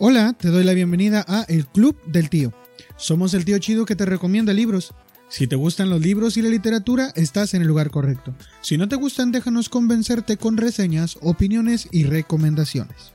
Hola, 0.00 0.32
te 0.32 0.50
doy 0.50 0.62
la 0.62 0.74
bienvenida 0.74 1.24
a 1.26 1.42
El 1.48 1.66
Club 1.66 2.00
del 2.06 2.30
Tío. 2.30 2.52
Somos 2.96 3.34
el 3.34 3.44
tío 3.44 3.58
chido 3.58 3.84
que 3.84 3.96
te 3.96 4.04
recomienda 4.04 4.52
libros. 4.52 4.94
Si 5.28 5.48
te 5.48 5.56
gustan 5.56 5.90
los 5.90 6.00
libros 6.00 6.36
y 6.36 6.42
la 6.42 6.50
literatura, 6.50 7.12
estás 7.16 7.52
en 7.54 7.62
el 7.62 7.68
lugar 7.68 7.90
correcto. 7.90 8.32
Si 8.60 8.78
no 8.78 8.88
te 8.88 8.94
gustan, 8.94 9.32
déjanos 9.32 9.68
convencerte 9.68 10.36
con 10.36 10.56
reseñas, 10.56 11.18
opiniones 11.20 11.88
y 11.90 12.04
recomendaciones. 12.04 13.10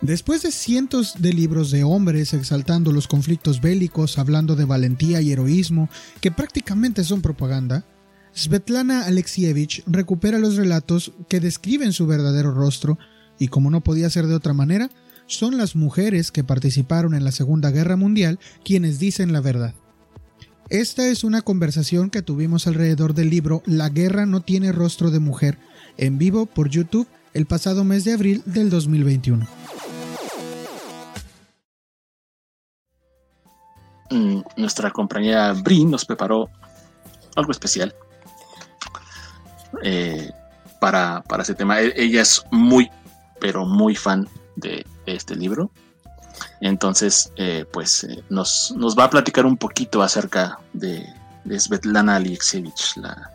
Después 0.00 0.42
de 0.42 0.52
cientos 0.52 1.14
de 1.18 1.32
libros 1.32 1.72
de 1.72 1.82
hombres 1.82 2.34
exaltando 2.34 2.92
los 2.92 3.08
conflictos 3.08 3.60
bélicos, 3.60 4.16
hablando 4.16 4.54
de 4.54 4.66
valentía 4.66 5.22
y 5.22 5.32
heroísmo, 5.32 5.88
que 6.20 6.30
prácticamente 6.30 7.02
son 7.02 7.20
propaganda, 7.20 7.84
Svetlana 8.32 9.06
Alexievich 9.06 9.82
recupera 9.88 10.38
los 10.38 10.54
relatos 10.54 11.14
que 11.28 11.40
describen 11.40 11.92
su 11.92 12.06
verdadero 12.06 12.52
rostro 12.52 12.96
y 13.40 13.48
como 13.48 13.70
no 13.70 13.82
podía 13.82 14.08
ser 14.08 14.28
de 14.28 14.36
otra 14.36 14.52
manera, 14.52 14.88
son 15.26 15.56
las 15.56 15.76
mujeres 15.76 16.30
que 16.30 16.44
participaron 16.44 17.14
en 17.14 17.24
la 17.24 17.32
Segunda 17.32 17.70
Guerra 17.70 17.96
Mundial 17.96 18.38
quienes 18.64 18.98
dicen 18.98 19.32
la 19.32 19.40
verdad. 19.40 19.74
Esta 20.70 21.06
es 21.06 21.24
una 21.24 21.42
conversación 21.42 22.10
que 22.10 22.22
tuvimos 22.22 22.66
alrededor 22.66 23.14
del 23.14 23.30
libro 23.30 23.62
La 23.66 23.90
guerra 23.90 24.24
no 24.26 24.40
tiene 24.40 24.72
rostro 24.72 25.10
de 25.10 25.20
mujer, 25.20 25.58
en 25.98 26.18
vivo 26.18 26.46
por 26.46 26.70
YouTube 26.70 27.06
el 27.34 27.46
pasado 27.46 27.84
mes 27.84 28.04
de 28.04 28.14
abril 28.14 28.42
del 28.46 28.70
2021. 28.70 29.46
Mm, 34.10 34.40
nuestra 34.56 34.90
compañera 34.90 35.52
Brin 35.52 35.90
nos 35.90 36.04
preparó 36.04 36.48
algo 37.36 37.50
especial 37.50 37.94
eh, 39.82 40.30
para, 40.80 41.22
para 41.22 41.42
ese 41.42 41.54
tema. 41.54 41.80
E-, 41.80 41.92
ella 41.96 42.22
es 42.22 42.42
muy, 42.50 42.90
pero 43.40 43.66
muy 43.66 43.94
fan 43.96 44.28
de 44.56 44.86
este 45.06 45.36
libro. 45.36 45.70
Entonces, 46.60 47.32
eh, 47.36 47.64
pues 47.72 48.04
eh, 48.04 48.24
nos, 48.28 48.74
nos, 48.76 48.98
va 48.98 49.04
a 49.04 49.10
platicar 49.10 49.46
un 49.46 49.56
poquito 49.56 50.02
acerca 50.02 50.58
de, 50.72 51.06
Svetlana 51.58 52.16
Alexievich, 52.16 52.96
la, 52.96 53.30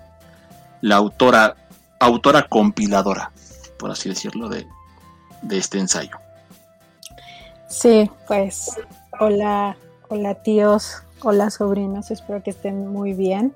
la, 0.82 0.96
autora, 0.96 1.56
autora 2.00 2.48
compiladora, 2.48 3.32
por 3.78 3.92
así 3.92 4.10
decirlo, 4.10 4.50
de, 4.50 4.68
de 5.42 5.58
este 5.58 5.80
ensayo. 5.80 6.18
Sí, 7.68 8.10
pues 8.28 8.72
hola, 9.20 9.78
hola 10.10 10.36
tíos, 10.36 11.04
hola 11.22 11.52
sobrinos, 11.52 12.12
espero 12.12 12.42
que 12.42 12.50
estén 12.50 12.88
muy 12.88 13.14
bien. 13.14 13.54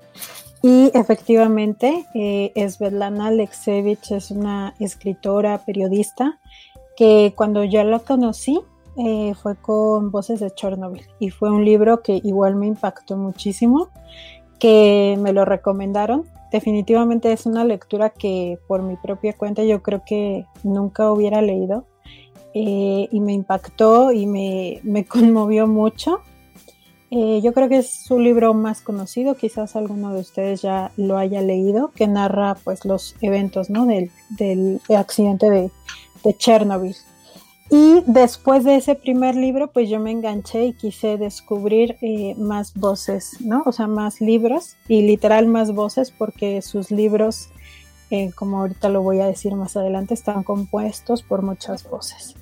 Y 0.62 0.90
efectivamente, 0.94 2.06
eh, 2.14 2.52
Svetlana 2.70 3.26
Alexievich 3.26 4.12
es 4.12 4.30
una 4.30 4.74
escritora, 4.78 5.58
periodista, 5.58 6.38
que 6.96 7.32
cuando 7.36 7.64
ya 7.64 7.84
lo 7.84 8.04
conocí 8.04 8.60
eh, 8.96 9.34
fue 9.34 9.56
con 9.56 10.10
Voces 10.10 10.40
de 10.40 10.52
Chernobyl 10.52 11.06
y 11.18 11.30
fue 11.30 11.50
un 11.50 11.64
libro 11.64 12.02
que 12.02 12.20
igual 12.22 12.54
me 12.54 12.66
impactó 12.66 13.16
muchísimo, 13.16 13.88
que 14.58 15.18
me 15.20 15.32
lo 15.32 15.44
recomendaron. 15.44 16.24
Definitivamente 16.52 17.32
es 17.32 17.46
una 17.46 17.64
lectura 17.64 18.10
que 18.10 18.58
por 18.68 18.82
mi 18.82 18.96
propia 18.96 19.32
cuenta 19.32 19.64
yo 19.64 19.82
creo 19.82 20.02
que 20.06 20.46
nunca 20.62 21.10
hubiera 21.10 21.42
leído 21.42 21.86
eh, 22.54 23.08
y 23.10 23.20
me 23.20 23.32
impactó 23.32 24.12
y 24.12 24.26
me, 24.26 24.80
me 24.84 25.04
conmovió 25.06 25.66
mucho. 25.66 26.20
Eh, 27.10 27.40
yo 27.42 27.52
creo 27.52 27.68
que 27.68 27.78
es 27.78 27.90
su 27.90 28.18
libro 28.18 28.54
más 28.54 28.80
conocido, 28.80 29.36
quizás 29.36 29.76
alguno 29.76 30.12
de 30.14 30.20
ustedes 30.20 30.62
ya 30.62 30.90
lo 30.96 31.16
haya 31.16 31.42
leído, 31.42 31.92
que 31.94 32.08
narra 32.08 32.56
pues 32.64 32.84
los 32.84 33.14
eventos 33.20 33.70
¿no? 33.70 33.86
del, 33.86 34.10
del 34.30 34.80
accidente 34.96 35.48
de, 35.48 35.70
de 36.24 36.36
Chernobyl. 36.36 36.96
Y 37.70 38.02
después 38.06 38.64
de 38.64 38.76
ese 38.76 38.94
primer 38.94 39.34
libro, 39.34 39.68
pues 39.68 39.88
yo 39.88 39.98
me 39.98 40.10
enganché 40.10 40.66
y 40.66 40.72
quise 40.74 41.16
descubrir 41.16 41.96
eh, 42.02 42.34
más 42.36 42.74
voces, 42.74 43.40
¿no? 43.40 43.62
O 43.64 43.72
sea, 43.72 43.86
más 43.86 44.20
libros 44.20 44.76
y 44.86 45.02
literal 45.02 45.46
más 45.46 45.72
voces 45.72 46.10
porque 46.10 46.60
sus 46.60 46.90
libros, 46.90 47.48
eh, 48.10 48.32
como 48.34 48.60
ahorita 48.60 48.90
lo 48.90 49.02
voy 49.02 49.20
a 49.20 49.26
decir 49.26 49.54
más 49.54 49.76
adelante, 49.76 50.12
están 50.12 50.42
compuestos 50.42 51.22
por 51.22 51.42
muchas 51.42 51.88
voces. 51.88 52.34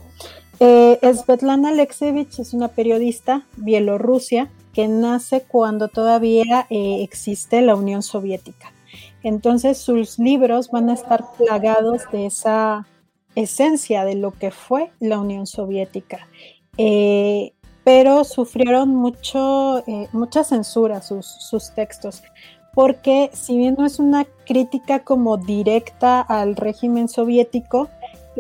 Eh, 0.58 0.98
Svetlana 1.14 1.70
Alexievich 1.70 2.40
es 2.40 2.52
una 2.52 2.68
periodista 2.68 3.46
bielorrusia 3.56 4.50
que 4.74 4.88
nace 4.88 5.42
cuando 5.42 5.88
todavía 5.88 6.66
existe 6.70 7.62
la 7.62 7.74
Unión 7.74 8.02
Soviética. 8.02 8.72
Entonces 9.22 9.78
sus 9.78 10.18
libros 10.18 10.70
van 10.70 10.88
a 10.88 10.94
estar 10.94 11.24
plagados 11.36 12.02
de 12.10 12.26
esa 12.26 12.86
esencia 13.34 14.04
de 14.04 14.14
lo 14.14 14.32
que 14.32 14.50
fue 14.50 14.90
la 15.00 15.18
Unión 15.18 15.46
Soviética. 15.46 16.28
Eh, 16.78 17.52
pero 17.84 18.24
sufrieron 18.24 18.94
mucho, 18.94 19.78
eh, 19.86 20.08
mucha 20.12 20.44
censura 20.44 21.02
sus, 21.02 21.26
sus, 21.26 21.72
textos, 21.74 22.22
porque 22.74 23.30
si 23.32 23.56
bien 23.56 23.74
no 23.76 23.84
es 23.84 23.98
una 23.98 24.24
crítica 24.46 25.00
como 25.00 25.36
directa 25.36 26.20
al 26.20 26.56
régimen 26.56 27.08
soviético, 27.08 27.90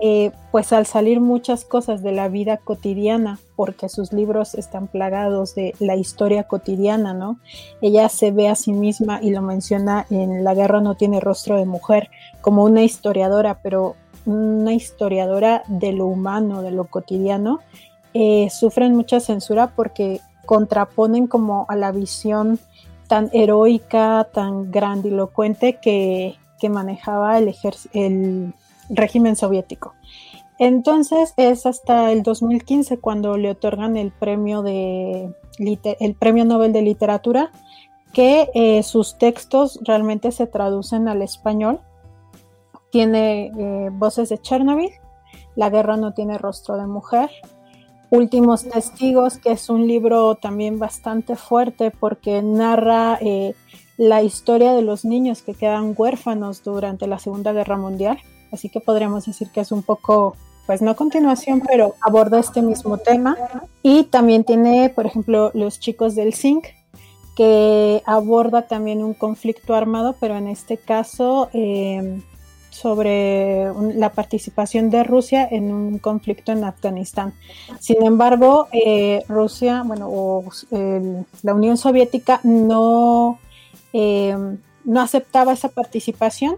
eh, 0.00 0.32
pues 0.50 0.72
al 0.72 0.86
salir 0.86 1.20
muchas 1.20 1.64
cosas 1.64 2.02
de 2.02 2.12
la 2.12 2.28
vida 2.28 2.56
cotidiana, 2.56 3.38
porque 3.56 3.90
sus 3.90 4.12
libros 4.12 4.54
están 4.54 4.88
plagados 4.88 5.54
de 5.54 5.74
la 5.80 5.96
historia 5.96 6.44
cotidiana, 6.44 7.12
¿no? 7.12 7.38
Ella 7.82 8.08
se 8.08 8.32
ve 8.32 8.48
a 8.48 8.54
sí 8.54 8.72
misma 8.72 9.20
y 9.22 9.30
lo 9.30 9.42
menciona 9.42 10.06
en 10.08 10.44
La 10.44 10.54
guerra 10.54 10.80
no 10.80 10.94
tiene 10.94 11.20
rostro 11.20 11.56
de 11.56 11.66
mujer, 11.66 12.08
como 12.40 12.64
una 12.64 12.82
historiadora, 12.82 13.60
pero 13.62 13.96
una 14.24 14.72
historiadora 14.72 15.62
de 15.66 15.92
lo 15.92 16.06
humano, 16.06 16.62
de 16.62 16.70
lo 16.70 16.84
cotidiano, 16.84 17.60
eh, 18.14 18.48
sufren 18.50 18.94
mucha 18.94 19.20
censura 19.20 19.72
porque 19.74 20.20
contraponen 20.46 21.26
como 21.26 21.66
a 21.68 21.76
la 21.76 21.92
visión 21.92 22.58
tan 23.08 23.28
heroica, 23.32 24.28
tan 24.32 24.70
grandilocuente 24.70 25.78
que, 25.80 26.36
manejaba 26.70 27.38
el, 27.38 27.52
el 27.92 28.54
régimen 28.88 29.36
soviético. 29.36 29.94
Entonces 30.58 31.34
es 31.36 31.66
hasta 31.66 32.12
el 32.12 32.22
2015 32.22 32.98
cuando 32.98 33.36
le 33.36 33.50
otorgan 33.50 33.96
el 33.96 34.12
premio, 34.12 34.62
de, 34.62 35.30
el 35.58 36.14
premio 36.14 36.44
Nobel 36.44 36.72
de 36.72 36.82
Literatura 36.82 37.50
que 38.12 38.50
eh, 38.54 38.82
sus 38.82 39.16
textos 39.16 39.80
realmente 39.82 40.30
se 40.30 40.46
traducen 40.46 41.08
al 41.08 41.22
español 41.22 41.80
tiene 42.92 43.46
eh, 43.58 43.88
Voces 43.90 44.28
de 44.28 44.38
Chernobyl, 44.38 44.92
La 45.56 45.70
guerra 45.70 45.96
no 45.96 46.12
tiene 46.12 46.38
rostro 46.38 46.76
de 46.76 46.86
mujer, 46.86 47.30
Últimos 48.10 48.68
Testigos, 48.68 49.38
que 49.38 49.52
es 49.52 49.70
un 49.70 49.88
libro 49.88 50.34
también 50.34 50.78
bastante 50.78 51.34
fuerte 51.34 51.90
porque 51.90 52.42
narra 52.42 53.18
eh, 53.22 53.54
la 53.96 54.22
historia 54.22 54.74
de 54.74 54.82
los 54.82 55.06
niños 55.06 55.40
que 55.40 55.54
quedan 55.54 55.94
huérfanos 55.96 56.62
durante 56.62 57.06
la 57.06 57.18
Segunda 57.18 57.54
Guerra 57.54 57.78
Mundial. 57.78 58.18
Así 58.52 58.68
que 58.68 58.80
podríamos 58.80 59.26
decir 59.26 59.48
que 59.50 59.60
es 59.60 59.72
un 59.72 59.82
poco, 59.82 60.36
pues 60.66 60.82
no 60.82 60.94
continuación, 60.94 61.62
pero 61.66 61.94
aborda 62.00 62.38
este 62.38 62.62
mismo 62.62 62.98
tema. 62.98 63.36
Y 63.82 64.04
también 64.04 64.44
tiene, 64.44 64.90
por 64.90 65.06
ejemplo, 65.06 65.50
Los 65.54 65.80
chicos 65.80 66.14
del 66.14 66.34
zinc, 66.34 66.66
que 67.34 68.02
aborda 68.04 68.68
también 68.68 69.02
un 69.02 69.14
conflicto 69.14 69.74
armado, 69.74 70.16
pero 70.20 70.36
en 70.36 70.48
este 70.48 70.76
caso 70.76 71.48
eh, 71.54 72.20
sobre 72.70 73.70
la 73.94 74.10
participación 74.10 74.90
de 74.90 75.04
Rusia 75.04 75.46
en 75.50 75.72
un 75.72 75.98
conflicto 75.98 76.52
en 76.52 76.64
Afganistán. 76.64 77.34
Sin 77.80 78.02
embargo, 78.04 78.68
eh, 78.72 79.22
Rusia, 79.28 79.82
bueno, 79.84 80.08
o, 80.10 80.44
la 81.42 81.54
Unión 81.54 81.76
Soviética 81.76 82.40
no, 82.42 83.38
eh, 83.92 84.36
no 84.84 85.00
aceptaba 85.00 85.52
esa 85.52 85.68
participación 85.68 86.56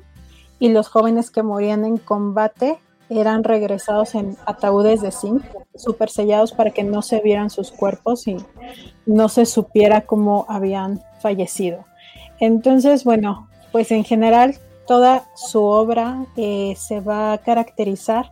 y 0.58 0.68
los 0.68 0.88
jóvenes 0.88 1.30
que 1.30 1.42
morían 1.42 1.84
en 1.84 1.98
combate 1.98 2.78
eran 3.10 3.44
regresados 3.44 4.14
en 4.14 4.36
ataúdes 4.46 5.00
de 5.02 5.12
zinc, 5.12 5.44
super 5.74 6.08
sellados 6.08 6.52
para 6.52 6.70
que 6.70 6.84
no 6.84 7.02
se 7.02 7.20
vieran 7.20 7.50
sus 7.50 7.70
cuerpos 7.70 8.26
y 8.26 8.36
no 9.06 9.28
se 9.28 9.46
supiera 9.46 10.02
cómo 10.02 10.46
habían 10.48 11.02
fallecido. 11.20 11.84
Entonces, 12.40 13.04
bueno, 13.04 13.48
pues 13.72 13.90
en 13.90 14.04
general 14.04 14.56
toda 14.86 15.26
su 15.34 15.62
obra 15.62 16.26
eh, 16.36 16.74
se 16.76 17.00
va 17.00 17.32
a 17.32 17.38
caracterizar 17.38 18.30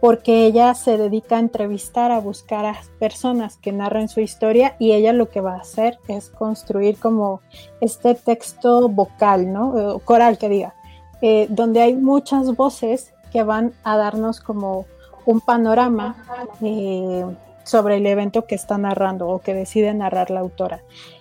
porque 0.00 0.46
ella 0.46 0.74
se 0.74 0.98
dedica 0.98 1.36
a 1.36 1.40
entrevistar, 1.40 2.10
a 2.10 2.18
buscar 2.18 2.66
a 2.66 2.80
personas 2.98 3.56
que 3.56 3.70
narren 3.70 4.08
su 4.08 4.20
historia 4.20 4.74
y 4.80 4.92
ella 4.92 5.12
lo 5.12 5.30
que 5.30 5.40
va 5.40 5.54
a 5.54 5.60
hacer 5.60 5.98
es 6.08 6.28
construir 6.28 6.98
como 6.98 7.40
este 7.80 8.16
texto 8.16 8.88
vocal, 8.88 9.52
¿no? 9.52 10.00
coral 10.00 10.38
que 10.38 10.48
diga, 10.48 10.74
eh, 11.22 11.46
donde 11.48 11.80
hay 11.80 11.94
muchas 11.94 12.54
voces 12.54 13.14
que 13.32 13.42
van 13.42 13.72
a 13.84 13.96
darnos 13.96 14.40
como 14.40 14.86
un 15.24 15.40
panorama 15.40 16.16
eh, 16.60 17.24
sobre 17.64 17.96
el 17.96 18.06
evento 18.06 18.44
que 18.46 18.54
está 18.54 18.76
narrando 18.76 19.28
o 19.28 19.40
que 19.40 19.54
decide 19.54 19.94
narrar 19.94 20.30
la 20.30 20.40
autora. 20.40 20.80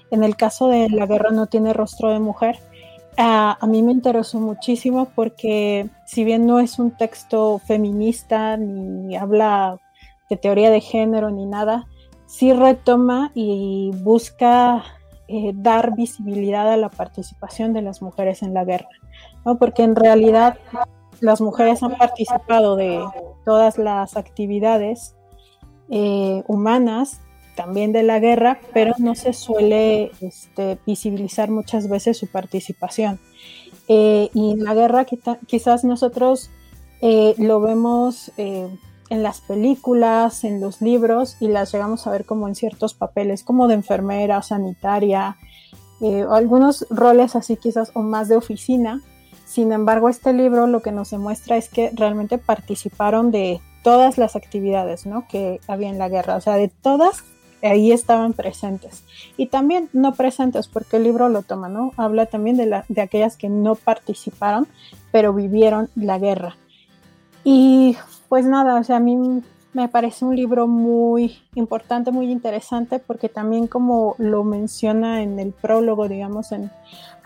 En 0.10 0.24
el 0.24 0.36
caso 0.36 0.68
de 0.68 0.90
La 0.90 1.06
guerra 1.06 1.32
no 1.32 1.48
tiene 1.48 1.72
rostro 1.72 2.10
de 2.10 2.20
mujer, 2.20 2.60
a, 3.18 3.58
mí 3.68 3.84
me 3.84 3.92
interesó 3.92 4.40
muchísimo 4.40 5.08
porque 5.16 5.90
si 6.06 6.24
bien 6.24 6.46
no 6.46 6.60
es 6.60 6.80
un 6.80 6.92
texto 6.92 7.60
feminista 7.60 8.58
ni 8.58 9.16
habla 9.16 9.80
teoría 10.38 10.70
de 10.70 10.82
género 10.82 11.30
ni 11.30 11.46
nada, 11.46 11.88
sí 12.26 12.54
retoma 12.54 13.32
y 13.34 13.92
busca 13.98 14.84
eh, 15.28 15.52
dar 15.54 15.96
visibilidad 15.96 16.72
a 16.72 16.78
la 16.78 16.90
participación 16.90 17.74
de 17.74 17.82
las 17.82 18.02
mujeres 18.02 18.42
en 18.44 18.54
la 18.54 18.64
guerra, 18.64 18.90
¿no? 19.46 19.58
porque 19.58 19.84
en 19.84 19.96
realidad 19.96 20.58
las 21.20 21.42
mujeres 21.42 21.84
han 21.84 21.98
participado 21.98 22.76
de 22.76 23.04
todas 23.46 23.78
las 23.78 24.18
actividades 24.18 25.16
eh, 25.90 26.44
humanas, 26.48 27.22
también 27.56 27.92
de 27.92 28.04
la 28.04 28.20
guerra, 28.20 28.60
pero 28.74 28.94
no 28.98 29.14
se 29.14 29.34
suele 29.34 30.12
este, 30.22 30.80
visibilizar 30.86 31.52
muchas 31.52 31.90
veces 31.90 32.18
su 32.18 32.28
participación. 32.28 33.20
Eh, 33.88 34.30
y 34.34 34.52
en 34.52 34.64
la 34.64 34.74
guerra 34.74 35.06
quizás 35.06 35.84
nosotros 35.84 36.50
lo 37.02 37.60
vemos 37.62 38.32
en 39.12 39.24
las 39.24 39.42
películas, 39.42 40.46
en 40.46 40.62
los 40.62 40.82
libros 40.82 41.36
y 41.42 41.50
las 41.50 41.74
llegamos 41.74 42.08
a 42.08 42.12
ver 42.12 42.24
como 42.24 42.48
en 42.48 42.56
ciertos 42.56 42.94
papeles, 42.94 43.44
como 43.44 43.68
de 43.68 43.74
enfermera, 43.74 44.42
sanitaria, 44.42 45.36
eh, 46.00 46.26
algunos 46.32 46.88
roles 46.90 47.36
así 47.36 47.58
quizás 47.58 47.92
o 47.94 48.04
más 48.04 48.30
de 48.30 48.38
oficina. 48.38 49.02
Sin 49.52 49.74
embargo, 49.74 50.08
este 50.08 50.32
libro 50.32 50.66
lo 50.66 50.82
que 50.82 50.94
nos 50.94 51.10
demuestra 51.10 51.58
es 51.58 51.68
que 51.68 51.92
realmente 51.94 52.38
participaron 52.38 53.32
de 53.32 53.60
todas 53.84 54.18
las 54.18 54.38
actividades 54.38 55.06
¿no? 55.06 55.28
que 55.28 55.60
había 55.68 55.90
en 55.90 55.98
la 55.98 56.08
guerra, 56.08 56.38
o 56.38 56.42
sea, 56.42 56.56
de 56.56 56.70
todas 56.70 57.26
ahí 57.62 57.92
estaban 57.92 58.32
presentes. 58.32 59.04
Y 59.36 59.48
también 59.48 59.90
no 59.92 60.14
presentes, 60.14 60.70
porque 60.70 60.96
el 60.96 61.04
libro 61.04 61.28
lo 61.28 61.42
toma, 61.42 61.68
¿no? 61.68 61.92
Habla 61.98 62.28
también 62.28 62.56
de, 62.56 62.66
la, 62.66 62.86
de 62.88 63.02
aquellas 63.02 63.36
que 63.36 63.50
no 63.50 63.76
participaron, 63.76 64.70
pero 65.12 65.34
vivieron 65.34 65.90
la 65.96 66.18
guerra. 66.18 66.56
Y 67.44 67.98
pues 68.30 68.46
nada, 68.46 68.80
o 68.80 68.84
sea, 68.86 68.96
a 68.96 69.02
mí 69.02 69.44
me 69.74 69.90
parece 69.90 70.24
un 70.24 70.34
libro 70.34 70.66
muy 70.66 71.40
importante, 71.56 72.12
muy 72.12 72.32
interesante, 72.32 73.00
porque 73.00 73.28
también 73.28 73.68
como 73.68 74.16
lo 74.18 74.46
menciona 74.46 75.24
en 75.24 75.40
el 75.40 75.52
prólogo, 75.52 76.08
digamos, 76.08 76.54
en, 76.54 76.72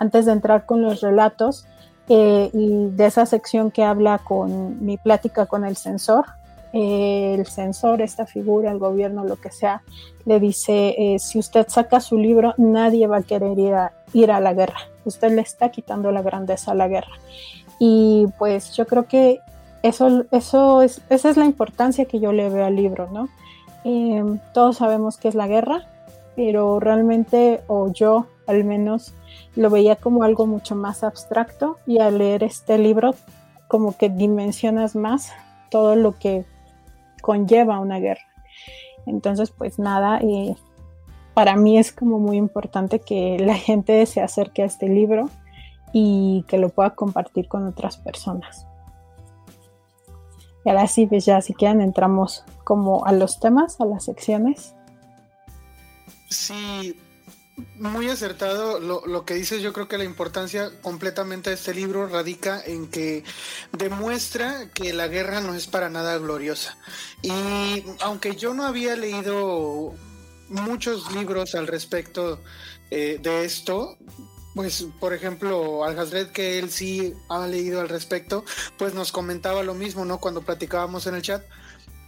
antes 0.00 0.26
de 0.26 0.32
entrar 0.32 0.66
con 0.66 0.82
los 0.82 1.02
relatos, 1.02 1.68
eh, 2.08 2.50
y 2.52 2.90
de 2.90 3.06
esa 3.06 3.26
sección 3.26 3.70
que 3.70 3.82
habla 3.82 4.18
con 4.18 4.84
mi 4.84 4.96
plática 4.96 5.46
con 5.46 5.64
el 5.64 5.76
censor, 5.76 6.24
eh, 6.72 7.34
el 7.36 7.46
censor, 7.46 8.00
esta 8.00 8.26
figura, 8.26 8.70
el 8.70 8.78
gobierno, 8.78 9.24
lo 9.24 9.36
que 9.36 9.50
sea, 9.50 9.82
le 10.24 10.38
dice, 10.38 10.94
eh, 10.98 11.18
si 11.18 11.38
usted 11.38 11.66
saca 11.68 12.00
su 12.00 12.16
libro, 12.16 12.54
nadie 12.58 13.06
va 13.06 13.18
a 13.18 13.22
querer 13.22 13.58
ir 13.58 13.74
a, 13.74 13.92
ir 14.12 14.30
a 14.30 14.40
la 14.40 14.54
guerra. 14.54 14.78
Usted 15.04 15.32
le 15.32 15.42
está 15.42 15.70
quitando 15.70 16.12
la 16.12 16.22
grandeza 16.22 16.72
a 16.72 16.74
la 16.74 16.86
guerra. 16.86 17.12
Y 17.78 18.26
pues 18.38 18.72
yo 18.74 18.86
creo 18.86 19.06
que 19.06 19.40
eso, 19.82 20.24
eso 20.30 20.82
es, 20.82 21.00
esa 21.10 21.30
es 21.30 21.36
la 21.36 21.44
importancia 21.44 22.04
que 22.04 22.20
yo 22.20 22.32
le 22.32 22.48
veo 22.48 22.66
al 22.66 22.76
libro, 22.76 23.08
¿no? 23.10 23.28
Todos 24.52 24.78
sabemos 24.78 25.16
que 25.16 25.28
es 25.28 25.36
la 25.36 25.46
guerra, 25.46 25.86
pero 26.34 26.80
realmente, 26.80 27.62
o 27.68 27.92
yo 27.92 28.26
al 28.46 28.64
menos, 28.64 29.14
lo 29.56 29.70
veía 29.70 29.96
como 29.96 30.22
algo 30.22 30.46
mucho 30.46 30.76
más 30.76 31.02
abstracto 31.02 31.78
y 31.86 31.98
al 31.98 32.18
leer 32.18 32.44
este 32.44 32.78
libro 32.78 33.14
como 33.68 33.96
que 33.96 34.08
dimensionas 34.08 34.94
más 34.94 35.32
todo 35.70 35.96
lo 35.96 36.18
que 36.18 36.44
conlleva 37.22 37.80
una 37.80 37.98
guerra. 37.98 38.22
Entonces, 39.06 39.50
pues 39.50 39.78
nada, 39.78 40.20
eh, 40.20 40.54
para 41.34 41.56
mí 41.56 41.78
es 41.78 41.92
como 41.92 42.18
muy 42.18 42.36
importante 42.36 43.00
que 43.00 43.38
la 43.38 43.54
gente 43.68 44.04
se 44.06 44.20
acerque 44.20 44.62
a 44.62 44.66
este 44.66 44.88
libro 44.88 45.30
y 45.92 46.44
que 46.48 46.58
lo 46.58 46.68
pueda 46.68 46.90
compartir 46.90 47.48
con 47.48 47.66
otras 47.66 47.96
personas. 47.96 48.66
Y 50.64 50.68
ahora 50.68 50.86
sí, 50.88 51.06
pues 51.06 51.24
ya 51.24 51.40
si 51.40 51.54
quieren 51.54 51.80
entramos 51.80 52.44
como 52.64 53.06
a 53.06 53.12
los 53.12 53.38
temas, 53.38 53.80
a 53.80 53.84
las 53.84 54.04
secciones. 54.04 54.74
Sí, 56.28 56.98
muy 57.76 58.08
acertado 58.08 58.80
lo, 58.80 59.06
lo, 59.06 59.24
que 59.24 59.34
dices. 59.34 59.62
Yo 59.62 59.72
creo 59.72 59.88
que 59.88 59.98
la 59.98 60.04
importancia 60.04 60.70
completamente 60.82 61.50
de 61.50 61.56
este 61.56 61.74
libro 61.74 62.06
radica 62.06 62.62
en 62.64 62.88
que 62.88 63.24
demuestra 63.72 64.70
que 64.72 64.92
la 64.92 65.08
guerra 65.08 65.40
no 65.40 65.54
es 65.54 65.66
para 65.66 65.88
nada 65.88 66.18
gloriosa. 66.18 66.76
Y 67.22 67.84
aunque 68.00 68.36
yo 68.36 68.54
no 68.54 68.64
había 68.64 68.96
leído 68.96 69.94
muchos 70.48 71.12
libros 71.12 71.54
al 71.54 71.66
respecto 71.66 72.40
eh, 72.90 73.18
de 73.22 73.44
esto, 73.44 73.96
pues, 74.54 74.86
por 75.00 75.12
ejemplo, 75.12 75.84
Al 75.84 76.32
que 76.32 76.58
él 76.58 76.70
sí 76.70 77.14
ha 77.28 77.46
leído 77.46 77.80
al 77.80 77.88
respecto, 77.88 78.44
pues 78.78 78.94
nos 78.94 79.12
comentaba 79.12 79.62
lo 79.62 79.74
mismo, 79.74 80.04
¿no? 80.04 80.18
Cuando 80.18 80.42
platicábamos 80.42 81.06
en 81.06 81.14
el 81.14 81.22
chat, 81.22 81.44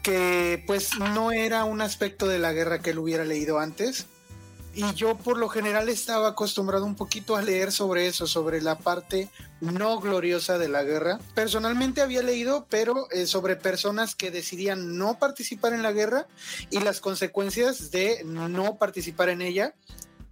que 0.03 0.65
pues 0.67 0.99
no 0.99 1.33
era 1.33 1.65
un 1.65 1.83
aspecto 1.83 2.27
de 2.27 2.39
la 2.39 2.55
guerra 2.55 2.79
que 2.79 2.91
él 2.91 2.99
hubiera 2.99 3.25
leído 3.25 3.59
antes. 3.59 4.07
Y 4.79 4.95
yo 4.95 5.17
por 5.17 5.39
lo 5.39 5.49
general 5.49 5.89
estaba 5.89 6.29
acostumbrado 6.29 6.85
un 6.85 6.95
poquito 6.95 7.35
a 7.35 7.43
leer 7.43 7.73
sobre 7.73 8.07
eso, 8.07 8.29
sobre 8.29 8.63
la 8.63 8.79
parte 8.79 9.29
no 9.61 9.99
gloriosa 9.99 10.57
de 10.57 10.69
la 10.69 10.85
guerra. 10.85 11.19
Personalmente 11.35 12.01
había 12.01 12.23
leído, 12.23 12.65
pero 12.71 13.11
eh, 13.11 13.27
sobre 13.27 13.57
personas 13.57 14.15
que 14.15 14.31
decidían 14.31 14.97
no 14.97 15.19
participar 15.19 15.73
en 15.73 15.83
la 15.83 15.91
guerra 15.91 16.29
y 16.71 16.79
las 16.79 17.01
consecuencias 17.01 17.91
de 17.91 18.23
no 18.25 18.77
participar 18.77 19.31
en 19.31 19.43
ella 19.43 19.75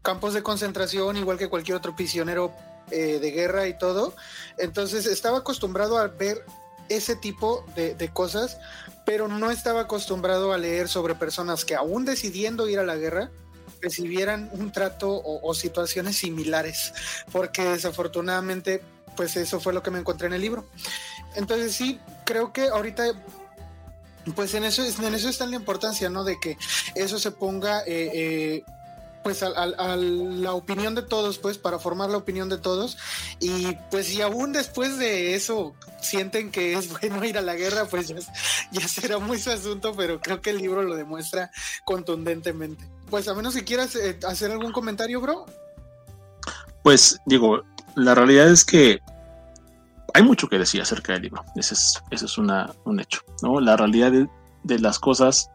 campos 0.02 0.32
de 0.32 0.44
concentración, 0.44 1.16
igual 1.16 1.38
que 1.38 1.48
cualquier 1.48 1.76
otro 1.76 1.96
prisionero 1.96 2.54
eh, 2.93 3.19
de 3.20 3.31
guerra 3.32 3.66
y 3.66 3.76
todo. 3.76 4.14
Entonces 4.58 5.06
estaba 5.06 5.38
acostumbrado 5.38 5.98
a 5.98 6.06
ver 6.06 6.44
ese 6.88 7.16
tipo 7.16 7.64
de, 7.75 8.10
cosas, 8.12 8.58
pero 9.04 9.26
no 9.26 9.50
estaba 9.50 9.81
acostumbrado 9.81 10.52
a 10.52 10.58
leer 10.58 10.87
sobre 10.87 11.16
personas 11.16 11.64
que 11.64 11.75
aún 11.75 12.04
decidiendo 12.04 12.69
ir 12.69 12.78
a 12.78 12.84
la 12.84 12.94
guerra, 12.94 13.32
recibieran 13.81 14.49
un 14.52 14.73
trato 14.73 15.20
o, 15.23 15.55
situaciones 15.55 16.17
similares, 16.17 16.93
porque 17.32 17.64
desafortunadamente, 17.64 18.82
pues 19.17 19.37
eso 19.37 19.61
fue 19.61 19.73
lo 19.73 19.82
que 19.82 19.90
me 19.90 19.99
encontré 19.99 20.26
en 20.26 20.34
el 20.34 20.40
libro. 20.40 20.67
Entonces 21.34 21.75
sí, 21.75 22.00
creo 22.25 22.52
que 22.52 22.69
ahorita 22.69 23.05
pues 24.34 24.55
en 24.55 24.64
eso, 24.64 24.82
en 24.84 25.14
eso 25.14 25.28
está 25.28 25.46
la 25.46 25.56
importancia, 25.56 26.11
¿no? 26.11 26.25
De 26.25 26.40
que 26.40 26.58
eso 26.94 27.19
se 27.19 27.31
ponga 27.31 27.82
eh, 27.82 28.11
eh, 28.12 28.64
pues 29.26 29.43
a, 29.43 29.67
la 29.96 30.52
opinión 30.52 30.94
de 30.94 31.02
todos, 31.02 31.38
pues 31.38 31.58
para 31.58 31.81
formar 31.81 32.10
la 32.10 32.17
opinión 32.17 32.48
de 32.48 32.58
todos. 32.58 32.96
Y 33.41 33.72
pues 33.91 34.06
si 34.06 34.22
aún 34.22 34.53
después 34.53 34.98
de 34.98 35.34
eso 35.34 35.74
sienten 36.00 36.53
que 36.53 36.74
es 36.74 36.89
bueno 36.89 37.24
ir 37.24 37.36
a 37.36 37.43
la 37.43 37.56
guerra, 37.56 37.86
pues 37.86 38.15
ya, 38.70 38.86
será 38.86 39.19
muy 39.19 39.41
su 39.41 39.50
asunto, 39.50 39.94
pero 39.96 40.20
creo 40.20 40.41
que 40.41 40.50
el 40.50 40.58
libro 40.58 40.84
lo 40.84 40.94
demuestra 40.94 41.50
contundentemente. 41.84 42.84
Pues 43.10 43.29
a 43.29 43.34
menos 43.34 43.55
que 43.55 43.65
quieras 43.65 43.94
eh, 43.96 44.19
hacer 44.27 44.51
algún 44.51 44.72
comentario, 44.72 45.20
bro. 45.20 45.46
Pues 46.82 47.19
digo, 47.27 47.63
la 47.94 48.15
realidad 48.15 48.48
es 48.48 48.65
que 48.65 49.01
hay 50.15 50.22
mucho 50.22 50.48
que 50.48 50.58
decir 50.58 50.81
acerca 50.81 51.13
del 51.13 51.22
libro. 51.22 51.44
Ese 51.56 51.75
es, 51.75 52.03
es 52.10 52.39
una, 52.39 52.72
un 52.84 53.01
hecho. 53.01 53.20
¿no? 53.43 53.60
La 53.60 53.77
realidad 53.77 54.13
de, 54.13 54.29
de 54.65 54.79
las 54.79 54.98
cosas 54.98 55.51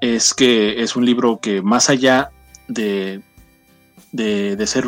es 0.00 0.34
que 0.34 0.82
es 0.82 0.96
un 0.96 1.04
libro 1.04 1.40
que 1.40 1.62
más 1.62 1.90
allá 1.90 2.30
de, 2.68 3.22
de, 4.12 4.66
ser 4.66 4.86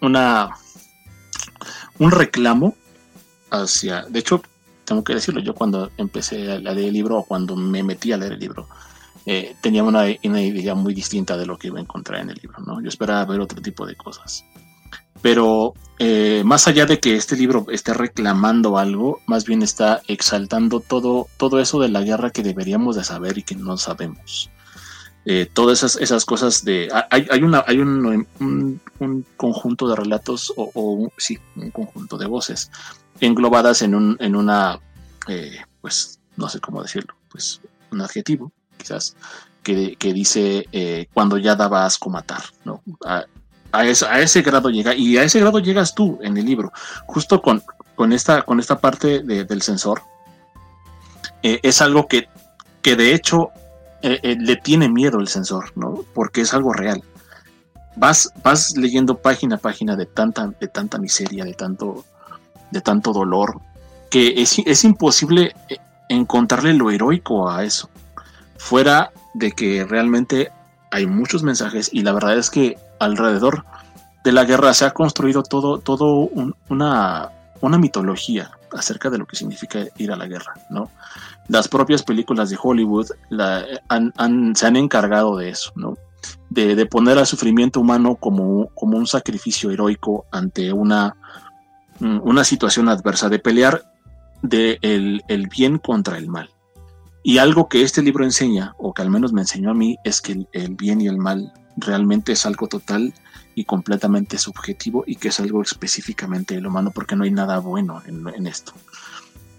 una 0.00 0.50
un 1.98 2.10
reclamo 2.10 2.74
hacia. 3.50 4.02
De 4.02 4.18
hecho, 4.20 4.42
tengo 4.84 5.04
que 5.04 5.14
decirlo, 5.14 5.40
yo 5.40 5.54
cuando 5.54 5.90
empecé 5.96 6.52
a 6.52 6.58
leer 6.58 6.88
el 6.88 6.92
libro 6.92 7.18
o 7.18 7.24
cuando 7.24 7.56
me 7.56 7.82
metí 7.82 8.12
a 8.12 8.16
leer 8.16 8.32
el 8.32 8.40
libro, 8.40 8.68
eh, 9.26 9.56
tenía 9.60 9.82
una, 9.82 10.04
una, 10.24 10.42
idea 10.42 10.74
muy 10.74 10.94
distinta 10.94 11.36
de 11.36 11.46
lo 11.46 11.56
que 11.56 11.68
iba 11.68 11.78
a 11.78 11.82
encontrar 11.82 12.20
en 12.20 12.30
el 12.30 12.38
libro, 12.42 12.58
¿no? 12.64 12.80
Yo 12.82 12.88
esperaba 12.88 13.24
ver 13.24 13.40
otro 13.40 13.60
tipo 13.62 13.86
de 13.86 13.96
cosas. 13.96 14.44
Pero 15.22 15.72
eh, 15.98 16.42
más 16.44 16.68
allá 16.68 16.84
de 16.84 17.00
que 17.00 17.16
este 17.16 17.36
libro 17.36 17.64
esté 17.70 17.94
reclamando 17.94 18.76
algo, 18.76 19.22
más 19.26 19.46
bien 19.46 19.62
está 19.62 20.02
exaltando 20.06 20.80
todo, 20.80 21.28
todo 21.38 21.60
eso 21.60 21.80
de 21.80 21.88
la 21.88 22.02
guerra 22.02 22.30
que 22.30 22.42
deberíamos 22.42 22.96
de 22.96 23.04
saber 23.04 23.38
y 23.38 23.42
que 23.42 23.54
no 23.54 23.78
sabemos. 23.78 24.50
Eh, 25.26 25.48
todas 25.50 25.78
esas, 25.78 25.96
esas, 26.02 26.26
cosas 26.26 26.64
de... 26.64 26.90
Hay, 27.10 27.26
hay, 27.30 27.42
una, 27.42 27.64
hay 27.66 27.78
un, 27.78 28.26
un, 29.00 29.26
conjunto 29.38 29.88
de 29.88 29.96
relatos, 29.96 30.52
o, 30.56 31.10
sí, 31.16 31.38
un 31.56 31.70
conjunto 31.70 32.18
de 32.18 32.26
voces 32.26 32.70
englobadas 33.20 33.80
en, 33.80 33.94
un, 33.94 34.18
en 34.20 34.36
una, 34.36 34.78
eh, 35.28 35.56
pues, 35.80 36.20
no 36.36 36.48
sé 36.50 36.60
cómo 36.60 36.82
decirlo, 36.82 37.14
pues, 37.30 37.62
un 37.90 38.02
adjetivo, 38.02 38.52
quizás, 38.76 39.16
que, 39.62 39.96
que 39.96 40.12
dice 40.12 40.66
eh, 40.72 41.06
cuando 41.12 41.38
ya 41.38 41.56
daba 41.56 41.84
asco 41.84 42.10
matar, 42.10 42.42
¿no? 42.64 42.82
A, 43.04 43.24
a, 43.72 43.84
ese 43.86 44.42
grado 44.42 44.70
llega, 44.70 44.94
y 44.94 45.16
a 45.18 45.24
ese 45.24 45.40
grado 45.40 45.58
llegas 45.58 45.94
tú 45.94 46.18
en 46.22 46.36
el 46.36 46.44
libro, 46.44 46.72
justo 47.06 47.42
con, 47.42 47.62
con, 47.96 48.12
esta, 48.12 48.42
con 48.42 48.60
esta 48.60 48.78
parte 48.78 49.22
del 49.22 49.62
sensor. 49.62 50.02
es 51.42 51.82
algo 51.82 52.06
que, 52.06 52.28
que 52.82 52.94
de 52.96 53.14
hecho 53.14 53.50
eh, 54.06 54.20
eh, 54.22 54.36
le 54.38 54.56
tiene 54.56 54.90
miedo 54.90 55.18
el 55.18 55.28
sensor, 55.28 55.72
¿no? 55.76 56.04
Porque 56.12 56.42
es 56.42 56.52
algo 56.52 56.74
real. 56.74 57.02
Vas, 57.96 58.30
vas 58.42 58.76
leyendo 58.76 59.16
página 59.16 59.56
a 59.56 59.58
página 59.58 59.96
de 59.96 60.04
tanta, 60.04 60.48
de 60.60 60.68
tanta 60.68 60.98
miseria, 60.98 61.42
de 61.42 61.54
tanto, 61.54 62.04
de 62.70 62.82
tanto 62.82 63.14
dolor, 63.14 63.62
que 64.10 64.42
es, 64.42 64.58
es 64.58 64.84
imposible 64.84 65.54
eh, 65.70 65.78
encontrarle 66.10 66.74
lo 66.74 66.90
heroico 66.90 67.48
a 67.48 67.64
eso. 67.64 67.88
Fuera 68.58 69.12
de 69.34 69.52
que 69.52 69.84
realmente 69.84 70.50
hay 70.90 71.06
muchos 71.06 71.42
mensajes 71.42 71.90
y 71.92 72.02
la 72.02 72.12
verdad 72.12 72.38
es 72.38 72.50
que 72.50 72.78
alrededor 73.00 73.64
de 74.24 74.32
la 74.32 74.44
guerra 74.44 74.72
se 74.74 74.84
ha 74.84 74.92
construido 74.92 75.42
todo, 75.42 75.78
todo 75.78 76.30
una, 76.68 77.30
una 77.60 77.78
mitología 77.78 78.52
acerca 78.72 79.10
de 79.10 79.18
lo 79.18 79.26
que 79.26 79.36
significa 79.36 79.80
ir 79.98 80.12
a 80.12 80.16
la 80.16 80.26
guerra, 80.26 80.54
¿no? 80.70 80.90
Las 81.48 81.68
propias 81.68 82.02
películas 82.02 82.50
de 82.50 82.58
Hollywood 82.60 83.06
se 83.28 84.66
han 84.66 84.76
encargado 84.76 85.36
de 85.36 85.50
eso, 85.50 85.72
¿no? 85.76 85.96
De, 86.48 86.86
poner 86.86 87.18
al 87.18 87.26
sufrimiento 87.26 87.80
humano 87.80 88.16
como, 88.16 88.68
como 88.68 88.96
un 88.96 89.06
sacrificio 89.06 89.70
heroico 89.70 90.24
ante 90.30 90.72
una, 90.72 91.16
una 92.00 92.44
situación 92.44 92.88
adversa, 92.88 93.28
de 93.28 93.38
pelear 93.38 93.82
de 94.42 94.78
el, 94.82 95.48
bien 95.48 95.78
contra 95.78 96.16
el 96.16 96.28
mal. 96.28 96.50
Y 97.26 97.38
algo 97.38 97.70
que 97.70 97.82
este 97.82 98.02
libro 98.02 98.22
enseña, 98.22 98.74
o 98.76 98.92
que 98.92 99.00
al 99.00 99.08
menos 99.08 99.32
me 99.32 99.40
enseñó 99.40 99.70
a 99.70 99.74
mí, 99.74 99.96
es 100.04 100.20
que 100.20 100.46
el, 100.52 100.74
bien 100.74 101.00
y 101.00 101.08
el 101.08 101.16
mal 101.16 101.54
realmente 101.74 102.32
es 102.32 102.44
algo 102.44 102.68
total 102.68 103.14
y 103.54 103.64
completamente 103.64 104.36
subjetivo 104.36 105.04
y 105.06 105.16
que 105.16 105.28
es 105.28 105.40
algo 105.40 105.62
específicamente 105.62 106.58
humano 106.58 106.90
porque 106.94 107.16
no 107.16 107.24
hay 107.24 107.30
nada 107.30 107.60
bueno 107.60 108.02
en, 108.06 108.46
esto. 108.46 108.74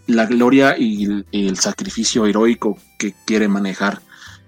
La 0.06 0.28
gloria 0.28 0.78
y 0.78 1.26
el, 1.32 1.58
sacrificio 1.58 2.28
heroico 2.28 2.78
que 3.00 3.16
quiere 3.26 3.48
manejar 3.48 4.00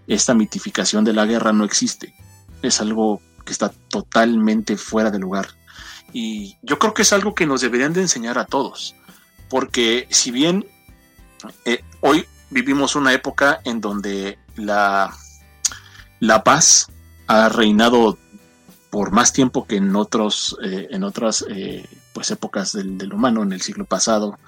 esta 0.06 0.36
mitificación 0.36 1.04
de 1.04 1.14
la 1.14 1.26
guerra 1.26 1.52
no 1.54 1.66
existe. 1.66 2.14
Es 2.62 2.82
algo 2.82 3.20
que 3.44 3.52
está 3.52 3.70
totalmente 3.90 4.78
fuera 4.78 5.10
de 5.10 5.18
lugar. 5.18 5.48
Y 6.14 6.58
yo 6.62 6.78
creo 6.78 6.94
que 6.94 7.02
es 7.02 7.12
algo 7.14 7.34
que 7.34 7.48
nos 7.48 7.62
deberían 7.62 7.94
de 7.94 8.02
enseñar 8.02 8.38
a 8.38 8.46
todos. 8.46 8.94
Porque 9.50 10.08
si 10.12 10.30
bien 10.30 10.68
eh, 11.66 11.82
hoy 12.02 12.28
vivimos 12.50 12.96
una 12.96 13.14
época 13.14 13.62
en 13.64 13.82
donde 13.82 14.40
la, 14.56 15.14
la 16.20 16.44
paz 16.44 16.88
ha 17.28 17.50
reinado 17.50 18.18
por 18.90 19.12
más 19.12 19.34
tiempo 19.34 19.68
que 19.68 19.78
en 19.78 19.96
otros 19.96 20.58
eh, 20.64 20.88
en 20.92 21.04
otras 21.04 21.46
eh, 21.50 21.86
pues 22.14 22.32
épocas 22.32 22.74
del, 22.74 23.14
humano 23.14 23.44
en 23.44 23.52
el 23.52 23.62
siglo 23.62 23.86
pasado 23.86 24.40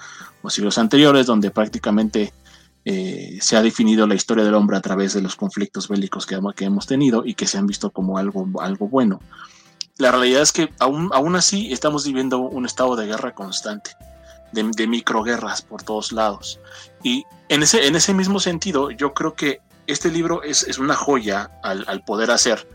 o 0.41 0.49
siglos 0.49 0.77
anteriores 0.77 1.25
donde 1.25 1.51
prácticamente 1.51 2.33
eh, 2.85 3.37
se 3.41 3.57
ha 3.57 3.61
definido 3.61 4.07
la 4.07 4.15
historia 4.15 4.45
del 4.45 4.55
hombre 4.55 4.77
a 4.77 4.81
través 4.81 5.13
de 5.13 5.21
los 5.21 5.35
conflictos 5.35 5.89
bélicos 5.89 6.25
que, 6.25 6.39
que, 6.55 6.65
hemos 6.65 6.87
tenido 6.87 7.25
y 7.25 7.33
que 7.33 7.45
se 7.45 7.57
han 7.57 7.67
visto 7.67 7.91
como 7.91 8.17
algo, 8.17 8.47
algo 8.61 8.87
bueno. 8.87 9.19
La 9.97 10.11
realidad 10.11 10.41
es 10.41 10.53
que 10.53 10.69
aún, 10.79 11.09
aún 11.13 11.35
así 11.35 11.73
estamos 11.73 12.05
viviendo 12.05 12.39
un 12.39 12.65
estado 12.65 12.95
de 12.95 13.05
guerra 13.05 13.35
constante, 13.35 13.91
de, 14.53 14.71
de 14.75 14.87
microguerras 14.87 15.61
por 15.61 15.83
todos 15.83 16.13
lados. 16.13 16.59
Y 17.03 17.25
en 17.49 17.63
ese, 17.63 17.87
en 17.87 17.95
ese 17.95 18.13
mismo 18.13 18.39
sentido, 18.39 18.91
yo 18.91 19.13
creo 19.13 19.33
que 19.33 19.59
este 19.87 20.09
libro 20.09 20.43
es, 20.43 20.63
es 20.63 20.77
una 20.77 20.95
joya 20.95 21.51
al, 21.63 21.83
al 21.87 22.03
poder 22.03 22.31
hacer 22.31 22.67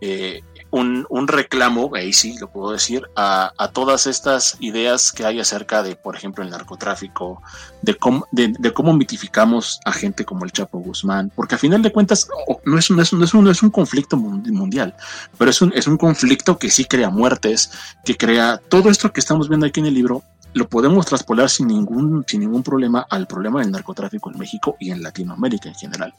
eh, 0.00 0.42
un, 0.70 1.06
un, 1.10 1.28
reclamo, 1.28 1.90
ahí 1.94 2.12
sí 2.12 2.36
lo 2.38 2.50
puedo 2.50 2.72
decir, 2.72 3.06
a, 3.14 3.52
a, 3.58 3.68
todas 3.68 4.06
estas 4.06 4.56
ideas 4.58 5.12
que 5.12 5.24
hay 5.24 5.38
acerca 5.38 5.82
de, 5.82 5.96
por 5.96 6.16
ejemplo, 6.16 6.42
el 6.42 6.50
narcotráfico, 6.50 7.42
de 7.82 7.94
cómo, 7.94 8.26
de, 8.32 8.54
de 8.58 8.72
cómo 8.72 8.94
mitificamos 8.94 9.80
a 9.84 9.92
gente 9.92 10.24
como 10.24 10.44
el 10.44 10.52
Chapo 10.52 10.78
Guzmán, 10.78 11.30
porque 11.36 11.56
a 11.56 11.58
final 11.58 11.82
de 11.82 11.92
cuentas 11.92 12.26
no 12.64 12.78
es 12.78 12.90
no 12.90 13.02
es 13.02 13.12
un, 13.12 13.22
es 13.22 13.34
un, 13.34 13.48
es 13.48 13.62
un 13.62 13.70
conflicto 13.70 14.16
mundial, 14.16 14.96
pero 15.36 15.50
es 15.50 15.60
un, 15.60 15.72
es 15.74 15.86
un 15.86 15.98
conflicto 15.98 16.58
que 16.58 16.70
sí 16.70 16.84
crea 16.86 17.10
muertes, 17.10 17.70
que 18.04 18.16
crea 18.16 18.60
todo 18.68 18.88
esto 18.88 19.12
que 19.12 19.20
estamos 19.20 19.48
viendo 19.48 19.66
aquí 19.66 19.80
en 19.80 19.86
el 19.86 19.94
libro, 19.94 20.24
lo 20.54 20.68
podemos 20.68 21.06
traspolar 21.06 21.48
sin 21.48 21.68
ningún, 21.68 22.24
sin 22.26 22.40
ningún 22.40 22.62
problema 22.62 23.06
al 23.08 23.26
problema 23.26 23.60
del 23.60 23.70
narcotráfico 23.70 24.30
en 24.30 24.38
México 24.38 24.76
y 24.78 24.90
en 24.90 25.02
Latinoamérica 25.02 25.68
en 25.68 25.74
general. 25.74 26.14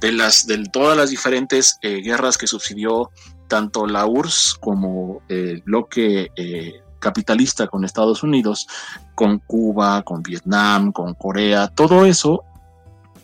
De, 0.00 0.12
las, 0.12 0.46
de 0.46 0.64
todas 0.64 0.96
las 0.96 1.10
diferentes 1.10 1.78
eh, 1.82 2.00
guerras 2.02 2.38
que 2.38 2.46
subsidió 2.46 3.10
tanto 3.48 3.86
la 3.86 4.06
URSS 4.06 4.54
como 4.60 5.22
el 5.28 5.62
bloque 5.62 6.30
eh, 6.36 6.82
capitalista 6.98 7.66
con 7.66 7.84
Estados 7.84 8.22
Unidos, 8.22 8.66
con 9.14 9.38
Cuba, 9.38 10.02
con 10.02 10.22
Vietnam, 10.22 10.92
con 10.92 11.14
Corea, 11.14 11.68
todo 11.68 12.06
eso 12.06 12.44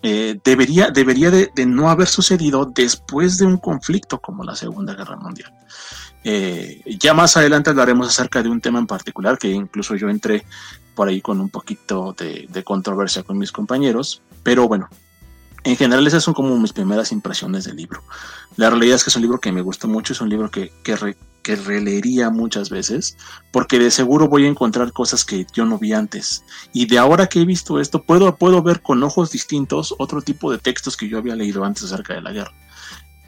eh, 0.02 0.40
debería, 0.42 0.90
debería 0.90 1.30
de, 1.30 1.50
no 1.66 1.90
haber 1.90 2.08
sucedido 2.08 2.64
después 2.64 3.36
de 3.38 3.46
un 3.46 3.58
conflicto 3.58 4.18
como 4.20 4.44
la 4.44 4.56
Segunda 4.56 4.94
Guerra 4.94 5.16
Mundial. 5.16 5.52
Eh, 6.24 6.82
ya 6.98 7.14
más 7.14 7.36
adelante 7.36 7.70
hablaremos 7.70 8.08
acerca 8.08 8.42
de 8.42 8.48
un 8.48 8.60
tema 8.60 8.78
en 8.78 8.86
particular 8.86 9.38
que 9.38 9.48
incluso 9.50 9.96
yo 9.96 10.08
entré 10.08 10.44
por 10.94 11.08
ahí 11.08 11.20
con 11.20 11.40
un 11.40 11.48
poquito 11.48 12.14
de, 12.18 12.62
controversia 12.64 13.22
con 13.22 13.38
mis 13.38 13.52
compañeros, 13.52 14.22
pero 14.42 14.68
bueno, 14.68 14.88
en 15.64 15.76
general 15.76 16.06
esas 16.06 16.22
son 16.22 16.34
como 16.34 16.58
mis 16.58 16.72
primeras 16.72 17.12
impresiones 17.12 17.64
del 17.64 17.76
libro. 17.76 18.02
La 18.56 18.70
realidad 18.70 18.96
es 18.96 19.04
que 19.04 19.10
es 19.10 19.16
un 19.16 19.22
libro 19.22 19.40
que 19.40 19.52
me 19.52 19.62
gusta 19.62 19.86
mucho, 19.86 20.12
es 20.12 20.20
un 20.20 20.28
libro 20.28 20.50
que, 20.50 20.72
que, 20.82 20.96
releería 21.56 22.30
muchas 22.30 22.70
veces, 22.70 23.16
porque 23.52 23.78
de 23.78 23.90
seguro 23.90 24.28
voy 24.28 24.44
a 24.44 24.48
encontrar 24.48 24.92
cosas 24.92 25.24
que 25.24 25.46
yo 25.52 25.64
no 25.64 25.78
vi 25.78 25.92
antes. 25.92 26.44
Y 26.72 26.86
de 26.86 26.98
ahora 26.98 27.26
que 27.26 27.40
he 27.40 27.44
visto 27.44 27.80
esto, 27.80 28.02
puedo, 28.02 28.34
puedo 28.36 28.62
ver 28.62 28.82
con 28.82 29.02
ojos 29.02 29.30
distintos 29.30 29.94
otro 29.98 30.22
tipo 30.22 30.50
de 30.50 30.58
textos 30.58 30.96
que 30.96 31.08
yo 31.08 31.18
había 31.18 31.36
leído 31.36 31.64
antes 31.64 31.84
acerca 31.84 32.14
de 32.14 32.22
la 32.22 32.32
guerra. 32.32 32.52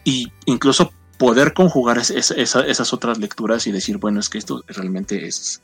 Y 0.05 0.33
incluso 0.47 0.93
poder 1.19 1.53
conjugar 1.55 1.99
esas 1.99 2.93
otras 2.93 3.19
lecturas 3.19 3.67
y 3.67 3.73
decir, 3.73 3.99
bueno, 3.99 4.21
es 4.21 4.29
que 4.29 4.39
esto 4.39 4.65
realmente 4.67 5.27
es, 5.27 5.61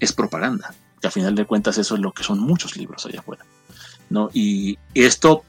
es 0.00 0.12
propaganda. 0.12 0.74
Que 1.00 1.08
a 1.08 1.10
final 1.10 1.34
de 1.34 1.46
cuentas 1.46 1.78
eso 1.78 1.94
es 1.94 2.00
lo 2.00 2.12
que 2.12 2.24
son 2.24 2.40
muchos 2.40 2.76
libros 2.76 3.06
allá 3.06 3.20
afuera. 3.20 3.44
¿no? 4.10 4.30
Y 4.32 4.78
esto, 4.94 5.44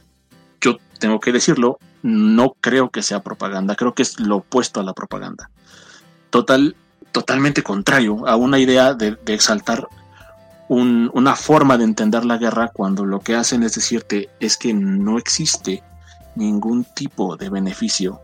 yo 0.61 0.77
tengo 0.99 1.19
que 1.19 1.31
decirlo, 1.31 1.79
no 2.01 2.55
creo 2.61 2.89
que 2.89 3.03
sea 3.03 3.23
propaganda, 3.23 3.75
creo 3.75 3.93
que 3.93 4.03
es 4.03 4.19
lo 4.19 4.37
opuesto 4.37 4.79
a 4.79 4.83
la 4.83 4.93
propaganda. 4.93 5.49
Total, 6.29 6.75
totalmente 7.11 7.63
contrario 7.63 8.27
a 8.27 8.35
una 8.35 8.59
idea 8.59 8.93
de, 8.93 9.17
exaltar 9.27 9.87
una 10.67 11.35
forma 11.35 11.79
de 11.79 11.83
entender 11.83 12.25
la 12.25 12.37
guerra 12.37 12.69
cuando 12.71 13.03
lo 13.03 13.21
que 13.21 13.33
hacen 13.33 13.63
es 13.63 13.73
decirte 13.73 14.29
es 14.39 14.55
que 14.55 14.71
no 14.71 15.17
existe 15.17 15.81
ningún 16.35 16.83
tipo 16.83 17.35
de 17.37 17.49
beneficio 17.49 18.21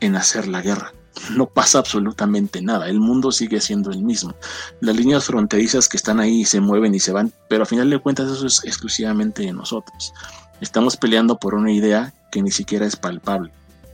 en 0.00 0.16
hacer 0.16 0.48
la 0.48 0.62
guerra. 0.62 0.92
No 1.36 1.46
pasa 1.46 1.78
absolutamente 1.78 2.62
nada, 2.62 2.88
el 2.88 2.98
mundo 2.98 3.32
sigue 3.32 3.60
siendo 3.60 3.90
el 3.90 4.02
mismo. 4.02 4.34
Las 4.80 4.96
líneas 4.96 5.24
fronterizas 5.24 5.88
que 5.88 5.98
están 5.98 6.20
ahí 6.20 6.46
se 6.46 6.60
mueven 6.60 6.94
y 6.94 7.00
se 7.00 7.12
van, 7.12 7.32
pero 7.48 7.64
a 7.64 7.66
final 7.66 7.90
de 7.90 7.98
cuentas 7.98 8.30
eso 8.30 8.46
es 8.46 8.64
exclusivamente 8.64 9.42
de 9.42 9.52
nosotros. 9.52 10.14
Estamos 10.62 10.96
peleando 10.96 11.38
por 11.38 11.54
una 11.54 11.70
idea 11.70 12.14
que 12.30 12.40
ni 12.40 12.50
siquiera 12.50 12.86
es 12.86 12.96
palpable. 12.96 13.52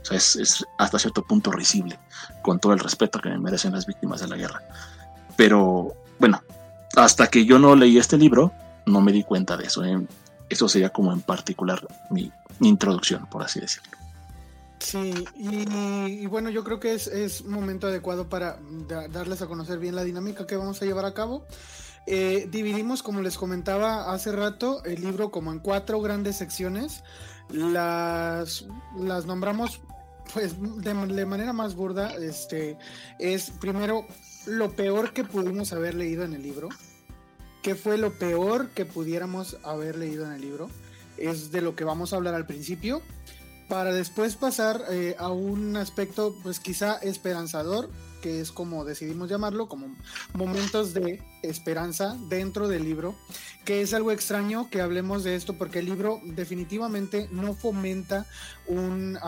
Sea, 0.09 0.17
es, 0.17 0.67
hasta 0.79 0.99
cierto 0.99 1.23
punto 1.23 1.51
risible, 1.51 1.99
con 2.43 2.59
todo 2.59 2.73
el 2.73 2.79
respeto 2.79 3.21
que 3.21 3.29
me 3.29 3.39
merecen 3.39 3.73
las 3.73 3.87
víctimas 3.87 4.21
de 4.21 4.29
la 4.29 4.37
guerra. 4.37 4.63
Pero 5.37 5.95
bueno, 6.19 6.43
hasta 6.97 7.29
que 7.29 7.45
yo 7.45 7.59
no 7.59 7.75
leí 7.77 7.99
este 7.99 8.17
libro, 8.17 8.53
no 8.87 9.01
me 9.01 9.13
di 9.13 9.23
cuenta 9.23 9.57
de 9.57 9.67
eso. 9.67 9.85
¿eh? 9.85 10.07
Eso 10.49 10.69
sería 10.69 10.91
como 10.91 11.13
en 11.13 11.21
particular 11.21 11.87
mi 12.11 12.33
introducción, 12.61 13.27
por 13.27 13.43
así 13.43 13.61
decirlo. 13.61 13.99
Sí, 14.79 15.25
y, 15.37 16.27
bueno, 16.27 16.51
yo 16.51 16.63
creo 16.63 16.79
que 16.79 16.95
es, 16.95 17.09
es 17.09 17.45
momento 17.45 17.89
adecuado 17.89 18.29
para 18.29 18.59
darles 19.11 19.43
a 19.43 19.47
conocer 19.47 19.79
bien 19.79 19.95
la 19.95 20.05
dinámica 20.05 20.47
que 20.47 20.57
vamos 20.57 20.81
a 20.81 20.85
llevar 20.85 21.05
a 21.05 21.15
cabo. 21.15 21.45
Eh, 22.07 22.49
dividimos, 22.51 23.03
como 23.03 23.21
les 23.21 23.37
comentaba 23.37 24.13
hace 24.13 24.33
rato, 24.33 24.83
el 24.85 25.03
libro 25.03 25.31
como 25.31 25.53
en 25.53 25.59
cuatro 25.59 26.01
grandes 26.01 26.37
secciones. 26.37 27.03
Las, 27.51 28.67
las 28.99 29.27
nombramos 29.27 29.81
pues 30.33 30.55
de, 30.61 30.95
de, 30.95 31.27
manera 31.27 31.53
más 31.53 31.75
burda. 31.75 32.15
Este 32.17 32.77
es 33.19 33.51
primero 33.51 34.07
lo 34.47 34.71
peor 34.73 35.13
que 35.13 35.25
pudimos 35.25 35.73
haber 35.73 35.95
leído 35.95 36.25
en 36.25 36.35
el 36.35 36.43
libro. 36.43 36.69
¿Qué 37.63 37.75
fue 37.75 37.99
lo 37.99 38.13
peor 38.13 38.71
que 38.71 38.85
pudiéramos 38.85 39.59
haber 39.65 39.97
leído 39.97 40.25
en 40.27 40.33
el 40.33 40.41
libro? 40.41 40.71
Es 41.17 41.51
de 41.51 41.61
lo 41.61 41.75
que 41.75 41.85
vamos 41.85 42.13
a 42.13 42.17
hablar 42.17 42.35
al 42.35 42.47
principio 42.47 43.03
para 43.69 43.93
después 43.93 44.37
pasar 44.37 44.83
eh, 44.91 45.15
a 45.19 45.29
un 45.29 45.77
aspecto 45.77 46.35
pues 46.43 46.59
quizá 46.59 46.97
esperanzador, 46.97 47.91
que 48.23 48.41
es 48.41 48.51
como 48.51 48.85
decidimos 48.85 49.29
llamarlo, 49.29 49.69
como 49.69 49.95
momentos 50.33 50.95
de 50.95 51.23
esperanza 51.43 52.17
dentro 52.29 52.67
del 52.67 52.85
libro, 52.85 53.15
que 53.65 53.83
es 53.83 53.93
algo 53.93 54.11
extraño 54.11 54.71
que 54.71 54.81
hablemos 54.81 55.23
de 55.23 55.37
esto 55.37 55.55
porque 55.55 55.81
el 55.81 55.87
libro 55.87 56.21
definitivamente 56.25 57.29
no 57.31 57.55
fomenta 57.55 58.27
un, 58.67 59.19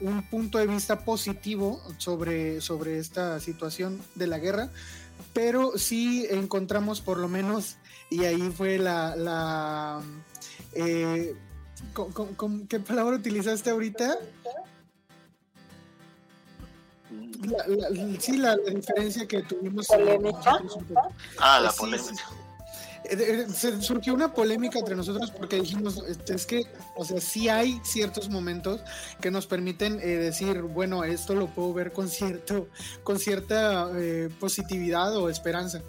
un 0.00 0.22
punto 0.22 0.58
de 0.58 0.66
vista 0.66 1.04
positivo 1.04 1.80
sobre, 1.98 2.60
sobre 2.60 2.98
esta 2.98 3.40
situación 3.40 4.00
de 4.14 4.26
la 4.26 4.38
guerra, 4.38 4.70
pero 5.32 5.76
sí 5.76 6.26
encontramos 6.30 7.00
por 7.00 7.18
lo 7.18 7.28
menos, 7.28 7.76
y 8.10 8.24
ahí 8.24 8.50
fue 8.50 8.78
la... 8.78 9.16
la 9.16 10.00
eh, 10.72 11.34
qué 12.68 12.80
palabra 12.80 13.16
utilizaste 13.16 13.70
ahorita? 13.70 14.18
sí, 18.18 18.36
la, 18.36 18.56
diferencia 18.56 19.26
que 19.26 19.42
tuvimos. 19.42 19.86
¿Polémica? 19.86 20.60
Ah, 21.38 21.60
la 21.60 21.72
polémica. 21.72 22.24
Se 23.54 23.80
surgió 23.82 24.14
una 24.14 24.32
polémica 24.32 24.78
entre 24.78 24.96
nosotros 24.96 25.30
porque 25.30 25.60
dijimos, 25.60 26.02
este, 26.06 26.34
es 26.34 26.46
que, 26.46 26.66
o 26.96 27.04
sea, 27.04 27.20
sí 27.20 27.48
hay 27.48 27.80
ciertos 27.84 28.28
momentos 28.28 28.80
que 29.20 29.30
nos 29.30 29.46
permiten 29.46 29.98
eh, 30.00 30.06
decir, 30.06 30.62
bueno, 30.62 31.04
esto 31.04 31.34
lo 31.34 31.46
puedo 31.46 31.72
ver 31.72 31.92
con, 31.92 32.08
cierto, 32.08 32.68
con 33.04 33.18
cierta 33.18 33.90
eh, 33.94 34.28
positividad 34.40 35.16
o 35.16 35.28
esperanza. 35.28 35.82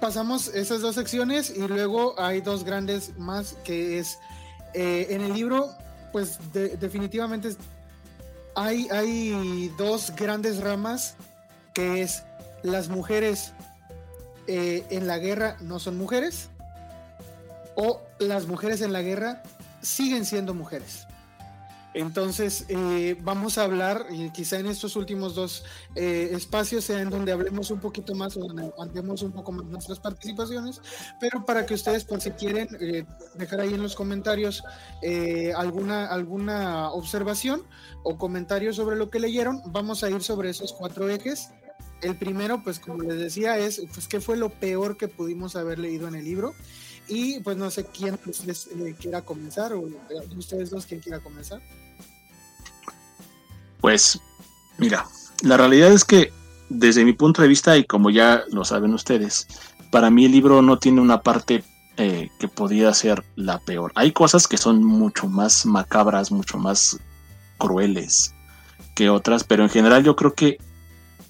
Pasamos 0.00 0.48
esas 0.48 0.80
dos 0.80 0.94
secciones 0.94 1.50
y 1.50 1.66
luego 1.66 2.14
hay 2.20 2.40
dos 2.40 2.64
grandes 2.64 3.18
más 3.18 3.54
que 3.64 3.98
es, 3.98 4.18
en 4.74 5.22
el 5.22 5.32
libro, 5.32 5.70
pues 6.12 6.38
definitivamente 6.52 7.56
hay, 8.54 8.88
hay 8.90 9.72
dos 9.76 10.12
grandes 10.14 10.60
ramas 10.60 11.16
que 11.74 12.02
es 12.02 12.22
las 12.62 12.88
mujeres 12.88 13.52
eh, 14.48 14.86
en 14.88 15.06
la 15.06 15.18
guerra 15.18 15.58
no 15.60 15.78
son 15.78 15.98
mujeres 15.98 16.48
o 17.74 18.00
las 18.18 18.46
mujeres 18.46 18.80
en 18.80 18.94
la 18.94 19.02
guerra 19.02 19.42
siguen 19.82 20.24
siendo 20.24 20.54
mujeres. 20.54 21.06
Entonces, 21.92 22.64
eh, 22.68 23.16
vamos 23.20 23.58
a 23.58 23.64
hablar, 23.64 24.06
y 24.10 24.30
quizá 24.30 24.58
en 24.58 24.66
estos 24.66 24.96
últimos 24.96 25.34
dos 25.34 25.64
eh, 25.96 26.30
espacios 26.32 26.84
sea 26.84 27.00
en 27.00 27.10
donde 27.10 27.32
hablemos 27.32 27.70
un 27.70 27.80
poquito 27.80 28.14
más 28.14 28.36
o 28.38 28.40
donde 28.40 29.00
un 29.00 29.32
poco 29.32 29.52
más 29.52 29.66
nuestras 29.66 29.98
participaciones, 29.98 30.80
pero 31.20 31.44
para 31.44 31.66
que 31.66 31.74
ustedes, 31.74 32.04
por 32.04 32.20
si 32.20 32.30
quieren, 32.30 32.68
dejar 33.34 33.60
ahí 33.60 33.74
en 33.74 33.82
los 33.82 33.96
comentarios 33.96 34.62
alguna, 35.56 36.06
alguna 36.06 36.90
observación 36.90 37.64
o 38.02 38.16
comentario 38.16 38.72
sobre 38.72 38.96
lo 38.96 39.10
que 39.10 39.20
leyeron, 39.20 39.60
vamos 39.66 40.04
a 40.04 40.10
ir 40.10 40.22
sobre 40.22 40.50
esos 40.50 40.72
cuatro 40.72 41.08
ejes 41.10 41.50
el 42.02 42.16
primero, 42.16 42.62
pues 42.62 42.78
como 42.78 43.02
les 43.02 43.18
decía, 43.18 43.58
es 43.58 43.82
pues 43.92 44.08
qué 44.08 44.20
fue 44.20 44.36
lo 44.36 44.50
peor 44.50 44.96
que 44.96 45.08
pudimos 45.08 45.56
haber 45.56 45.78
leído 45.78 46.08
en 46.08 46.14
el 46.14 46.24
libro. 46.24 46.54
Y 47.08 47.40
pues 47.40 47.56
no 47.56 47.70
sé 47.70 47.86
quién 47.86 48.18
les, 48.44 48.66
eh, 48.66 48.94
quiera 49.00 49.22
comenzar, 49.22 49.72
o 49.72 49.88
ustedes 50.36 50.70
dos, 50.70 50.84
quién 50.84 51.00
quiera 51.00 51.20
comenzar. 51.20 51.60
Pues, 53.80 54.20
mira, 54.76 55.06
la 55.42 55.56
realidad 55.56 55.92
es 55.92 56.04
que 56.04 56.32
desde 56.68 57.04
mi 57.04 57.14
punto 57.14 57.40
de 57.40 57.48
vista, 57.48 57.76
y 57.78 57.84
como 57.84 58.10
ya 58.10 58.44
lo 58.50 58.64
saben 58.64 58.92
ustedes, 58.92 59.46
para 59.90 60.10
mí 60.10 60.26
el 60.26 60.32
libro 60.32 60.60
no 60.60 60.78
tiene 60.78 61.00
una 61.00 61.22
parte 61.22 61.64
eh, 61.96 62.28
que 62.38 62.48
podría 62.48 62.92
ser 62.92 63.24
la 63.36 63.58
peor. 63.58 63.92
Hay 63.94 64.12
cosas 64.12 64.46
que 64.46 64.58
son 64.58 64.84
mucho 64.84 65.28
más 65.28 65.64
macabras, 65.64 66.30
mucho 66.30 66.58
más 66.58 66.98
crueles 67.56 68.34
que 68.94 69.08
otras, 69.08 69.44
pero 69.44 69.62
en 69.62 69.70
general 69.70 70.04
yo 70.04 70.14
creo 70.14 70.34
que 70.34 70.58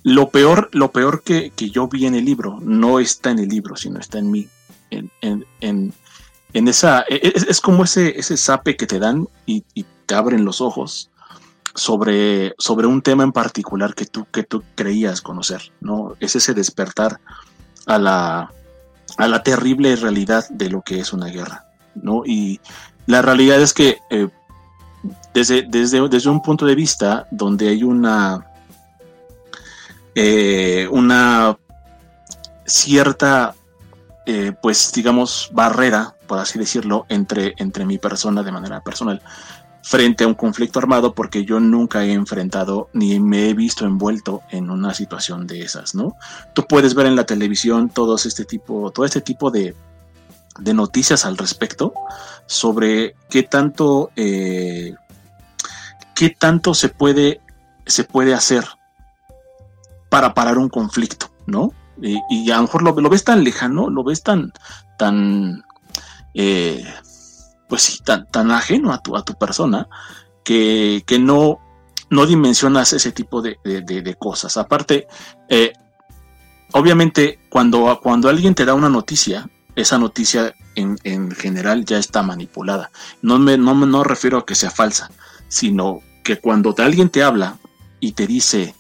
lo 0.03 0.31
peor, 0.31 0.71
lo 0.73 0.93
peor 0.93 1.23
que, 1.23 1.53
yo 1.57 1.89
vi 1.89 2.07
en 2.07 2.15
el 2.15 2.25
libro 2.25 2.59
no 2.63 2.99
está 2.99 3.31
en 3.31 3.41
el 3.41 3.49
libro, 3.49 3.77
sino 3.77 3.99
está 3.99 4.19
en 4.19 4.31
mí. 4.31 4.49
En, 4.91 5.11
en, 5.21 5.95
en, 6.53 6.69
esa. 6.69 7.01
E, 7.09 7.17
e, 7.17 7.33
es, 7.35 7.61
como 7.61 7.85
ese, 7.85 8.19
ese 8.19 8.37
sape 8.37 8.77
que 8.77 8.87
te 8.87 8.99
dan 8.99 9.29
y, 9.45 9.65
te 10.07 10.15
abren 10.15 10.47
los 10.47 10.63
ojos 10.63 11.11
sobre, 11.75 12.55
sobre 12.57 12.87
un 12.87 13.03
tema 13.03 13.23
en 13.25 13.33
particular 13.33 13.95
que 13.95 14.07
tú, 14.07 14.27
que 14.33 14.43
tú 14.43 14.63
creías 14.75 15.21
conocer. 15.21 15.71
¿no? 15.81 16.17
Es 16.19 16.35
ese 16.35 16.55
despertar 16.55 17.21
a 17.85 17.99
la, 17.99 18.51
a 19.19 19.29
la 19.29 19.43
terrible 19.43 19.95
realidad 19.97 20.49
de 20.49 20.71
lo 20.71 20.81
que 20.81 21.01
es 21.01 21.13
una 21.13 21.27
guerra. 21.27 21.67
¿no? 21.95 22.23
Y 22.25 22.59
la 23.05 23.21
realidad 23.21 23.61
es 23.61 23.75
que 23.75 23.99
eh, 24.09 24.29
desde, 25.35 25.67
desde, 25.69 26.09
desde 26.09 26.31
un 26.31 26.41
punto 26.41 26.65
de 26.65 26.75
vista 26.75 27.27
donde 27.31 27.69
hay 27.69 27.83
una 27.83 28.48
eh, 30.15 30.89
una 30.91 31.59
cierta, 32.67 33.55
eh, 34.27 34.53
pues 34.61 34.93
digamos, 34.93 35.51
barrera, 35.53 36.15
por 36.27 36.39
así 36.39 36.59
decirlo, 36.59 37.07
entre, 37.09 37.55
entre 37.59 37.85
mi 37.85 37.99
persona 37.99 38.43
de 38.43 38.53
manera 38.53 38.81
personal 38.83 39.23
frente 39.89 40.25
a 40.25 40.27
un 40.27 40.35
conflicto 40.35 40.79
armado 40.79 41.15
porque 41.15 41.47
yo 41.47 41.61
nunca 41.61 42.05
he 42.05 42.13
enfrentado 42.13 42.91
ni 42.93 43.19
me 43.21 43.49
he 43.49 43.55
visto 43.55 43.87
envuelto 43.87 44.43
en 44.51 44.71
una 44.71 44.93
situación 44.93 45.47
de 45.47 45.63
esas, 45.63 45.95
¿no? 45.95 46.15
Tú 46.53 46.67
puedes 46.67 46.95
ver 46.95 47.07
en 47.07 47.17
la 47.17 47.25
televisión 47.25 47.89
todos 47.89 48.27
este 48.27 48.45
tipo, 48.45 48.91
todo 48.91 49.07
este 49.07 49.23
tipo 49.23 49.51
de, 49.51 49.75
de 50.59 50.75
noticias 50.75 51.25
al 51.25 51.39
respecto 51.39 51.95
sobre 52.45 53.15
qué 53.31 53.45
tanto, 53.45 54.11
eh, 54.15 54.95
qué 56.15 56.31
tanto 56.31 56.75
se 56.75 56.91
puede, 56.91 57.41
se 57.87 58.05
puede 58.05 58.35
hacer 58.35 58.67
para 60.09 60.35
parar 60.35 60.59
un 60.59 60.69
conflicto, 60.69 61.31
¿no? 61.47 61.73
Y, 62.01 62.51
a 62.51 62.57
lo 62.57 62.63
mejor 62.63 62.83
lo, 62.83 63.11
ves 63.11 63.25
tan 63.25 63.43
lejano, 63.43 63.91
lo 63.91 64.05
ves 64.05 64.23
tan, 64.23 64.53
tan, 64.97 65.65
eh, 66.35 66.85
pues 67.69 67.83
sí, 67.83 67.99
tan, 68.05 68.27
tan 68.31 68.51
ajeno 68.53 68.93
a 68.93 69.03
tu, 69.03 69.17
a 69.17 69.25
tu 69.25 69.35
persona, 69.35 69.89
que, 70.45 71.03
no, 71.21 71.59
no 72.09 72.27
dimensionas 72.27 72.93
ese 72.93 73.13
tipo 73.13 73.43
de, 73.43 73.59
cosas. 74.19 74.57
Aparte, 74.57 75.09
eh, 75.49 75.73
obviamente, 76.73 77.41
cuando, 77.49 77.99
cuando 78.03 78.29
alguien 78.29 78.55
te 78.55 78.65
da 78.65 78.75
una 78.75 78.89
noticia, 78.89 79.49
esa 79.75 79.99
noticia 79.99 80.55
en, 80.77 80.99
en 81.05 81.33
general 81.33 81.85
ya 81.85 81.99
está 81.99 82.23
manipulada. 82.23 82.91
No 83.23 83.39
me, 83.39 83.59
no 83.59 83.75
no 83.75 84.05
refiero 84.05 84.39
a 84.39 84.47
que 84.47 84.55
sea 84.55 84.71
falsa, 84.71 85.11
sino 85.49 86.01
que 86.25 86.39
cuando 86.39 86.75
alguien 86.79 87.11
te 87.11 87.23
habla 87.23 87.59
y 88.01 88.13
te 88.13 88.27
dice, 88.27 88.75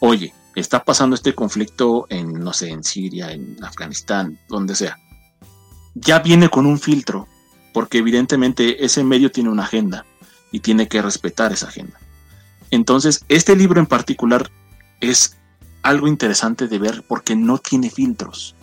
oye, 0.00 0.34
está 0.54 0.84
pasando 0.84 1.14
este 1.14 1.34
conflicto 1.34 2.06
en, 2.08 2.32
no 2.32 2.52
sé, 2.52 2.70
en 2.70 2.84
Siria, 2.84 3.32
en 3.32 3.56
Afganistán, 3.62 4.38
donde 4.48 4.74
sea, 4.74 4.98
ya 5.94 6.18
viene 6.20 6.48
con 6.48 6.66
un 6.66 6.78
filtro, 6.78 7.28
porque 7.72 7.98
evidentemente 7.98 8.84
ese 8.84 9.04
medio 9.04 9.30
tiene 9.30 9.50
una 9.50 9.64
agenda 9.64 10.04
y 10.50 10.60
tiene 10.60 10.88
que 10.88 11.02
respetar 11.02 11.52
esa 11.52 11.68
agenda. 11.68 11.98
Entonces, 12.70 13.24
este 13.28 13.56
libro 13.56 13.80
en 13.80 13.86
particular 13.86 14.50
es 15.00 15.36
algo 15.82 16.08
interesante 16.08 16.68
de 16.68 16.78
ver 16.78 17.04
porque 17.06 17.34
no 17.36 17.58
tiene 17.58 17.90
filtros. 17.90 18.54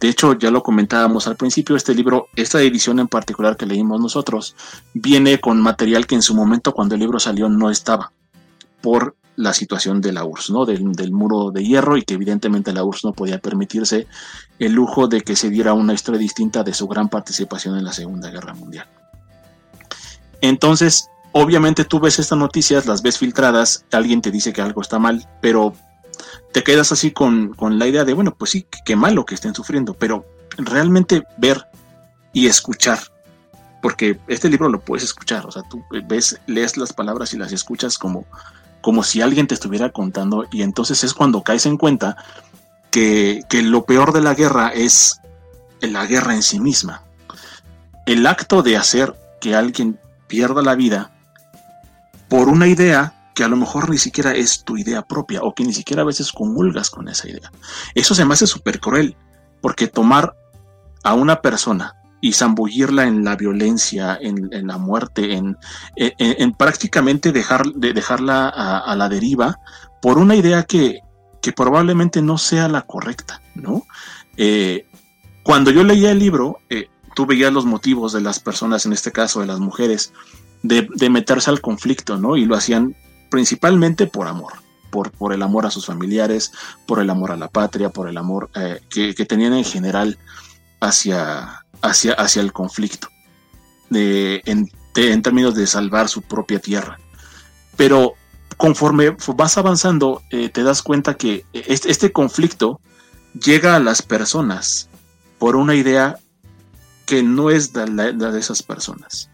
De 0.00 0.08
hecho, 0.08 0.36
ya 0.36 0.50
lo 0.50 0.62
comentábamos 0.62 1.28
al 1.28 1.36
principio, 1.36 1.76
este 1.76 1.94
libro, 1.94 2.26
esta 2.34 2.60
edición 2.60 2.98
en 2.98 3.06
particular 3.06 3.56
que 3.56 3.66
leímos 3.66 4.00
nosotros, 4.00 4.56
viene 4.94 5.40
con 5.40 5.60
material 5.60 6.06
que 6.08 6.16
en 6.16 6.22
su 6.22 6.34
momento 6.34 6.72
cuando 6.72 6.94
el 6.94 7.00
libro 7.00 7.20
salió 7.20 7.48
no 7.48 7.70
estaba, 7.70 8.12
por 8.80 9.14
la 9.36 9.52
situación 9.54 10.00
de 10.00 10.12
la 10.12 10.24
URSS, 10.24 10.50
¿no? 10.50 10.64
Del, 10.66 11.12
muro 11.12 11.50
de 11.50 11.64
hierro 11.64 11.96
y 11.96 12.02
que 12.02 12.14
evidentemente 12.14 12.72
la 12.72 12.84
URSS 12.84 13.04
no 13.04 13.12
podía 13.12 13.38
permitirse 13.38 14.06
el 14.58 14.72
lujo 14.72 15.08
de 15.08 15.22
que 15.22 15.36
se 15.36 15.50
diera 15.50 15.72
una 15.72 15.94
historia 15.94 16.20
distinta 16.20 16.62
de 16.62 16.74
su 16.74 16.86
gran 16.86 17.08
participación 17.08 17.76
en 17.76 17.84
la 17.84 17.92
Segunda 17.92 18.30
Guerra 18.30 18.54
Mundial. 18.54 18.86
Entonces, 20.40 21.08
obviamente 21.32 21.84
tú 21.84 22.00
ves 22.00 22.18
estas 22.18 22.38
noticias, 22.38 22.86
las 22.86 23.02
ves 23.02 23.18
filtradas, 23.18 23.84
alguien 23.92 24.20
te 24.20 24.30
dice 24.30 24.52
que 24.52 24.60
algo 24.60 24.82
está 24.82 24.98
mal, 24.98 25.26
pero 25.40 25.74
te 26.52 26.62
quedas 26.62 26.92
así 26.92 27.10
con, 27.10 27.54
la 27.58 27.86
idea 27.86 28.04
de, 28.04 28.12
bueno, 28.12 28.34
pues 28.36 28.50
sí, 28.50 28.66
qué 28.84 28.96
malo 28.96 29.24
que 29.24 29.34
estén 29.34 29.54
sufriendo, 29.54 29.94
pero 29.94 30.26
realmente 30.58 31.22
ver 31.38 31.66
y 32.32 32.46
escuchar 32.46 32.98
porque 33.82 34.20
este 34.28 34.48
libro 34.48 34.68
lo 34.68 34.80
puedes 34.80 35.02
escuchar, 35.02 35.44
o 35.44 35.50
sea, 35.50 35.62
tú 35.68 35.84
ves, 36.06 36.40
lees 36.46 36.76
las 36.76 36.92
palabras 36.92 37.34
y 37.34 37.36
las 37.36 37.50
escuchas 37.50 37.98
como 37.98 38.24
como 38.82 39.02
si 39.02 39.22
alguien 39.22 39.46
te 39.46 39.54
estuviera 39.54 39.90
contando 39.90 40.46
y 40.50 40.62
entonces 40.62 41.02
es 41.04 41.14
cuando 41.14 41.42
caes 41.42 41.64
en 41.66 41.78
cuenta 41.78 42.16
que, 42.90 43.42
lo 43.50 43.86
peor 43.86 44.12
de 44.12 44.20
la 44.20 44.34
guerra 44.34 44.68
es 44.68 45.20
la 45.80 46.04
guerra 46.04 46.34
en 46.34 46.42
sí 46.42 46.60
misma. 46.60 47.02
El 48.04 48.26
acto 48.26 48.62
de 48.62 48.76
hacer 48.76 49.14
que 49.40 49.54
alguien 49.54 49.98
pierda 50.26 50.62
la 50.62 50.74
vida 50.74 51.10
por 52.28 52.48
una 52.48 52.66
idea 52.66 53.30
que 53.34 53.44
a 53.44 53.48
lo 53.48 53.56
mejor 53.56 53.88
ni 53.88 53.98
siquiera 53.98 54.32
es 54.32 54.64
tu 54.64 54.76
idea 54.76 55.02
propia 55.02 55.40
o 55.42 55.54
que 55.54 55.64
ni 55.64 55.72
siquiera 55.72 56.02
a 56.02 56.06
veces 56.06 56.32
comulgas 56.32 56.90
con 56.90 57.08
esa 57.08 57.28
idea. 57.28 57.50
Eso 57.94 58.14
se 58.14 58.24
me 58.24 58.34
hace 58.34 58.46
súper 58.46 58.78
cruel, 58.78 59.16
porque 59.62 59.86
tomar 59.86 60.36
a 61.02 61.14
una 61.14 61.40
persona 61.40 62.01
y 62.22 62.32
zambullirla 62.32 63.02
en 63.02 63.24
la 63.24 63.34
violencia, 63.34 64.16
en, 64.18 64.48
la 64.68 64.78
muerte, 64.78 65.34
en, 65.34 65.58
en, 65.96 66.52
prácticamente 66.52 67.32
dejar, 67.32 67.66
de 67.74 67.92
dejarla 67.92 68.48
a, 68.48 68.94
la 68.94 69.08
deriva 69.08 69.58
por 70.00 70.18
una 70.18 70.36
idea 70.36 70.62
que, 70.62 71.00
que, 71.42 71.52
probablemente 71.52 72.22
no 72.22 72.38
sea 72.38 72.68
la 72.68 72.82
correcta, 72.82 73.42
¿no? 73.56 73.82
Eh, 74.36 74.86
cuando 75.42 75.72
yo 75.72 75.82
leía 75.82 76.12
el 76.12 76.20
libro, 76.20 76.60
eh, 76.70 76.88
tú 77.16 77.26
veías 77.26 77.52
los 77.52 77.66
motivos 77.66 78.12
de 78.12 78.20
las 78.20 78.38
personas, 78.38 78.86
en 78.86 78.92
este 78.92 79.10
caso 79.10 79.40
de 79.40 79.46
las 79.46 79.58
mujeres, 79.58 80.12
de, 80.62 80.88
meterse 81.10 81.50
al 81.50 81.60
conflicto, 81.60 82.18
¿no? 82.18 82.36
Y 82.36 82.44
lo 82.44 82.54
hacían 82.54 82.94
principalmente 83.30 84.06
por 84.06 84.28
amor. 84.28 84.52
Por, 84.92 85.10
por, 85.10 85.32
el 85.32 85.42
amor 85.42 85.64
a 85.64 85.70
sus 85.70 85.86
familiares, 85.86 86.52
por 86.86 87.00
el 87.00 87.08
amor 87.08 87.32
a 87.32 87.36
la 87.36 87.48
patria, 87.48 87.88
por 87.88 88.10
el 88.10 88.18
amor 88.18 88.50
eh, 88.54 88.78
que, 88.90 89.14
que, 89.14 89.24
tenían 89.24 89.54
en 89.54 89.64
general 89.64 90.18
hacia, 90.80 91.61
hacia, 91.82 92.14
hacia 92.14 92.42
el 92.42 92.52
conflicto, 92.52 93.08
en, 93.90 94.68
términos 94.94 95.54
de 95.54 95.66
salvar 95.66 96.08
su 96.08 96.22
propia 96.22 96.58
tierra. 96.58 96.98
Pero 97.76 98.14
conforme 98.56 99.16
vas 99.34 99.58
avanzando, 99.58 100.22
eh, 100.30 100.48
te 100.48 100.62
das 100.62 100.82
cuenta 100.82 101.14
que 101.14 101.44
este, 101.52 101.90
este 101.90 102.12
conflicto 102.12 102.80
llega 103.34 103.76
a 103.76 103.80
las 103.80 104.02
personas 104.02 104.88
por 105.38 105.56
una 105.56 105.74
idea 105.74 106.18
que 107.06 107.22
no 107.22 107.50
es 107.50 107.74
la, 107.74 108.12
de 108.12 108.38
esas 108.38 108.62
personas. 108.62 109.28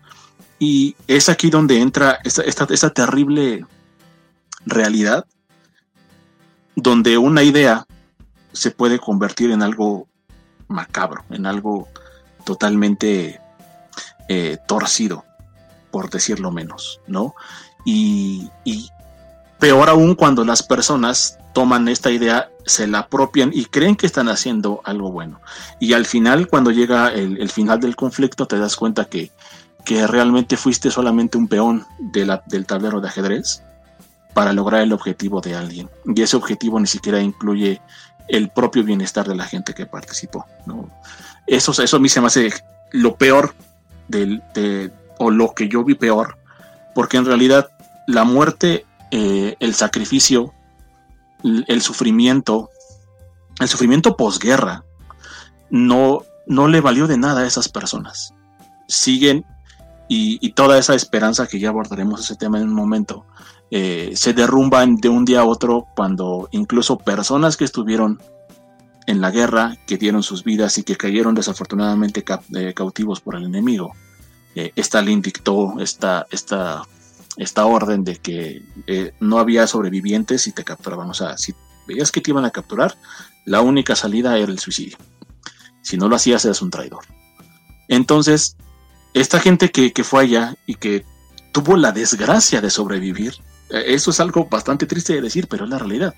Y 0.58 0.96
es 1.06 1.28
aquí 1.28 1.50
donde 1.50 1.80
entra 1.80 2.18
esta, 2.24 2.42
esta, 2.42 2.90
terrible 2.90 3.64
realidad, 4.66 5.26
donde 6.74 7.18
una 7.18 7.42
idea 7.42 7.87
se 8.52 8.70
puede 8.70 8.98
convertir 8.98 9.50
en 9.50 9.62
algo 9.62 10.08
macabro, 10.66 11.24
en 11.30 11.46
algo 11.46 11.88
totalmente 12.48 13.42
eh, 14.26 14.56
torcido, 14.66 15.26
por 15.90 16.08
decirlo 16.08 16.50
menos, 16.50 17.02
¿no? 17.06 17.34
Y, 17.84 18.50
peor 19.58 19.90
aún 19.90 20.14
cuando 20.14 20.46
las 20.46 20.62
personas 20.62 21.38
toman 21.52 21.88
esta 21.88 22.11
idea, 22.11 22.48
se 22.64 22.87
la 22.87 23.00
apropian 23.00 23.50
y 23.52 23.66
creen 23.66 23.96
que 23.96 24.06
están 24.06 24.30
haciendo 24.30 24.80
algo 24.84 25.12
bueno. 25.12 25.42
Y 25.78 25.92
al 25.92 26.06
final, 26.06 26.48
cuando 26.48 26.70
llega 26.70 27.08
el, 27.12 27.50
final 27.50 27.80
del 27.80 27.96
conflicto, 27.96 28.46
te 28.46 28.58
das 28.58 28.76
cuenta 28.76 29.04
que, 29.04 29.30
que 29.84 30.06
realmente 30.06 30.56
fuiste 30.56 30.90
solamente 30.90 31.37
un 31.37 31.48
peón 31.48 31.84
del 31.98 32.64
tablero 32.66 33.02
de 33.02 33.08
ajedrez 33.08 33.62
para 34.32 34.54
lograr 34.54 34.80
el 34.80 34.94
objetivo 34.94 35.42
de 35.42 35.54
alguien. 35.54 35.90
Y 36.06 36.22
ese 36.22 36.37
objetivo 36.37 36.80
ni 36.80 36.87
siquiera 36.87 37.20
incluye 37.20 37.82
el 38.28 38.48
propio 38.48 38.84
bienestar 38.84 39.28
de 39.28 39.34
la 39.34 39.44
gente 39.44 39.74
que 39.74 39.84
participó. 39.84 40.46
¿no? 40.64 40.88
Eso, 41.48 41.72
eso 41.82 41.96
a 41.96 42.00
mí 42.00 42.08
se 42.08 42.20
me 42.20 42.26
hace 42.26 42.52
lo 42.92 43.16
peor 43.16 43.54
de, 44.08 44.92
o 45.18 45.30
lo 45.30 45.54
que 45.54 45.68
yo 45.68 45.82
vi 45.82 45.94
peor, 45.94 46.37
porque 46.94 47.16
en 47.16 47.24
realidad 47.24 47.70
la 48.06 48.24
muerte, 48.24 48.87
eh, 49.11 49.56
el 49.58 49.74
sacrificio, 49.74 50.52
el 51.42 51.82
sufrimiento, 51.82 52.70
el 53.61 53.68
sufrimiento 53.68 54.16
posguerra, 54.16 54.84
no, 55.70 56.22
no 56.46 56.68
le 56.68 56.80
valió 56.80 57.06
de 57.06 57.16
nada 57.16 57.40
a 57.40 57.46
esas 57.46 57.68
personas. 57.68 58.34
Siguen 58.87 59.44
y, 60.08 60.52
toda 60.52 60.78
esa 60.78 60.94
esperanza 60.94 61.46
que 61.46 61.58
ya 61.58 61.68
abordaremos 61.68 62.20
ese 62.20 62.37
tema 62.37 62.58
en 62.58 62.68
un 62.68 62.74
momento, 62.74 63.26
eh, 63.70 64.12
se 64.14 64.32
derrumban 64.32 64.96
de 64.96 65.11
un 65.11 65.24
día 65.24 65.40
a 65.40 65.44
otro 65.44 65.87
cuando 65.94 66.48
incluso 66.52 66.96
personas 66.96 67.56
que 67.56 67.64
estuvieron 67.64 68.20
en 69.08 69.20
la 69.20 69.32
guerra, 69.32 69.76
que 69.86 69.96
dieron 69.96 70.22
sus 70.22 70.44
vidas 70.44 70.78
y 70.78 70.84
que 70.84 70.96
cayeron 70.96 71.34
desafortunadamente 71.34 72.24
eh, 72.54 72.74
cautivos 72.74 73.20
por 73.20 73.34
el 73.34 73.44
enemigo, 73.44 73.92
eh, 74.54 74.72
Stalin 74.76 75.20
dictó 75.20 75.80
esta, 75.80 76.26
esta 76.30 76.84
esta 77.38 77.64
orden 77.66 78.04
de 78.04 78.16
que 78.16 78.62
eh, 78.86 79.12
no 79.20 79.38
había 79.38 79.66
sobrevivientes 79.66 80.46
y 80.46 80.52
te 80.52 80.64
capturaban. 80.64 81.08
O 81.08 81.14
sea, 81.14 81.38
si 81.38 81.54
veías 81.86 82.12
que 82.12 82.20
te 82.20 82.32
iban 82.32 82.44
a 82.44 82.50
capturar, 82.50 82.98
la 83.44 83.60
única 83.60 83.96
salida 83.96 84.36
era 84.36 84.50
el 84.50 84.58
suicidio. 84.58 84.98
Si 85.80 85.96
no 85.96 86.08
lo 86.08 86.16
hacías, 86.16 86.44
eras 86.44 86.60
un 86.60 86.70
traidor. 86.70 87.04
Entonces, 87.86 88.56
esta 89.14 89.40
gente 89.40 89.70
que, 89.70 89.92
fue 90.04 90.22
allá 90.22 90.56
y 90.66 90.74
que 90.74 91.06
tuvo 91.52 91.76
la 91.76 91.92
desgracia 91.92 92.60
de 92.60 92.70
sobrevivir, 92.70 93.34
eh, 93.70 93.84
eso 93.86 94.10
es 94.10 94.20
algo 94.20 94.46
bastante 94.46 94.86
triste 94.86 95.14
de 95.14 95.22
decir, 95.22 95.46
pero 95.48 95.64
es 95.64 95.70
la 95.70 95.78
realidad. 95.78 96.14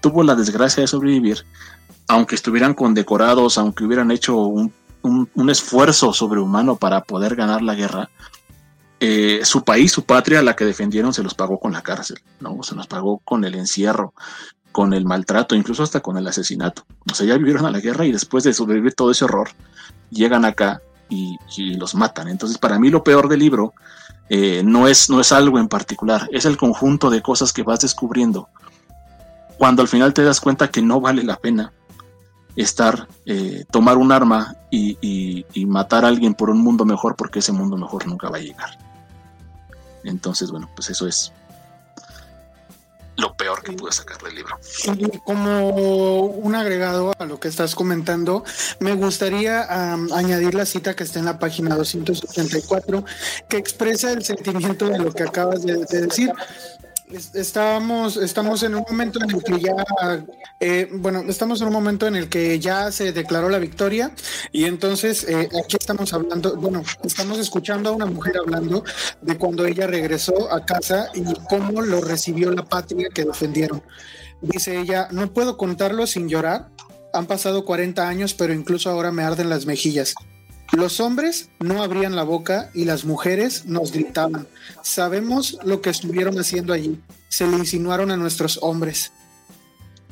Tuvo 0.00 0.22
la 0.22 0.34
desgracia 0.34 0.80
de 0.80 0.86
sobrevivir, 0.86 1.44
aunque 2.08 2.34
estuvieran 2.34 2.74
condecorados, 2.74 3.58
aunque 3.58 3.84
hubieran 3.84 4.10
hecho 4.10 4.36
un, 4.36 4.72
un 5.02 5.50
esfuerzo 5.50 6.12
sobrehumano 6.12 6.76
para 6.76 7.02
poder 7.02 7.36
ganar 7.36 7.62
la 7.62 7.74
guerra, 7.74 8.10
eh, 9.00 9.42
su 9.44 9.62
país, 9.62 9.92
su 9.92 10.04
patria, 10.04 10.42
la 10.42 10.56
que 10.56 10.64
defendieron, 10.64 11.14
se 11.14 11.22
los 11.22 11.34
pagó 11.34 11.60
con 11.60 11.72
la 11.72 11.82
cárcel, 11.82 12.18
¿no? 12.40 12.60
Se 12.64 12.74
los 12.74 12.88
pagó 12.88 13.18
con 13.18 13.44
el 13.44 13.54
encierro, 13.54 14.12
con 14.72 14.92
el 14.92 15.04
maltrato, 15.04 15.54
incluso 15.54 15.84
hasta 15.84 16.00
con 16.00 16.18
el 16.18 16.26
asesinato. 16.26 16.84
O 17.10 17.14
sea, 17.14 17.24
ya 17.24 17.36
vivieron 17.36 17.64
a 17.64 17.70
la 17.70 17.78
guerra 17.78 18.06
y 18.06 18.12
después 18.12 18.42
de 18.42 18.52
sobrevivir 18.52 18.94
todo 18.94 19.12
ese 19.12 19.24
horror, 19.24 19.50
llegan 20.10 20.44
acá 20.44 20.82
y, 21.08 21.36
los 21.76 21.94
matan. 21.94 22.28
Entonces, 22.28 22.58
para 22.58 22.78
mí 22.80 22.90
lo 22.90 23.04
peor 23.04 23.28
del 23.28 23.38
libro 23.38 23.72
eh, 24.28 24.62
no, 24.64 24.88
es, 24.88 25.08
no 25.10 25.20
es 25.20 25.30
algo 25.30 25.60
en 25.60 25.68
particular, 25.68 26.28
es 26.32 26.44
el 26.44 26.56
conjunto 26.56 27.08
de 27.08 27.22
cosas 27.22 27.52
que 27.52 27.62
vas 27.62 27.80
descubriendo. 27.80 28.48
Cuando 29.58 29.82
al 29.82 29.88
final 29.88 30.12
te 30.12 30.24
das 30.24 30.40
cuenta 30.40 30.68
que 30.68 30.82
no 30.82 31.00
vale 31.00 31.22
la 31.22 31.36
pena 31.36 31.72
estar, 32.62 33.08
eh, 33.24 33.64
tomar 33.70 33.96
un 33.96 34.12
arma 34.12 34.56
y 34.70 35.44
matar 35.66 36.04
a 36.04 36.08
alguien 36.08 36.34
por 36.34 36.50
un 36.50 36.58
mundo 36.58 36.84
mejor 36.84 37.16
porque 37.16 37.38
ese 37.38 37.52
mundo 37.52 37.76
mejor 37.76 38.06
nunca 38.06 38.28
va 38.28 38.36
a 38.36 38.40
llegar. 38.40 38.78
Entonces, 40.04 40.50
bueno, 40.50 40.68
pues 40.74 40.90
eso 40.90 41.06
es 41.06 41.32
lo 43.18 43.34
peor 43.34 43.62
que 43.62 43.72
pude 43.72 43.90
sacar 43.90 44.16
del 44.22 44.36
libro. 44.36 44.56
como 45.24 46.20
un 46.20 46.54
agregado 46.54 47.12
a 47.18 47.24
lo 47.24 47.40
que 47.40 47.48
estás 47.48 47.74
comentando, 47.74 48.44
me 48.78 48.94
gustaría 48.94 49.66
añadir 50.14 50.54
la 50.54 50.64
cita 50.64 50.94
que 50.94 51.02
está 51.02 51.18
en 51.18 51.24
la 51.24 51.38
página 51.40 51.74
284, 51.74 53.04
que 53.48 53.56
expresa 53.56 54.12
el 54.12 54.24
sentimiento 54.24 54.88
de 54.88 55.00
lo 55.00 55.12
que 55.12 55.24
acabas 55.24 55.62
de 55.62 55.84
decir. 55.84 56.32
Estamos, 57.10 58.18
estamos 58.18 58.62
en 58.62 58.74
un 58.74 58.84
momento 58.88 59.18
en 59.22 59.30
el 59.30 59.42
que 59.42 59.58
ya, 59.60 59.74
eh, 60.60 60.88
bueno, 60.92 61.22
estamos 61.26 61.60
en 61.62 61.68
un 61.68 61.72
momento 61.72 62.06
en 62.06 62.16
el 62.16 62.28
que 62.28 62.58
ya 62.58 62.92
se 62.92 63.12
declaró 63.12 63.48
la 63.48 63.58
victoria 63.58 64.12
y 64.52 64.64
entonces 64.64 65.24
eh, 65.24 65.48
aquí 65.64 65.76
estamos 65.80 66.12
hablando, 66.12 66.56
bueno, 66.56 66.82
estamos 67.02 67.38
escuchando 67.38 67.88
a 67.88 67.92
una 67.92 68.04
mujer 68.04 68.34
hablando 68.36 68.84
de 69.22 69.38
cuando 69.38 69.64
ella 69.64 69.86
regresó 69.86 70.52
a 70.52 70.66
casa 70.66 71.08
y 71.14 71.22
cómo 71.48 71.80
lo 71.80 72.02
recibió 72.02 72.50
la 72.50 72.64
patria 72.64 73.08
que 73.14 73.24
defendieron. 73.24 73.82
Dice 74.42 74.78
ella, 74.78 75.08
no 75.10 75.32
puedo 75.32 75.56
contarlo 75.56 76.06
sin 76.06 76.28
llorar. 76.28 76.68
Han 77.14 77.26
pasado 77.26 77.64
40 77.64 78.06
años, 78.06 78.34
pero 78.34 78.52
incluso 78.52 78.90
ahora 78.90 79.12
me 79.12 79.22
arden 79.22 79.48
las 79.48 79.64
mejillas. 79.64 80.14
Los 80.72 81.00
hombres 81.00 81.48
no 81.60 81.82
abrían 81.82 82.14
la 82.14 82.24
boca 82.24 82.70
y 82.74 82.84
las 82.84 83.04
mujeres 83.04 83.64
nos 83.64 83.90
gritaban. 83.92 84.46
Sabemos 84.82 85.58
lo 85.64 85.80
que 85.80 85.90
estuvieron 85.90 86.38
haciendo 86.38 86.74
allí. 86.74 87.00
Se 87.28 87.46
le 87.46 87.56
insinuaron 87.56 88.10
a 88.10 88.16
nuestros 88.16 88.58
hombres. 88.60 89.10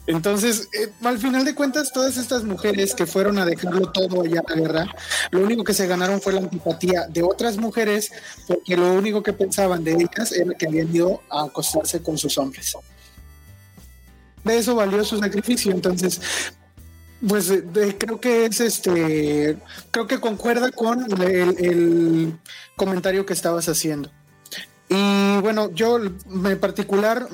Entonces, 0.06 0.68
eh, 0.72 0.92
al 1.02 1.18
final 1.18 1.44
de 1.44 1.54
cuentas, 1.54 1.92
todas 1.92 2.16
estas 2.16 2.44
mujeres 2.44 2.94
que 2.94 3.06
fueron 3.06 3.38
a 3.38 3.44
dejarlo 3.44 3.90
todo 3.90 4.22
allá 4.22 4.40
a 4.46 4.54
la 4.54 4.60
guerra, 4.60 4.86
lo 5.30 5.40
único 5.40 5.64
que 5.64 5.74
se 5.74 5.86
ganaron 5.86 6.20
fue 6.20 6.32
la 6.32 6.40
antipatía 6.40 7.06
de 7.08 7.22
otras 7.22 7.56
mujeres, 7.56 8.12
porque 8.46 8.76
lo 8.76 8.94
único 8.94 9.22
que 9.22 9.32
pensaban 9.32 9.82
de 9.82 9.92
ellas 9.92 10.32
era 10.32 10.54
que 10.54 10.68
habían 10.68 10.94
ido 10.94 11.22
a 11.28 11.44
acostarse 11.44 12.02
con 12.02 12.16
sus 12.16 12.38
hombres. 12.38 12.76
De 14.44 14.58
eso 14.58 14.76
valió 14.76 15.04
su 15.04 15.18
sacrificio. 15.18 15.72
Entonces, 15.72 16.20
pues 17.26 17.52
creo 17.98 18.20
que 18.20 18.46
es 18.46 18.60
este, 18.60 19.56
creo 19.90 20.06
que 20.06 20.20
concuerda 20.20 20.70
con 20.70 21.06
el, 21.22 22.38
comentario 22.76 23.24
que 23.24 23.32
estabas 23.32 23.68
haciendo. 23.68 24.10
Y 24.88 25.38
bueno, 25.40 25.70
yo 25.72 25.98
en 25.98 26.60
particular 26.60 27.28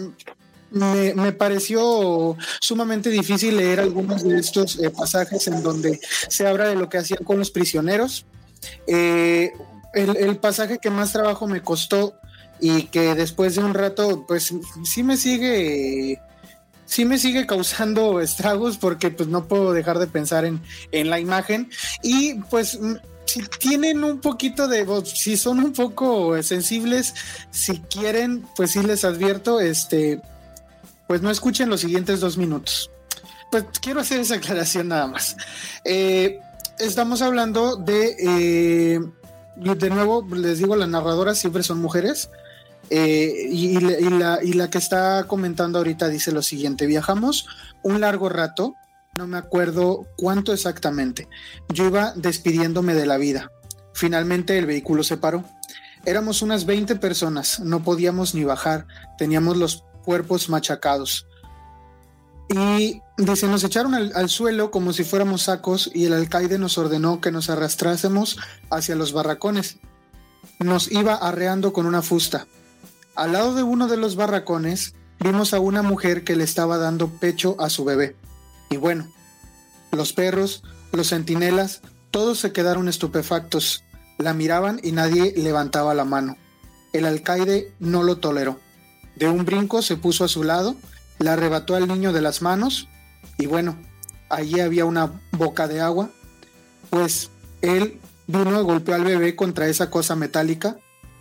me, 0.71 1.33
pareció 1.33 2.37
sumamente 2.61 3.11
difícil 3.11 3.57
leer 3.57 3.81
algunos 3.81 4.23
de 4.23 4.39
estos 4.39 4.79
eh, 4.79 4.91
pasajes 4.91 5.47
en 5.49 5.63
donde 5.63 6.01
se 6.29 6.47
habla 6.47 6.69
de 6.69 6.77
lo 6.77 6.89
que 6.89 6.99
hacían 6.99 7.25
con 7.25 7.39
los 7.39 7.51
prisioneros. 7.51 8.25
Eh, 8.87 9.53
el, 9.95 10.17
el, 10.17 10.37
pasaje 10.37 10.79
que 10.79 10.89
más 10.89 11.13
trabajo 11.13 11.47
me 11.47 11.61
costó 11.61 12.15
y 12.61 12.85
que 12.85 13.15
después 13.15 13.57
de 13.57 13.65
un 13.65 13.75
rato, 13.75 14.25
pues 14.27 14.55
sí 14.85 15.03
me 15.03 15.17
sigue 15.17 16.21
sí 16.93 17.07
me 17.07 17.19
sigue 17.19 17.47
causando 17.47 18.21
estragos 18.29 18.77
porque 18.77 19.11
pues 19.11 19.29
no 19.29 19.49
puedo 19.49 19.73
dejar 19.73 19.99
de 19.99 20.07
pensar 20.07 20.45
en, 20.45 20.61
la 20.93 21.19
imagen 21.19 21.71
y 22.03 22.35
pues 22.51 22.79
mm, 22.79 22.97
si 23.25 23.43
tienen 23.59 24.05
un 24.05 24.21
poquito 24.21 24.69
de 24.69 24.87
si 25.05 25.39
son 25.39 25.61
un 25.61 25.73
poco 25.73 26.43
sensibles, 26.43 27.15
si 27.51 27.79
quieren, 27.79 28.45
pues 28.57 28.73
sí 28.73 28.83
les 28.83 29.05
advierto, 29.05 29.59
este, 29.59 30.21
pues 31.07 31.23
no 31.23 31.31
escuchen 31.31 31.71
los 31.71 31.81
siguientes 31.81 32.21
dos 32.21 32.37
minutos. 32.37 32.91
Pues 33.51 33.65
quiero 33.81 34.01
hacer 34.01 34.21
esa 34.21 34.35
aclaración 34.35 34.89
nada 34.89 35.07
más. 35.07 35.37
Eh, 35.85 36.41
estamos 36.79 37.23
hablando 37.23 37.77
de, 37.77 38.17
eh, 38.19 39.01
de 39.57 39.91
nuevo, 39.91 40.27
les 40.35 40.59
digo, 40.59 40.77
las 40.77 40.89
narradoras 40.89 41.39
siempre 41.39 41.63
son 41.63 41.81
mujeres. 41.81 42.29
Eh, 42.91 43.49
y, 43.51 43.79
la, 43.81 44.71
que 44.71 44.79
está 44.79 45.25
comentando 45.25 45.79
ahorita 45.79 46.09
dice 46.09 46.33
lo 46.33 46.43
siguiente, 46.43 46.87
viajamos 46.87 47.47
un 47.83 48.01
largo 48.01 48.29
rato, 48.29 48.75
no 49.17 49.27
me 49.27 49.39
acuerdo 49.39 50.07
cuánto 50.17 50.53
exactamente, 50.53 51.29
yo 51.73 51.87
iba 51.87 52.13
despidiéndome 52.17 52.95
de 52.95 53.07
la 53.07 53.17
vida. 53.17 53.51
Finalmente 53.95 54.59
el 54.59 54.67
vehículo 54.67 55.05
se 55.05 55.17
paró. 55.17 55.45
Éramos 56.05 56.43
unas 56.43 56.67
20 56.67 56.97
personas, 56.97 57.61
no 57.61 57.83
podíamos 57.83 58.35
ni 58.35 58.45
bajar, 58.45 58.87
teníamos 59.17 59.57
los 59.57 59.85
cuerpos 60.05 60.49
machacados. 60.49 61.27
Y 62.49 63.01
dice, 63.17 63.47
nos 63.47 63.65
echaron 63.65 63.95
al, 63.95 64.13
al, 64.15 64.29
suelo 64.29 64.71
como 64.71 64.93
si 64.93 65.05
fuéramos 65.05 65.43
sacos 65.43 65.91
y 65.95 66.07
el 66.07 66.13
alcaide 66.13 66.59
nos 66.59 66.77
ordenó 66.77 67.21
que 67.21 67.31
nos 67.31 67.49
arrastrásemos 67.49 68.39
hacia 68.71 68.97
los 68.97 69.13
barracones. 69.13 69.79
Nos 70.59 70.91
iba 70.91 71.15
arreando 71.15 71.73
con 71.73 71.87
una 71.87 72.03
fusta. 72.03 72.47
Al 73.15 73.33
lado 73.33 73.55
de 73.55 73.63
uno 73.63 73.89
de 73.89 73.97
los 73.97 74.17
barracones 74.17 74.95
vimos 75.21 75.53
a 75.53 75.61
una 75.61 75.83
mujer 75.83 76.25
que 76.25 76.37
le 76.37 76.45
estaba 76.45 76.79
dando 76.79 77.09
pecho 77.09 77.57
a 77.59 77.69
su 77.69 77.85
bebé. 77.85 78.17
Y 78.71 78.77
bueno, 78.77 79.09
los 79.91 80.13
perros, 80.13 80.63
los 80.93 81.11
centinelas, 81.11 81.83
todos 82.11 82.39
se 82.39 82.53
quedaron 82.53 82.89
estupefactos. 82.89 83.85
La 84.19 84.35
miraban 84.35 84.81
y 84.83 84.93
nadie 84.93 85.35
levantaba 85.37 85.95
la 85.95 86.05
mano. 86.05 86.37
El 86.93 87.05
alcaide 87.05 87.73
no 87.81 88.03
lo 88.03 88.19
toleró. 88.19 88.61
De 89.17 89.29
un 89.29 89.45
brinco 89.45 89.83
se 89.83 89.97
puso 89.97 90.25
a 90.25 90.29
su 90.29 90.43
lado, 90.43 90.75
le 91.19 91.31
arrebató 91.31 91.75
al 91.75 91.89
niño 91.89 92.13
de 92.13 92.23
las 92.23 92.41
manos 92.43 92.89
y 93.39 93.47
bueno, 93.47 93.77
allí 94.29 94.61
había 94.61 94.85
una 94.85 95.21
boca 95.33 95.69
de 95.69 95.81
agua, 95.81 96.11
pues 96.91 97.31
él 97.61 98.01
vino 98.27 98.61
y 98.61 98.65
golpeó 98.65 98.95
al 98.95 99.05
bebé 99.05 99.37
contra 99.37 99.69
esa 99.69 99.91
cosa 99.91 100.17
metálica, 100.17 100.79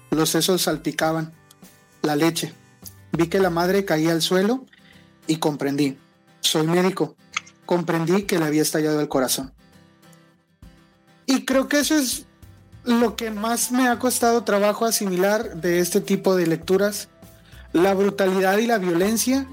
los 0.10 0.30
sesos 0.30 0.64
salpicaban, 0.64 1.34
la 2.02 2.16
leche. 2.16 2.54
Vi 3.12 3.28
que 3.28 3.40
la 3.40 3.50
madre 3.50 3.86
caía 3.86 4.12
al 4.12 4.22
suelo 4.22 4.66
y 5.28 5.38
comprendí. 5.38 5.98
Soy 6.40 6.68
médico. 6.68 7.16
Comprendí 7.66 8.24
que 8.24 8.40
le 8.40 8.46
había 8.46 8.62
estallado 8.62 9.00
el 9.00 9.08
corazón. 9.08 9.54
Y 11.26 11.46
creo 11.46 11.68
que 11.68 11.80
eso 11.80 11.96
es 11.96 12.26
lo 12.84 13.16
que 13.16 13.32
más 13.32 13.72
me 13.72 13.88
ha 13.88 14.00
costado 14.00 14.44
trabajo 14.44 14.86
asimilar 14.86 15.58
de 15.58 15.80
este 15.80 16.02
tipo 16.02 16.36
de 16.36 16.48
lecturas. 16.48 17.10
La 17.74 17.94
brutalidad 17.94 18.58
y 18.58 18.68
la 18.68 18.78
violencia 18.78 19.48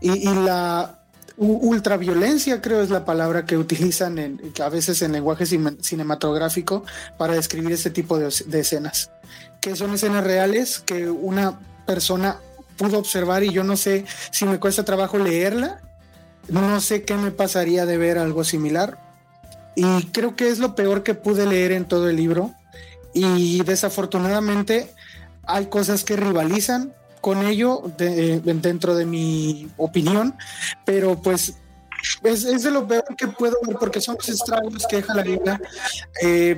y, 0.00 0.28
la 0.34 0.98
ultraviolencia, 1.38 2.60
creo 2.60 2.82
es 2.82 2.90
la 2.90 3.04
palabra 3.04 3.46
que 3.46 3.56
utilizan 3.56 4.18
en, 4.18 4.52
a 4.62 4.68
veces 4.68 5.00
en 5.00 5.12
lenguaje 5.12 5.46
cinematográfico 5.46 6.84
para 7.16 7.34
describir 7.34 7.72
este 7.72 7.90
tipo 7.90 8.18
de, 8.18 8.34
de 8.46 8.60
escenas. 8.60 9.10
Que 9.60 9.76
son 9.76 9.94
escenas 9.94 10.24
reales 10.24 10.80
que 10.80 11.08
una 11.08 11.58
persona 11.92 12.38
pudo 12.78 12.98
observar 12.98 13.44
y 13.44 13.50
yo 13.52 13.64
no 13.64 13.76
sé 13.76 14.06
si 14.30 14.46
me 14.46 14.58
cuesta 14.58 14.82
trabajo 14.82 15.18
leerla. 15.18 15.82
No 16.48 16.80
sé 16.80 17.04
qué 17.04 17.16
me 17.16 17.30
pasaría 17.30 17.84
de 17.84 17.98
ver 17.98 18.16
algo 18.16 18.44
similar. 18.44 18.98
Y 19.76 20.06
creo 20.06 20.34
que 20.34 20.48
es 20.48 20.58
lo 20.58 20.74
peor 20.74 21.02
que 21.02 21.12
pude 21.12 21.44
leer 21.44 21.72
en 21.72 21.84
todo 21.84 22.08
el 22.08 22.16
libro. 22.16 22.54
Y 23.12 23.62
desafortunadamente 23.64 24.90
hay 25.44 25.66
cosas 25.66 26.02
que 26.02 26.16
rivalizan 26.16 26.94
con 27.20 27.44
ello 27.46 27.82
dentro 27.98 28.94
de 28.94 29.04
mi 29.04 29.70
opinión, 29.76 30.34
pero 30.86 31.20
pues 31.20 31.54
es, 32.24 32.62
de 32.62 32.70
lo 32.70 32.88
peor 32.88 33.04
que 33.18 33.28
puedo 33.28 33.58
ver 33.66 33.76
porque 33.76 34.00
son 34.00 34.16
los 34.16 34.28
estragos 34.30 34.86
que 34.88 34.96
deja 34.96 35.14
la 35.14 35.22
guerra. 35.22 35.60
Eh, 36.22 36.56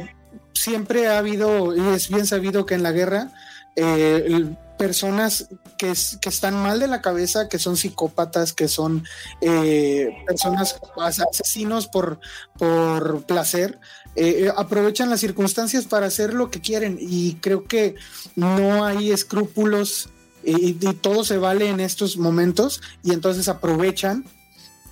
siempre 0.53 1.09
ha 1.09 1.18
habido, 1.18 1.77
y 1.77 1.94
es 1.94 2.09
bien 2.09 2.25
sabido 2.25 2.64
que 2.66 2.75
en 2.75 2.85
la 2.85 2.92
guerra 2.92 3.33
eh, 3.77 4.55
personas 4.85 5.49
que, 5.79 5.90
están 5.90 6.62
mal 6.62 6.79
de 6.79 6.88
la 6.88 7.01
cabeza, 7.01 7.49
que 7.49 7.59
son 7.59 7.79
psicópatas, 7.79 8.53
que 8.53 8.68
son 8.68 9.03
eh, 9.40 10.11
personas 10.27 10.79
asesinos 11.01 11.87
por, 11.87 12.20
por 12.59 13.23
placer, 13.25 13.81
eh, 14.14 14.53
aprovechan 14.55 15.09
las 15.09 15.20
circunstancias 15.20 15.87
para 15.87 16.05
hacer 16.05 16.35
lo 16.35 16.51
que 16.51 16.61
quieren 16.61 16.99
y 17.01 17.37
creo 17.37 17.64
que 17.64 17.94
no 18.37 18.85
hay 18.85 19.11
escrúpulos 19.11 20.11
y, 20.42 20.75
todo 20.75 21.25
se 21.25 21.38
vale 21.38 21.70
en 21.70 21.81
estos 21.81 22.18
momentos 22.18 22.83
y 23.03 23.14
entonces 23.14 23.49
aprovechan 23.49 24.27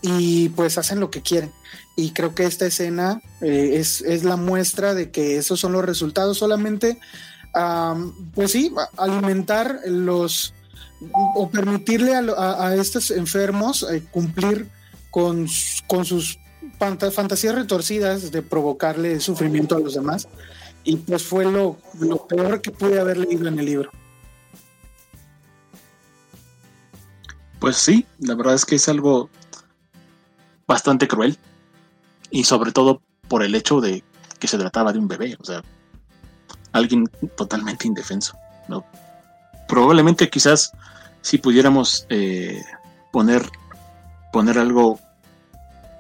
y 0.00 0.48
pues 0.50 0.78
hacen 0.78 1.00
lo 1.00 1.10
que 1.10 1.20
quieren. 1.20 1.52
Y 1.98 2.12
creo 2.12 2.34
que 2.34 2.44
esta 2.44 2.64
escena 2.64 3.20
es, 3.42 4.00
es 4.00 4.24
la 4.24 4.36
muestra 4.36 4.94
de 4.94 5.10
que 5.10 5.36
esos 5.36 5.60
son 5.60 5.72
los 5.72 5.84
resultados 5.84 6.38
solamente 6.38 6.98
pues 8.34 8.52
sí, 8.52 8.72
alimentar 8.96 9.80
los 9.86 10.54
o 11.34 11.50
permitirle 11.50 12.14
a, 12.14 12.74
estos 12.76 13.10
enfermos 13.10 13.82
eh, 13.90 14.04
cumplir 14.10 14.68
con, 15.10 15.48
con 15.86 16.04
sus 16.04 16.38
fantasías 16.78 17.54
retorcidas 17.54 18.30
de 18.30 18.42
provocarle 18.42 19.20
sufrimiento 19.20 19.76
a 19.76 19.80
los 19.80 19.94
demás. 19.94 20.28
Y 20.84 20.96
pues 20.96 21.22
fue 21.22 21.44
lo, 21.44 21.78
lo 22.00 22.26
peor 22.26 22.60
que 22.60 22.70
pude 22.70 22.98
haber 22.98 23.18
leído 23.18 23.46
en 23.48 23.58
el 23.58 23.64
libro. 23.64 23.90
Pues 27.60 27.76
sí, 27.76 28.06
la 28.18 28.34
verdad 28.34 28.54
es 28.54 28.64
que 28.64 28.74
es 28.74 28.88
algo 28.88 29.30
bastante 30.66 31.06
cruel. 31.06 31.38
Y 32.30 32.44
sobre 32.44 32.72
todo 32.72 33.02
por 33.28 33.44
el 33.44 33.54
hecho 33.54 33.80
de 33.80 34.02
que 34.40 34.48
se 34.48 34.58
trataba 34.58 34.92
de 34.92 34.98
un 34.98 35.06
bebé. 35.06 35.36
O 35.38 35.44
sea, 35.44 35.62
alguien 36.72 37.08
totalmente 37.36 37.86
indefenso. 37.86 38.36
¿no? 38.68 38.84
Probablemente 39.68 40.28
quizás 40.28 40.72
si 41.20 41.38
pudiéramos 41.38 42.06
eh, 42.08 42.62
poner, 43.10 43.48
poner 44.32 44.58
algo 44.58 44.98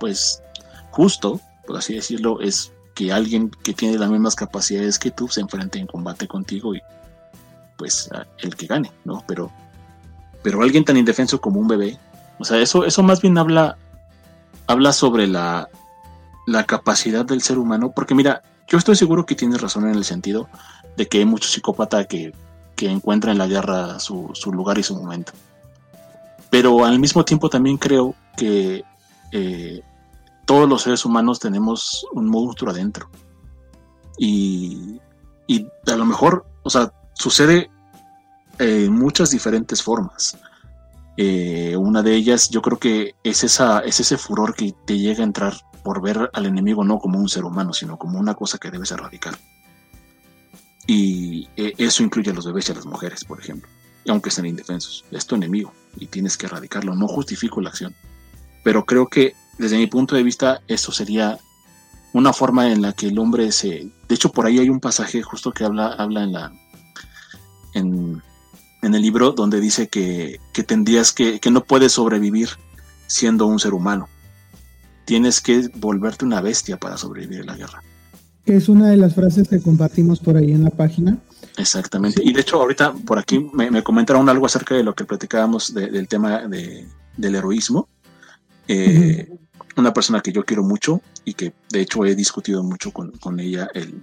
pues 0.00 0.42
justo, 0.90 1.40
por 1.66 1.76
así 1.76 1.94
decirlo, 1.94 2.40
es 2.40 2.72
que 2.94 3.12
alguien 3.12 3.50
que 3.62 3.72
tiene 3.72 3.98
las 3.98 4.10
mismas 4.10 4.34
capacidades 4.34 4.98
que 4.98 5.10
tú 5.10 5.28
se 5.28 5.40
enfrente 5.40 5.78
en 5.78 5.86
combate 5.86 6.26
contigo 6.26 6.74
y 6.74 6.82
pues 7.78 8.10
el 8.38 8.54
que 8.56 8.66
gane, 8.66 8.92
¿no? 9.04 9.24
Pero, 9.26 9.50
pero 10.42 10.62
alguien 10.62 10.84
tan 10.84 10.96
indefenso 10.96 11.40
como 11.40 11.60
un 11.60 11.68
bebé, 11.68 11.98
o 12.38 12.44
sea, 12.44 12.58
eso, 12.58 12.84
eso 12.84 13.02
más 13.02 13.22
bien 13.22 13.38
habla, 13.38 13.78
habla 14.66 14.92
sobre 14.92 15.26
la, 15.26 15.68
la 16.46 16.64
capacidad 16.64 17.24
del 17.24 17.42
ser 17.42 17.58
humano, 17.58 17.92
porque 17.94 18.14
mira, 18.14 18.42
yo 18.72 18.78
estoy 18.78 18.96
seguro 18.96 19.26
que 19.26 19.34
tienes 19.34 19.60
razón 19.60 19.86
en 19.86 19.94
el 19.94 20.04
sentido 20.04 20.48
de 20.96 21.06
que 21.06 21.18
hay 21.18 21.26
mucho 21.26 21.46
psicópata 21.46 22.06
que, 22.06 22.32
que 22.74 22.88
encuentra 22.88 23.30
en 23.30 23.36
la 23.36 23.46
guerra 23.46 24.00
su, 24.00 24.32
lugar 24.46 24.78
y 24.78 24.82
su 24.82 24.96
momento. 24.96 25.32
Pero 26.48 26.86
al 26.86 26.98
mismo 26.98 27.22
tiempo 27.22 27.50
también 27.50 27.76
creo 27.76 28.14
que 28.34 28.82
eh, 29.30 29.82
todos 30.46 30.66
los 30.66 30.80
seres 30.80 31.04
humanos 31.04 31.38
tenemos 31.38 32.06
un 32.12 32.30
monstruo 32.30 32.70
adentro. 32.70 33.10
Y, 34.16 34.98
y 35.46 35.66
a 35.86 35.96
lo 35.96 36.06
mejor, 36.06 36.46
o 36.62 36.70
sea, 36.70 36.90
sucede 37.12 37.70
en 38.58 38.90
muchas 38.90 39.28
diferentes 39.32 39.82
formas. 39.82 40.38
Eh, 41.18 41.76
una 41.76 42.02
de 42.02 42.14
ellas 42.14 42.48
yo 42.48 42.62
creo 42.62 42.78
que 42.78 43.16
es, 43.22 43.44
esa, 43.44 43.80
es 43.80 44.00
ese 44.00 44.16
furor 44.16 44.54
que 44.54 44.74
te 44.86 44.96
llega 44.96 45.20
a 45.20 45.26
entrar 45.26 45.60
por 45.82 46.00
ver 46.00 46.30
al 46.32 46.46
enemigo 46.46 46.84
no 46.84 46.98
como 46.98 47.18
un 47.18 47.28
ser 47.28 47.44
humano, 47.44 47.72
sino 47.72 47.98
como 47.98 48.18
una 48.18 48.34
cosa 48.34 48.58
que 48.58 48.70
debes 48.70 48.90
erradicar. 48.92 49.36
Y 50.86 51.48
eh, 51.56 51.74
eso 51.78 52.02
incluye 52.02 52.30
a 52.30 52.34
los 52.34 52.46
bebés 52.46 52.68
y 52.68 52.72
a 52.72 52.74
las 52.74 52.86
mujeres, 52.86 53.24
por 53.24 53.40
ejemplo, 53.40 53.68
aunque 54.08 54.30
estén 54.30 54.46
indefensos. 54.46 55.04
Es 55.10 55.26
tu 55.26 55.34
enemigo 55.34 55.72
y 55.96 56.06
tienes 56.06 56.36
que 56.36 56.46
erradicarlo. 56.46 56.94
No 56.94 57.08
justifico 57.08 57.60
la 57.60 57.70
acción. 57.70 57.94
Pero 58.64 58.84
creo 58.84 59.06
que 59.06 59.34
desde 59.58 59.78
mi 59.78 59.86
punto 59.86 60.14
de 60.14 60.22
vista 60.22 60.62
eso 60.66 60.92
sería 60.92 61.38
una 62.12 62.32
forma 62.32 62.70
en 62.70 62.82
la 62.82 62.92
que 62.92 63.08
el 63.08 63.18
hombre 63.18 63.52
se... 63.52 63.90
De 64.08 64.14
hecho, 64.14 64.30
por 64.30 64.46
ahí 64.46 64.58
hay 64.58 64.68
un 64.68 64.80
pasaje 64.80 65.22
justo 65.22 65.52
que 65.52 65.64
habla, 65.64 65.88
habla 65.88 66.24
en 66.24 66.32
la... 66.32 66.52
En, 67.74 68.22
en 68.82 68.94
el 68.94 69.00
libro 69.00 69.32
donde 69.32 69.60
dice 69.60 69.88
que, 69.88 70.40
que 70.52 70.62
tendrías 70.62 71.12
que, 71.12 71.40
que 71.40 71.50
no 71.50 71.64
puedes 71.64 71.92
sobrevivir 71.92 72.50
siendo 73.06 73.46
un 73.46 73.58
ser 73.58 73.72
humano, 73.72 74.08
tienes 75.04 75.40
que 75.40 75.68
volverte 75.74 76.24
una 76.24 76.40
bestia 76.40 76.76
para 76.76 76.96
sobrevivir 76.96 77.40
en 77.40 77.46
la 77.46 77.56
guerra. 77.56 77.82
Es 78.44 78.68
una 78.68 78.88
de 78.88 78.96
las 78.96 79.14
frases 79.14 79.48
que 79.48 79.60
compartimos 79.60 80.18
por 80.18 80.36
ahí 80.36 80.52
en 80.52 80.64
la 80.64 80.70
página. 80.70 81.18
Exactamente. 81.56 82.22
Y 82.24 82.32
de 82.32 82.40
hecho, 82.40 82.60
ahorita 82.60 82.92
por 82.92 83.18
aquí 83.18 83.46
me, 83.52 83.82
comentaron 83.82 84.28
algo 84.28 84.46
acerca 84.46 84.74
de 84.74 84.82
lo 84.82 84.94
que 84.94 85.04
platicábamos 85.04 85.74
del 85.74 86.08
tema 86.08 86.48
de, 86.48 86.86
del 87.16 87.34
heroísmo. 87.34 87.88
Eh, 88.68 89.28
una 89.76 89.92
persona 89.92 90.20
que 90.20 90.32
yo 90.32 90.44
quiero 90.44 90.62
mucho 90.62 91.00
y 91.24 91.34
que 91.34 91.52
de 91.70 91.80
hecho 91.80 92.04
he 92.04 92.14
discutido 92.14 92.62
mucho 92.62 92.92
con, 92.92 93.40
ella 93.40 93.68
el, 93.74 94.02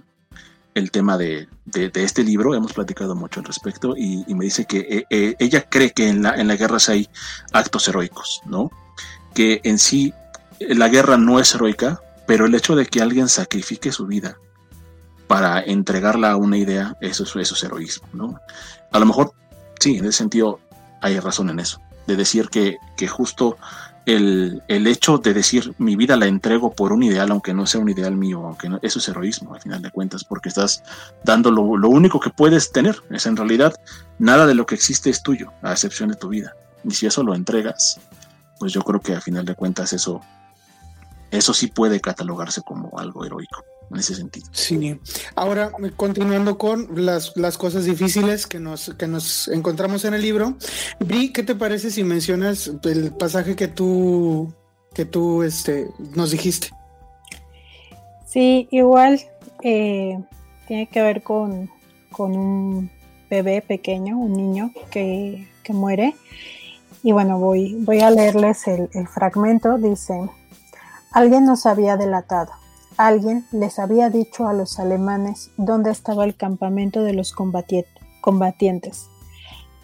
el 0.74 0.90
tema 0.90 1.16
de, 1.16 1.48
de, 1.64 1.90
este 1.94 2.24
libro, 2.24 2.54
hemos 2.54 2.72
platicado 2.72 3.14
mucho 3.14 3.40
al 3.40 3.46
respecto 3.46 3.94
y, 3.96 4.24
me 4.34 4.44
dice 4.44 4.64
que 4.64 4.78
eh, 4.78 5.06
eh, 5.10 5.36
ella 5.38 5.68
cree 5.68 5.90
que 5.90 6.08
en 6.08 6.22
la, 6.22 6.34
en 6.34 6.48
la 6.48 6.56
guerra 6.56 6.78
hay 6.88 7.08
actos 7.52 7.88
heroicos, 7.88 8.42
¿no? 8.46 8.70
Que 9.34 9.60
en 9.64 9.78
sí 9.78 10.12
la 10.60 10.88
guerra 10.88 11.16
no 11.16 11.40
es 11.40 11.54
heroica, 11.54 12.00
pero 12.26 12.46
el 12.46 12.54
hecho 12.54 12.76
de 12.76 12.86
que 12.86 13.00
alguien 13.00 13.28
sacrifique 13.28 13.90
su 13.92 14.06
vida 14.06 14.36
para 15.26 15.60
entregarla 15.60 16.32
a 16.32 16.36
una 16.36 16.58
idea, 16.58 16.96
eso, 17.00 17.24
eso 17.24 17.54
es 17.54 17.64
heroísmo, 17.64 18.08
¿no? 18.12 18.40
A 18.92 18.98
lo 18.98 19.06
mejor, 19.06 19.32
sí, 19.78 19.96
en 19.96 20.04
ese 20.04 20.18
sentido 20.18 20.60
hay 21.00 21.18
razón 21.18 21.50
en 21.50 21.60
eso, 21.60 21.80
de 22.06 22.16
decir 22.16 22.48
que, 22.48 22.76
que 22.96 23.08
justo 23.08 23.56
el, 24.06 24.62
el, 24.68 24.86
hecho 24.86 25.18
de 25.18 25.32
decir 25.32 25.72
mi 25.78 25.94
vida 25.94 26.16
la 26.16 26.26
entrego 26.26 26.72
por 26.72 26.92
un 26.92 27.02
ideal, 27.02 27.30
aunque 27.30 27.54
no 27.54 27.66
sea 27.66 27.80
un 27.80 27.88
ideal 27.88 28.16
mío, 28.16 28.44
aunque 28.44 28.68
no, 28.68 28.78
eso 28.82 28.98
es 28.98 29.08
heroísmo 29.08 29.54
al 29.54 29.60
final 29.60 29.82
de 29.82 29.90
cuentas, 29.90 30.24
porque 30.24 30.48
estás 30.48 30.82
dando 31.24 31.50
lo, 31.50 31.76
lo, 31.76 31.88
único 31.88 32.18
que 32.18 32.30
puedes 32.30 32.72
tener. 32.72 32.96
Es 33.10 33.26
en 33.26 33.36
realidad 33.36 33.74
nada 34.18 34.46
de 34.46 34.54
lo 34.54 34.66
que 34.66 34.74
existe 34.74 35.10
es 35.10 35.22
tuyo, 35.22 35.52
a 35.62 35.72
excepción 35.72 36.08
de 36.08 36.16
tu 36.16 36.28
vida. 36.28 36.54
Y 36.82 36.90
si 36.92 37.06
eso 37.06 37.22
lo 37.22 37.34
entregas, 37.34 38.00
pues 38.58 38.72
yo 38.72 38.82
creo 38.82 39.00
que 39.00 39.14
al 39.14 39.22
final 39.22 39.44
de 39.44 39.54
cuentas 39.54 39.92
eso 39.92 40.20
eso 41.30 41.54
sí 41.54 41.68
puede 41.68 42.00
catalogarse 42.00 42.62
como 42.62 42.98
algo 42.98 43.24
heroico 43.24 43.64
en 43.90 43.98
ese 43.98 44.14
sentido. 44.14 44.46
Sí. 44.52 44.98
Ahora, 45.34 45.72
continuando 45.96 46.58
con 46.58 46.88
las, 46.94 47.36
las 47.36 47.58
cosas 47.58 47.84
difíciles 47.84 48.46
que 48.46 48.60
nos, 48.60 48.94
que 48.94 49.06
nos 49.06 49.48
encontramos 49.48 50.04
en 50.04 50.14
el 50.14 50.22
libro, 50.22 50.56
Bri, 51.00 51.32
¿qué 51.32 51.42
te 51.42 51.54
parece 51.54 51.90
si 51.90 52.04
mencionas 52.04 52.70
el 52.84 53.12
pasaje 53.12 53.56
que 53.56 53.68
tú, 53.68 54.52
que 54.94 55.04
tú 55.04 55.42
este, 55.42 55.88
nos 56.14 56.30
dijiste? 56.30 56.70
Sí, 58.26 58.68
igual 58.70 59.20
eh, 59.62 60.18
tiene 60.68 60.88
que 60.88 61.02
ver 61.02 61.22
con, 61.22 61.68
con, 62.12 62.36
un 62.36 62.90
bebé 63.28 63.60
pequeño, 63.60 64.16
un 64.16 64.34
niño 64.34 64.72
que, 64.90 65.48
que 65.64 65.72
muere. 65.72 66.14
Y 67.02 67.12
bueno, 67.12 67.40
voy, 67.40 67.74
voy 67.80 68.00
a 68.00 68.10
leerles 68.10 68.68
el, 68.68 68.88
el 68.92 69.08
fragmento. 69.08 69.78
Dice, 69.78 70.28
alguien 71.12 71.44
nos 71.44 71.66
había 71.66 71.96
delatado. 71.96 72.52
Alguien 72.96 73.46
les 73.52 73.78
había 73.78 74.10
dicho 74.10 74.46
a 74.46 74.52
los 74.52 74.78
alemanes 74.78 75.50
dónde 75.56 75.90
estaba 75.90 76.24
el 76.24 76.36
campamento 76.36 77.02
de 77.02 77.14
los 77.14 77.32
combatientes. 77.32 79.08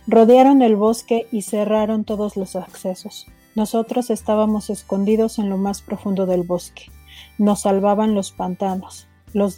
Rodearon 0.07 0.62
el 0.62 0.77
bosque 0.77 1.27
y 1.33 1.43
cerraron 1.43 2.05
todos 2.05 2.37
los 2.37 2.57
accesos. 2.57 3.27
Nosotros 3.55 4.11
estábamos 4.11 4.71
escondidos 4.71 5.39
en 5.39 5.49
lo 5.49 5.57
más 5.57 5.81
profundo 5.81 6.27
del 6.27 6.43
bosque. 6.43 6.91
Nos 7.39 7.62
salvaban 7.62 8.15
los 8.15 8.31
pantanos. 8.33 9.09
Los, 9.33 9.57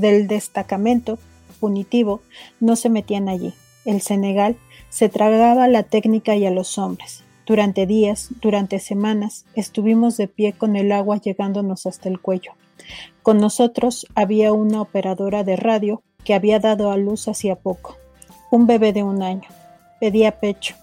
del 0.00 0.28
destacamento 0.28 1.18
punitivo 1.60 2.20
no 2.60 2.76
se 2.76 2.88
metían 2.88 3.28
allí. 3.28 3.52
El 3.84 4.00
Senegal 4.00 4.56
se 4.90 5.08
tragaba 5.08 5.66
la 5.68 5.82
técnica 5.82 6.36
y 6.36 6.46
a 6.46 6.50
los 6.50 6.78
hombres. 6.78 7.24
Durante 7.48 7.86
días, 7.86 8.28
durante 8.42 8.78
semanas, 8.78 9.46
estuvimos 9.54 10.18
de 10.18 10.28
pie 10.28 10.52
con 10.52 10.76
el 10.76 10.92
agua 10.92 11.16
llegándonos 11.16 11.86
hasta 11.86 12.10
el 12.10 12.20
cuello. 12.20 12.52
Con 13.22 13.38
nosotros 13.38 14.06
había 14.14 14.52
una 14.52 14.82
operadora 14.82 15.44
de 15.44 15.56
radio 15.56 16.02
que 16.24 16.34
había 16.34 16.58
dado 16.58 16.90
a 16.90 16.98
luz 16.98 17.26
hacía 17.26 17.56
poco. 17.56 17.96
Un 18.50 18.66
bebé 18.66 18.92
de 18.92 19.02
un 19.02 19.22
año. 19.22 19.48
Pedía 19.98 20.40
pecho, 20.40 20.74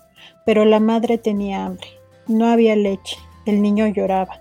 pero 0.44 0.66
la 0.66 0.80
madre 0.80 1.20
tenía 1.20 1.68
hambre. 1.68 1.88
No 2.28 2.48
había 2.48 2.76
leche. 2.76 3.18
El 3.46 3.62
niño 3.62 3.86
lloraba. 3.86 4.40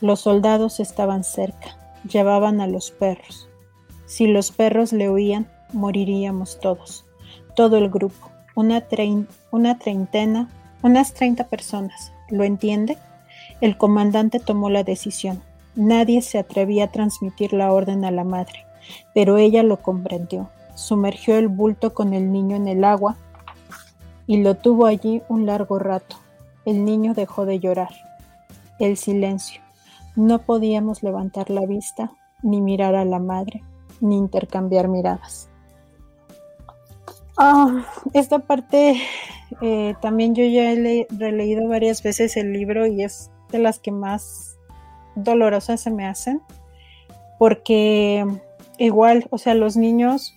Los 0.00 0.20
soldados 0.20 0.80
estaban 0.80 1.22
cerca. 1.22 1.76
Llevaban 2.10 2.62
a 2.62 2.66
los 2.66 2.92
perros. 2.92 3.46
Si 4.06 4.26
los 4.26 4.52
perros 4.52 4.94
le 4.94 5.10
oían, 5.10 5.46
moriríamos 5.74 6.60
todos. 6.60 7.04
Todo 7.54 7.76
el 7.76 7.90
grupo. 7.90 8.30
Una, 8.54 8.86
una 9.50 9.78
treintena 9.78 10.48
unas 10.82 11.12
30 11.14 11.44
personas. 11.44 12.12
¿Lo 12.30 12.44
entiende? 12.44 12.98
El 13.60 13.76
comandante 13.76 14.38
tomó 14.38 14.70
la 14.70 14.84
decisión. 14.84 15.42
Nadie 15.74 16.22
se 16.22 16.38
atrevía 16.38 16.84
a 16.84 16.92
transmitir 16.92 17.52
la 17.52 17.72
orden 17.72 18.04
a 18.04 18.10
la 18.10 18.24
madre, 18.24 18.64
pero 19.14 19.38
ella 19.38 19.62
lo 19.62 19.80
comprendió. 19.82 20.50
Sumergió 20.74 21.36
el 21.36 21.48
bulto 21.48 21.94
con 21.94 22.14
el 22.14 22.32
niño 22.32 22.56
en 22.56 22.68
el 22.68 22.84
agua 22.84 23.16
y 24.26 24.42
lo 24.42 24.56
tuvo 24.56 24.86
allí 24.86 25.22
un 25.28 25.46
largo 25.46 25.78
rato. 25.78 26.16
El 26.64 26.84
niño 26.84 27.14
dejó 27.14 27.46
de 27.46 27.58
llorar. 27.58 27.90
El 28.78 28.96
silencio. 28.96 29.60
No 30.14 30.40
podíamos 30.40 31.02
levantar 31.02 31.50
la 31.50 31.64
vista, 31.64 32.12
ni 32.42 32.60
mirar 32.60 32.94
a 32.94 33.04
la 33.04 33.18
madre, 33.18 33.62
ni 34.00 34.16
intercambiar 34.16 34.88
miradas. 34.88 35.48
Ah, 37.36 37.84
esta 38.14 38.40
parte 38.40 39.00
eh, 39.60 39.94
también 40.00 40.34
yo 40.34 40.44
ya 40.44 40.72
he 40.72 41.06
releído 41.10 41.68
varias 41.68 42.02
veces 42.02 42.36
el 42.36 42.52
libro 42.52 42.86
y 42.86 43.02
es 43.02 43.30
de 43.50 43.58
las 43.58 43.78
que 43.78 43.90
más 43.90 44.56
dolorosas 45.14 45.80
se 45.80 45.90
me 45.90 46.06
hacen 46.06 46.42
porque 47.38 48.26
igual, 48.78 49.26
o 49.30 49.38
sea, 49.38 49.54
los 49.54 49.76
niños 49.76 50.34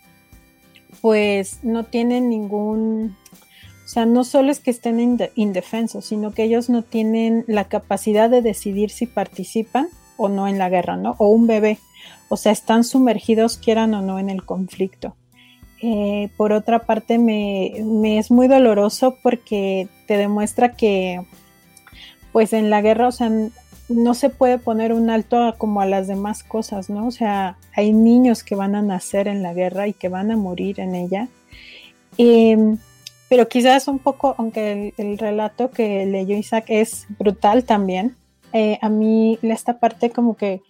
pues 1.02 1.64
no 1.64 1.84
tienen 1.84 2.30
ningún, 2.30 3.18
o 3.86 3.88
sea, 3.88 4.06
no 4.06 4.24
solo 4.24 4.52
es 4.52 4.60
que 4.60 4.72
estén 4.72 5.20
indefensos, 5.36 6.06
sino 6.06 6.32
que 6.32 6.44
ellos 6.44 6.70
no 6.70 6.84
tienen 6.84 7.44
la 7.48 7.66
capacidad 7.66 8.30
de 8.30 8.42
decidir 8.42 8.92
si 8.92 9.08
participan 9.08 9.88
o 10.18 10.30
no 10.30 10.48
en 10.48 10.60
la 10.60 10.70
guerra, 10.70 10.98
¿no? 10.98 11.16
O 11.18 11.30
un 11.30 11.48
bebé, 11.48 11.80
o 12.30 12.38
sea, 12.38 12.52
están 12.52 12.84
sumergidos 12.84 13.58
quieran 13.58 13.94
o 13.96 14.02
no 14.02 14.20
en 14.20 14.30
el 14.30 14.46
conflicto. 14.46 15.16
Eh, 15.84 16.30
por 16.38 16.54
otra 16.54 16.80
parte, 16.80 17.18
me, 17.18 18.20
es 18.20 18.30
muy 18.30 18.48
doloroso 18.48 19.18
porque 19.24 19.88
te 20.06 20.16
demuestra 20.18 20.76
que, 20.76 21.26
pues 22.32 22.54
en 22.54 22.70
la 22.70 22.82
guerra, 22.82 23.08
o 23.08 23.12
sea, 23.12 23.32
no 23.90 24.14
se 24.14 24.30
puede 24.30 24.60
poner 24.60 24.94
un 24.94 25.10
alto 25.10 25.56
como 25.58 25.82
a 25.82 25.88
las 25.88 26.08
demás 26.08 26.44
cosas, 26.44 26.90
¿no? 26.90 27.08
O 27.08 27.12
sea, 27.12 27.58
hay 27.76 27.94
niños 27.94 28.44
que 28.44 28.56
van 28.56 28.76
a 28.76 28.84
nacer 28.84 29.28
en 29.28 29.42
la 29.42 29.54
guerra 29.54 29.88
y 29.88 29.94
que 29.94 30.08
van 30.08 30.30
a 30.30 30.38
morir 30.38 30.80
en 30.80 30.94
ella. 30.94 31.28
Em, 32.18 32.78
pero 33.28 33.48
quizás 33.48 33.88
un 33.88 33.98
poco, 33.98 34.36
aunque 34.38 34.94
el, 34.98 35.18
relato 35.18 35.72
que 35.72 36.06
leyó 36.06 36.36
Isaac 36.38 36.66
es 36.68 37.08
brutal 37.18 37.64
también, 37.64 38.16
eh, 38.54 38.78
a 38.82 38.90
mí 38.90 39.40
esta 39.42 39.80
parte 39.80 40.12
como 40.12 40.36
que 40.36 40.62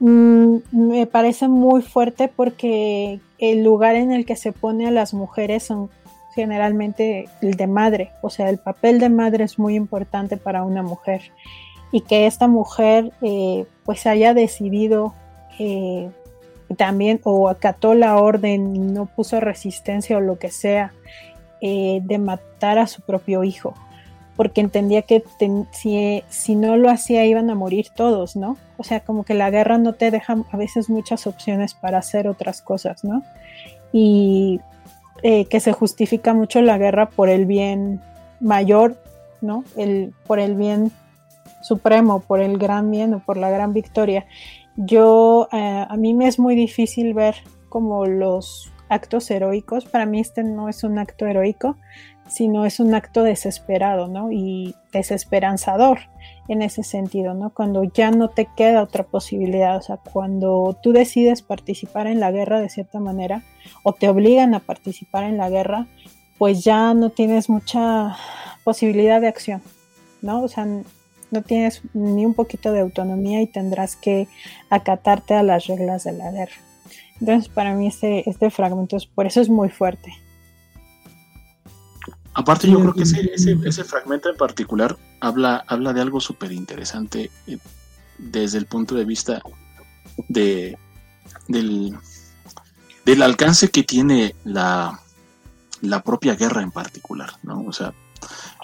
Mm, 0.00 0.56
me 0.72 1.06
parece 1.06 1.48
muy 1.48 1.82
fuerte 1.82 2.28
porque 2.28 3.20
el 3.38 3.62
lugar 3.62 3.96
en 3.96 4.12
el 4.12 4.24
que 4.24 4.36
se 4.36 4.52
pone 4.52 4.86
a 4.86 4.90
las 4.90 5.14
mujeres 5.14 5.64
son 5.64 5.90
generalmente 6.34 7.28
el 7.42 7.54
de 7.54 7.66
madre, 7.66 8.10
o 8.20 8.28
sea, 8.28 8.50
el 8.50 8.58
papel 8.58 8.98
de 8.98 9.08
madre 9.08 9.44
es 9.44 9.58
muy 9.58 9.76
importante 9.76 10.36
para 10.36 10.64
una 10.64 10.82
mujer. 10.82 11.22
Y 11.92 12.00
que 12.00 12.26
esta 12.26 12.48
mujer 12.48 13.12
eh, 13.22 13.66
pues 13.84 14.06
haya 14.06 14.34
decidido 14.34 15.14
eh, 15.60 16.10
también 16.76 17.20
o 17.22 17.48
acató 17.48 17.94
la 17.94 18.16
orden 18.16 18.92
no 18.92 19.06
puso 19.06 19.38
resistencia 19.38 20.16
o 20.16 20.20
lo 20.20 20.38
que 20.38 20.50
sea 20.50 20.92
eh, 21.60 22.00
de 22.02 22.18
matar 22.18 22.78
a 22.78 22.88
su 22.88 23.02
propio 23.02 23.44
hijo 23.44 23.74
porque 24.36 24.60
entendía 24.60 25.02
que 25.02 25.22
si, 25.70 26.24
si, 26.28 26.54
no 26.56 26.76
lo 26.76 26.90
hacía 26.90 27.24
iban 27.24 27.50
a 27.50 27.54
morir 27.54 27.88
todos, 27.94 28.36
¿no? 28.36 28.56
O 28.76 28.84
sea, 28.84 29.00
como 29.00 29.24
que 29.24 29.34
la 29.34 29.50
guerra 29.50 29.78
no 29.78 29.92
te 29.92 30.10
deja 30.10 30.36
a 30.50 30.56
veces 30.56 30.90
muchas 30.90 31.26
opciones 31.26 31.74
para 31.74 31.98
hacer 31.98 32.26
otras 32.26 32.60
cosas, 32.60 33.04
¿no? 33.04 33.22
Y 33.92 34.60
eh, 35.22 35.46
que 35.46 35.60
se 35.60 35.72
justifica 35.72 36.34
mucho 36.34 36.60
la 36.62 36.78
guerra 36.78 37.10
por 37.10 37.28
el 37.28 37.46
bien 37.46 38.00
mayor, 38.40 38.96
¿no? 39.40 39.64
El, 39.76 40.12
por 40.26 40.40
el 40.40 40.56
bien 40.56 40.90
supremo, 41.62 42.20
por 42.20 42.40
el 42.40 42.58
gran 42.58 42.90
bien 42.90 43.14
o 43.14 43.20
por 43.20 43.36
la 43.36 43.50
gran 43.50 43.72
victoria. 43.72 44.26
Yo, 44.76 45.48
eh, 45.52 45.86
a 45.88 45.96
mí 45.96 46.12
me 46.12 46.26
es 46.26 46.38
muy 46.38 46.56
difícil 46.56 47.14
ver 47.14 47.36
como 47.68 48.06
los 48.06 48.72
actos 48.88 49.30
heroicos, 49.30 49.84
para 49.84 50.06
mí 50.06 50.20
este 50.20 50.44
no 50.44 50.68
es 50.68 50.84
un 50.84 50.98
acto 50.98 51.26
heroico, 51.26 51.76
sino 52.28 52.64
es 52.66 52.80
un 52.80 52.94
acto 52.94 53.22
desesperado, 53.22 54.08
¿no? 54.08 54.32
Y 54.32 54.74
desesperanzador 54.92 55.98
en 56.48 56.62
ese 56.62 56.82
sentido, 56.82 57.34
¿no? 57.34 57.50
Cuando 57.50 57.84
ya 57.84 58.10
no 58.10 58.28
te 58.28 58.46
queda 58.56 58.82
otra 58.82 59.04
posibilidad, 59.04 59.76
o 59.76 59.82
sea, 59.82 59.96
cuando 59.96 60.76
tú 60.82 60.92
decides 60.92 61.42
participar 61.42 62.06
en 62.06 62.20
la 62.20 62.30
guerra 62.30 62.60
de 62.60 62.68
cierta 62.68 63.00
manera 63.00 63.42
o 63.82 63.92
te 63.92 64.08
obligan 64.08 64.54
a 64.54 64.60
participar 64.60 65.24
en 65.24 65.38
la 65.38 65.48
guerra, 65.48 65.86
pues 66.38 66.64
ya 66.64 66.94
no 66.94 67.10
tienes 67.10 67.48
mucha 67.48 68.16
posibilidad 68.64 69.20
de 69.20 69.28
acción, 69.28 69.62
¿no? 70.22 70.42
O 70.42 70.48
sea, 70.48 70.66
no 70.66 71.42
tienes 71.42 71.82
ni 71.94 72.24
un 72.24 72.34
poquito 72.34 72.72
de 72.72 72.80
autonomía 72.80 73.42
y 73.42 73.46
tendrás 73.46 73.96
que 73.96 74.28
acatarte 74.70 75.34
a 75.34 75.42
las 75.42 75.66
reglas 75.66 76.04
de 76.04 76.12
la 76.12 76.30
guerra. 76.30 76.54
Entonces, 77.20 77.48
para 77.48 77.74
mí 77.74 77.86
este, 77.86 78.28
este 78.28 78.50
fragmento 78.50 78.96
por 79.14 79.26
eso 79.26 79.40
es 79.40 79.48
muy 79.48 79.68
fuerte. 79.68 80.12
Aparte, 82.34 82.68
yo 82.68 82.80
creo 82.80 82.94
que 82.94 83.04
ese, 83.04 83.30
ese, 83.64 83.84
fragmento 83.84 84.28
en 84.28 84.36
particular 84.36 84.98
habla, 85.20 85.64
habla 85.68 85.92
de 85.92 86.00
algo 86.00 86.20
súper 86.20 86.50
interesante 86.50 87.30
eh, 87.46 87.58
desde 88.18 88.58
el 88.58 88.66
punto 88.66 88.96
de 88.96 89.04
vista 89.04 89.40
de, 90.28 90.76
del, 91.46 91.96
del 93.04 93.22
alcance 93.22 93.70
que 93.70 93.84
tiene 93.84 94.34
la, 94.42 95.00
la 95.80 96.02
propia 96.02 96.34
guerra 96.34 96.62
en 96.62 96.72
particular, 96.72 97.34
¿no? 97.44 97.64
O 97.66 97.72
sea, 97.72 97.94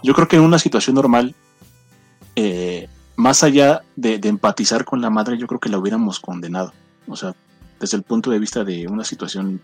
yo 0.02 0.14
creo 0.14 0.26
que 0.26 0.36
en 0.36 0.42
una 0.42 0.58
situación 0.58 0.96
normal, 0.96 1.36
eh, 2.34 2.88
más 3.14 3.44
allá 3.44 3.82
de, 3.94 4.18
de, 4.18 4.28
empatizar 4.28 4.84
con 4.84 5.00
la 5.00 5.10
madre, 5.10 5.38
yo 5.38 5.46
creo 5.46 5.60
que 5.60 5.68
la 5.68 5.78
hubiéramos 5.78 6.18
condenado, 6.18 6.72
o 7.06 7.14
sea, 7.14 7.36
desde 7.78 7.96
el 7.96 8.02
punto 8.02 8.32
de 8.32 8.40
vista 8.40 8.64
de 8.64 8.88
una 8.88 9.04
situación 9.04 9.60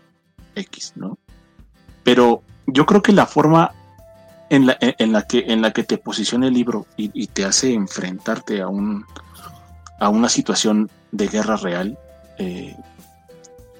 X, 0.55 0.93
¿no? 0.95 1.17
Pero 2.03 2.41
yo 2.67 2.85
creo 2.85 3.01
que 3.01 3.11
la 3.11 3.25
forma 3.25 3.73
en 4.49 4.65
la, 4.65 4.77
en 4.79 5.11
la, 5.11 5.23
que, 5.23 5.45
en 5.47 5.61
la 5.61 5.71
que 5.71 5.83
te 5.83 5.97
posiciona 5.97 6.47
el 6.47 6.53
libro 6.53 6.85
y, 6.95 7.27
te 7.27 7.45
hace 7.45 7.73
enfrentarte 7.73 8.61
a, 8.61 8.67
un, 8.67 9.05
a 9.99 10.09
una 10.09 10.29
situación 10.29 10.89
de 11.11 11.27
guerra 11.27 11.57
real, 11.57 11.97
eh, 12.37 12.75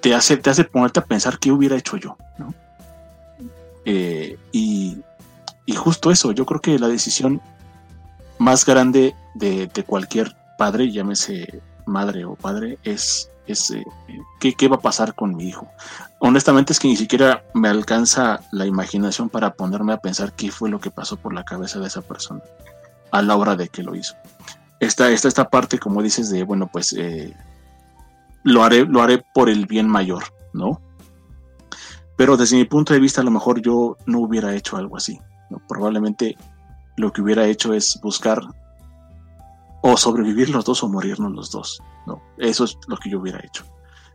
te, 0.00 0.14
hace, 0.14 0.36
te 0.36 0.50
hace 0.50 0.64
ponerte 0.64 1.00
a 1.00 1.04
pensar 1.04 1.38
qué 1.38 1.52
hubiera 1.52 1.76
hecho 1.76 1.96
yo. 1.96 2.16
¿no? 2.38 2.54
Eh, 3.84 4.38
y, 4.52 4.98
y, 5.66 5.74
justo 5.74 6.10
eso, 6.10 6.32
yo 6.32 6.44
creo 6.44 6.60
que 6.60 6.78
la 6.78 6.88
decisión 6.88 7.40
más 8.38 8.64
grande 8.66 9.14
de, 9.34 9.68
de 9.68 9.84
cualquier 9.84 10.36
padre, 10.58 10.90
llámese 10.90 11.62
madre 11.86 12.24
o 12.24 12.34
padre, 12.34 12.78
es 12.84 13.30
es 13.48 13.70
eh, 13.70 13.84
¿qué, 14.40 14.68
va 14.68 14.76
a 14.76 14.80
pasar 14.80 15.14
con 15.14 15.34
mi 15.34 15.48
hijo. 15.48 15.68
Honestamente 16.20 16.72
es 16.72 16.78
que 16.78 16.88
ni 16.88 16.96
siquiera 16.96 17.44
me 17.54 17.68
alcanza 17.68 18.40
la 18.52 18.66
imaginación 18.66 19.28
para 19.28 19.54
ponerme 19.54 19.92
a 19.92 19.98
pensar 19.98 20.32
qué 20.34 20.50
fue 20.50 20.70
lo 20.70 20.80
que 20.80 20.90
pasó 20.90 21.16
por 21.16 21.32
la 21.32 21.44
cabeza 21.44 21.78
de 21.80 21.86
esa 21.86 22.02
persona 22.02 22.42
a 23.10 23.22
la 23.22 23.36
hora 23.36 23.56
de 23.56 23.68
que 23.68 23.82
lo 23.82 23.94
hizo. 23.94 24.14
Esta, 24.80 25.10
esta, 25.10 25.28
esta 25.28 25.48
parte, 25.48 25.78
como 25.78 26.02
dices, 26.02 26.30
de, 26.30 26.44
bueno, 26.44 26.68
pues 26.72 26.92
eh, 26.92 27.34
lo 28.44 28.62
haré, 28.62 28.84
lo 28.84 29.02
haré 29.02 29.24
por 29.34 29.48
el 29.48 29.66
bien 29.66 29.88
mayor, 29.88 30.24
¿no? 30.52 30.80
Pero 32.16 32.36
desde 32.36 32.56
mi 32.56 32.64
punto 32.64 32.92
de 32.92 33.00
vista, 33.00 33.20
a 33.20 33.24
lo 33.24 33.30
mejor 33.30 33.60
yo 33.62 33.96
no 34.06 34.20
hubiera 34.20 34.54
hecho 34.54 34.76
algo 34.76 34.96
así. 34.96 35.20
Probablemente 35.68 36.36
lo 36.96 37.12
que 37.12 37.22
hubiera 37.22 37.46
hecho 37.46 37.72
es 37.72 37.98
buscar 38.02 38.42
o 39.82 39.96
sobrevivir 39.96 40.50
los 40.50 40.64
dos 40.64 40.82
o 40.82 40.88
morirnos 40.88 41.32
los 41.32 41.50
dos. 41.50 41.82
¿no? 42.06 42.22
Eso 42.36 42.64
es 42.64 42.78
lo 42.86 42.96
que 42.96 43.10
yo 43.10 43.20
hubiera 43.20 43.40
hecho. 43.44 43.64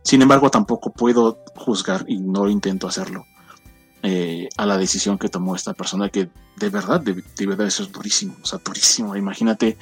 Sin 0.02 0.20
embargo, 0.20 0.50
tampoco 0.50 0.92
puedo 0.92 1.38
juzgar, 1.56 2.04
y 2.06 2.18
no 2.18 2.48
intento 2.48 2.86
hacerlo, 2.86 3.24
eh, 4.02 4.50
a 4.58 4.66
la 4.66 4.76
decisión 4.76 5.16
que 5.16 5.30
tomó 5.30 5.56
esta 5.56 5.72
persona, 5.72 6.10
que 6.10 6.28
de 6.56 6.68
verdad 6.68 7.00
debe, 7.00 7.56
de 7.56 7.70
ser 7.70 7.90
durísimo, 7.90 8.36
o 8.42 8.46
sea, 8.46 8.60
durísimo. 8.62 9.16
Imagínate 9.16 9.78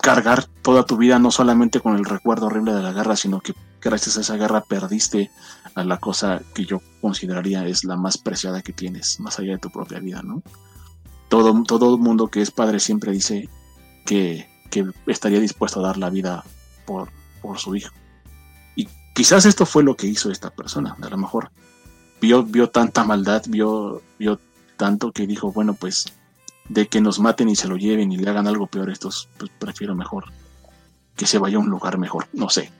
cargar 0.00 0.44
toda 0.62 0.84
tu 0.84 0.96
vida 0.96 1.18
no 1.18 1.30
solamente 1.30 1.80
con 1.80 1.94
el 1.96 2.06
recuerdo 2.06 2.46
horrible 2.46 2.72
de 2.72 2.82
la 2.82 2.92
guerra, 2.92 3.16
sino 3.16 3.40
que 3.40 3.54
gracias 3.82 4.16
a 4.16 4.22
esa 4.22 4.36
guerra 4.36 4.62
perdiste 4.62 5.30
a 5.74 5.84
la 5.84 5.98
cosa 5.98 6.40
que 6.54 6.64
yo 6.64 6.80
consideraría 7.02 7.66
es 7.66 7.84
la 7.84 7.96
más 7.96 8.16
preciada 8.16 8.62
que 8.62 8.72
tienes, 8.72 9.20
más 9.20 9.38
allá 9.38 9.52
de 9.52 9.58
tu 9.58 9.70
propia 9.70 10.00
vida, 10.00 10.22
¿no? 10.22 10.42
Todo, 11.28 11.62
todo 11.64 11.98
mundo 11.98 12.28
que 12.28 12.40
es 12.40 12.50
padre 12.50 12.80
siempre 12.80 13.12
dice 13.12 13.50
que, 14.06 14.48
que 14.74 14.84
estaría 15.06 15.38
dispuesto 15.38 15.78
a 15.78 15.84
dar 15.84 15.98
la 15.98 16.10
vida 16.10 16.42
por, 16.84 17.08
por 17.40 17.60
su 17.60 17.76
hijo. 17.76 17.94
Y 18.74 18.88
quizás 19.14 19.46
esto 19.46 19.66
fue 19.66 19.84
lo 19.84 19.96
que 19.96 20.08
hizo 20.08 20.32
esta 20.32 20.50
persona, 20.50 20.96
a 21.00 21.08
lo 21.08 21.16
mejor 21.16 21.52
vio, 22.20 22.42
vio 22.42 22.70
tanta 22.70 23.04
maldad, 23.04 23.42
vio, 23.46 24.02
vio 24.18 24.40
tanto 24.76 25.12
que 25.12 25.28
dijo, 25.28 25.52
bueno, 25.52 25.74
pues 25.74 26.06
de 26.68 26.88
que 26.88 27.00
nos 27.00 27.20
maten 27.20 27.48
y 27.48 27.54
se 27.54 27.68
lo 27.68 27.76
lleven 27.76 28.10
y 28.10 28.16
le 28.16 28.28
hagan 28.28 28.48
algo 28.48 28.66
peor 28.66 28.90
estos, 28.90 29.28
pues 29.38 29.52
prefiero 29.60 29.94
mejor 29.94 30.24
que 31.14 31.26
se 31.26 31.38
vaya 31.38 31.58
a 31.58 31.60
un 31.60 31.70
lugar 31.70 31.96
mejor, 31.96 32.26
no 32.32 32.50
sé, 32.50 32.72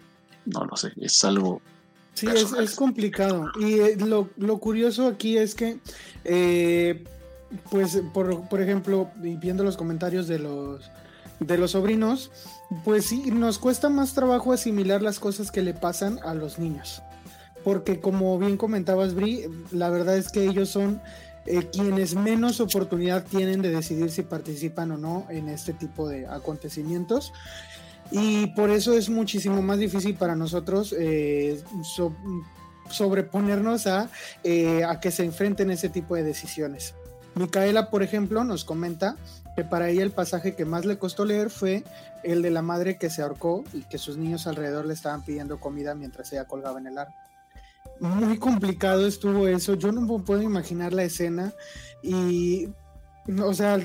no 0.47 0.65
lo 0.65 0.77
sé, 0.77 0.93
es 0.97 1.23
algo... 1.23 1.63
Sí, 2.15 2.27
es, 2.29 2.77
complicado. 2.77 3.51
Y 3.59 3.75
eh, 3.81 3.97
lo, 3.97 4.31
lo, 4.37 4.59
curioso 4.59 5.09
aquí 5.09 5.37
es 5.37 5.57
que, 5.57 5.79
eh, 6.25 7.03
pues, 7.71 8.01
por, 8.13 8.49
por 8.49 8.61
ejemplo, 8.61 9.11
viendo 9.17 9.65
los 9.65 9.77
comentarios 9.77 10.29
de 10.29 10.39
los, 10.39 10.89
de 11.47 11.59
los 11.59 11.73
sobrinos, 11.73 12.31
pues 12.85 13.07
sí, 13.07 13.31
nos 13.31 13.59
cuesta 13.59 13.89
más 13.89 14.15
trabajo 14.15 14.53
asimilar 14.53 15.03
las 15.03 15.19
cosas 15.19 15.51
que 15.51 15.63
le 15.63 15.75
pasan 15.75 16.19
a 16.25 16.35
los 16.35 16.59
niños. 16.59 17.03
Porque 17.63 18.01
como 18.01 18.39
bien 18.39 18.57
comentabas, 18.57 19.15
Bri, 19.15 19.47
la 19.71 19.91
verdad 19.91 20.17
es 20.17 20.31
que 20.31 20.45
ellos 20.45 20.69
son 20.69 21.01
eh, 21.47 21.69
quienes 21.73 22.15
menos 22.15 22.61
oportunidad 22.61 23.25
tienen 23.25 23.61
de 23.63 23.71
decidir 23.71 24.11
si 24.11 24.23
participan 24.23 24.93
o 24.93 24.97
no 24.97 25.27
en 25.31 25.49
este 25.49 25.73
tipo 25.73 26.09
de 26.09 26.27
acontecimientos. 26.27 27.33
Y 28.11 28.49
por 28.49 28.71
eso 28.71 28.93
es 28.93 29.09
muchísimo 29.09 29.63
más 29.63 29.79
difícil 29.79 30.15
para 30.15 30.37
nosotros 30.37 30.95
eh, 30.99 31.63
sobreponernos 32.91 33.87
a, 33.87 34.11
eh, 34.43 34.85
a 34.85 35.01
que 35.01 35.11
se 35.11 35.25
enfrenten 35.25 35.71
ese 35.71 35.89
tipo 35.89 36.15
de 36.15 36.23
decisiones. 36.23 36.95
Micaela, 37.35 37.91
por 37.91 38.03
ejemplo, 38.03 38.45
nos 38.45 38.65
comenta 38.65 39.17
que 39.57 39.65
para 39.65 39.89
ella 39.89 40.03
el 40.03 40.11
pasaje 40.11 40.55
que 40.55 40.65
más 40.65 40.85
le 40.85 40.99
costó 40.99 41.25
leer 41.25 41.51
fue 41.51 41.85
el 42.23 42.43
de 42.43 42.51
la 42.51 42.63
madre 42.63 42.99
que 42.99 43.11
se 43.11 43.23
ahorcó 43.23 43.65
y 43.73 43.83
que 43.83 43.99
sus 43.99 44.17
niños 44.17 44.47
alrededor 44.47 44.87
le 44.87 44.95
estaban 44.95 45.25
pidiendo 45.25 45.61
comida 45.61 45.95
mientras 45.95 46.33
ella 46.33 46.47
colgaba 46.47 46.79
en 46.81 46.89
el 46.89 46.99
árbol. 46.99 47.15
Muy 48.01 48.39
complicado 48.39 49.07
estuvo 49.07 49.47
eso, 49.47 49.75
yo 49.75 49.93
no 49.93 50.25
puedo 50.25 50.43
imaginar 50.43 50.93
la 50.93 51.05
escena 51.05 51.53
y, 52.03 52.69
o 53.41 53.55
sea, 53.55 53.79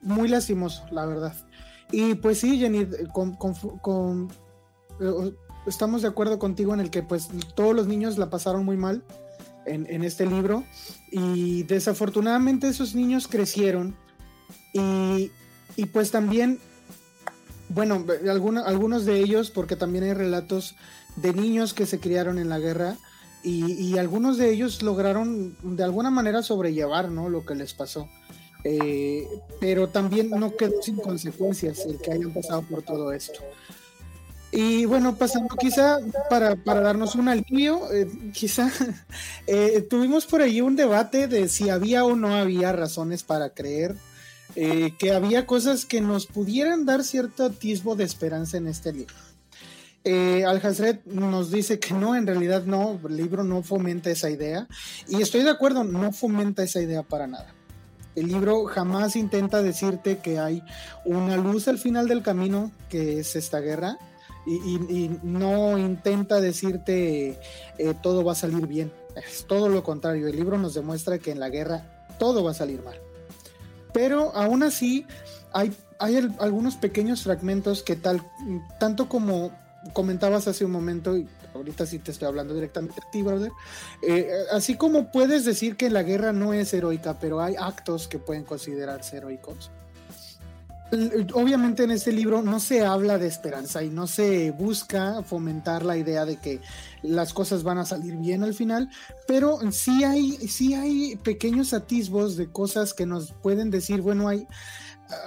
muy 0.00 0.28
lastimoso, 0.28 0.84
la 0.92 1.06
verdad. 1.06 1.34
Y 1.90 2.14
pues 2.14 2.38
sí, 2.38 2.58
Jenny, 2.58 2.86
con, 3.12 4.28
eh, 5.00 5.34
estamos 5.66 6.02
de 6.02 6.08
acuerdo 6.08 6.38
contigo 6.38 6.72
en 6.72 6.80
el 6.80 6.90
que 6.90 7.02
pues 7.02 7.28
todos 7.56 7.74
los 7.74 7.88
niños 7.88 8.16
la 8.18 8.30
pasaron 8.30 8.64
muy 8.64 8.76
mal 8.76 9.02
en 9.66 10.02
este 10.02 10.24
libro 10.24 10.64
y 11.10 11.64
desafortunadamente 11.64 12.68
esos 12.68 12.94
niños 12.94 13.28
crecieron 13.28 13.94
y, 14.72 15.30
pues 15.92 16.10
también, 16.10 16.58
bueno, 17.68 18.04
algunos 18.66 19.04
de 19.04 19.18
ellos, 19.18 19.50
porque 19.50 19.76
también 19.76 20.04
hay 20.04 20.14
relatos 20.14 20.76
de 21.16 21.32
niños 21.32 21.74
que 21.74 21.86
se 21.86 22.00
criaron 22.00 22.38
en 22.38 22.48
la 22.48 22.58
guerra 22.58 22.96
y, 23.42 23.96
algunos 23.98 24.36
de 24.36 24.50
ellos 24.50 24.82
lograron 24.82 25.56
de 25.62 25.84
alguna 25.84 26.10
manera 26.10 26.42
sobrellevar 26.42 27.10
¿no? 27.10 27.28
lo 27.28 27.44
que 27.44 27.54
les 27.54 27.74
pasó. 27.74 28.08
Eh, 28.64 29.28
pero 29.60 29.88
también 29.88 30.30
no 30.30 30.56
quedó 30.56 30.82
sin 30.82 30.96
consecuencias 30.96 31.86
el 31.86 31.98
que 31.98 32.12
hayan 32.12 32.32
pasado 32.32 32.62
por 32.62 32.82
todo 32.82 33.12
esto. 33.12 33.40
Y 34.50 34.86
bueno, 34.86 35.14
pasando 35.14 35.54
quizá 35.56 35.98
para, 36.30 36.54
darnos 36.64 37.14
un 37.14 37.28
alivio, 37.28 37.92
eh, 37.92 38.08
quizá 38.32 38.70
eh, 39.46 39.82
tuvimos 39.82 40.26
por 40.26 40.40
ahí 40.40 40.60
un 40.60 40.74
debate 40.74 41.28
de 41.28 41.48
si 41.48 41.68
había 41.68 42.04
o 42.04 42.16
no 42.16 42.34
había 42.34 42.72
razones 42.72 43.22
para 43.22 43.50
creer 43.50 43.96
eh, 44.56 44.94
que 44.98 45.12
había 45.12 45.46
cosas 45.46 45.84
que 45.84 46.00
nos 46.00 46.26
pudieran 46.26 46.86
dar 46.86 47.04
cierto 47.04 47.44
atisbo 47.44 47.96
de 47.96 48.04
esperanza 48.04 48.56
en 48.56 48.68
este 48.68 48.92
libro. 48.92 49.14
Eh, 50.04 50.44
Al 50.44 50.62
nos 51.06 51.50
dice 51.50 51.78
que 51.78 51.92
no, 51.92 52.14
en 52.14 52.26
realidad 52.26 52.64
no, 52.64 52.98
el 53.06 53.16
libro 53.16 53.44
no 53.44 53.62
fomenta 53.62 54.10
esa 54.10 54.30
idea. 54.30 54.66
Y 55.08 55.20
estoy 55.20 55.42
de 55.42 55.50
acuerdo, 55.50 55.84
no 55.84 56.12
fomenta 56.12 56.62
esa 56.62 56.80
idea 56.80 57.02
para 57.02 57.26
nada. 57.26 57.54
El 58.14 58.28
libro 58.28 58.64
jamás 58.64 59.16
intenta 59.16 59.62
decirte 59.62 60.18
que 60.18 60.38
hay 60.38 60.62
una 61.04 61.36
luz 61.36 61.68
al 61.68 61.78
final 61.78 62.08
del 62.08 62.22
camino, 62.22 62.72
que 62.88 63.20
es 63.20 63.36
esta 63.36 63.60
guerra, 63.60 63.98
y, 64.46 65.10
no 65.22 65.76
intenta 65.76 66.40
decirte 66.40 67.38
eh, 67.78 67.94
todo 68.02 68.24
va 68.24 68.32
a 68.32 68.34
salir 68.34 68.66
bien. 68.66 68.90
Es 69.14 69.44
todo 69.46 69.68
lo 69.68 69.82
contrario, 69.82 70.26
el 70.26 70.36
libro 70.36 70.58
nos 70.58 70.74
demuestra 70.74 71.18
que 71.18 71.32
en 71.32 71.40
la 71.40 71.50
guerra 71.50 72.06
todo 72.18 72.42
va 72.42 72.52
a 72.52 72.54
salir 72.54 72.82
mal. 72.82 72.98
Pero 73.92 74.34
aún 74.34 74.62
así 74.62 75.06
hay, 75.52 75.74
hay 75.98 76.16
algunos 76.38 76.76
pequeños 76.76 77.22
fragmentos 77.22 77.82
que 77.82 77.96
tal, 77.96 78.22
tanto 78.78 79.08
como 79.08 79.52
comentabas 79.92 80.48
hace 80.48 80.64
un 80.64 80.72
momento, 80.72 81.16
y 81.16 81.28
ahorita 81.54 81.86
sí 81.86 81.98
te 81.98 82.10
estoy 82.10 82.28
hablando 82.28 82.54
directamente 82.54 83.00
a 83.00 83.10
ti, 83.10 83.22
brother, 83.22 83.52
eh, 84.02 84.30
así 84.52 84.76
como 84.76 85.10
puedes 85.10 85.44
decir 85.44 85.76
que 85.76 85.90
la 85.90 86.02
guerra 86.02 86.32
no 86.32 86.52
es 86.52 86.72
heroica, 86.74 87.18
pero 87.18 87.40
hay 87.40 87.54
actos 87.56 88.08
que 88.08 88.18
pueden 88.18 88.44
considerarse 88.44 89.16
heroicos 89.16 89.70
obviamente 91.34 91.84
en 91.84 91.90
este 91.90 92.12
libro 92.12 92.42
no 92.42 92.60
se 92.60 92.84
habla 92.84 93.18
de 93.18 93.26
esperanza 93.26 93.82
y 93.82 93.90
no 93.90 94.06
se 94.06 94.50
busca 94.52 95.22
fomentar 95.22 95.84
la 95.84 95.96
idea 95.96 96.24
de 96.24 96.36
que 96.36 96.60
las 97.02 97.34
cosas 97.34 97.62
van 97.62 97.78
a 97.78 97.84
salir 97.84 98.16
bien 98.16 98.42
al 98.42 98.54
final, 98.54 98.88
pero 99.26 99.58
sí 99.70 100.04
hay, 100.04 100.32
sí 100.48 100.74
hay 100.74 101.16
pequeños 101.16 101.72
atisbos 101.72 102.36
de 102.36 102.50
cosas 102.50 102.94
que 102.94 103.06
nos 103.06 103.32
pueden 103.32 103.70
decir, 103.70 104.00
bueno, 104.00 104.28
hay, 104.28 104.46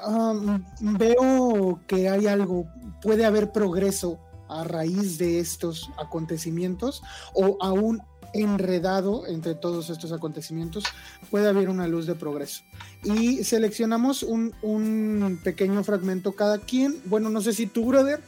um, 0.08 0.64
veo 0.98 1.80
que 1.88 2.10
hay 2.10 2.28
algo, 2.28 2.66
puede 3.02 3.26
haber 3.26 3.52
progreso 3.52 4.20
a 4.50 4.64
raíz 4.64 5.18
de 5.18 5.40
estos 5.40 5.90
acontecimientos 5.98 7.02
o 7.34 7.58
aún 7.62 8.02
enredado 8.34 9.28
entre 9.28 9.56
todos 9.56 9.90
estos 9.90 10.12
acontecimientos, 10.12 10.84
puede 11.30 11.50
haber 11.50 11.70
una 11.70 11.88
luz 11.88 12.06
de 12.06 12.16
progreso. 12.16 12.64
Y 13.04 13.44
seleccionamos 13.44 14.24
un, 14.24 14.54
un, 14.62 15.40
pequeño 15.44 15.84
fragmento 15.84 16.34
cada 16.34 16.60
quien. 16.60 17.02
Bueno, 17.06 17.30
no 17.30 17.42
sé 17.42 17.54
si 17.54 17.68
tú, 17.68 17.86
brother, 17.86 18.22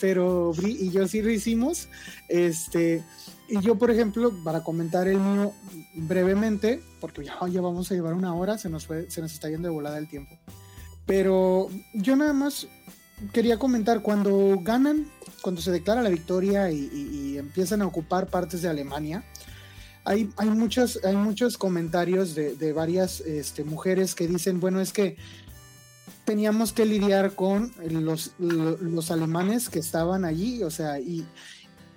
pero 0.00 0.52
Bri 0.52 0.76
y 0.80 0.90
yo 0.90 1.06
sí 1.08 1.22
lo 1.22 1.30
hicimos. 1.30 1.88
Este, 2.28 3.02
y 3.48 3.60
yo, 3.60 3.76
por 3.76 3.90
ejemplo, 3.90 4.32
para 4.44 4.62
comentar 4.62 5.06
el 5.08 5.18
mío 5.18 5.52
brevemente, 5.94 6.82
porque 7.00 7.24
ya, 7.24 7.34
ya 7.48 7.60
vamos 7.60 7.90
a 7.90 7.94
llevar 7.94 8.14
una 8.14 8.34
hora, 8.34 8.58
se 8.58 8.68
nos, 8.68 8.86
fue, 8.86 9.10
se 9.10 9.20
nos 9.20 9.32
está 9.32 9.48
yendo 9.48 9.68
de 9.68 9.74
volada 9.74 9.98
el 9.98 10.08
tiempo. 10.08 10.36
Pero 11.06 11.68
yo 11.94 12.16
nada 12.16 12.32
más 12.32 12.66
quería 13.32 13.58
comentar, 13.58 14.02
cuando 14.02 14.58
ganan, 14.60 15.06
cuando 15.46 15.62
se 15.62 15.70
declara 15.70 16.02
la 16.02 16.08
victoria 16.08 16.72
y, 16.72 17.38
empiezan 17.38 17.80
a 17.80 17.86
ocupar 17.86 18.26
partes 18.26 18.62
de 18.62 18.68
Alemania, 18.68 19.22
hay, 20.04 20.28
muchos, 20.44 20.98
hay 21.04 21.14
muchos 21.14 21.56
comentarios 21.56 22.34
de, 22.34 22.72
varias 22.72 23.20
este, 23.20 23.62
mujeres 23.62 24.16
que 24.16 24.26
dicen, 24.26 24.58
bueno, 24.58 24.80
es 24.80 24.92
que 24.92 25.16
teníamos 26.24 26.72
que 26.72 26.84
lidiar 26.84 27.36
con 27.36 27.70
los, 27.88 28.32
los, 28.40 29.12
alemanes 29.12 29.68
que 29.68 29.78
estaban 29.78 30.24
allí, 30.24 30.64
o 30.64 30.70
sea, 30.72 30.98
y, 30.98 31.24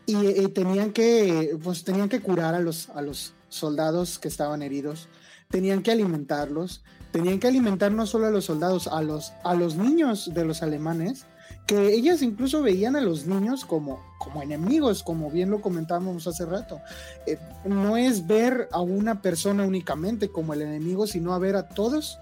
y, 0.06 0.48
tenían 0.50 0.92
que, 0.92 1.58
pues 1.64 1.84
tenían 1.84 2.08
que 2.08 2.22
curar 2.22 2.54
a 2.54 2.60
los, 2.60 2.90
a 2.90 3.02
los 3.02 3.34
soldados 3.48 4.20
que 4.20 4.28
estaban 4.28 4.62
heridos, 4.62 5.08
tenían 5.50 5.82
que 5.82 5.90
alimentarlos, 5.90 6.84
tenían 7.12 7.40
que 7.40 7.48
alimentar 7.48 7.92
no 7.92 8.06
solo 8.06 8.28
a 8.28 8.30
los 8.30 8.46
soldados, 8.46 8.86
a 8.86 9.02
los, 9.02 9.34
a 9.44 9.56
los 9.56 9.76
niños 9.76 10.36
de 10.36 10.46
los 10.46 10.62
alemanes, 10.62 11.26
que 11.70 11.94
ellas 11.94 12.24
incluso 12.24 12.64
veían 12.64 12.96
a 12.96 13.02
los 13.02 13.28
niños 13.28 13.64
como, 13.64 14.04
como 14.18 14.42
enemigos, 14.42 15.04
como 15.04 15.30
bien 15.30 15.52
lo 15.52 15.62
comentábamos 15.62 16.26
hace 16.26 16.44
rato. 16.44 16.82
Eh, 17.28 17.38
no 17.64 17.96
es 17.96 18.26
ver 18.26 18.68
a 18.72 18.82
una 18.82 19.22
persona 19.22 19.64
únicamente 19.66 20.30
como 20.30 20.56
el 20.56 20.64
enemigo, 20.64 21.06
sino 21.06 21.32
a 21.32 21.38
ver 21.38 21.56
a 21.56 21.70
todos 21.70 22.18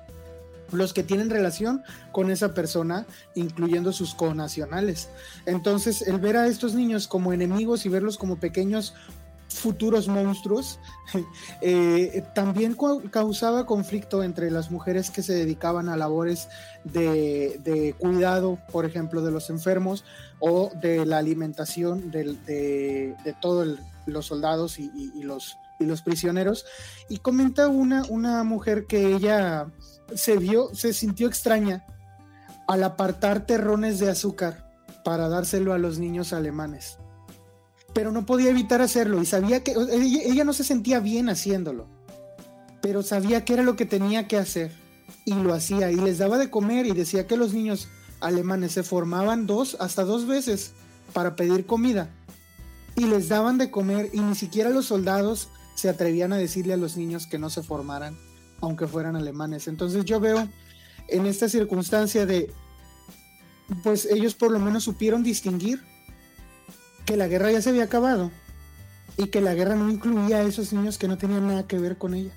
los 0.74 0.92
que 0.92 1.02
tienen 1.02 1.30
relación 1.30 1.82
con 2.12 2.30
esa 2.30 2.54
persona, 2.54 3.06
incluyendo 3.36 3.94
sus 3.94 4.16
conacionales. 4.16 5.08
Entonces, 5.46 6.02
el 6.02 6.18
ver 6.18 6.36
a 6.36 6.48
estos 6.48 6.74
niños 6.74 7.08
como 7.08 7.32
enemigos 7.32 7.86
y 7.86 7.90
verlos 7.90 8.18
como 8.18 8.42
pequeños 8.42 8.96
futuros 9.50 10.08
monstruos, 10.08 10.80
eh, 11.62 12.24
también 12.36 12.76
causaba 13.12 13.66
conflicto 13.66 14.24
entre 14.24 14.52
las 14.52 14.72
mujeres 14.72 15.10
que 15.10 15.24
se 15.24 15.34
dedicaban 15.34 15.90
a 15.90 15.98
labores 15.98 16.50
de, 16.84 17.96
cuidado, 17.98 18.60
por 18.72 18.86
ejemplo, 18.86 19.22
de 19.22 19.32
los 19.32 19.50
enfermos 19.50 20.04
o 20.40 20.72
de 20.82 21.06
la 21.06 21.18
alimentación 21.18 22.12
de, 22.12 23.16
todos 23.42 23.80
los 24.06 24.26
soldados 24.26 24.80
y, 24.80 25.24
los, 25.24 25.58
prisioneros. 26.04 26.66
Y 27.10 27.18
comenta 27.18 27.68
una, 27.68 28.04
una 28.10 28.44
mujer 28.44 28.86
que 28.86 29.16
ella 29.16 29.68
se 30.14 30.38
vio, 30.38 30.74
se 30.74 30.94
sintió 30.94 31.28
extraña 31.28 31.86
al 32.68 32.84
apartar 32.84 33.46
terrones 33.46 34.00
de 34.00 34.10
azúcar 34.10 34.70
para 35.04 35.30
dárselo 35.30 35.74
a 35.74 35.78
los 35.78 36.00
niños 36.00 36.34
alemanes. 36.34 37.00
Pero 37.98 38.12
no 38.12 38.28
podía 38.28 38.52
evitar 38.52 38.80
hacerlo 38.84 39.20
y 39.24 39.26
sabía 39.26 39.64
que 39.64 39.74
ella, 39.92 40.44
no 40.44 40.54
se 40.54 40.64
sentía 40.64 41.00
bien 41.00 41.30
haciéndolo, 41.30 41.88
pero 42.80 43.02
sabía 43.02 43.44
que 43.44 43.54
era 43.54 43.64
lo 43.64 43.76
que 43.76 43.88
tenía 43.88 44.28
que 44.28 44.38
hacer 44.38 44.72
y 45.26 45.34
lo 45.34 45.52
hacía 45.52 45.90
y 45.90 45.96
les 45.96 46.20
daba 46.20 46.38
de 46.38 46.52
comer 46.52 46.86
y 46.86 46.92
decía 46.92 47.26
que 47.26 47.38
los 47.38 47.56
niños 47.56 47.88
alemanes 48.20 48.74
se 48.74 48.84
formaban 48.84 49.48
dos 49.48 49.76
hasta 49.80 50.04
dos 50.04 50.28
veces 50.28 50.74
para 51.12 51.36
pedir 51.36 51.66
comida 51.66 52.12
y 52.96 53.06
les 53.06 53.30
daban 53.30 53.58
de 53.58 53.72
comer 53.72 54.12
y 54.14 54.20
ni 54.20 54.36
siquiera 54.36 54.70
los 54.70 54.86
soldados 54.86 55.50
se 55.74 55.90
atrevían 55.90 56.34
a 56.34 56.38
decirle 56.38 56.76
a 56.76 56.78
los 56.78 56.98
niños 56.98 57.26
que 57.26 57.40
no 57.40 57.50
se 57.50 57.64
formaran 57.64 58.16
aunque 58.62 58.86
fueran 58.86 59.16
alemanes. 59.16 59.68
Entonces 59.68 60.06
yo 60.06 60.20
veo 60.20 60.48
en 61.08 61.26
esta 61.26 61.50
circunstancia 61.50 62.28
de, 62.28 62.54
pues 63.82 64.06
ellos 64.06 64.36
por 64.36 64.52
lo 64.52 64.60
menos 64.60 64.84
supieron 64.84 65.24
distinguir 65.24 65.82
que 67.08 67.18
la 67.18 67.28
guerra 67.28 67.52
ya 67.52 67.62
se 67.62 67.70
había 67.70 67.86
acabado 67.86 68.30
y 69.18 69.28
que 69.28 69.42
la 69.42 69.56
guerra 69.56 69.76
no 69.76 69.90
incluía 69.90 70.38
a 70.38 70.44
esos 70.44 70.74
niños 70.74 71.00
que 71.00 71.08
no 71.08 71.18
tenían 71.18 71.48
nada 71.48 71.66
que 71.66 71.80
ver 71.80 71.98
con 71.98 72.14
ella. 72.14 72.34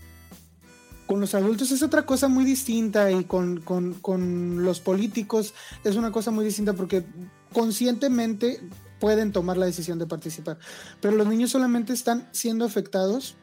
Con 1.06 1.20
los 1.20 1.34
adultos 1.34 1.72
es 1.72 1.82
otra 1.82 2.06
cosa 2.06 2.28
muy 2.28 2.44
distinta 2.44 3.10
y 3.10 3.24
con, 3.24 3.60
con 3.60 4.64
los 4.64 4.80
políticos 4.80 5.52
es 5.84 5.96
una 5.96 6.12
cosa 6.12 6.30
muy 6.30 6.44
distinta 6.44 6.72
porque 6.72 7.04
conscientemente 7.52 8.60
pueden 9.00 9.32
tomar 9.32 9.56
la 9.56 9.66
decisión 9.66 9.98
de 9.98 10.06
participar. 10.06 10.58
Pero 11.00 11.16
los 11.16 11.26
niños 11.26 11.50
solamente 11.50 11.92
están 11.92 12.28
siendo 12.30 12.64
afectados 12.64 13.34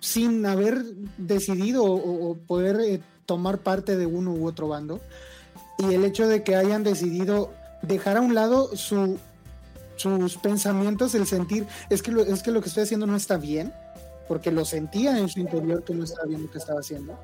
sin 0.00 0.44
haber 0.44 0.84
decidido 1.16 1.84
o, 1.84 2.36
poder 2.36 2.80
eh, 2.80 3.00
tomar 3.26 3.58
parte 3.58 3.96
de 3.96 4.06
uno 4.06 4.32
u 4.32 4.46
otro 4.46 4.66
bando. 4.68 5.00
Y 5.78 5.94
el 5.94 6.04
hecho 6.04 6.26
de 6.26 6.42
que 6.42 6.56
hayan 6.56 6.82
decidido 6.82 7.52
dejar 7.82 8.16
a 8.16 8.20
un 8.20 8.34
lado 8.34 8.76
su, 8.76 9.18
sus 9.96 10.36
pensamientos, 10.36 11.14
el 11.14 11.26
sentir, 11.26 11.66
es 11.90 12.02
que, 12.02 12.10
lo, 12.10 12.22
es 12.22 12.42
que 12.42 12.50
lo 12.50 12.60
que 12.60 12.68
estoy 12.68 12.84
haciendo 12.84 13.06
no 13.06 13.16
está 13.16 13.36
bien, 13.36 13.72
porque 14.28 14.50
lo 14.50 14.64
sentía 14.64 15.18
en 15.18 15.28
su 15.28 15.40
interior 15.40 15.84
que 15.84 15.94
no 15.94 16.04
estaba 16.04 16.26
bien 16.26 16.42
lo 16.42 16.50
que 16.50 16.58
estaba 16.58 16.80
haciendo. 16.80 17.18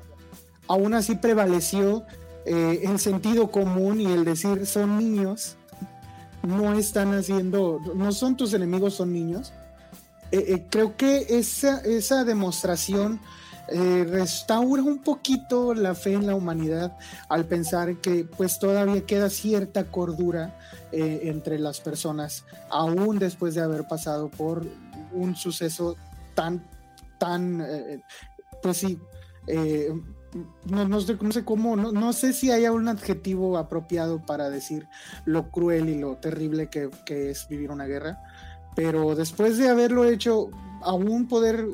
Aún 0.67 0.93
así 0.93 1.15
prevaleció 1.15 2.05
eh, 2.45 2.81
el 2.83 2.99
sentido 2.99 3.51
común 3.51 4.01
y 4.01 4.05
el 4.05 4.25
decir 4.25 4.65
son 4.65 4.97
niños, 4.97 5.57
no 6.43 6.73
están 6.73 7.13
haciendo, 7.13 7.79
no 7.95 8.11
son 8.11 8.35
tus 8.35 8.53
enemigos, 8.53 8.95
son 8.95 9.13
niños. 9.13 9.53
Eh, 10.31 10.45
eh, 10.47 10.67
creo 10.69 10.95
que 10.95 11.25
esa, 11.29 11.81
esa 11.81 12.23
demostración 12.23 13.19
restaura 13.73 14.83
un 14.83 14.97
poquito 14.97 15.73
la 15.73 15.95
fe 15.95 16.11
en 16.11 16.27
la 16.27 16.35
humanidad 16.35 16.97
al 17.29 17.45
pensar 17.45 18.01
que 18.01 18.25
pues 18.25 18.59
todavía 18.59 19.05
queda 19.05 19.29
cierta 19.29 19.85
cordura 19.85 20.59
entre 20.91 21.59
las 21.59 21.79
personas, 21.79 22.45
aún 22.69 23.19
después 23.19 23.55
de 23.55 23.61
haber 23.61 23.87
pasado 23.87 24.29
por 24.29 24.65
un 25.13 25.35
suceso 25.35 25.95
tan, 26.35 26.63
tan, 27.17 27.65
pues 28.61 28.77
sí, 28.77 28.99
no, 30.65 30.87
no, 30.87 31.01
sé, 31.01 31.17
no, 31.19 31.31
sé, 31.31 31.43
cómo, 31.43 31.75
no, 31.75 31.91
no, 31.91 32.13
sé 32.13 32.33
si 32.33 32.51
haya 32.51 32.71
un 32.71 32.87
adjetivo 32.87 33.57
apropiado 33.57 34.25
para 34.25 34.49
decir 34.49 34.87
lo 35.25 35.49
cruel 35.49 35.89
y 35.89 35.99
lo 35.99 36.17
terrible 36.17 36.69
que, 36.69 36.89
que 37.05 37.31
es 37.31 37.47
vivir 37.49 37.71
una 37.71 37.85
guerra 37.85 38.19
pero 38.75 39.15
después 39.15 39.57
de 39.57 39.69
haberlo 39.69 40.05
hecho, 40.05 40.49
aún 40.81 41.27
poder 41.27 41.67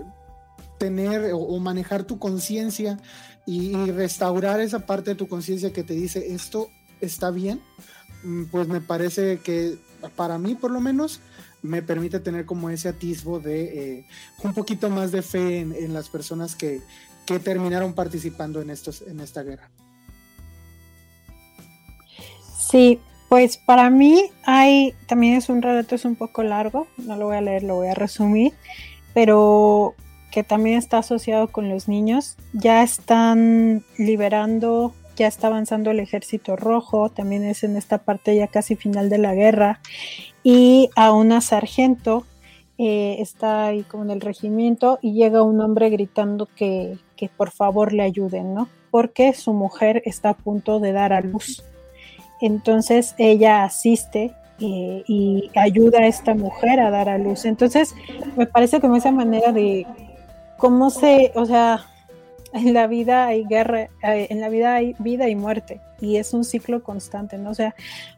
tener 0.78 1.32
o, 1.34 1.60
manejar 1.60 2.04
tu 2.04 2.20
conciencia 2.20 3.00
y, 3.46 3.74
restaurar 3.92 4.60
esa 4.60 4.86
parte 4.86 5.12
de 5.12 5.16
tu 5.16 5.28
conciencia 5.28 5.72
que 5.72 5.84
te 5.84 5.94
dice 5.94 6.34
esto 6.34 6.68
está 7.02 7.32
bien, 7.32 7.62
pues 8.52 8.68
me 8.68 8.82
parece 8.82 9.40
que 9.40 9.78
para 10.16 10.38
mí 10.38 10.56
por 10.56 10.72
lo 10.72 10.80
menos 10.80 11.22
me 11.62 11.82
permite 11.82 12.20
tener 12.20 12.46
como 12.46 12.70
ese 12.70 12.90
atisbo 12.90 13.40
de 13.40 13.98
eh, 14.00 14.06
un 14.44 14.54
poquito 14.54 14.90
más 14.90 15.12
de 15.12 15.22
fe 15.22 15.60
en, 15.60 15.94
las 15.94 16.10
personas 16.10 16.56
que, 16.56 16.82
que, 17.26 17.40
terminaron 17.40 17.94
participando 17.94 18.62
en, 18.62 18.70
estos, 18.70 19.02
en 19.02 19.20
esta 19.20 19.44
guerra. 19.44 19.70
Sí, 22.58 23.00
pues 23.30 23.58
para 23.58 23.90
mí 23.90 24.32
hay, 24.44 24.94
también 25.08 25.36
es 25.36 25.50
un 25.50 25.62
relato, 25.62 25.96
es 25.96 26.06
un 26.06 26.16
poco 26.16 26.44
largo, 26.44 26.88
no 26.98 27.16
lo 27.16 27.26
voy 27.26 27.38
a 27.38 27.42
leer, 27.42 27.64
lo 27.64 27.76
voy 27.76 27.88
a 27.88 27.94
resumir, 27.94 28.54
pero 29.14 29.96
que 30.32 30.44
también 30.44 30.78
está 30.78 31.00
asociado 31.00 31.48
con 31.48 31.70
los 31.70 31.88
niños. 31.88 32.38
Ya 32.54 32.84
están 32.84 33.84
liberando, 33.98 34.94
ya 35.18 35.28
está 35.28 35.48
avanzando 35.48 35.92
el 35.92 36.00
ejército 36.00 36.56
rojo, 36.56 37.10
también 37.10 37.44
es 37.44 37.64
en 37.64 37.76
esta 37.76 37.98
parte 37.98 38.36
ya 38.36 38.48
casi 38.48 38.76
final 38.76 39.10
de 39.10 39.18
la 39.18 39.34
guerra, 39.34 39.82
y 40.44 40.90
a 40.96 41.12
una 41.12 41.42
sargento 41.42 42.26
eh, 42.78 43.18
está 43.20 43.66
ahí 43.66 43.82
con 43.82 44.12
el 44.12 44.22
regimiento 44.22 45.00
y 45.02 45.14
llega 45.14 45.42
un 45.42 45.60
hombre 45.60 45.90
gritando 45.90 46.48
que, 46.56 46.98
que 47.16 47.28
por 47.28 47.52
favor 47.52 47.92
le 47.92 48.04
ayuden, 48.04 48.54
¿no? 48.54 48.70
Porque 48.92 49.34
su 49.34 49.52
mujer 49.52 50.04
está 50.06 50.30
a 50.30 50.38
punto 50.38 50.80
de 50.80 50.92
dar 50.94 51.12
a 51.12 51.22
luz. 51.22 51.64
Entonces 52.40 53.16
ella 53.18 53.64
asiste 53.64 54.32
eh, 54.60 55.04
y 55.08 55.50
ayuda 55.56 56.00
a 56.00 56.08
esta 56.08 56.36
mujer 56.36 56.80
a 56.80 56.92
dar 56.92 57.10
a 57.10 57.18
luz. 57.18 57.46
Entonces 57.46 57.96
me 58.36 58.46
parece 58.46 58.80
como 58.80 58.96
esa 58.96 59.12
manera 59.12 59.52
de 59.52 59.88
cómo 60.58 60.90
se, 60.90 61.32
o 61.36 61.46
sea, 61.46 61.86
en 62.54 62.74
la 62.74 62.88
vida 62.88 63.28
hay 63.28 63.46
guerra, 63.46 63.90
eh, 64.04 64.28
en 64.30 64.42
la 64.42 64.50
vida 64.50 64.76
hay 64.76 64.96
vida 65.00 65.28
y 65.30 65.36
muerte 65.36 65.82
y 66.00 66.18
es 66.18 66.34
un 66.34 66.44
ciclo 66.44 66.84
constante, 66.84 67.38
¿no? 67.38 67.52
O 67.52 67.56
sea, 67.56 67.76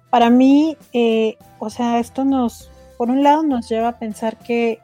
para 0.09 0.29
mí, 0.29 0.77
eh, 0.93 1.37
o 1.59 1.69
sea, 1.69 1.99
esto 1.99 2.25
nos, 2.25 2.69
por 2.97 3.09
un 3.09 3.23
lado 3.23 3.43
nos 3.43 3.69
lleva 3.69 3.89
a 3.89 3.99
pensar 3.99 4.37
que 4.37 4.79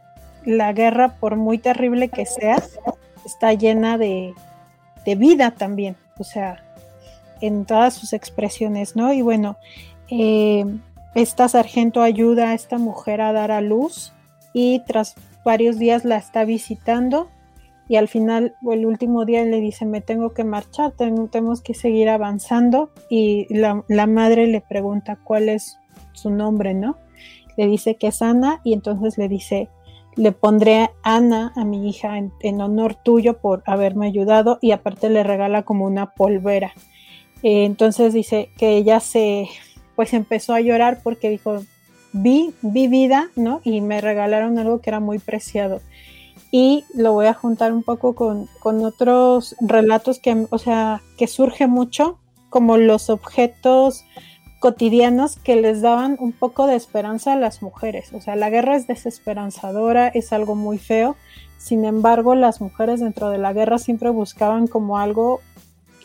la 0.45 0.73
guerra, 0.73 1.15
por 1.19 1.35
muy 1.35 1.57
terrible 1.57 2.09
que 2.09 2.25
sea, 2.25 2.61
está 3.25 3.53
llena 3.53 3.97
de, 3.97 4.33
de 5.05 5.15
vida 5.15 5.51
también, 5.51 5.95
o 6.17 6.23
sea, 6.23 6.63
en 7.41 7.65
todas 7.65 7.93
sus 7.93 8.13
expresiones, 8.13 8.95
¿no? 8.95 9.11
Y 9.13 9.21
bueno, 9.21 9.57
eh, 10.09 10.65
esta 11.15 11.47
sargento 11.47 12.01
ayuda 12.01 12.51
a 12.51 12.53
esta 12.53 12.77
mujer 12.77 13.21
a 13.21 13.33
dar 13.33 13.51
a 13.51 13.61
luz 13.61 14.13
y 14.53 14.81
tras 14.85 15.15
varios 15.43 15.79
días 15.79 16.05
la 16.05 16.17
está 16.17 16.45
visitando 16.45 17.29
y 17.87 17.97
al 17.97 18.07
final 18.07 18.55
el 18.71 18.85
último 18.85 19.25
día 19.25 19.43
le 19.45 19.59
dice 19.59 19.85
me 19.85 20.01
tengo 20.01 20.33
que 20.33 20.43
marchar, 20.43 20.93
tenemos 20.93 21.61
que 21.61 21.73
seguir 21.73 22.09
avanzando 22.09 22.89
y 23.09 23.47
la, 23.53 23.83
madre 24.07 24.47
le 24.47 24.61
pregunta 24.61 25.17
cuál 25.23 25.49
es 25.49 25.79
su 26.13 26.29
nombre, 26.29 26.73
¿no? 26.73 26.97
Le 27.57 27.67
dice 27.67 27.95
que 27.95 28.07
es 28.07 28.21
Ana 28.21 28.61
y 28.63 28.73
entonces 28.73 29.17
le 29.17 29.29
dice 29.29 29.69
le 30.15 30.31
pondré 30.31 30.91
Ana 31.03 31.51
a 31.55 31.65
mi 31.65 31.89
hija 31.89 32.17
en, 32.17 32.31
en 32.39 32.61
honor 32.61 32.95
tuyo 32.95 33.37
por 33.37 33.63
haberme 33.65 34.07
ayudado 34.07 34.59
y 34.61 34.71
aparte 34.71 35.09
le 35.09 35.23
regala 35.23 35.63
como 35.63 35.85
una 35.85 36.11
polvera. 36.11 36.73
Eh, 37.43 37.65
entonces 37.65 38.13
dice 38.13 38.49
que 38.57 38.77
ella 38.77 38.99
se, 38.99 39.47
pues 39.95 40.13
empezó 40.13 40.53
a 40.53 40.61
llorar 40.61 41.01
porque 41.03 41.29
dijo, 41.29 41.63
vi, 42.11 42.53
vi 42.61 42.87
vida, 42.87 43.29
¿no? 43.35 43.61
Y 43.63 43.81
me 43.81 44.01
regalaron 44.01 44.57
algo 44.57 44.81
que 44.81 44.89
era 44.89 44.99
muy 44.99 45.19
preciado. 45.19 45.81
Y 46.57 46.85
lo 46.93 47.11
voy 47.11 47.25
a 47.25 47.33
juntar 47.33 47.73
un 47.73 47.83
poco 47.83 48.15
con, 48.15 48.47
otros 48.63 49.57
relatos 49.59 50.19
que, 50.19 50.47
o 50.49 50.57
sea, 50.57 51.01
que 51.17 51.27
surge 51.27 51.67
mucho, 51.67 52.17
como 52.49 52.77
los 52.77 53.09
objetos 53.09 54.05
cotidianos 54.61 55.35
que 55.35 55.57
les 55.57 55.81
daban 55.81 56.15
un 56.17 56.31
poco 56.31 56.65
de 56.65 56.77
esperanza 56.77 57.33
a 57.33 57.35
las 57.35 57.61
mujeres. 57.61 58.13
O 58.13 58.21
sea, 58.21 58.37
la 58.37 58.49
guerra 58.49 58.77
es 58.77 58.87
desesperanzadora, 58.87 60.07
es 60.07 60.31
algo 60.31 60.55
muy 60.55 60.77
feo. 60.77 61.17
Sin 61.57 61.83
embargo, 61.83 62.35
las 62.35 62.61
mujeres 62.61 63.01
dentro 63.01 63.31
de 63.31 63.37
la 63.37 63.51
guerra 63.51 63.77
siempre 63.77 64.09
buscaban 64.09 64.67
como 64.67 64.97
algo 64.97 65.41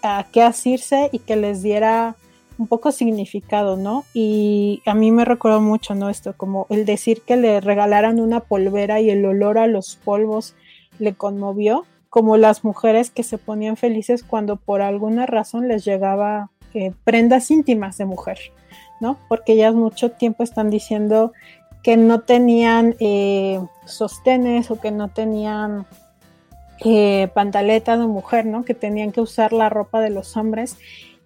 a 0.02 0.26
qué 0.32 0.42
asirse 0.42 1.10
y 1.12 1.20
que 1.20 1.36
les 1.36 1.62
diera 1.62 2.16
un 2.60 2.66
poco 2.66 2.92
significado, 2.92 3.78
¿no? 3.78 4.04
Y 4.12 4.82
a 4.84 4.94
mí 4.94 5.10
me 5.10 5.24
recuerdo 5.24 5.62
mucho, 5.62 5.94
¿no? 5.94 6.10
Esto, 6.10 6.34
como 6.36 6.66
el 6.68 6.84
decir 6.84 7.22
que 7.22 7.38
le 7.38 7.58
regalaran 7.62 8.20
una 8.20 8.40
polvera 8.40 9.00
y 9.00 9.08
el 9.08 9.24
olor 9.24 9.56
a 9.56 9.66
los 9.66 9.96
polvos 9.96 10.54
le 10.98 11.14
conmovió. 11.14 11.86
como 12.10 12.36
las 12.36 12.64
mujeres 12.64 13.08
que 13.08 13.22
se 13.22 13.38
ponían 13.38 13.76
felices 13.76 14.24
cuando 14.24 14.56
por 14.56 14.82
alguna 14.82 15.26
razón 15.26 15.68
les 15.68 15.84
llegaba 15.84 16.50
eh, 16.74 16.92
prendas 17.04 17.52
íntimas 17.52 17.98
de 17.98 18.04
mujer, 18.04 18.38
¿no? 19.00 19.16
Porque 19.28 19.52
ellas 19.52 19.76
mucho 19.76 20.10
tiempo 20.10 20.42
están 20.42 20.70
diciendo 20.70 21.32
que 21.84 21.96
no 21.96 22.22
tenían 22.22 22.96
eh, 22.98 23.60
sostenes 23.86 24.72
o 24.72 24.80
que 24.80 24.90
no 24.90 25.06
tenían 25.06 25.86
eh, 26.84 27.28
pantaleta 27.32 27.96
de 27.96 28.08
mujer, 28.08 28.44
¿no? 28.44 28.64
Que 28.64 28.74
tenían 28.74 29.12
que 29.12 29.20
usar 29.20 29.52
la 29.52 29.68
ropa 29.68 30.00
de 30.00 30.10
los 30.10 30.36
hombres 30.36 30.78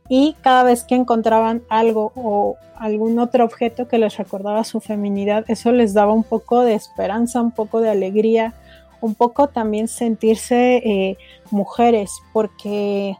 y 0.08 0.36
cada 0.42 0.64
vez 0.64 0.84
que 0.84 0.94
encontraban 0.94 1.62
algo 1.68 2.12
o 2.14 2.56
algún 2.76 3.18
otro 3.18 3.44
objeto 3.44 3.88
que 3.88 3.98
les 3.98 4.16
recordaba 4.16 4.64
su 4.64 4.80
feminidad, 4.80 5.44
eso 5.48 5.72
les 5.72 5.94
daba 5.94 6.12
un 6.12 6.24
poco 6.24 6.62
de 6.62 6.74
esperanza, 6.74 7.40
un 7.40 7.52
poco 7.52 7.80
de 7.80 7.90
alegría, 7.90 8.54
un 9.00 9.14
poco 9.14 9.48
también 9.48 9.88
sentirse 9.88 10.76
eh, 10.76 11.18
mujeres, 11.50 12.10
porque 12.32 13.16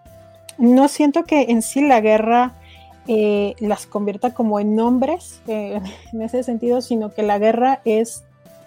no 0.59 0.89
siento 0.89 1.25
que 1.25 1.43
en 1.51 1.63
sí 1.63 1.87
la 1.87 2.01
guerra 2.01 2.53
eh, 3.07 3.55
las 3.59 3.87
convierta 3.87 4.33
como 4.33 4.61
en 4.61 4.81
hombres 4.81 5.43
eh, 5.47 5.81
en 6.13 6.23
ese 6.23 6.43
sentido, 6.43 6.81
sino 6.81 7.13
que 7.13 7.23
la 7.23 7.39
guerra 7.39 7.81
es 7.85 8.25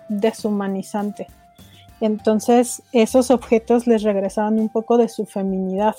deshumanizante. 0.09 1.27
Entonces 1.99 2.83
esos 2.91 3.31
objetos 3.31 3.87
les 3.87 4.03
regresaban 4.03 4.59
un 4.59 4.69
poco 4.69 4.97
de 4.97 5.09
su 5.09 5.25
feminidad. 5.25 5.95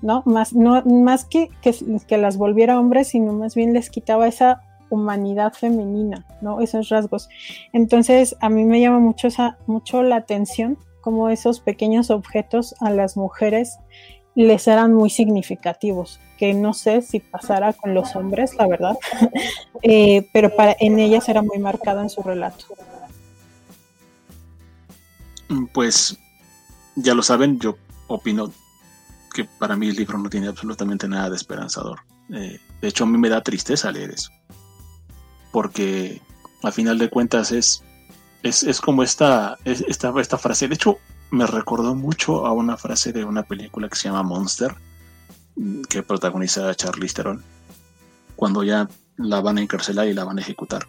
¿No? 0.00 0.22
Más, 0.26 0.52
no, 0.52 0.82
más 0.84 1.24
que, 1.24 1.50
que, 1.62 2.18
las 2.18 2.36
volviera 2.36 2.78
hombres, 2.78 3.08
sino 3.08 3.32
más 3.32 3.54
bien 3.54 3.72
les 3.72 3.90
quitaba 3.90 4.26
esa 4.28 4.62
humanidad 4.90 5.52
femenina, 5.52 6.24
¿no? 6.40 6.60
Esos 6.60 6.88
rasgos. 6.88 7.28
Entonces, 7.72 8.36
a 8.40 8.48
mí 8.48 8.64
me 8.64 8.80
llama 8.80 9.00
mucho, 9.00 9.28
esa, 9.28 9.58
mucho 9.66 10.02
la 10.02 10.16
atención 10.16 10.78
cómo 11.00 11.28
esos 11.28 11.60
pequeños 11.60 12.10
objetos 12.10 12.74
a 12.80 12.90
las 12.90 13.16
mujeres 13.16 13.78
les 14.34 14.68
eran 14.68 14.94
muy 14.94 15.10
significativos, 15.10 16.20
que 16.38 16.54
no 16.54 16.72
sé 16.72 17.02
si 17.02 17.18
pasara 17.18 17.72
con 17.72 17.92
los 17.92 18.14
hombres, 18.14 18.54
la 18.56 18.68
verdad, 18.68 18.96
eh, 19.82 20.28
pero 20.32 20.54
para, 20.54 20.76
en 20.78 20.98
ellas 20.98 21.28
era 21.28 21.42
muy 21.42 21.58
marcado 21.58 22.02
en 22.02 22.10
su 22.10 22.22
relato. 22.22 22.66
Pues 25.72 26.18
ya 26.94 27.14
lo 27.14 27.22
saben, 27.22 27.58
yo 27.58 27.76
opino 28.06 28.52
que 29.32 29.44
para 29.44 29.76
mí 29.76 29.88
el 29.88 29.96
libro 29.96 30.18
no 30.18 30.28
tiene 30.28 30.48
absolutamente 30.48 31.08
nada 31.08 31.30
de 31.30 31.36
esperanzador. 31.36 32.00
Eh, 32.32 32.60
de 32.80 32.88
hecho, 32.88 33.04
a 33.04 33.06
mí 33.06 33.18
me 33.18 33.28
da 33.28 33.42
tristeza 33.42 33.92
leer 33.92 34.10
eso. 34.10 34.30
Porque 35.52 36.20
a 36.62 36.72
final 36.72 36.98
de 36.98 37.08
cuentas 37.08 37.52
es, 37.52 37.82
es, 38.42 38.80
como 38.80 39.02
esta, 39.02 39.56
esta, 39.64 40.12
esta 40.20 40.38
frase. 40.38 40.68
De 40.68 40.74
hecho, 40.74 40.98
me 41.30 41.46
recordó 41.46 41.94
mucho 41.94 42.46
a 42.46 42.52
una 42.52 42.76
frase 42.76 43.12
de 43.12 43.24
una 43.24 43.42
película 43.42 43.88
que 43.88 43.96
se 43.96 44.08
llama 44.08 44.22
Monster, 44.22 44.74
que 45.88 46.02
protagoniza 46.02 46.68
a 46.68 46.74
Charlize 46.74 47.14
Theron, 47.14 47.44
cuando 48.36 48.62
ya 48.62 48.88
la 49.16 49.40
van 49.40 49.58
a 49.58 49.62
encarcelar 49.62 50.06
y 50.08 50.14
la 50.14 50.24
van 50.24 50.38
a 50.38 50.40
ejecutar. 50.40 50.86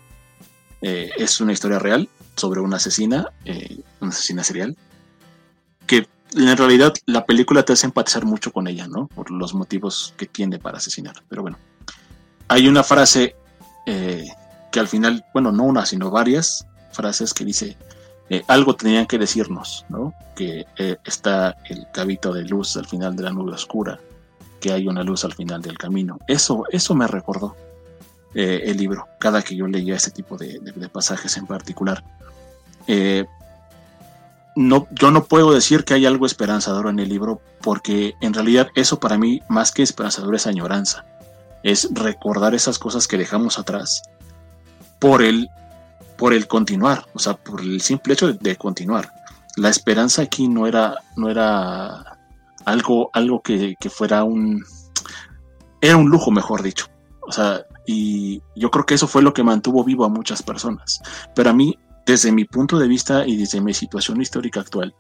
Eh, 0.82 1.10
es 1.18 1.42
una 1.42 1.52
historia 1.52 1.80
real 1.80 2.08
sobre 2.36 2.62
una 2.62 2.78
asesina, 2.78 3.32
eh, 3.46 3.82
una 4.00 4.12
asesina 4.12 4.44
serial, 4.44 4.78
que 5.88 6.08
en 6.36 6.58
realidad 6.58 6.94
la 7.06 7.26
película 7.26 7.64
te 7.64 7.74
hace 7.74 7.88
empatizar 7.88 8.26
mucho 8.26 8.52
con 8.52 8.68
ella, 8.68 8.88
¿no? 8.88 9.08
Por 9.08 9.32
los 9.32 9.54
motivos 9.54 10.14
que 10.18 10.26
tiene 10.26 10.60
para 10.60 10.78
asesinar. 10.78 11.16
Pero 11.28 11.42
bueno, 11.42 11.58
hay 12.48 12.68
una 12.68 12.84
frase 12.84 13.36
eh, 13.86 14.28
que 14.72 14.80
al 14.80 14.88
final, 14.88 15.26
bueno, 15.34 15.52
no 15.52 15.64
una, 15.64 15.86
sino 15.86 16.12
varias 16.12 16.66
frases 16.92 17.34
que 17.34 17.46
dice, 17.46 17.78
eh, 18.30 18.44
algo 18.48 18.76
tenían 18.76 19.06
que 19.06 19.18
decirnos, 19.18 19.86
¿no? 19.90 20.14
Que 20.36 20.66
eh, 20.78 20.98
está 21.06 21.58
el 21.70 21.88
cabito 21.92 22.34
de 22.34 22.44
luz 22.44 22.78
al 22.78 22.86
final 22.86 23.16
de 23.16 23.24
la 23.24 23.32
nube 23.32 23.54
oscura, 23.54 24.00
que 24.60 24.72
hay 24.72 24.88
una 24.88 25.04
luz 25.04 25.26
al 25.26 25.34
final 25.34 25.62
del 25.62 25.78
camino. 25.78 26.20
Eso, 26.28 26.64
eso 26.72 26.96
me 26.96 27.08
recordó 27.08 27.56
el 28.36 28.78
libro, 28.78 29.08
cada 29.20 29.42
que 29.42 29.56
yo 29.56 29.66
leía 29.66 29.96
este 29.96 30.12
tipo 30.12 30.38
de, 30.38 30.60
de 30.60 30.90
pasajes 30.90 31.36
en 31.38 31.48
particular 31.48 32.04
no, 34.60 34.88
yo 34.92 35.10
no 35.10 35.24
puedo 35.24 35.54
decir 35.54 35.86
que 35.86 35.94
hay 35.94 36.06
algo 36.06 36.26
esperanzador 36.26 36.88
en 36.88 37.00
el 37.00 37.08
libro 37.08 37.40
porque 37.62 38.16
en 38.20 38.34
realidad 38.34 38.68
eso 38.76 39.00
para 39.00 39.18
mí 39.18 39.42
más 39.48 39.72
que 39.72 39.84
esperanzador 39.84 40.36
es 40.36 40.48
añoranza. 40.48 41.06
Es 41.64 41.88
recordar 41.94 42.54
esas 42.54 42.78
cosas 42.78 43.08
que 43.08 43.18
dejamos 43.18 43.58
atrás 43.58 44.04
por 45.00 45.24
el, 45.24 45.48
por 46.18 46.34
el 46.34 46.50
continuar, 46.50 47.06
o 47.14 47.20
sea, 47.20 47.36
por 47.36 47.62
el 47.62 47.80
simple 47.80 48.16
hecho 48.16 48.34
de, 48.34 48.56
continuar. 48.58 49.14
La 49.56 49.70
esperanza 49.70 50.24
aquí 50.24 50.50
no 50.50 50.68
era, 50.68 50.96
no 51.16 51.30
era 51.30 52.18
algo, 52.66 53.12
algo 53.14 53.42
que, 53.42 53.78
que 53.80 53.90
fuera 53.90 54.26
un... 54.26 54.66
Era 55.80 55.96
un 55.96 56.10
lujo, 56.10 56.32
mejor 56.32 56.64
dicho. 56.64 56.88
O 57.22 57.32
sea, 57.32 57.66
y 57.88 58.42
yo 58.58 58.70
creo 58.72 58.86
que 58.86 58.96
eso 58.96 59.08
fue 59.08 59.22
lo 59.22 59.34
que 59.34 59.42
mantuvo 59.42 59.86
vivo 59.86 60.04
a 60.04 60.10
muchas 60.10 60.44
personas. 60.44 61.00
Pero 61.34 61.50
a 61.50 61.54
mí 61.54 61.80
desde 62.10 62.32
mi 62.32 62.44
punto 62.44 62.80
de 62.80 62.88
vista 62.88 63.28
y 63.28 63.38
desde 63.38 63.62
mi 63.62 63.72
situación 63.72 64.20
histórica 64.20 64.62
actual, 64.62 64.96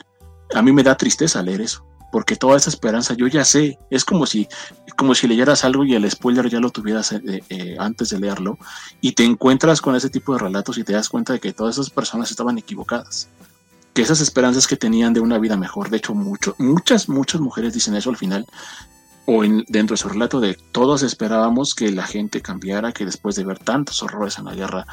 a 0.54 0.62
mí 0.62 0.72
me 0.72 0.84
da 0.84 0.96
tristeza 0.96 1.42
leer 1.42 1.62
eso, 1.62 1.84
porque 2.12 2.36
toda 2.36 2.56
esa 2.56 2.70
esperanza 2.70 3.16
yo 3.16 3.26
ya 3.26 3.44
sé, 3.44 3.80
es 3.90 4.06
como 4.06 4.28
si, 4.28 4.48
como 4.96 5.16
si 5.16 5.28
leyeras 5.28 5.64
algo 5.64 5.84
y 5.84 5.96
el 5.96 6.10
spoiler 6.10 6.48
ya 6.52 6.60
lo 6.60 6.70
tuvieras 6.70 7.14
eh, 7.14 7.44
eh, 7.50 7.76
antes 7.80 8.10
de 8.10 8.20
leerlo 8.20 8.60
y 9.02 9.14
te 9.14 9.24
encuentras 9.24 9.82
con 9.82 9.96
ese 9.96 10.12
tipo 10.12 10.34
de 10.34 10.40
relatos 10.40 10.78
y 10.78 10.84
te 10.84 10.94
das 10.94 11.10
cuenta 11.10 11.34
de 11.34 11.40
que 11.40 11.52
todas 11.52 11.80
esas 11.80 11.90
personas 11.90 12.30
estaban 12.30 12.60
equivocadas, 12.60 13.28
que 13.96 14.04
esas 14.04 14.22
esperanzas 14.22 14.68
que 14.68 14.78
tenían 14.78 15.12
de 15.12 15.20
una 15.20 15.40
vida 15.40 15.58
mejor, 15.58 15.90
de 15.90 15.98
hecho 15.98 16.14
mucho, 16.14 16.54
muchas, 16.60 17.10
muchas 17.10 17.42
mujeres 17.42 17.74
dicen 17.74 17.96
eso 17.96 18.12
al 18.12 18.18
final, 18.18 18.46
o 19.26 19.44
en, 19.44 19.66
dentro 19.68 19.96
de 19.96 20.02
su 20.02 20.10
relato 20.10 20.40
de 20.40 20.56
todos 20.72 21.02
esperábamos 21.02 21.74
que 21.74 21.92
la 21.92 22.06
gente 22.06 22.42
cambiara, 22.42 22.92
que 22.92 23.06
después 23.06 23.36
de 23.36 23.46
ver 23.46 23.58
tantos 23.58 24.04
horrores 24.04 24.38
en 24.38 24.46
la 24.46 24.54
guerra, 24.54 24.86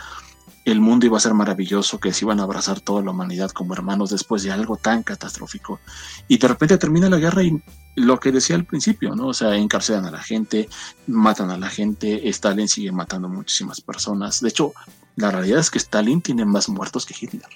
el 0.66 0.80
mundo 0.80 1.06
iba 1.06 1.16
a 1.16 1.20
ser 1.20 1.32
maravilloso, 1.32 2.00
que 2.00 2.12
se 2.12 2.24
iban 2.24 2.40
a 2.40 2.42
abrazar 2.42 2.80
toda 2.80 3.00
la 3.00 3.12
humanidad 3.12 3.52
como 3.52 3.72
hermanos 3.72 4.10
después 4.10 4.42
de 4.42 4.50
algo 4.50 4.76
tan 4.76 5.04
catastrófico. 5.04 5.78
Y 6.26 6.38
de 6.38 6.48
repente 6.48 6.76
termina 6.76 7.08
la 7.08 7.18
guerra 7.18 7.44
y 7.44 7.62
lo 7.94 8.18
que 8.18 8.32
decía 8.32 8.56
al 8.56 8.64
principio, 8.64 9.14
¿no? 9.14 9.28
O 9.28 9.34
sea, 9.34 9.54
encarcelan 9.54 10.06
a 10.06 10.10
la 10.10 10.20
gente, 10.20 10.68
matan 11.06 11.50
a 11.50 11.56
la 11.56 11.68
gente, 11.68 12.28
Stalin 12.28 12.66
sigue 12.66 12.90
matando 12.90 13.28
muchísimas 13.28 13.80
personas. 13.80 14.40
De 14.40 14.48
hecho, 14.48 14.72
la 15.14 15.30
realidad 15.30 15.60
es 15.60 15.70
que 15.70 15.78
Stalin 15.78 16.20
tiene 16.20 16.44
más 16.44 16.68
muertos 16.68 17.06
que 17.06 17.14
Hitler. 17.18 17.48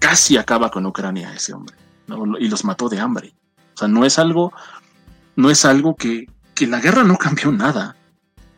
Casi 0.00 0.36
acaba 0.36 0.70
con 0.70 0.86
Ucrania 0.86 1.32
ese 1.34 1.52
hombre, 1.52 1.76
Y 2.40 2.48
los 2.48 2.64
mató 2.64 2.88
de 2.88 2.98
hambre. 2.98 3.32
O 3.74 3.78
sea, 3.78 3.88
no 3.88 4.04
es 4.04 4.18
algo, 4.18 4.52
no 5.36 5.50
es 5.50 5.64
algo 5.64 5.94
que, 5.94 6.26
que 6.54 6.66
la 6.66 6.80
guerra 6.80 7.04
no 7.04 7.16
cambió 7.16 7.52
nada. 7.52 7.95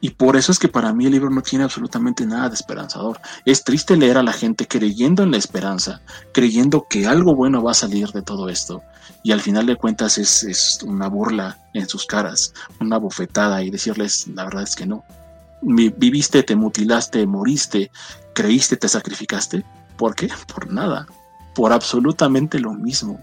Y 0.01 0.11
por 0.11 0.37
eso 0.37 0.53
es 0.53 0.59
que 0.59 0.69
para 0.69 0.93
mí 0.93 1.07
el 1.07 1.13
libro 1.13 1.31
no 1.31 1.43
tiene 1.43 1.65
absolutamente 1.65 2.25
nada 2.25 2.49
de 2.49 2.55
esperanzador. 2.55 3.21
Es 3.45 3.65
triste 3.65 3.97
leer 3.97 4.17
a 4.19 4.23
la 4.23 4.33
gente 4.33 4.69
creyendo 4.69 5.25
en 5.25 5.33
la 5.33 5.39
esperanza, 5.39 6.01
creyendo 6.33 6.87
que 6.89 7.07
algo 7.07 7.35
bueno 7.35 7.63
va 7.63 7.73
a 7.73 7.75
salir 7.75 8.09
de 8.13 8.23
todo 8.23 8.49
esto. 8.49 8.83
Y 9.25 9.33
al 9.33 9.41
final 9.41 9.67
de 9.67 9.77
cuentas 9.77 10.19
es, 10.19 10.79
una 10.85 11.09
burla 11.09 11.59
en 11.75 11.89
sus 11.89 12.07
caras, 12.07 12.55
una 12.81 12.99
bofetada 12.99 13.63
y 13.63 13.71
decirles 13.71 14.29
la 14.29 14.45
verdad 14.45 14.63
es 14.63 14.77
que 14.77 14.87
no. 14.87 15.05
Viviste, 15.63 16.45
te 16.45 16.55
mutilaste, 16.55 17.27
moriste, 17.27 17.91
creíste, 18.35 18.77
te 18.77 18.89
sacrificaste. 18.89 19.65
¿Por 19.97 20.15
qué? 20.15 20.31
Por 20.53 20.73
nada. 20.73 21.09
Por 21.57 21.73
absolutamente 21.73 22.61
lo 22.61 22.73
mismo 22.73 23.21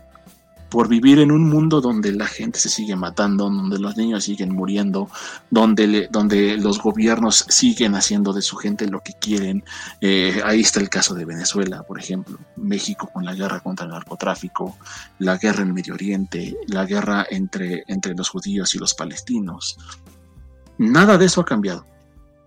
por 0.75 0.89
vivir 0.89 1.19
en 1.19 1.31
un 1.31 1.47
mundo 1.47 1.79
donde 1.79 2.11
la 2.11 2.27
gente 2.27 2.59
se 2.59 2.67
sigue 2.67 2.97
matando, 2.97 3.45
donde 3.45 3.79
los 3.79 3.95
niños 3.95 4.25
siguen 4.25 4.53
muriendo, 4.53 5.09
donde, 5.49 6.09
donde 6.11 6.57
los 6.57 6.81
gobiernos 6.81 7.45
siguen 7.47 7.95
haciendo 7.95 8.33
de 8.33 8.41
su 8.41 8.57
gente 8.57 8.85
lo 8.85 8.99
que 8.99 9.13
quieren. 9.13 9.63
Eh, 10.01 10.41
ahí 10.43 10.59
está 10.59 10.81
el 10.81 10.89
caso 10.89 11.15
de 11.15 11.23
Venezuela, 11.23 11.83
por 11.83 11.97
ejemplo, 11.97 12.37
México 12.57 13.09
con 13.13 13.23
la 13.23 13.33
guerra 13.33 13.61
contra 13.61 13.85
el 13.85 13.93
narcotráfico, 13.93 14.75
la 15.19 15.37
guerra 15.37 15.61
en 15.61 15.73
Medio 15.73 15.93
Oriente, 15.93 16.57
la 16.67 16.85
guerra 16.85 17.25
entre, 17.29 17.85
entre 17.87 18.13
los 18.13 18.27
judíos 18.27 18.75
y 18.75 18.77
los 18.77 18.93
palestinos. 18.93 19.77
Nada 20.77 21.17
de 21.17 21.27
eso 21.27 21.39
ha 21.39 21.45
cambiado. 21.45 21.87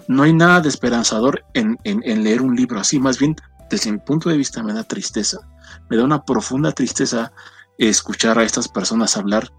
No 0.07 0.24
hay 0.24 0.35
nada 0.35 0.61
de 0.61 0.68
esperanzador 0.68 1.47
en, 1.55 1.79
en 1.85 2.22
leer 2.22 2.43
un 2.43 2.55
libro 2.55 2.79
así, 2.79 2.99
más 2.99 3.18
bien 3.18 3.37
desde 3.70 3.91
mi 3.91 3.99
punto 3.99 4.29
de 4.29 4.37
vista 4.37 4.62
me 4.62 4.74
da 4.74 4.85
tristeza, 4.85 5.39
me 5.89 5.97
da 5.97 6.05
una 6.05 6.24
profunda 6.24 6.72
tristeza 6.72 7.33
escuchar 7.79 8.39
a 8.39 8.45
estas 8.45 8.68
personas 8.68 9.16
hablar 9.16 9.51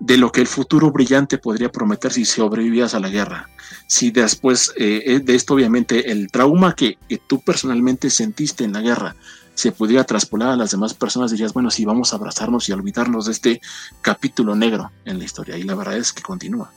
de 0.00 0.16
lo 0.16 0.32
que 0.32 0.40
el 0.40 0.46
futuro 0.46 0.90
brillante 0.90 1.38
podría 1.38 1.70
prometer 1.70 2.12
si 2.12 2.24
sobrevivías 2.24 2.94
a 2.94 3.00
la 3.00 3.10
guerra. 3.10 3.48
Si 3.86 4.10
después 4.10 4.72
eh, 4.76 5.02
eh, 5.06 5.20
de 5.20 5.34
esto, 5.34 5.54
obviamente, 5.54 6.10
el 6.10 6.30
trauma 6.30 6.74
que, 6.74 6.98
tú 7.28 7.40
personalmente 7.40 8.10
sentiste 8.10 8.64
en 8.64 8.72
la 8.72 8.80
guerra 8.80 9.14
se 9.54 9.72
pudiera 9.72 10.04
traspolar 10.04 10.48
a 10.48 10.56
las 10.56 10.70
demás 10.70 10.94
personas, 10.94 11.30
dirías, 11.30 11.52
bueno, 11.52 11.70
si 11.70 11.84
vamos 11.84 12.12
a 12.12 12.16
abrazarnos 12.16 12.68
y 12.68 12.72
olvidarnos 12.72 13.26
de 13.26 13.32
este 13.32 13.60
capítulo 14.00 14.56
negro 14.56 14.90
en 15.04 15.18
la 15.18 15.24
historia. 15.24 15.58
Y 15.58 15.64
la 15.64 15.74
verdad 15.74 15.98
es 15.98 16.14
que 16.14 16.22
continúa. 16.22 16.72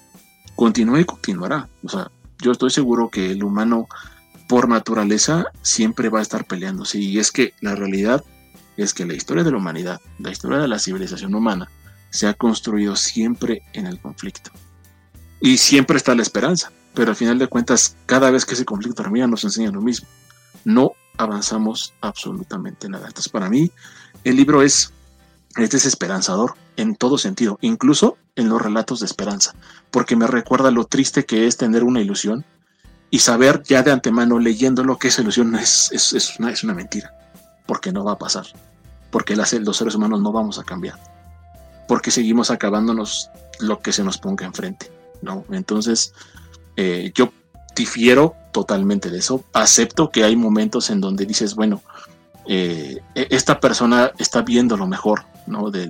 Continúa 0.56 1.00
y 1.00 1.06
continuará. 1.06 1.70
O 1.84 1.90
sea, 1.90 2.12
yo 2.40 2.52
estoy 2.52 2.72
seguro 2.72 3.10
que 3.10 3.32
el 3.32 3.44
humano, 3.44 3.88
por 4.50 4.68
naturaleza, 4.68 5.46
siempre 5.62 6.10
va 6.10 6.20
a 6.20 6.24
estar 6.24 6.46
peleándose. 6.46 7.00
Y 7.00 7.20
es 7.20 7.32
que 7.32 7.54
la 7.62 7.74
realidad 7.74 8.22
es 8.78 8.94
que 8.94 9.06
la 9.06 9.14
historia 9.14 9.44
de 9.44 9.52
la 9.52 9.58
humanidad, 9.58 10.02
la 10.20 10.32
historia 10.32 10.60
de 10.60 10.68
la 10.68 10.80
civilización 10.80 11.36
humana, 11.36 11.70
se 12.10 12.28
ha 12.28 12.34
construido 12.34 12.96
siempre 12.96 13.64
en 13.74 13.88
el 13.88 14.00
conflicto. 14.00 14.52
Y 15.42 15.58
siempre 15.58 15.98
está 15.98 16.16
la 16.16 16.22
esperanza, 16.22 16.72
pero 16.94 17.10
al 17.10 17.16
final 17.16 17.40
de 17.40 17.48
cuentas, 17.48 17.96
cada 18.06 18.32
vez 18.32 18.46
que 18.46 18.54
ese 18.54 18.66
conflicto 18.66 19.02
termina 19.02 19.28
nos 19.28 19.44
enseña 19.44 19.72
lo 19.72 19.82
mismo. 19.82 20.08
No 20.64 20.94
avanzamos 21.18 21.94
absolutamente 22.02 22.88
nada. 22.88 23.08
Entonces, 23.08 23.32
para 23.32 23.50
mí, 23.50 23.72
el 24.24 24.36
libro 24.36 24.62
es, 24.62 24.94
es 25.58 25.70
desesperanzador 25.72 26.56
en 26.78 26.96
todo 26.96 27.18
sentido, 27.18 27.58
incluso 27.62 28.18
en 28.36 28.50
los 28.50 28.62
relatos 28.62 29.00
de 29.00 29.06
esperanza, 29.06 29.54
porque 29.92 30.16
me 30.16 30.28
recuerda 30.28 30.72
lo 30.72 30.86
triste 30.86 31.26
que 31.26 31.48
es 31.48 31.58
tener 31.58 31.84
una 31.84 32.02
ilusión 32.02 32.46
y 33.10 33.20
saber 33.20 33.62
ya 33.64 33.84
de 33.84 33.92
antemano 33.92 34.40
leyéndolo 34.40 34.98
que 34.98 35.10
esa 35.10 35.22
ilusión 35.22 35.56
es, 35.56 35.92
es, 35.92 36.40
una, 36.40 36.52
es 36.52 36.64
una 36.64 36.74
mentira, 36.74 37.14
porque 37.66 37.92
no 37.92 38.04
va 38.04 38.14
a 38.14 38.18
pasar, 38.18 38.46
porque 39.12 39.36
los 39.36 39.78
seres 39.78 39.96
humanos 39.96 40.22
no 40.22 40.32
vamos 40.32 40.60
a 40.60 40.64
cambiar 40.64 40.98
porque 41.88 42.12
seguimos 42.12 42.52
acabándonos 42.52 43.30
lo 43.60 43.80
que 43.80 43.92
se 43.92 44.04
nos 44.04 44.18
ponga 44.18 44.46
enfrente, 44.46 44.92
¿no? 45.22 45.46
Entonces, 45.52 46.14
eh, 46.76 47.12
yo 47.14 47.32
difiero 47.76 48.36
totalmente 48.52 49.10
de 49.10 49.20
eso. 49.20 49.44
Acepto 49.54 50.10
que 50.10 50.24
hay 50.24 50.36
momentos 50.36 50.90
en 50.90 51.02
donde 51.02 51.26
dices, 51.26 51.56
bueno, 51.56 51.82
eh, 52.48 53.00
e-, 53.16 53.28
esta 53.30 53.60
persona 53.60 54.12
está 54.18 54.42
viendo 54.42 54.78
lo 54.78 54.88
mejor, 54.88 55.26
¿no? 55.48 55.70
de, 55.70 55.90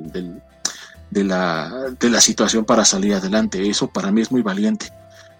la, 1.11 1.71
de 1.99 2.09
la 2.09 2.21
situación 2.21 2.65
para 2.65 2.85
salir 2.85 3.13
adelante. 3.13 3.69
Eso 3.69 3.87
para 3.87 4.11
mí 4.11 4.21
es 4.21 4.31
muy 4.31 4.41
valiente, 4.41 4.91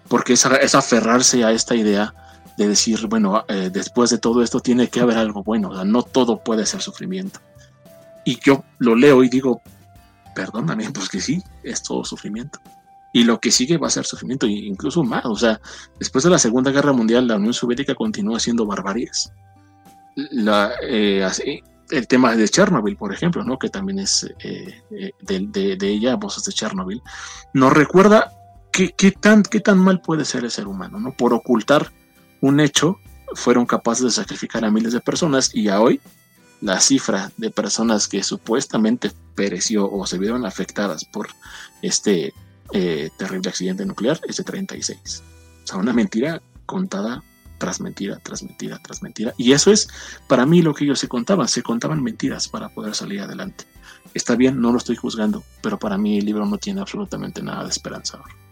porque 0.08 0.34
es, 0.34 0.46
es 0.60 0.74
aferrarse 0.74 1.44
a 1.44 1.52
esta 1.52 1.74
idea 1.74 2.14
de 2.56 2.68
decir, 2.68 3.06
bueno, 3.08 3.44
eh, 3.48 3.70
después 3.72 4.10
de 4.10 4.18
todo 4.18 4.42
esto 4.42 4.60
tiene 4.60 4.88
que 4.88 5.00
haber 5.00 5.18
algo 5.18 5.42
bueno, 5.42 5.70
o 5.70 5.74
sea, 5.74 5.84
no 5.84 6.02
todo 6.02 6.42
puede 6.42 6.66
ser 6.66 6.80
sufrimiento. 6.80 7.40
Y 8.24 8.38
yo 8.40 8.64
lo 8.78 8.94
leo 8.94 9.22
y 9.22 9.28
digo, 9.28 9.60
perdóname, 10.34 10.90
pues 10.94 11.08
que 11.08 11.20
sí, 11.20 11.42
es 11.62 11.82
todo 11.82 12.04
sufrimiento. 12.04 12.60
Y 13.12 13.22
lo 13.24 13.38
que 13.38 13.52
sigue 13.52 13.78
va 13.78 13.86
a 13.86 13.90
ser 13.90 14.04
sufrimiento, 14.04 14.46
incluso 14.46 15.04
más. 15.04 15.24
O 15.24 15.36
sea, 15.36 15.60
después 16.00 16.24
de 16.24 16.30
la 16.30 16.38
Segunda 16.38 16.72
Guerra 16.72 16.92
Mundial, 16.92 17.28
la 17.28 17.36
Unión 17.36 17.54
Soviética 17.54 17.94
continúa 17.94 18.38
haciendo 18.38 18.66
barbaries. 18.66 19.32
Eh, 20.16 21.60
el 21.90 22.08
tema 22.08 22.34
de 22.34 22.48
Chernobyl, 22.48 22.96
por 22.96 23.12
ejemplo, 23.12 23.44
¿no? 23.44 23.56
que 23.56 23.68
también 23.68 24.00
es 24.00 24.28
eh, 24.40 24.80
de, 25.20 25.76
de, 25.76 25.88
ella, 25.88 26.16
Voces 26.16 26.44
de 26.44 26.52
Chernobyl, 26.52 27.00
nos 27.52 27.72
recuerda 27.72 28.32
qué, 28.72 29.12
tan, 29.12 29.44
tan 29.44 29.78
mal 29.78 30.00
puede 30.00 30.24
ser 30.24 30.42
el 30.42 30.50
ser 30.50 30.66
humano. 30.66 30.98
¿no? 30.98 31.12
Por 31.12 31.32
ocultar 31.34 31.92
un 32.44 32.60
hecho, 32.60 32.98
fueron 33.34 33.64
capaces 33.64 34.04
de 34.04 34.10
sacrificar 34.10 34.66
a 34.66 34.70
miles 34.70 34.92
de 34.92 35.00
personas 35.00 35.54
y 35.54 35.68
a 35.68 35.80
hoy 35.80 35.98
la 36.60 36.78
cifra 36.78 37.32
de 37.38 37.50
personas 37.50 38.06
que 38.06 38.22
supuestamente 38.22 39.12
pereció 39.34 39.90
o 39.90 40.06
se 40.06 40.18
vieron 40.18 40.44
afectadas 40.44 41.06
por 41.06 41.28
este 41.80 42.34
eh, 42.72 43.10
terrible 43.16 43.48
accidente 43.48 43.86
nuclear 43.86 44.20
es 44.28 44.36
de 44.36 44.44
36. 44.44 45.22
O 45.64 45.66
sea, 45.66 45.78
una 45.78 45.94
mentira 45.94 46.42
contada 46.66 47.22
tras 47.56 47.80
mentira, 47.80 48.18
tras 48.22 48.42
mentira, 48.42 48.78
tras 48.82 49.02
mentira. 49.02 49.32
Y 49.38 49.52
eso 49.52 49.72
es 49.72 49.88
para 50.28 50.44
mí 50.44 50.60
lo 50.60 50.74
que 50.74 50.84
ellos 50.84 50.98
se 50.98 51.08
contaban, 51.08 51.48
se 51.48 51.62
contaban 51.62 52.02
mentiras 52.02 52.46
para 52.46 52.68
poder 52.68 52.94
salir 52.94 53.22
adelante. 53.22 53.64
Está 54.12 54.36
bien, 54.36 54.60
no 54.60 54.70
lo 54.70 54.76
estoy 54.76 54.96
juzgando, 54.96 55.42
pero 55.62 55.78
para 55.78 55.96
mí 55.96 56.18
el 56.18 56.26
libro 56.26 56.44
no 56.44 56.58
tiene 56.58 56.82
absolutamente 56.82 57.42
nada 57.42 57.64
de 57.64 57.70
esperanzador. 57.70 58.43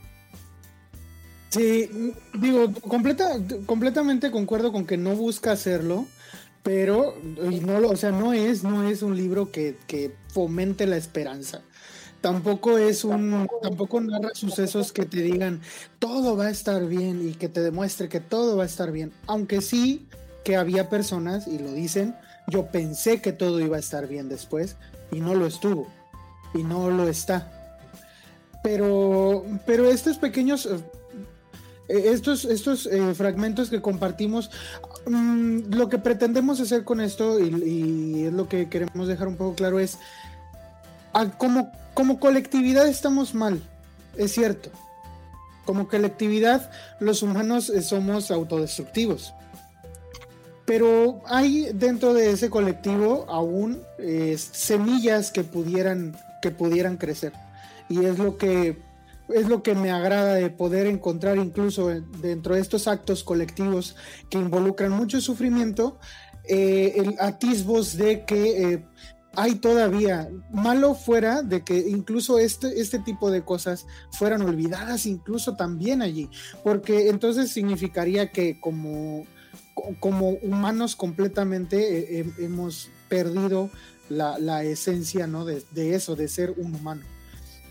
Sí, 1.53 2.15
digo, 2.35 2.73
completa, 2.89 3.39
completamente 3.67 4.31
concuerdo 4.31 4.73
con 4.73 4.87
que 4.87 4.97
no 4.97 5.15
busca 5.15 5.53
hacerlo 5.53 6.07
pero 6.63 7.17
no 7.23 7.89
o 7.89 7.97
sea 7.97 8.11
no 8.11 8.33
es 8.33 8.63
no 8.63 8.89
es 8.89 9.03
un 9.03 9.17
libro 9.17 9.51
que, 9.51 9.77
fomente 10.29 10.87
la 10.87 10.97
esperanza. 10.97 11.61
Tampoco 12.21 12.79
es 12.79 13.05
un 13.05 13.49
tampoco 13.63 14.01
narra 14.01 14.31
sucesos 14.35 14.93
que 14.93 15.05
te 15.05 15.23
digan 15.23 15.61
todo 15.99 16.37
va 16.37 16.47
a 16.47 16.51
estar 16.51 16.87
bien 16.87 17.29
y 17.29 17.35
que 17.35 17.49
te 17.49 17.61
demuestre 17.61 18.09
que 18.09 18.21
todo 18.21 18.57
va 18.57 18.63
a 18.63 18.67
estar 18.67 18.93
bien 18.93 19.13
aunque 19.27 19.61
sí 19.61 20.07
que 20.45 20.55
había 20.55 20.89
personas 20.89 21.49
y 21.49 21.59
lo 21.59 21.73
dicen 21.73 22.15
yo 22.47 22.67
pensé 22.67 23.21
que 23.21 23.33
todo 23.33 23.61
iba 23.61 23.77
a 23.77 23.81
estar 23.81 24.07
bien 24.07 24.29
después 24.29 24.77
y 25.11 25.19
no 25.19 25.35
lo 25.35 25.47
estuvo 25.47 25.89
y 26.55 26.63
no 26.63 26.91
lo 26.91 27.09
está 27.09 27.77
pero 28.63 29.45
pero 29.67 29.91
estos 29.91 30.17
pequeños 30.17 30.69
estos, 31.89 32.45
estos 32.45 32.87
eh, 32.87 33.15
fragmentos 33.15 33.71
que 33.71 33.83
compartimos, 33.83 34.51
mm, 35.07 35.75
lo 35.75 35.89
que 35.89 35.99
pretendemos 35.99 36.61
hacer 36.61 36.85
con 36.85 37.01
esto 37.01 37.41
y, 37.41 38.25
es 38.27 38.33
lo 38.33 38.49
que 38.49 38.69
queremos 38.69 39.09
dejar 39.09 39.29
un 39.29 39.37
poco 39.37 39.55
claro 39.55 39.79
es, 39.79 39.99
como, 41.39 41.73
como 41.95 42.21
colectividad 42.21 42.87
estamos 42.87 43.35
mal, 43.35 43.61
es 44.17 44.33
cierto. 44.33 44.71
Como 45.65 45.87
colectividad 45.87 46.71
los 46.99 47.23
humanos 47.23 47.71
eh, 47.71 47.83
somos 47.83 48.31
autodestructivos. 48.31 49.33
Pero 50.65 51.21
hay 51.27 51.71
dentro 51.75 52.15
de 52.15 52.31
ese 52.31 52.49
colectivo 52.49 53.27
aún 53.29 53.83
semillas 54.37 55.31
que 55.33 55.43
pudieran, 55.45 56.17
que 56.41 56.51
pudieran 56.51 56.97
crecer. 56.97 57.33
Y 57.89 58.05
es 58.05 58.19
lo 58.19 58.39
que 58.39 58.79
es 59.29 59.49
lo 59.49 59.63
que 59.63 59.75
me 59.75 59.91
agrada 59.91 60.35
de 60.35 60.51
poder 60.51 60.87
encontrar 60.87 61.39
incluso 61.39 61.89
dentro 62.21 62.55
de 62.55 62.61
estos 62.61 62.89
actos 62.89 63.25
colectivos 63.25 63.97
que 64.31 64.39
involucran 64.39 64.93
mucho 64.93 65.21
sufrimiento, 65.21 65.99
eh, 66.45 66.95
el 66.97 67.17
atisbos 67.21 67.97
de 67.97 68.25
que 68.25 68.73
eh, 68.73 68.85
hay 69.35 69.55
todavía, 69.55 70.29
malo 70.51 70.95
fuera 70.95 71.43
de 71.43 71.63
que 71.63 71.79
incluso 71.79 72.39
este, 72.39 72.81
este 72.81 72.99
tipo 72.99 73.31
de 73.31 73.43
cosas 73.43 73.87
fueran 74.13 74.43
olvidadas 74.43 75.07
incluso 75.07 75.57
también 75.57 76.03
allí, 76.03 76.29
porque 76.63 77.09
entonces 77.09 77.51
significaría 77.51 78.31
que 78.31 78.61
como, 78.61 79.25
como 80.01 80.31
humanos 80.31 80.97
completamente 80.97 82.21
eh, 82.21 82.27
hemos 82.39 82.91
perdido 83.09 83.71
la, 84.11 84.65
esencia 84.65 85.27
¿no? 85.27 85.47
de 85.47 85.65
eso, 85.95 86.17
de 86.17 86.29
ser 86.29 86.55
un 86.59 86.75
humano. 86.75 87.12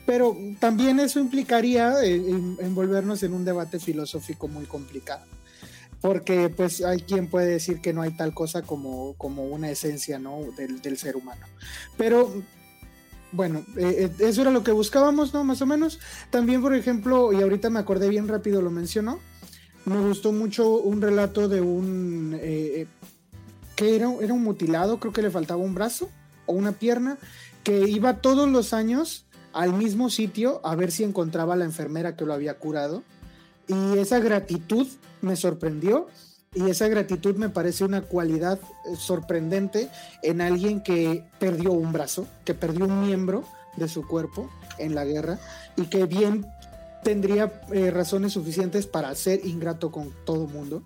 Pero 0.06 0.36
también 0.60 1.00
eso 1.00 1.20
implicaría 1.20 2.04
eh, 2.04 2.16
envolvernos 2.60 3.24
en 3.24 3.34
un 3.34 3.46
debate 3.46 3.80
filosófico 3.80 4.48
muy 4.48 4.66
complicado. 4.66 5.26
Porque 6.02 6.50
pues 6.50 6.84
hay 6.84 7.02
quien 7.02 7.28
puede 7.28 7.48
decir 7.48 7.80
que 7.80 7.94
no 7.94 8.02
hay 8.02 8.12
tal 8.12 8.34
cosa 8.34 8.64
como, 8.64 9.14
como 9.18 9.46
una 9.46 9.70
esencia 9.70 10.18
¿no? 10.18 10.40
del, 10.58 10.98
ser 10.98 11.16
humano. 11.16 11.46
Pero 11.96 12.34
bueno, 13.32 13.64
eh, 13.78 14.10
eh, 14.20 14.28
eso 14.28 14.42
era 14.42 14.50
lo 14.50 14.64
que 14.64 14.72
buscábamos, 14.72 15.34
¿no? 15.34 15.44
Más 15.44 15.62
o 15.62 15.68
menos. 15.68 16.00
También, 16.32 16.62
por 16.62 16.74
ejemplo, 16.74 17.32
y 17.32 17.42
ahorita 17.42 17.70
me 17.70 17.80
acordé 17.80 18.10
bien 18.10 18.28
rápido, 18.28 18.64
lo 18.64 18.72
mencionó, 18.72 19.20
me 19.86 20.00
gustó 20.00 20.32
mucho 20.32 20.80
un 20.80 21.02
relato 21.02 21.48
de 21.48 21.62
un... 21.62 22.36
que 23.76 23.96
era, 23.96 24.12
era 24.22 24.34
un 24.34 24.44
mutilado, 24.44 25.00
creo 25.00 25.14
que 25.14 25.22
le 25.22 25.30
faltaba 25.30 25.62
un 25.62 25.76
brazo 25.76 26.10
o 26.48 26.54
una 26.54 26.72
pierna, 26.72 27.20
que 27.64 27.88
iba 27.88 28.22
todos 28.22 28.50
los 28.50 28.74
años 28.74 29.28
al 29.54 29.74
mismo 29.74 30.10
sitio 30.10 30.62
a 30.64 30.76
ver 30.76 30.92
si 30.92 31.04
encontraba 31.04 31.54
a 31.54 31.58
la 31.58 31.66
enfermera 31.66 32.16
que 32.16 32.26
lo 32.26 32.34
había 32.34 32.58
curado. 32.58 33.04
Y 33.68 33.98
esa 33.98 34.20
gratitud 34.20 34.88
me 35.22 35.36
sorprendió 35.36 36.08
y 36.54 36.70
esa 36.70 36.90
gratitud 36.90 37.36
me 37.38 37.50
parece 37.50 37.86
una 37.86 38.02
cualidad 38.02 38.60
eh, 38.60 38.96
sorprendente 38.98 39.90
en 40.22 40.42
alguien 40.42 40.82
que 40.82 41.24
perdió 41.40 41.72
un 41.72 41.94
brazo, 41.94 42.28
que 42.44 42.54
perdió 42.54 42.86
un 42.86 43.02
miembro 43.02 43.46
de 43.78 43.88
su 43.88 44.06
cuerpo 44.06 44.50
en 44.78 44.94
la 44.94 45.06
guerra 45.06 45.40
y 45.78 45.84
que 45.84 46.06
bien 46.06 46.46
tendría 47.04 47.62
eh, 47.72 47.90
razones 47.90 48.34
suficientes 48.34 48.86
para 48.86 49.16
ser 49.16 49.46
ingrato 49.46 49.92
con 49.92 50.12
todo 50.26 50.48
mundo. 50.48 50.84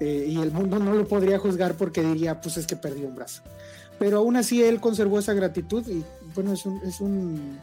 Eh, 0.00 0.26
y 0.28 0.40
el 0.40 0.50
mundo 0.50 0.80
no 0.80 0.92
lo 0.92 1.06
podría 1.06 1.38
juzgar 1.38 1.76
porque 1.76 2.02
diría, 2.02 2.40
pues 2.40 2.56
es 2.56 2.66
que 2.66 2.74
perdió 2.74 3.06
un 3.06 3.14
brazo. 3.14 3.42
Pero 4.00 4.18
aún 4.18 4.36
así 4.36 4.62
él 4.64 4.80
conservó 4.80 5.20
esa 5.20 5.34
gratitud 5.34 5.86
y 5.86 6.04
bueno, 6.34 6.52
es 6.52 6.66
un, 6.66 6.80
es 6.84 7.00
un 7.00 7.60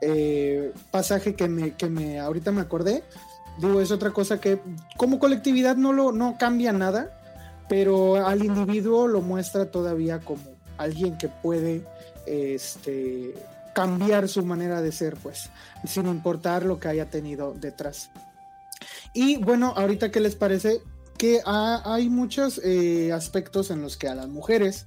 eh, 0.00 0.72
pasaje 0.90 1.34
que 1.34 1.48
me, 1.48 1.74
que 1.74 1.88
me 1.88 2.20
ahorita 2.20 2.52
me 2.52 2.60
acordé. 2.60 3.04
Digo, 3.58 3.80
es 3.80 3.90
otra 3.90 4.10
cosa 4.10 4.40
que 4.40 4.60
como 4.96 5.18
colectividad 5.18 5.76
no 5.76 5.92
lo 5.92 6.12
no 6.12 6.36
cambia 6.38 6.72
nada, 6.72 7.20
pero 7.68 8.26
al 8.26 8.44
individuo 8.44 9.06
lo 9.06 9.20
muestra 9.20 9.70
todavía 9.70 10.20
como 10.20 10.42
alguien 10.76 11.16
que 11.18 11.28
puede 11.28 11.84
este, 12.26 13.34
cambiar 13.74 14.28
su 14.28 14.44
manera 14.44 14.82
de 14.82 14.92
ser, 14.92 15.16
pues, 15.16 15.50
sin 15.86 16.06
importar 16.06 16.64
lo 16.64 16.80
que 16.80 16.88
haya 16.88 17.10
tenido 17.10 17.54
detrás. 17.54 18.10
Y 19.12 19.36
bueno, 19.36 19.72
ahorita 19.76 20.10
qué 20.10 20.20
les 20.20 20.34
parece 20.34 20.80
que 21.16 21.40
hay 21.46 22.08
muchos 22.08 22.60
eh, 22.64 23.12
aspectos 23.12 23.70
en 23.70 23.82
los 23.82 23.96
que 23.96 24.08
a 24.08 24.14
las 24.14 24.28
mujeres 24.28 24.86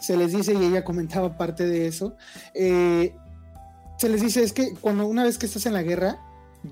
se 0.00 0.16
les 0.16 0.32
dice, 0.32 0.54
y 0.54 0.64
ella 0.64 0.84
comentaba 0.84 1.36
parte 1.36 1.66
de 1.66 1.86
eso, 1.86 2.16
eh, 2.52 3.14
se 4.04 4.10
les 4.10 4.20
dice 4.20 4.42
es 4.42 4.52
que 4.52 4.74
cuando 4.74 5.06
una 5.06 5.24
vez 5.24 5.38
que 5.38 5.46
estás 5.46 5.64
en 5.64 5.72
la 5.72 5.82
guerra, 5.82 6.18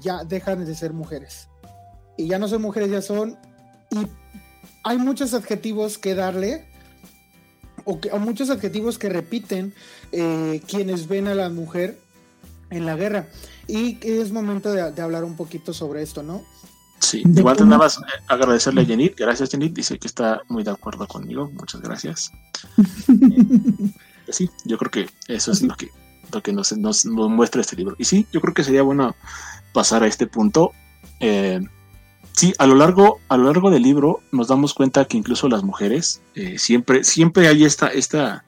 ya 0.02 0.22
dejan 0.22 0.66
de 0.66 0.74
ser 0.74 0.92
mujeres. 0.92 1.48
Y 2.18 2.26
ya 2.26 2.38
no 2.38 2.46
son 2.46 2.60
mujeres, 2.60 2.90
ya 2.90 3.00
son... 3.00 3.38
Y 3.90 4.06
hay 4.84 4.98
muchos 4.98 5.32
adjetivos 5.32 5.96
que 5.96 6.14
darle 6.14 6.66
o, 7.86 7.98
muchos 8.18 8.50
adjetivos 8.50 8.98
que 8.98 9.08
repiten 9.08 9.72
eh, 10.12 10.60
quienes 10.68 11.08
ven 11.08 11.26
a 11.26 11.34
la 11.34 11.48
mujer 11.48 11.98
en 12.68 12.84
la 12.84 12.96
guerra. 12.96 13.28
Y 13.66 13.96
es 14.02 14.30
momento 14.30 14.70
de, 14.70 15.00
hablar 15.00 15.24
un 15.24 15.34
poquito 15.34 15.72
sobre 15.72 16.02
esto, 16.02 16.22
¿no? 16.22 16.44
Sí, 16.98 17.22
igual 17.24 17.56
te 17.56 17.64
nada 17.64 17.78
más 17.78 17.96
eh, 17.96 18.02
agradecerle 18.28 18.82
a 18.82 18.84
Jenit. 18.84 19.16
Gracias, 19.16 19.48
Jenit. 19.48 19.72
Dice 19.72 19.98
que 19.98 20.06
está 20.06 20.42
muy 20.50 20.64
de 20.64 20.72
acuerdo 20.72 21.08
conmigo. 21.08 21.50
Muchas 21.54 21.80
gracias. 21.80 22.30
sí, 24.28 24.50
yo 24.66 24.76
creo 24.76 24.90
que 24.90 25.08
eso 25.28 25.52
es 25.52 25.62
lo 25.62 25.74
que, 25.76 25.88
que 26.40 26.52
nos, 26.52 26.76
nos, 26.76 27.04
muestra 27.04 27.60
este 27.60 27.76
libro. 27.76 27.94
Y 27.98 28.04
sí, 28.04 28.26
yo 28.32 28.40
creo 28.40 28.54
que 28.54 28.64
sería 28.64 28.82
bueno 28.82 29.14
pasar 29.72 30.02
a 30.02 30.06
este 30.06 30.26
punto. 30.26 30.72
Eh, 31.20 31.60
sí, 32.32 32.54
a 32.58 32.66
lo 32.66 32.74
largo, 32.74 33.18
a 33.28 33.36
lo 33.36 33.44
largo 33.44 33.70
del 33.70 33.82
libro 33.82 34.20
nos 34.32 34.48
damos 34.48 34.74
cuenta 34.74 35.04
que 35.04 35.16
incluso 35.16 35.48
las 35.48 35.62
mujeres 35.62 36.22
eh, 36.34 36.58
siempre, 36.58 37.04
siempre 37.04 37.48
hay 37.48 37.64
esta, 37.64 37.88
esta, 37.88 38.44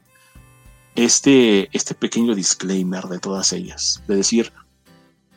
este, 0.94 1.68
este 1.76 1.94
pequeño 1.94 2.34
disclaimer 2.34 3.04
de 3.04 3.18
todas 3.18 3.52
ellas, 3.52 4.02
de 4.06 4.16
decir, 4.16 4.52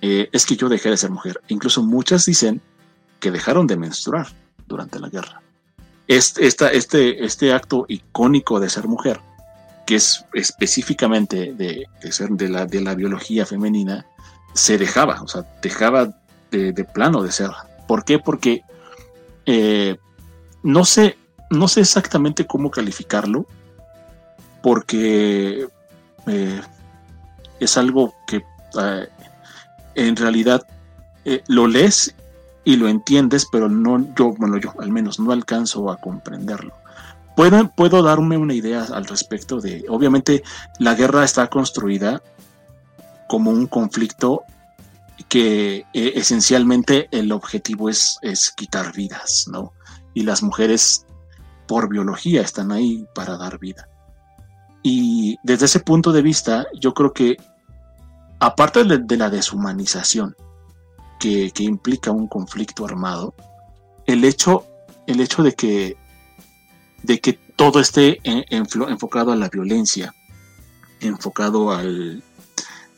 eh, 0.02 0.30
es 0.32 0.46
que 0.46 0.56
yo 0.56 0.70
dejé 0.70 0.90
de 0.90 0.98
ser 0.98 1.12
mujer. 1.12 1.42
Incluso 1.48 1.84
muchas 1.84 2.26
dicen 2.26 2.62
que 3.20 3.32
dejaron 3.32 3.68
de 3.68 3.78
menstruar 3.78 4.28
durante 4.68 5.00
la 5.00 5.10
guerra. 5.10 5.42
Este, 6.08 6.48
este, 6.48 7.26
este 7.26 7.52
acto 7.52 7.86
icónico 7.90 8.60
de 8.60 8.70
ser 8.70 8.88
mujer, 8.88 9.20
que 9.88 9.96
es 9.96 10.26
específicamente 10.34 11.54
de, 11.54 11.88
ser 12.12 12.32
de 12.32 12.50
la, 12.50 12.66
de 12.66 12.82
la 12.82 12.94
biología 12.94 13.46
femenina, 13.46 14.06
se 14.54 14.78
dejaba, 14.78 15.22
o 15.22 15.30
sea, 15.30 15.46
dejaba 15.62 16.14
de, 16.52 16.74
plano 16.94 17.24
de 17.24 17.32
ser. 17.32 17.52
¿Por 17.88 18.04
qué? 18.04 18.20
Porque 18.20 18.64
eh, 19.46 19.96
no 20.62 20.84
sé, 20.84 21.18
no 21.50 21.70
sé 21.70 21.80
exactamente 21.80 22.46
cómo 22.46 22.70
calificarlo, 22.70 23.48
porque 24.62 25.66
eh, 26.26 26.62
es 27.62 27.78
algo 27.78 28.14
que 28.28 28.44
eh, 28.78 29.08
en 29.96 30.16
realidad 30.18 30.68
lo 31.48 31.68
lees 31.68 32.14
y 32.66 32.76
lo 32.76 32.90
entiendes, 32.90 33.48
pero 33.50 33.70
no, 33.70 34.14
yo, 34.16 34.34
bueno, 34.34 34.58
yo 34.58 34.74
al 34.80 34.92
menos 34.92 35.18
no 35.18 35.32
alcanzo 35.32 35.90
a 35.90 35.98
comprenderlo. 35.98 36.74
Puedo, 37.38 37.70
puedo 37.70 38.02
darme 38.02 38.36
una 38.36 38.56
idea 38.56 38.84
al 38.92 39.06
respecto 39.06 39.62
de, 39.62 39.86
obviamente, 39.90 40.42
la 40.80 40.96
guerra 40.96 41.24
está 41.24 41.48
construida 41.52 42.24
como 43.30 43.52
un 43.52 43.68
conflicto 43.68 44.42
que 45.30 45.86
eh, 45.94 46.14
esencialmente 46.16 47.08
el 47.12 47.32
objetivo 47.32 47.90
es, 47.90 48.18
es 48.24 48.50
quitar 48.50 48.92
vidas, 48.92 49.46
¿no? 49.52 49.72
Y 50.16 50.24
las 50.24 50.42
mujeres 50.42 51.06
por 51.68 51.90
biología 51.90 52.42
están 52.42 52.72
ahí 52.72 53.06
para 53.14 53.38
dar 53.38 53.60
vida. 53.60 53.88
Y 54.82 55.38
desde 55.44 55.66
ese 55.66 55.80
punto 55.80 56.12
de 56.12 56.24
vista, 56.24 56.66
yo 56.74 56.96
creo 56.96 57.14
que, 57.14 57.38
aparte 58.40 58.84
de, 58.84 59.18
la 59.18 59.30
deshumanización 59.30 60.36
que, 61.20 61.52
implica 61.60 62.10
un 62.10 62.28
conflicto 62.28 62.84
armado, 62.84 63.36
el 64.08 64.24
hecho, 64.24 64.66
el 65.06 65.22
hecho 65.22 65.44
de 65.44 65.54
que, 65.54 65.98
de 67.08 67.20
que 67.22 67.34
todo 67.34 67.80
esté 67.80 68.20
enfocado 68.24 69.32
a 69.32 69.38
la 69.38 69.48
violencia, 69.48 70.14
enfocado 71.00 71.72
al, 71.72 72.22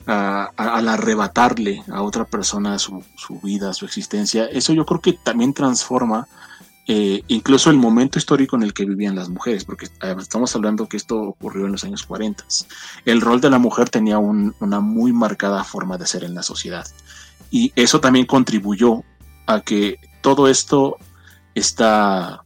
al 0.07 0.87
arrebatarle 0.87 1.83
a 1.91 2.01
otra 2.01 2.25
persona 2.25 2.79
su, 2.79 3.03
vida, 3.43 3.71
su 3.73 3.85
existencia, 3.85 4.45
eso 4.45 4.73
yo 4.73 4.85
creo 4.85 4.99
que 4.99 5.13
también 5.13 5.53
transforma 5.53 6.27
eh, 6.87 7.21
incluso 7.27 7.69
el 7.69 7.77
momento 7.77 8.17
histórico 8.17 8.55
en 8.55 8.63
el 8.63 8.73
que 8.73 8.83
vivían 8.83 9.15
las 9.15 9.29
mujeres, 9.29 9.63
porque 9.63 9.85
eh, 9.85 10.15
estamos 10.17 10.55
hablando 10.55 10.89
que 10.89 10.97
esto 10.97 11.21
ocurrió 11.21 11.67
en 11.67 11.73
los 11.73 11.83
años 11.83 12.01
40. 12.01 12.43
El 13.05 13.21
rol 13.21 13.39
de 13.39 13.51
la 13.51 13.59
mujer 13.59 13.91
tenía 13.91 14.17
una 14.17 14.79
muy 14.79 15.13
marcada 15.13 15.63
forma 15.63 15.99
de 15.99 16.07
ser 16.07 16.23
en 16.23 16.33
la 16.33 16.41
sociedad. 16.41 16.87
Y 17.51 17.71
eso 17.75 18.01
también 18.01 18.25
contribuyó 18.25 19.03
a 19.45 19.61
que 19.61 19.99
todo 20.21 20.47
esto 20.47 20.97
está 21.53 22.43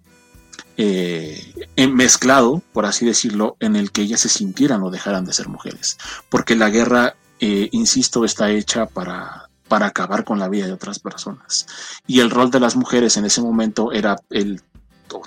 eh, 0.77 1.53
mezclado, 1.91 2.61
por 2.73 2.85
así 2.85 3.05
decirlo, 3.05 3.57
en 3.59 3.75
el 3.75 3.91
que 3.91 4.01
ellas 4.01 4.21
se 4.21 4.29
sintieran 4.29 4.83
o 4.83 4.91
dejaran 4.91 5.25
de 5.25 5.33
ser 5.33 5.49
mujeres. 5.49 5.97
Porque 6.29 6.55
la 6.55 6.69
guerra 6.69 7.15
eh, 7.45 7.67
insisto, 7.73 8.23
está 8.23 8.49
hecha 8.51 8.85
para, 8.85 9.49
para 9.67 9.87
acabar 9.87 10.23
con 10.23 10.39
la 10.39 10.47
vida 10.47 10.65
de 10.65 10.71
otras 10.71 10.99
personas. 10.99 11.67
Y 12.07 12.21
el 12.21 12.29
rol 12.29 12.49
de 12.51 12.61
las 12.61 12.77
mujeres 12.77 13.17
en 13.17 13.25
ese 13.25 13.41
momento 13.41 13.91
era 13.91 14.15
el 14.29 14.61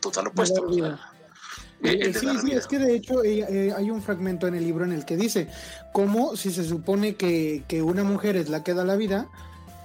total 0.01 0.29
opuesto. 0.29 0.67
Eh, 1.83 2.15
sí, 2.19 2.27
sí, 2.41 2.53
es 2.53 2.67
que 2.67 2.79
de 2.79 2.95
hecho 2.95 3.23
eh, 3.23 3.71
hay 3.77 3.91
un 3.91 4.01
fragmento 4.01 4.47
en 4.47 4.55
el 4.55 4.65
libro 4.65 4.87
en 4.87 4.93
el 4.93 5.05
que 5.05 5.15
dice 5.15 5.49
cómo 5.93 6.37
si 6.37 6.51
se 6.51 6.65
supone 6.65 7.17
que, 7.17 7.65
que, 7.69 7.83
una 7.83 8.03
mujer 8.03 8.37
es 8.37 8.49
la 8.49 8.65
que 8.65 8.73
da 8.73 8.83
la 8.83 8.97
vida, 8.97 9.29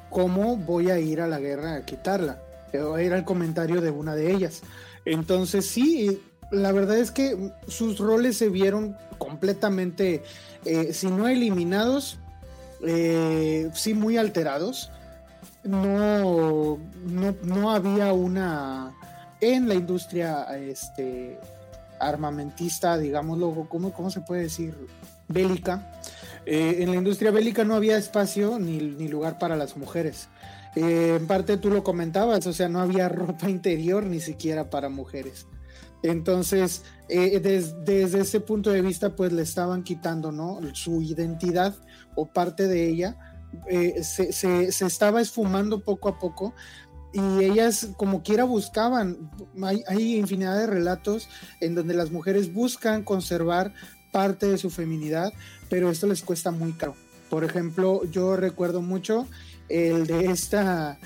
cómo 0.10 0.56
voy 0.56 0.90
a 0.90 1.00
ir 1.00 1.20
a 1.20 1.28
la 1.28 1.40
guerra 1.40 1.76
a 1.76 1.86
quitarla. 1.86 2.40
Era 2.72 3.18
el 3.18 3.26
comentario 3.26 3.82
de 3.82 3.92
una 3.92 4.16
de 4.16 4.32
ellas. 4.32 4.62
Entonces 5.06 5.66
sí, 5.66 6.22
la 6.52 6.72
verdad 6.72 6.98
es 6.98 7.12
que 7.12 7.52
sus 7.68 7.98
roles 8.00 8.38
se 8.38 8.50
vieron 8.50 8.96
completamente, 9.18 10.24
si 10.92 11.08
no 11.08 11.28
eliminados, 11.28 12.20
eh, 12.84 13.70
sí 13.74 13.94
muy 13.94 14.18
alterados. 14.18 14.92
No, 15.64 16.80
no, 17.44 17.72
había 17.72 18.14
una 18.14 18.94
en 19.40 19.68
la 19.68 19.76
industria 19.76 20.44
este, 20.58 21.40
armamentista, 22.00 22.98
digámoslo, 22.98 23.68
¿cómo, 23.70 23.94
¿cómo 23.94 24.10
se 24.10 24.22
puede 24.22 24.44
decir? 24.44 24.76
Bélica. 25.28 25.92
Eh, 26.46 26.78
en 26.80 26.90
la 26.90 26.98
industria 26.98 27.30
bélica 27.30 27.64
no 27.64 27.76
había 27.76 27.98
espacio 27.98 28.58
ni, 28.58 28.80
lugar 29.08 29.38
para 29.38 29.56
las 29.56 29.78
mujeres. 29.78 30.28
Eh, 30.76 31.18
en 31.20 31.28
parte 31.28 31.58
tú 31.58 31.70
lo 31.70 31.84
comentabas, 31.84 32.48
o 32.48 32.54
sea, 32.54 32.70
no 32.70 32.80
había 32.80 33.10
ropa 33.10 33.50
interior 33.50 34.06
ni 34.06 34.20
siquiera 34.20 34.70
para 34.70 34.90
mujeres. 34.90 35.48
Entonces, 36.04 36.84
desde 37.08 38.22
ese 38.22 38.40
punto 38.40 38.72
de 38.72 38.82
vista, 38.82 39.16
pues 39.16 39.32
le 39.32 39.44
estaban 39.44 39.84
quitando, 39.84 40.32
¿no? 40.32 40.60
Su 40.74 41.04
identidad 41.04 41.76
o 42.16 42.26
parte 42.26 42.68
de 42.68 42.88
ella 42.88 43.32
eh, 43.68 44.02
se, 44.04 44.70
estaba 44.86 45.22
esfumando 45.22 45.82
poco 45.84 46.08
a 46.10 46.20
poco 46.20 46.54
y 47.14 47.44
ellas 47.44 47.90
como 47.98 48.24
quiera 48.24 48.46
buscaban, 48.46 49.30
hay, 49.88 50.16
infinidad 50.16 50.58
de 50.58 50.68
relatos 50.68 51.28
en 51.60 51.76
donde 51.76 51.94
las 51.94 52.12
mujeres 52.12 52.54
buscan 52.54 53.04
conservar 53.04 53.74
parte 54.14 54.48
de 54.48 54.58
su 54.58 54.70
feminidad, 54.70 55.34
pero 55.70 55.90
esto 55.90 56.08
les 56.08 56.22
cuesta 56.22 56.52
muy 56.52 56.72
caro. 56.74 56.96
Por 57.30 57.44
ejemplo, 57.44 58.04
yo 58.06 58.38
recuerdo 58.38 58.82
mucho 58.82 59.28
el 59.72 60.08
de 60.08 60.26
esta, 60.26 61.00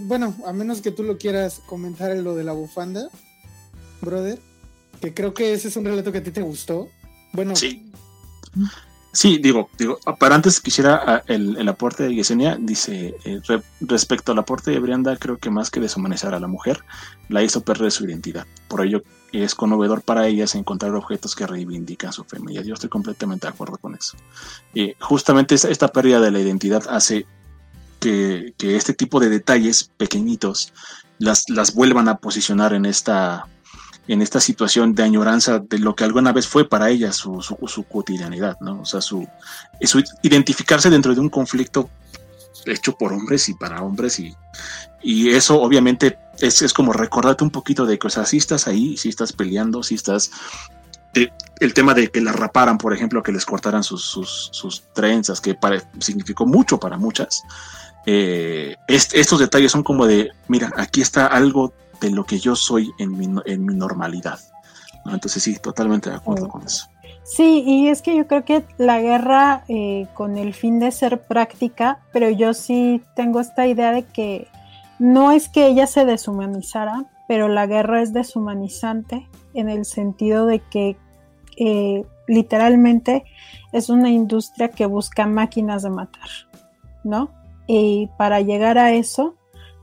bueno, 0.00 0.34
a 0.46 0.52
menos 0.52 0.80
que 0.80 0.90
tú 0.90 1.02
lo 1.02 1.18
quieras 1.18 1.60
comentar, 1.66 2.16
lo 2.16 2.34
de 2.34 2.44
la 2.44 2.52
bufanda, 2.52 3.08
brother, 4.00 4.38
que 5.00 5.14
creo 5.14 5.34
que 5.34 5.52
ese 5.52 5.68
es 5.68 5.76
un 5.76 5.84
relato 5.84 6.12
que 6.12 6.18
a 6.18 6.22
ti 6.22 6.30
te 6.30 6.42
gustó. 6.42 6.88
Bueno, 7.32 7.56
sí. 7.56 7.90
Sí, 9.14 9.36
digo, 9.36 9.68
digo, 9.76 9.98
para 10.18 10.34
antes 10.34 10.58
quisiera 10.58 11.02
ah, 11.06 11.22
el, 11.26 11.68
aporte 11.68 12.04
de 12.04 12.14
Yesenia, 12.14 12.56
dice, 12.58 13.14
eh, 13.24 13.40
respecto 13.80 14.32
al 14.32 14.38
aporte 14.38 14.70
de 14.70 14.78
Brianda, 14.78 15.18
creo 15.18 15.36
que 15.36 15.50
más 15.50 15.70
que 15.70 15.80
deshumanizar 15.80 16.32
a 16.32 16.40
la 16.40 16.48
mujer, 16.48 16.82
la 17.28 17.42
hizo 17.42 17.62
perder 17.62 17.92
su 17.92 18.06
identidad. 18.06 18.46
Por 18.68 18.86
ello 18.86 19.02
es 19.30 19.54
conmovedor 19.54 20.00
para 20.00 20.26
ellas 20.26 20.54
encontrar 20.54 20.94
objetos 20.94 21.34
que 21.34 21.46
reivindican 21.46 22.12
su 22.14 22.24
feminidad. 22.24 22.64
Yo 22.64 22.72
estoy 22.72 22.88
completamente 22.88 23.46
de 23.46 23.52
acuerdo 23.52 23.76
con 23.76 23.94
eso. 23.94 24.16
Eh, 24.74 24.96
justamente 24.98 25.56
esta, 25.56 25.88
pérdida 25.88 26.18
de 26.18 26.30
la 26.30 26.40
identidad 26.40 26.82
hace 26.88 27.26
que, 28.02 28.52
que, 28.58 28.76
este 28.76 28.92
tipo 28.92 29.20
de 29.20 29.28
detalles 29.28 29.90
pequeñitos 29.96 30.72
las, 31.18 31.48
las 31.48 31.72
vuelvan 31.74 32.08
a 32.08 32.18
posicionar 32.18 32.74
en 32.74 32.84
esta 32.84 33.46
en 34.08 34.20
esta 34.20 34.40
situación 34.40 34.94
de 34.96 35.04
añoranza 35.04 35.60
de 35.60 35.78
lo 35.78 35.94
que 35.94 36.02
alguna 36.02 36.32
vez 36.32 36.48
fue 36.48 36.68
para 36.68 36.90
ella 36.90 37.12
su, 37.12 37.40
su, 37.40 37.84
cotidianidad, 37.84 38.58
¿no? 38.60 38.80
O 38.80 38.84
sea, 38.84 39.00
su, 39.00 39.28
identificarse 40.22 40.90
dentro 40.90 41.14
de 41.14 41.20
un 41.20 41.28
conflicto 41.28 41.88
hecho 42.66 42.96
por 42.96 43.12
hombres 43.12 43.48
y 43.48 43.54
para 43.54 43.80
hombres 43.80 44.18
y, 44.18 44.34
y 45.02 45.30
eso 45.30 45.60
obviamente 45.60 46.18
es, 46.40 46.62
es, 46.62 46.72
como 46.72 46.92
recordarte 46.92 47.44
un 47.44 47.50
poquito 47.50 47.86
de 47.86 47.98
que, 47.98 48.08
o 48.08 48.10
sea, 48.10 48.26
si 48.26 48.38
estás 48.38 48.66
ahí, 48.66 48.96
si 48.96 49.08
estás 49.08 49.32
peleando, 49.32 49.82
si 49.82 49.94
estás... 49.94 50.30
Eh, 51.14 51.30
el 51.60 51.74
tema 51.74 51.94
de 51.94 52.10
que 52.10 52.20
la 52.20 52.32
raparan, 52.32 52.78
por 52.78 52.92
ejemplo, 52.92 53.22
que 53.22 53.30
les 53.30 53.44
cortaran 53.44 53.84
sus, 53.84 54.02
sus, 54.02 54.82
trenzas, 54.94 55.40
que 55.40 55.56
significó 56.00 56.44
mucho 56.44 56.80
para 56.80 56.96
muchas. 56.96 57.42
Eh, 58.06 58.76
estos 58.88 59.38
detalles 59.38 59.72
son 59.72 59.82
como 59.82 60.06
de, 60.06 60.30
mira, 60.48 60.72
aquí 60.76 61.00
está 61.00 61.26
algo 61.26 61.72
de 62.00 62.10
lo 62.10 62.24
que 62.24 62.38
yo 62.38 62.56
soy 62.56 62.90
en 62.98 63.16
mi, 63.16 63.28
en 63.46 63.64
mi 63.64 63.74
normalidad. 63.74 64.38
Entonces 65.06 65.42
sí, 65.42 65.56
totalmente 65.58 66.10
de 66.10 66.16
acuerdo 66.16 66.48
con 66.48 66.62
eso. 66.62 66.86
Sí, 67.24 67.62
y 67.64 67.88
es 67.88 68.02
que 68.02 68.16
yo 68.16 68.26
creo 68.26 68.44
que 68.44 68.64
la 68.78 69.00
guerra 69.00 69.64
eh, 69.68 70.06
con 70.14 70.36
el 70.36 70.54
fin 70.54 70.80
de 70.80 70.90
ser 70.90 71.22
práctica, 71.22 72.00
pero 72.12 72.28
yo 72.30 72.52
sí 72.52 73.02
tengo 73.14 73.40
esta 73.40 73.66
idea 73.66 73.92
de 73.92 74.04
que 74.04 74.48
no 74.98 75.32
es 75.32 75.48
que 75.48 75.66
ella 75.66 75.86
se 75.86 76.04
deshumanizara, 76.04 77.04
pero 77.28 77.48
la 77.48 77.66
guerra 77.66 78.02
es 78.02 78.12
deshumanizante 78.12 79.28
en 79.54 79.68
el 79.68 79.84
sentido 79.84 80.46
de 80.46 80.60
que 80.60 80.96
eh, 81.56 82.04
literalmente 82.26 83.24
es 83.72 83.88
una 83.88 84.10
industria 84.10 84.68
que 84.68 84.86
busca 84.86 85.26
máquinas 85.26 85.82
de 85.82 85.90
matar, 85.90 86.28
¿no? 87.04 87.30
Y 87.66 88.08
para 88.18 88.40
llegar 88.40 88.78
a 88.78 88.92
eso, 88.92 89.36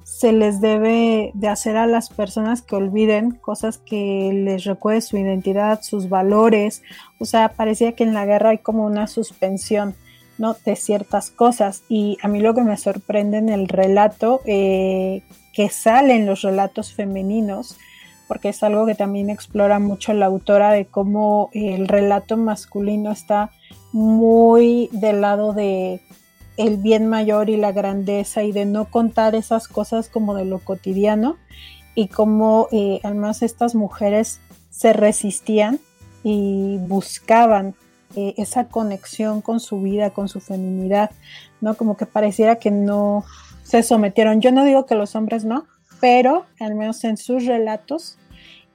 se 0.10 0.34
les 0.34 0.60
debe 0.60 1.32
de 1.36 1.48
hacer 1.48 1.78
a 1.78 1.86
las 1.86 2.10
personas 2.10 2.64
que 2.64 2.76
olviden 2.76 3.32
cosas 3.32 3.78
que 3.78 4.32
les 4.34 4.64
recuerde 4.64 5.02
su 5.02 5.18
identidad, 5.18 5.82
sus 5.84 6.10
valores. 6.10 6.82
O 7.20 7.26
sea, 7.26 7.50
parecía 7.50 7.92
que 7.92 8.04
en 8.04 8.16
la 8.16 8.26
guerra 8.26 8.50
hay 8.50 8.58
como 8.58 8.86
una 8.86 9.06
suspensión, 9.06 9.94
¿no? 10.40 10.56
De 10.66 10.76
ciertas 10.76 11.30
cosas. 11.30 11.84
Y 11.90 12.18
a 12.24 12.28
mí 12.28 12.42
lo 12.42 12.56
que 12.56 12.64
me 12.64 12.76
sorprende 12.76 13.38
en 13.38 13.50
el 13.50 13.68
relato, 13.68 14.42
eh, 14.46 15.22
que 15.54 15.70
sale 15.70 16.16
en 16.16 16.26
los 16.26 16.42
relatos 16.42 16.94
femeninos, 16.94 17.78
porque 18.28 18.50
es 18.50 18.64
algo 18.64 18.88
que 18.88 18.96
también 18.96 19.30
explora 19.30 19.78
mucho 19.78 20.14
la 20.14 20.26
autora 20.26 20.72
de 20.72 20.86
cómo 20.86 21.50
el 21.54 21.88
relato 21.88 22.36
masculino 22.36 23.12
está 23.12 23.52
muy 23.92 24.90
del 24.92 25.22
lado 25.22 25.54
de 25.54 26.02
el 26.60 26.76
bien 26.76 27.08
mayor 27.08 27.50
y 27.50 27.56
la 27.56 27.72
grandeza 27.72 28.44
y 28.44 28.52
de 28.52 28.66
no 28.66 28.84
contar 28.92 29.34
esas 29.34 29.70
cosas 29.70 30.10
como 30.10 30.36
de 30.36 30.44
lo 30.44 30.60
cotidiano 30.60 31.38
y 31.96 32.10
cómo 32.10 32.68
eh, 32.74 33.00
además 33.02 33.44
estas 33.44 33.76
mujeres 33.76 34.42
se 34.70 34.92
resistían 34.92 35.80
y 36.22 36.78
buscaban 36.80 37.76
eh, 38.18 38.34
esa 38.36 38.66
conexión 38.66 39.40
con 39.40 39.62
su 39.62 39.82
vida, 39.82 40.10
con 40.10 40.28
su 40.28 40.42
feminidad, 40.42 41.12
¿no? 41.62 41.76
Como 41.76 41.96
que 41.96 42.06
pareciera 42.06 42.58
que 42.58 42.72
no 42.72 43.24
se 43.64 43.82
sometieron. 43.82 44.42
Yo 44.42 44.52
no 44.52 44.66
digo 44.66 44.86
que 44.86 44.96
los 44.96 45.16
hombres 45.16 45.46
no, 45.46 45.66
pero 46.02 46.46
al 46.60 46.76
menos 46.76 47.06
en 47.06 47.16
sus 47.16 47.46
relatos 47.46 48.18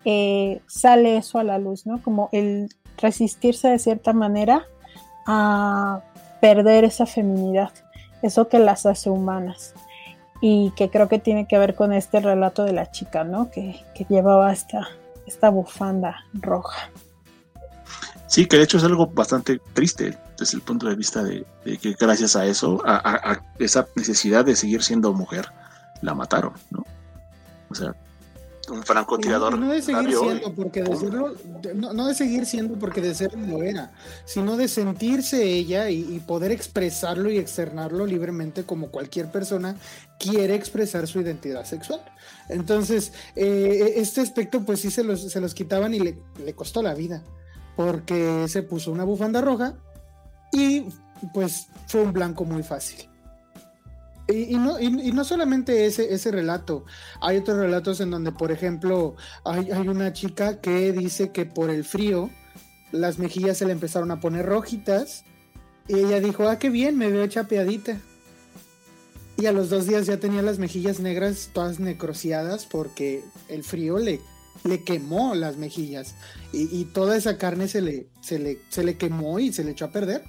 eh, 0.06 0.62
sale 0.68 1.18
eso 1.18 1.38
a 1.38 1.44
la 1.44 1.58
luz, 1.58 1.84
¿no? 1.84 2.02
Como 2.02 2.30
el 2.32 2.70
resistirse 2.96 3.68
de 3.68 3.78
cierta 3.78 4.14
manera 4.14 4.64
a 5.26 6.00
perder 6.44 6.84
esa 6.84 7.06
feminidad, 7.06 7.70
eso 8.20 8.48
que 8.48 8.58
las 8.58 8.84
hace 8.84 9.08
humanas 9.08 9.72
y 10.42 10.74
que 10.76 10.90
creo 10.90 11.08
que 11.08 11.18
tiene 11.18 11.48
que 11.48 11.56
ver 11.56 11.74
con 11.74 11.94
este 11.94 12.20
relato 12.20 12.64
de 12.64 12.74
la 12.74 12.90
chica, 12.90 13.24
¿no? 13.24 13.50
Que, 13.50 13.82
llevaba 14.10 14.52
esta, 14.52 14.90
esta 15.26 15.48
bufanda 15.48 16.16
roja. 16.34 16.90
Sí, 18.26 18.44
que 18.44 18.58
de 18.58 18.64
hecho 18.64 18.76
es 18.76 18.84
algo 18.84 19.06
bastante 19.06 19.58
triste 19.72 20.18
desde 20.38 20.58
el 20.58 20.62
punto 20.62 20.86
de 20.86 20.96
vista 20.96 21.22
de, 21.22 21.46
que 21.64 21.96
gracias 21.98 22.36
a 22.36 22.44
eso, 22.44 22.82
a, 22.84 23.40
esa 23.58 23.88
necesidad 23.96 24.44
de 24.44 24.54
seguir 24.54 24.82
siendo 24.82 25.14
mujer, 25.14 25.46
la 26.02 26.12
mataron, 26.12 26.52
¿no? 26.70 26.84
O 27.70 27.74
sea, 27.74 27.94
un 28.68 28.82
francotirador. 28.82 29.58
no 29.58 29.72
de 29.72 29.82
seguir 29.82 30.14
siendo 30.16 30.54
porque 30.54 30.82
de 30.82 30.96
serlo, 30.96 31.34
no, 31.74 32.06
de 32.06 32.14
seguir 32.14 32.46
siendo 32.46 32.78
porque 32.78 33.00
de 33.00 33.28
lo 33.36 33.62
era, 33.62 33.92
sino 34.24 34.56
de 34.56 34.68
sentirse 34.68 35.42
ella 35.42 35.90
y, 35.90 36.20
poder 36.26 36.52
expresarlo 36.52 37.30
y 37.30 37.38
externarlo 37.38 38.06
libremente 38.06 38.64
como 38.64 38.90
cualquier 38.90 39.30
persona 39.30 39.76
quiere 40.18 40.54
expresar 40.54 41.06
su 41.06 41.20
identidad 41.20 41.64
sexual. 41.64 42.00
Entonces, 42.48 43.12
eh, 43.36 43.94
este 43.96 44.20
aspecto 44.20 44.64
pues 44.64 44.80
sí 44.80 44.90
se 44.90 45.04
los, 45.04 45.20
se 45.20 45.40
los 45.40 45.54
quitaban 45.54 45.92
y 45.94 46.00
le, 46.00 46.18
le 46.44 46.54
costó 46.54 46.82
la 46.82 46.94
vida, 46.94 47.22
porque 47.76 48.46
se 48.48 48.62
puso 48.62 48.90
una 48.90 49.04
bufanda 49.04 49.40
roja 49.40 49.74
y 50.52 50.86
pues 51.32 51.68
fue 51.86 52.02
un 52.02 52.12
blanco 52.12 52.44
muy 52.44 52.62
fácil. 52.62 53.08
Y, 54.26 54.56
no, 54.56 54.80
y, 54.80 54.88
no, 54.90 55.22
solamente 55.22 55.84
ese, 55.84 56.14
ese 56.14 56.30
relato, 56.30 56.86
hay 57.20 57.36
otros 57.36 57.58
relatos 57.58 58.00
en 58.00 58.10
donde, 58.10 58.32
por 58.32 58.52
ejemplo, 58.52 59.16
hay, 59.44 59.70
una 59.86 60.14
chica 60.14 60.62
que 60.62 60.92
dice 60.92 61.30
que 61.30 61.44
por 61.44 61.68
el 61.68 61.84
frío 61.84 62.30
las 62.90 63.18
mejillas 63.18 63.58
se 63.58 63.66
le 63.66 63.72
empezaron 63.72 64.10
a 64.10 64.20
poner 64.20 64.46
rojitas 64.46 65.24
y 65.88 65.98
ella 65.98 66.20
dijo, 66.20 66.48
ah, 66.48 66.58
qué 66.58 66.70
bien, 66.70 66.96
me 66.96 67.10
veo 67.10 67.26
chapeadita. 67.26 67.98
Y 69.36 69.44
a 69.44 69.52
los 69.52 69.68
dos 69.68 69.86
días 69.86 70.06
ya 70.06 70.18
tenía 70.18 70.40
las 70.40 70.58
mejillas 70.58 71.00
negras 71.00 71.50
todas 71.52 71.78
necrociadas 71.78 72.64
porque 72.64 73.24
el 73.48 73.62
frío 73.62 73.98
le, 73.98 74.20
le 74.62 74.84
quemó 74.84 75.34
las 75.34 75.58
mejillas 75.58 76.14
y, 76.50 76.74
y 76.74 76.86
toda 76.86 77.16
esa 77.16 77.36
carne 77.36 77.68
se 77.68 77.82
le, 77.82 78.06
se, 78.22 78.38
le, 78.38 78.58
se 78.70 78.84
le 78.84 78.96
quemó 78.96 79.38
y 79.38 79.52
se 79.52 79.64
le 79.64 79.72
echó 79.72 79.84
a 79.84 79.92
perder. 79.92 80.22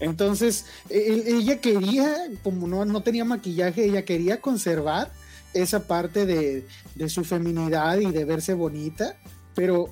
Entonces, 0.00 0.66
e, 0.90 1.22
ella 1.26 1.60
quería, 1.60 2.14
como 2.42 2.66
no, 2.66 2.84
no 2.84 3.02
tenía 3.02 3.24
maquillaje, 3.24 3.84
ella 3.84 4.04
quería 4.04 4.40
conservar 4.40 5.10
esa 5.54 5.86
parte 5.86 6.26
de, 6.26 6.66
su 7.08 7.24
feminidad 7.24 7.98
y 7.98 8.10
de 8.10 8.24
verse 8.24 8.54
bonita, 8.54 9.16
pero 9.54 9.88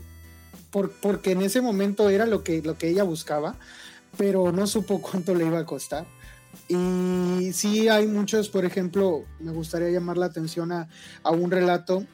porque 1.00 1.32
en 1.32 1.42
ese 1.42 1.60
momento 1.60 2.08
era 2.08 2.26
lo 2.26 2.42
que, 2.42 2.62
lo 2.62 2.78
que 2.78 2.88
ella 2.88 3.04
buscaba, 3.04 3.56
pero 4.16 4.52
no 4.52 4.66
supo 4.66 5.00
cuánto 5.00 5.34
le 5.34 5.46
iba 5.46 5.60
a 5.60 5.66
costar. 5.66 6.06
Y 6.68 7.52
sí 7.52 7.88
hay 7.88 8.06
muchos, 8.06 8.48
por 8.48 8.64
ejemplo, 8.64 9.24
me 9.40 9.52
gustaría 9.52 9.90
llamar 9.90 10.18
la 10.18 10.26
atención 10.26 10.72
a, 10.72 10.88
a 11.22 11.30
un 11.30 11.50
relato. 11.50 12.04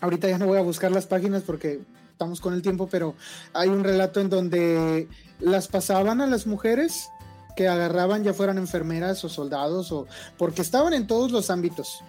Ahorita 0.00 0.28
ya 0.28 0.38
no 0.38 0.46
voy 0.46 0.58
a 0.58 0.62
buscar 0.62 0.92
las 0.92 1.06
páginas 1.06 1.42
porque 1.42 1.80
estamos 2.18 2.40
con 2.40 2.52
el 2.52 2.62
tiempo, 2.62 2.88
pero 2.90 3.14
hay 3.52 3.68
un 3.68 3.84
relato 3.84 4.20
en 4.20 4.28
donde 4.28 5.06
las 5.38 5.68
pasaban 5.68 6.20
a 6.20 6.26
las 6.26 6.48
mujeres 6.48 7.10
que 7.54 7.68
agarraban 7.68 8.24
ya 8.24 8.34
fueran 8.34 8.58
enfermeras 8.58 9.22
o 9.22 9.28
soldados 9.28 9.92
o 9.92 10.08
porque 10.36 10.62
estaban 10.62 10.94
en 10.94 11.06
todos 11.06 11.30
los 11.30 11.48
ámbitos. 11.48 12.02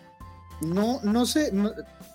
No, 0.62 1.00
no 1.04 1.28
sé, 1.28 1.54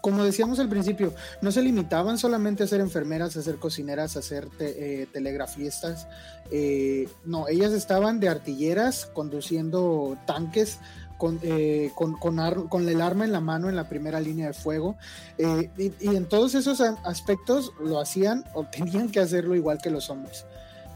como 0.00 0.24
decíamos 0.24 0.58
al 0.58 0.68
principio, 0.68 1.14
no 1.40 1.52
se 1.52 1.62
limitaban 1.62 2.18
solamente 2.18 2.64
a 2.64 2.66
ser 2.66 2.80
enfermeras, 2.80 3.36
a 3.36 3.42
ser 3.42 3.56
cocineras, 3.56 4.16
a 4.16 4.22
ser 4.22 4.48
eh, 4.58 5.06
telegrafistas. 5.12 6.08
Eh, 6.50 7.08
no, 7.24 7.46
ellas 7.46 7.72
estaban 7.72 8.18
de 8.18 8.28
artilleras 8.28 9.06
conduciendo 9.14 10.18
tanques 10.26 10.80
con, 11.18 11.38
eh, 11.42 11.92
con, 11.94 12.14
con, 12.14 12.88
el 12.88 13.00
arma 13.00 13.24
en 13.24 13.32
la 13.32 13.40
mano 13.40 13.68
en 13.68 13.76
la 13.76 13.88
primera 13.88 14.20
línea 14.20 14.48
de 14.48 14.52
fuego. 14.52 14.96
y, 15.38 15.92
y, 16.00 16.16
en 16.16 16.26
todos 16.26 16.54
esos 16.54 16.80
aspectos 16.80 17.72
lo 17.80 18.00
hacían 18.00 18.44
o 18.54 18.64
tenían 18.64 19.10
que 19.10 19.20
hacerlo 19.20 19.54
igual 19.54 19.78
que 19.82 19.90
los 19.90 20.10
hombres. 20.10 20.44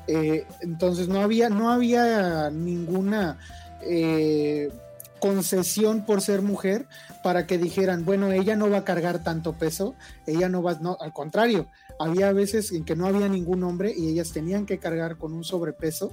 Eh, 0.08 0.46
entonces 0.60 1.06
no 1.06 1.20
había, 1.20 1.50
no 1.50 1.70
había 1.70 2.50
ninguna 2.50 3.38
eh, 3.82 4.72
concesión 5.20 6.06
por 6.06 6.22
ser 6.22 6.40
mujer 6.40 6.86
para 7.22 7.46
que 7.46 7.58
dijeran, 7.58 8.06
bueno, 8.06 8.32
ella 8.32 8.56
no 8.56 8.70
va 8.70 8.78
a 8.78 8.84
cargar 8.84 9.22
tanto 9.22 9.52
peso, 9.52 9.94
ella 10.26 10.48
no 10.48 10.62
va, 10.62 10.78
no, 10.80 10.96
al 10.98 11.12
contrario, 11.12 11.68
había 11.98 12.32
veces 12.32 12.72
en 12.72 12.86
que 12.86 12.96
no 12.96 13.06
había 13.06 13.28
ningún 13.28 13.62
hombre 13.64 13.92
y 13.94 14.08
ellas 14.08 14.32
tenían 14.32 14.64
que 14.64 14.78
cargar 14.78 15.18
con 15.18 15.34
un 15.34 15.44
sobrepeso 15.44 16.12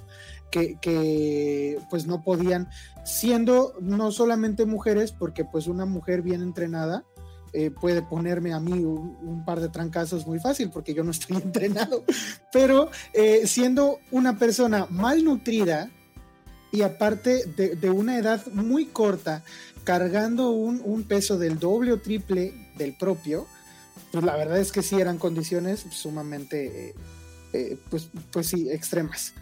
que, 0.51 1.79
pues 1.89 2.07
no 2.07 2.23
podían, 2.23 2.69
siendo 3.03 3.73
no 3.81 4.11
solamente 4.11 4.65
mujeres, 4.65 5.11
porque 5.11 5.45
pues 5.45 5.67
una 5.67 5.85
mujer 5.85 6.21
bien 6.21 6.41
entrenada 6.41 7.03
eh, 7.53 7.71
puede 7.71 8.01
ponerme 8.01 8.53
a 8.53 8.59
mí 8.59 8.83
un, 8.83 9.43
par 9.45 9.61
de 9.61 9.69
trancazos 9.69 10.27
muy 10.27 10.39
fácil 10.39 10.69
porque 10.71 10.93
yo 10.93 11.03
no 11.03 11.11
estoy 11.11 11.37
entrenado, 11.43 12.03
pero 12.51 12.89
eh, 13.13 13.47
siendo 13.47 13.99
una 14.11 14.37
persona 14.37 14.87
malnutrida 14.89 15.89
y 16.71 16.81
aparte 16.81 17.45
de, 17.45 17.89
una 17.89 18.17
edad 18.17 18.45
muy 18.47 18.87
corta, 18.87 19.43
cargando 19.85 20.51
un, 20.51 21.03
peso 21.03 21.37
del 21.37 21.57
doble 21.57 21.93
o 21.93 22.01
triple 22.01 22.53
del 22.77 22.97
propio, 22.97 23.47
pues 24.11 24.25
la 24.25 24.35
verdad 24.35 24.59
es 24.59 24.73
que 24.73 24.81
sí 24.81 24.99
eran 24.99 25.17
condiciones 25.17 25.85
sumamente, 25.91 26.93
eh, 27.53 27.77
pues, 27.89 28.09
pues 28.31 28.47
sí, 28.47 28.69
extremas. 28.69 29.33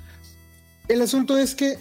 El 0.87 1.01
asunto 1.01 1.37
es 1.37 1.55
que 1.55 1.79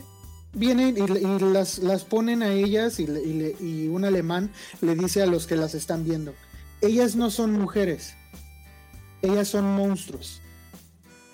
vienen 0.52 0.96
y, 0.96 1.38
las, 1.52 1.78
las, 1.78 2.04
ponen 2.04 2.42
a 2.42 2.52
ellas 2.52 3.00
y, 3.00 3.88
un 3.88 4.04
alemán 4.04 4.50
le 4.80 4.94
dice 4.94 5.22
a 5.22 5.26
los 5.26 5.46
que 5.46 5.56
las 5.56 5.74
están 5.74 6.04
viendo, 6.04 6.34
ellas 6.80 7.16
no 7.16 7.30
son 7.30 7.52
mujeres, 7.52 8.14
ellas 9.22 9.48
son 9.48 9.64
monstruos, 9.64 10.40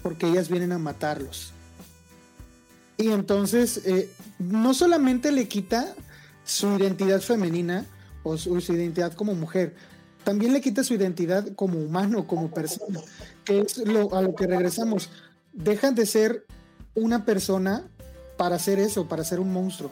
porque 0.02 0.28
ellas 0.28 0.48
vienen 0.48 0.72
a 0.72 0.78
matarlos. 0.78 1.52
Y 2.96 3.08
entonces, 3.10 3.82
eh, 3.84 4.10
no 4.38 4.74
solamente 4.74 5.30
le 5.30 5.46
quita 5.46 5.94
su 6.44 6.76
identidad 6.76 7.20
femenina 7.20 7.86
o 8.22 8.36
su, 8.36 8.58
identidad 8.72 9.12
como 9.12 9.34
mujer, 9.34 9.76
también 10.24 10.52
le 10.52 10.60
quita 10.60 10.82
su 10.82 10.94
identidad 10.94 11.46
como 11.54 11.78
humano, 11.78 12.26
como 12.26 12.50
persona, 12.50 13.00
que 13.44 13.60
es 13.60 13.78
lo, 13.78 14.14
a 14.14 14.22
lo 14.22 14.34
que 14.34 14.46
regresamos. 14.46 15.10
Dejan 15.52 15.94
de 15.94 16.06
ser 16.06 16.44
una 16.94 17.24
persona 17.24 17.86
para 18.36 18.56
hacer 18.56 18.78
eso, 18.78 19.08
para 19.08 19.24
ser 19.24 19.40
un 19.40 19.52
monstruo. 19.52 19.90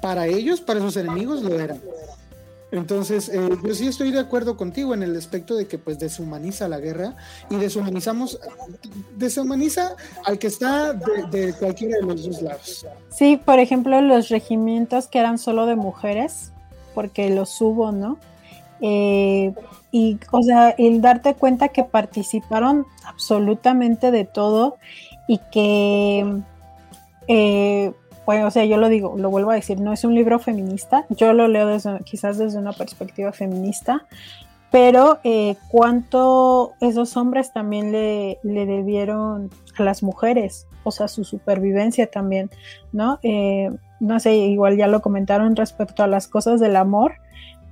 Para 0.00 0.26
ellos, 0.26 0.60
para 0.60 0.80
sus 0.80 0.96
enemigos 0.96 1.42
lo 1.42 1.58
eran. 1.58 1.80
Entonces, 2.72 3.28
eh, 3.28 3.48
yo 3.64 3.74
sí 3.74 3.88
estoy 3.88 4.12
de 4.12 4.20
acuerdo 4.20 4.56
contigo 4.56 4.94
en 4.94 5.02
el 5.02 5.16
aspecto 5.16 5.56
de 5.56 5.66
que 5.66 5.76
pues 5.76 5.98
deshumaniza 5.98 6.68
la 6.68 6.78
guerra 6.78 7.16
y 7.48 7.56
deshumanizamos, 7.56 8.38
deshumaniza 9.16 9.96
al 10.24 10.38
que 10.38 10.46
está 10.46 10.92
de, 10.92 11.52
cualquiera 11.58 11.96
de 11.98 12.06
los 12.06 12.24
dos 12.24 12.42
lados. 12.42 12.86
Sí, 13.10 13.40
por 13.44 13.58
ejemplo, 13.58 14.00
los 14.00 14.28
regimientos 14.28 15.08
que 15.08 15.18
eran 15.18 15.38
solo 15.38 15.66
de 15.66 15.74
mujeres, 15.74 16.52
porque 16.94 17.30
los 17.30 17.60
hubo, 17.60 17.90
¿no? 17.90 18.18
Eh, 18.80 19.52
y, 19.90 20.18
o 20.30 20.42
sea, 20.42 20.70
el 20.70 21.00
darte 21.00 21.34
cuenta 21.34 21.68
que 21.68 21.82
participaron 21.82 22.86
absolutamente 23.04 24.12
de 24.12 24.24
todo 24.24 24.76
y 25.30 25.38
que, 25.52 26.42
eh, 27.28 27.92
bueno, 28.26 28.48
o 28.48 28.50
sea, 28.50 28.64
yo 28.64 28.78
lo 28.78 28.88
digo, 28.88 29.14
lo 29.16 29.30
vuelvo 29.30 29.52
a 29.52 29.54
decir, 29.54 29.80
no 29.80 29.92
es 29.92 30.02
un 30.02 30.16
libro 30.16 30.40
feminista, 30.40 31.06
yo 31.08 31.32
lo 31.34 31.46
leo 31.46 31.68
desde, 31.68 32.00
quizás 32.00 32.36
desde 32.36 32.58
una 32.58 32.72
perspectiva 32.72 33.30
feminista, 33.30 34.08
pero 34.72 35.20
eh, 35.22 35.54
cuánto 35.68 36.72
esos 36.80 37.16
hombres 37.16 37.52
también 37.52 37.92
le, 37.92 38.40
le, 38.42 38.66
debieron 38.66 39.50
a 39.78 39.84
las 39.84 40.02
mujeres, 40.02 40.66
o 40.82 40.90
sea, 40.90 41.06
su 41.06 41.22
supervivencia 41.22 42.10
también, 42.10 42.50
¿no? 42.90 43.20
Eh, 43.22 43.70
no 44.00 44.18
sé, 44.18 44.34
igual 44.34 44.76
ya 44.76 44.88
lo 44.88 45.00
comentaron 45.00 45.54
respecto 45.54 46.02
a 46.02 46.08
las 46.08 46.26
cosas 46.26 46.58
del 46.58 46.74
amor, 46.74 47.12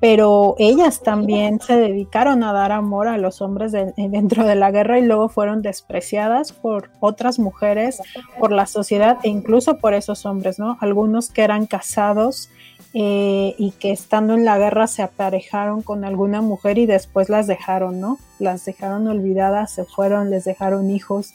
pero 0.00 0.54
ellas 0.58 1.02
también 1.02 1.60
se 1.60 1.76
dedicaron 1.76 2.44
a 2.44 2.52
dar 2.52 2.70
amor 2.72 3.08
a 3.08 3.18
los 3.18 3.42
hombres 3.42 3.72
dentro 3.72 4.44
de 4.44 4.54
la 4.54 4.70
guerra 4.70 4.98
y 4.98 5.02
luego 5.02 5.28
fueron 5.28 5.60
despreciadas 5.62 6.52
por 6.52 6.90
otras 7.00 7.38
mujeres, 7.38 8.00
por 8.38 8.52
la 8.52 8.66
sociedad 8.66 9.18
e 9.24 9.28
incluso 9.28 9.78
por 9.78 9.94
esos 9.94 10.24
hombres, 10.24 10.58
¿no? 10.58 10.78
Algunos 10.80 11.30
que 11.30 11.42
eran 11.42 11.66
casados 11.66 12.50
eh, 12.94 13.54
y 13.58 13.72
que 13.72 13.90
estando 13.90 14.34
en 14.34 14.44
la 14.44 14.56
guerra 14.56 14.86
se 14.86 15.02
aparejaron 15.02 15.82
con 15.82 16.04
alguna 16.04 16.42
mujer 16.42 16.78
y 16.78 16.86
después 16.86 17.28
las 17.28 17.46
dejaron, 17.46 18.00
¿no? 18.00 18.18
Las 18.38 18.64
dejaron 18.64 19.08
olvidadas, 19.08 19.72
se 19.72 19.84
fueron, 19.84 20.30
les 20.30 20.44
dejaron 20.44 20.90
hijos. 20.90 21.34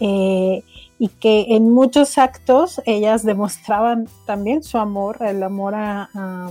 Eh, 0.00 0.62
y 0.98 1.08
que 1.08 1.46
en 1.50 1.70
muchos 1.70 2.18
actos 2.18 2.80
ellas 2.86 3.24
demostraban 3.24 4.08
también 4.26 4.62
su 4.62 4.78
amor, 4.78 5.18
el 5.20 5.42
amor 5.42 5.74
a, 5.74 6.50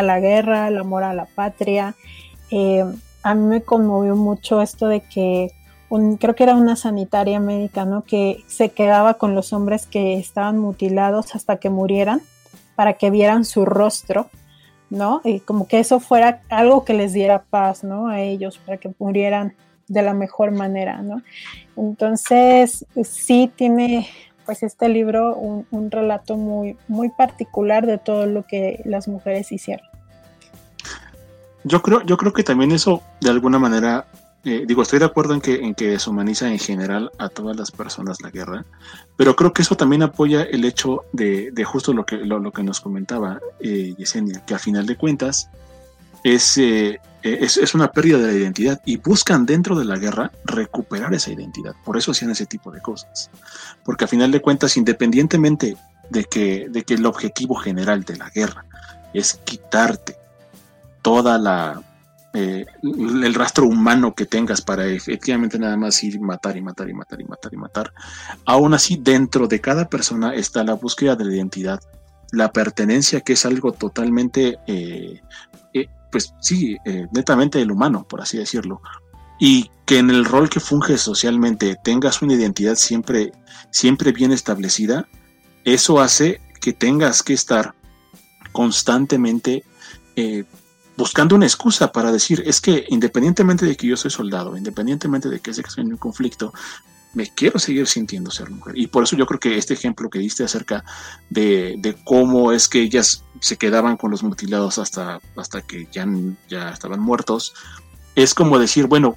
la 0.00 0.20
guerra, 0.20 0.68
el 0.68 0.78
amor 0.78 1.04
a 1.04 1.12
la 1.12 1.26
patria. 1.26 1.94
Eh, 2.50 2.84
a 3.22 3.34
mí 3.34 3.46
me 3.46 3.62
conmovió 3.62 4.16
mucho 4.16 4.62
esto 4.62 4.88
de 4.88 5.00
que 5.00 5.52
creo 6.18 6.34
que 6.34 6.44
era 6.44 6.54
una 6.54 6.76
sanitaria 6.76 7.38
médica, 7.38 7.84
¿no? 7.84 8.04
Que 8.04 8.42
se 8.46 8.70
quedaba 8.70 9.14
con 9.14 9.34
los 9.34 9.52
hombres 9.52 9.86
que 9.86 10.14
estaban 10.14 10.58
mutilados 10.58 11.34
hasta 11.34 11.58
que 11.58 11.68
murieran 11.68 12.22
para 12.74 12.94
que 12.94 13.10
vieran 13.10 13.44
su 13.44 13.66
rostro, 13.66 14.30
¿no? 14.88 15.20
Y 15.24 15.40
como 15.40 15.68
que 15.68 15.80
eso 15.80 16.00
fuera 16.00 16.40
algo 16.48 16.84
que 16.84 16.94
les 16.94 17.12
diera 17.12 17.42
paz, 17.42 17.84
¿no? 17.84 18.08
A 18.08 18.20
ellos, 18.20 18.58
para 18.58 18.78
que 18.78 18.90
murieran 18.98 19.54
de 19.88 20.02
la 20.02 20.14
mejor 20.14 20.52
manera, 20.52 21.02
¿no? 21.02 21.22
Entonces, 21.76 22.86
sí 23.04 23.52
tiene, 23.54 24.08
pues, 24.44 24.62
este 24.62 24.88
libro 24.88 25.36
un, 25.36 25.90
relato 25.90 26.36
muy, 26.36 26.76
muy 26.88 27.10
particular 27.10 27.86
de 27.86 27.98
todo 27.98 28.26
lo 28.26 28.44
que 28.46 28.80
las 28.84 29.08
mujeres 29.08 29.52
hicieron. 29.52 29.86
Yo 31.64 31.80
creo, 31.82 32.02
yo 32.02 32.16
creo 32.16 32.32
que 32.32 32.42
también 32.42 32.72
eso, 32.72 33.02
de 33.20 33.30
alguna 33.30 33.58
manera, 33.58 34.06
eh, 34.44 34.64
digo, 34.66 34.82
estoy 34.82 34.98
de 34.98 35.04
acuerdo 35.04 35.34
en 35.34 35.40
que, 35.40 35.54
en 35.54 35.74
que 35.74 35.90
deshumaniza 35.90 36.48
en 36.48 36.58
general 36.58 37.12
a 37.18 37.28
todas 37.28 37.56
las 37.56 37.70
personas 37.70 38.20
la 38.20 38.30
guerra, 38.30 38.64
pero 39.16 39.36
creo 39.36 39.52
que 39.52 39.62
eso 39.62 39.76
también 39.76 40.02
apoya 40.02 40.42
el 40.42 40.64
hecho 40.64 41.04
de, 41.12 41.52
justo 41.64 41.92
lo 41.92 42.04
que, 42.04 42.16
lo, 42.16 42.50
que 42.50 42.64
nos 42.64 42.80
comentaba 42.80 43.38
eh, 43.60 43.94
Yesenia, 43.96 44.44
que 44.44 44.54
a 44.54 44.58
final 44.58 44.86
de 44.86 44.96
cuentas 44.96 45.48
es, 46.24 46.58
eh, 46.58 47.00
es, 47.22 47.56
es, 47.56 47.74
una 47.74 47.92
pérdida 47.92 48.18
de 48.18 48.32
la 48.32 48.38
identidad 48.38 48.80
y 48.84 48.96
buscan 48.96 49.46
dentro 49.46 49.78
de 49.78 49.84
la 49.84 49.96
guerra 49.96 50.32
recuperar 50.44 51.14
esa 51.14 51.32
identidad. 51.32 51.74
Por 51.84 51.96
eso 51.96 52.12
hacían 52.12 52.30
ese 52.30 52.46
tipo 52.46 52.70
de 52.70 52.80
cosas. 52.80 53.30
Porque 53.84 54.04
a 54.04 54.08
final 54.08 54.30
de 54.30 54.40
cuentas, 54.40 54.76
independientemente 54.76 55.76
de 56.10 56.24
que, 56.24 56.66
de 56.68 56.82
que 56.82 56.94
el 56.94 57.06
objetivo 57.06 57.54
general 57.54 58.04
de 58.04 58.16
la 58.16 58.30
guerra 58.30 58.64
es 59.14 59.34
quitarte 59.44 60.16
toda 61.02 61.38
la 61.38 61.82
eh, 62.34 62.64
el 62.82 63.34
rastro 63.34 63.66
humano 63.66 64.14
que 64.14 64.24
tengas 64.24 64.62
para 64.62 64.86
efectivamente 64.86 65.58
nada 65.58 65.76
más 65.76 66.02
ir 66.02 66.18
matar 66.18 66.56
y 66.56 66.62
matar 66.62 66.88
y 66.88 66.94
matar 66.94 67.20
y 67.20 67.24
matar 67.24 67.52
y 67.52 67.56
matar. 67.58 67.92
Aún 68.46 68.72
así, 68.72 68.98
dentro 68.98 69.48
de 69.48 69.60
cada 69.60 69.88
persona 69.88 70.34
está 70.34 70.64
la 70.64 70.72
búsqueda 70.72 71.14
de 71.14 71.26
la 71.26 71.34
identidad, 71.34 71.80
la 72.30 72.50
pertenencia, 72.50 73.20
que 73.20 73.34
es 73.34 73.44
algo 73.44 73.72
totalmente, 73.72 74.58
eh, 74.66 75.20
eh, 75.20 75.20
pues 76.12 76.32
sí, 76.40 76.76
netamente 77.10 77.60
el 77.60 77.72
humano, 77.72 78.06
por 78.06 78.20
así 78.20 78.38
decirlo. 78.38 78.80
Y 79.40 79.70
que 79.86 79.98
en 79.98 80.10
el 80.10 80.24
rol 80.24 80.48
que 80.48 80.60
funge 80.60 80.96
socialmente 80.98 81.76
tengas 81.82 82.22
una 82.22 82.34
identidad 82.34 82.76
siempre, 82.76 83.32
siempre 83.72 84.12
bien 84.12 84.30
establecida, 84.30 85.08
eso 85.64 86.00
hace 86.00 86.40
que 86.60 86.72
tengas 86.72 87.24
que 87.24 87.32
estar 87.32 87.74
constantemente 88.52 89.64
buscando 90.96 91.34
una 91.34 91.46
excusa 91.46 91.90
para 91.90 92.12
decir, 92.12 92.42
es 92.46 92.60
que 92.60 92.84
independientemente 92.90 93.66
de 93.66 93.76
que 93.76 93.86
yo 93.88 93.96
soy 93.96 94.10
soldado, 94.10 94.56
independientemente 94.56 95.28
de 95.28 95.40
que 95.40 95.50
estoy 95.50 95.64
en 95.78 95.92
un 95.92 95.98
conflicto, 95.98 96.52
me 97.14 97.28
quiero 97.28 97.58
seguir 97.58 97.86
sintiendo 97.86 98.30
ser 98.30 98.50
mujer. 98.50 98.76
Y 98.76 98.86
por 98.86 99.04
eso 99.04 99.16
yo 99.16 99.26
creo 99.26 99.40
que 99.40 99.56
este 99.56 99.74
ejemplo 99.74 100.10
que 100.10 100.18
diste 100.18 100.44
acerca 100.44 100.84
de, 101.30 101.96
cómo 102.04 102.52
es 102.52 102.68
que 102.68 102.80
ellas 102.80 103.24
se 103.40 103.56
quedaban 103.56 103.96
con 103.96 104.10
los 104.10 104.22
mutilados 104.22 104.78
hasta, 104.78 105.20
hasta 105.36 105.62
que 105.62 105.88
ya, 105.92 106.06
ya 106.48 106.70
estaban 106.70 107.00
muertos, 107.00 107.54
es 108.14 108.34
como 108.34 108.58
decir, 108.58 108.86
bueno, 108.86 109.16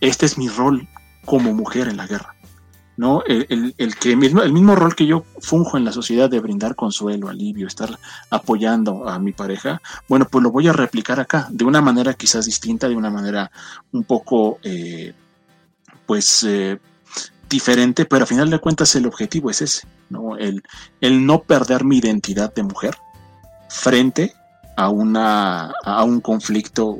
este 0.00 0.26
es 0.26 0.38
mi 0.38 0.48
rol 0.48 0.88
como 1.24 1.54
mujer 1.54 1.88
en 1.88 1.96
la 1.96 2.06
guerra. 2.06 2.34
¿no? 2.96 3.22
El, 3.26 3.74
que 3.96 4.16
mismo, 4.16 4.42
el 4.42 4.52
mismo 4.52 4.76
rol 4.76 4.94
que 4.94 5.06
yo 5.06 5.24
funjo 5.40 5.76
en 5.76 5.84
la 5.84 5.92
sociedad 5.92 6.28
de 6.28 6.40
brindar 6.40 6.76
consuelo, 6.76 7.28
alivio, 7.28 7.66
estar 7.66 7.98
apoyando 8.30 9.08
a 9.08 9.18
mi 9.18 9.32
pareja, 9.32 9.80
bueno, 10.08 10.26
pues 10.30 10.42
lo 10.42 10.50
voy 10.50 10.68
a 10.68 10.72
replicar 10.72 11.18
acá, 11.18 11.48
de 11.50 11.64
una 11.64 11.80
manera 11.80 12.14
quizás 12.14 12.46
distinta, 12.46 12.88
de 12.88 12.96
una 12.96 13.10
manera 13.10 13.50
un 13.92 14.04
poco, 14.04 14.58
eh, 14.62 15.14
pues, 16.06 16.44
eh, 16.44 16.78
diferente, 17.52 18.04
pero 18.04 18.24
a 18.24 18.26
final 18.26 18.50
de 18.50 18.58
cuentas 18.58 18.94
el 18.96 19.06
objetivo 19.06 19.50
es 19.50 19.62
ese, 19.62 19.86
¿no? 20.10 20.36
El, 20.36 20.62
el 21.00 21.24
no 21.24 21.42
perder 21.42 21.84
mi 21.84 21.98
identidad 21.98 22.52
de 22.52 22.64
mujer 22.64 22.96
frente 23.68 24.34
a, 24.76 24.88
una, 24.88 25.72
a 25.84 26.02
un 26.02 26.20
conflicto 26.20 26.98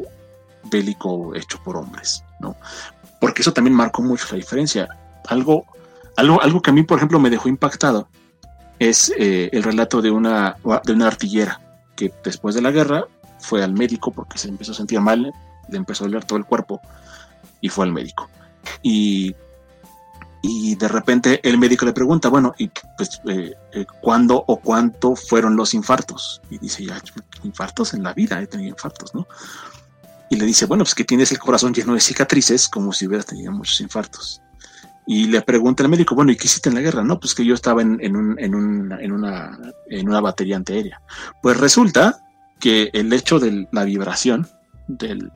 bélico 0.71 1.35
hecho 1.35 1.61
por 1.65 1.77
hombres, 1.77 2.23
¿no? 2.39 2.55
Porque 3.21 3.43
eso 3.43 3.53
también 3.53 3.75
marcó 3.75 4.03
mucho 4.03 4.27
la 4.31 4.37
diferencia. 4.37 4.89
Algo 5.27 5.67
algo, 6.17 6.43
algo 6.43 6.61
que 6.61 6.71
a 6.71 6.73
mí, 6.73 6.83
por 6.83 6.99
ejemplo, 6.99 7.19
me 7.19 7.31
dejó 7.31 7.49
impactado 7.49 8.09
es 8.79 9.13
eh, 9.17 9.49
el 9.53 9.63
relato 9.63 10.03
de 10.03 10.11
una, 10.11 10.57
de 10.85 10.93
una 10.93 11.07
artillera 11.07 11.61
que 11.95 12.13
después 12.25 12.55
de 12.55 12.63
la 12.63 12.71
guerra 12.71 13.07
fue 13.39 13.63
al 13.63 13.75
médico 13.75 14.11
porque 14.11 14.39
se 14.39 14.49
empezó 14.49 14.73
a 14.73 14.75
sentir 14.75 15.01
mal, 15.01 15.33
le 15.69 15.77
empezó 15.77 16.05
a 16.05 16.09
doler 16.09 16.25
todo 16.25 16.39
el 16.39 16.45
cuerpo 16.45 16.81
y 17.61 17.69
fue 17.69 17.85
al 17.85 17.93
médico. 17.93 18.29
Y, 18.83 19.35
y 20.43 20.75
de 20.75 20.89
repente 20.89 21.41
el 21.49 21.57
médico 21.57 21.87
le 21.87 21.93
pregunta, 21.93 22.29
bueno, 22.29 22.53
¿y 22.59 22.69
pues 22.97 23.21
eh, 23.29 23.55
eh, 23.73 23.87
cuándo 24.01 24.45
o 24.47 24.57
cuánto 24.59 25.15
fueron 25.15 25.55
los 25.55 25.73
infartos? 25.73 26.43
Y 26.51 26.59
dice, 26.59 26.85
ya, 26.85 27.01
infartos 27.45 27.95
en 27.95 28.03
la 28.03 28.13
vida, 28.13 28.43
he 28.43 28.49
tenido 28.49 28.71
infartos, 28.71 29.15
¿no? 29.15 29.29
Y 30.29 30.37
le 30.37 30.45
dice, 30.45 30.67
bueno, 30.67 30.83
pues 30.83 30.97
que 30.97 31.05
tienes 31.05 31.31
el 31.31 31.39
corazón 31.39 31.73
lleno 31.73 31.95
de 31.95 32.01
cicatrices 32.01 32.69
como 32.69 32.93
si 32.93 33.07
hubieras 33.07 33.27
tenido 33.27 33.53
muchos 33.53 33.81
infartos. 33.81 34.43
Y 35.07 35.27
le 35.27 35.43
pregunta 35.43 35.85
al 35.85 35.89
médico, 35.89 36.15
bueno, 36.17 36.33
¿y 36.33 36.37
qué 36.37 36.47
hiciste 36.47 36.69
en 36.71 36.75
la 36.75 36.81
guerra? 36.81 37.05
No, 37.05 37.21
pues 37.21 37.35
que 37.35 37.45
yo 37.45 37.55
estaba 37.55 37.83
en, 37.83 37.99
en, 38.01 38.17
un, 38.17 38.39
en, 38.39 38.55
un, 38.55 38.93
en, 39.01 39.13
una, 39.13 39.59
en 39.91 40.09
una 40.09 40.21
batería 40.21 40.57
antiaérea. 40.57 41.01
Pues 41.41 41.57
resulta 41.57 42.19
que 42.59 42.91
el 42.93 43.13
hecho 43.13 43.39
de 43.39 43.69
la 43.71 43.85
vibración 43.85 44.49
del, 44.89 45.31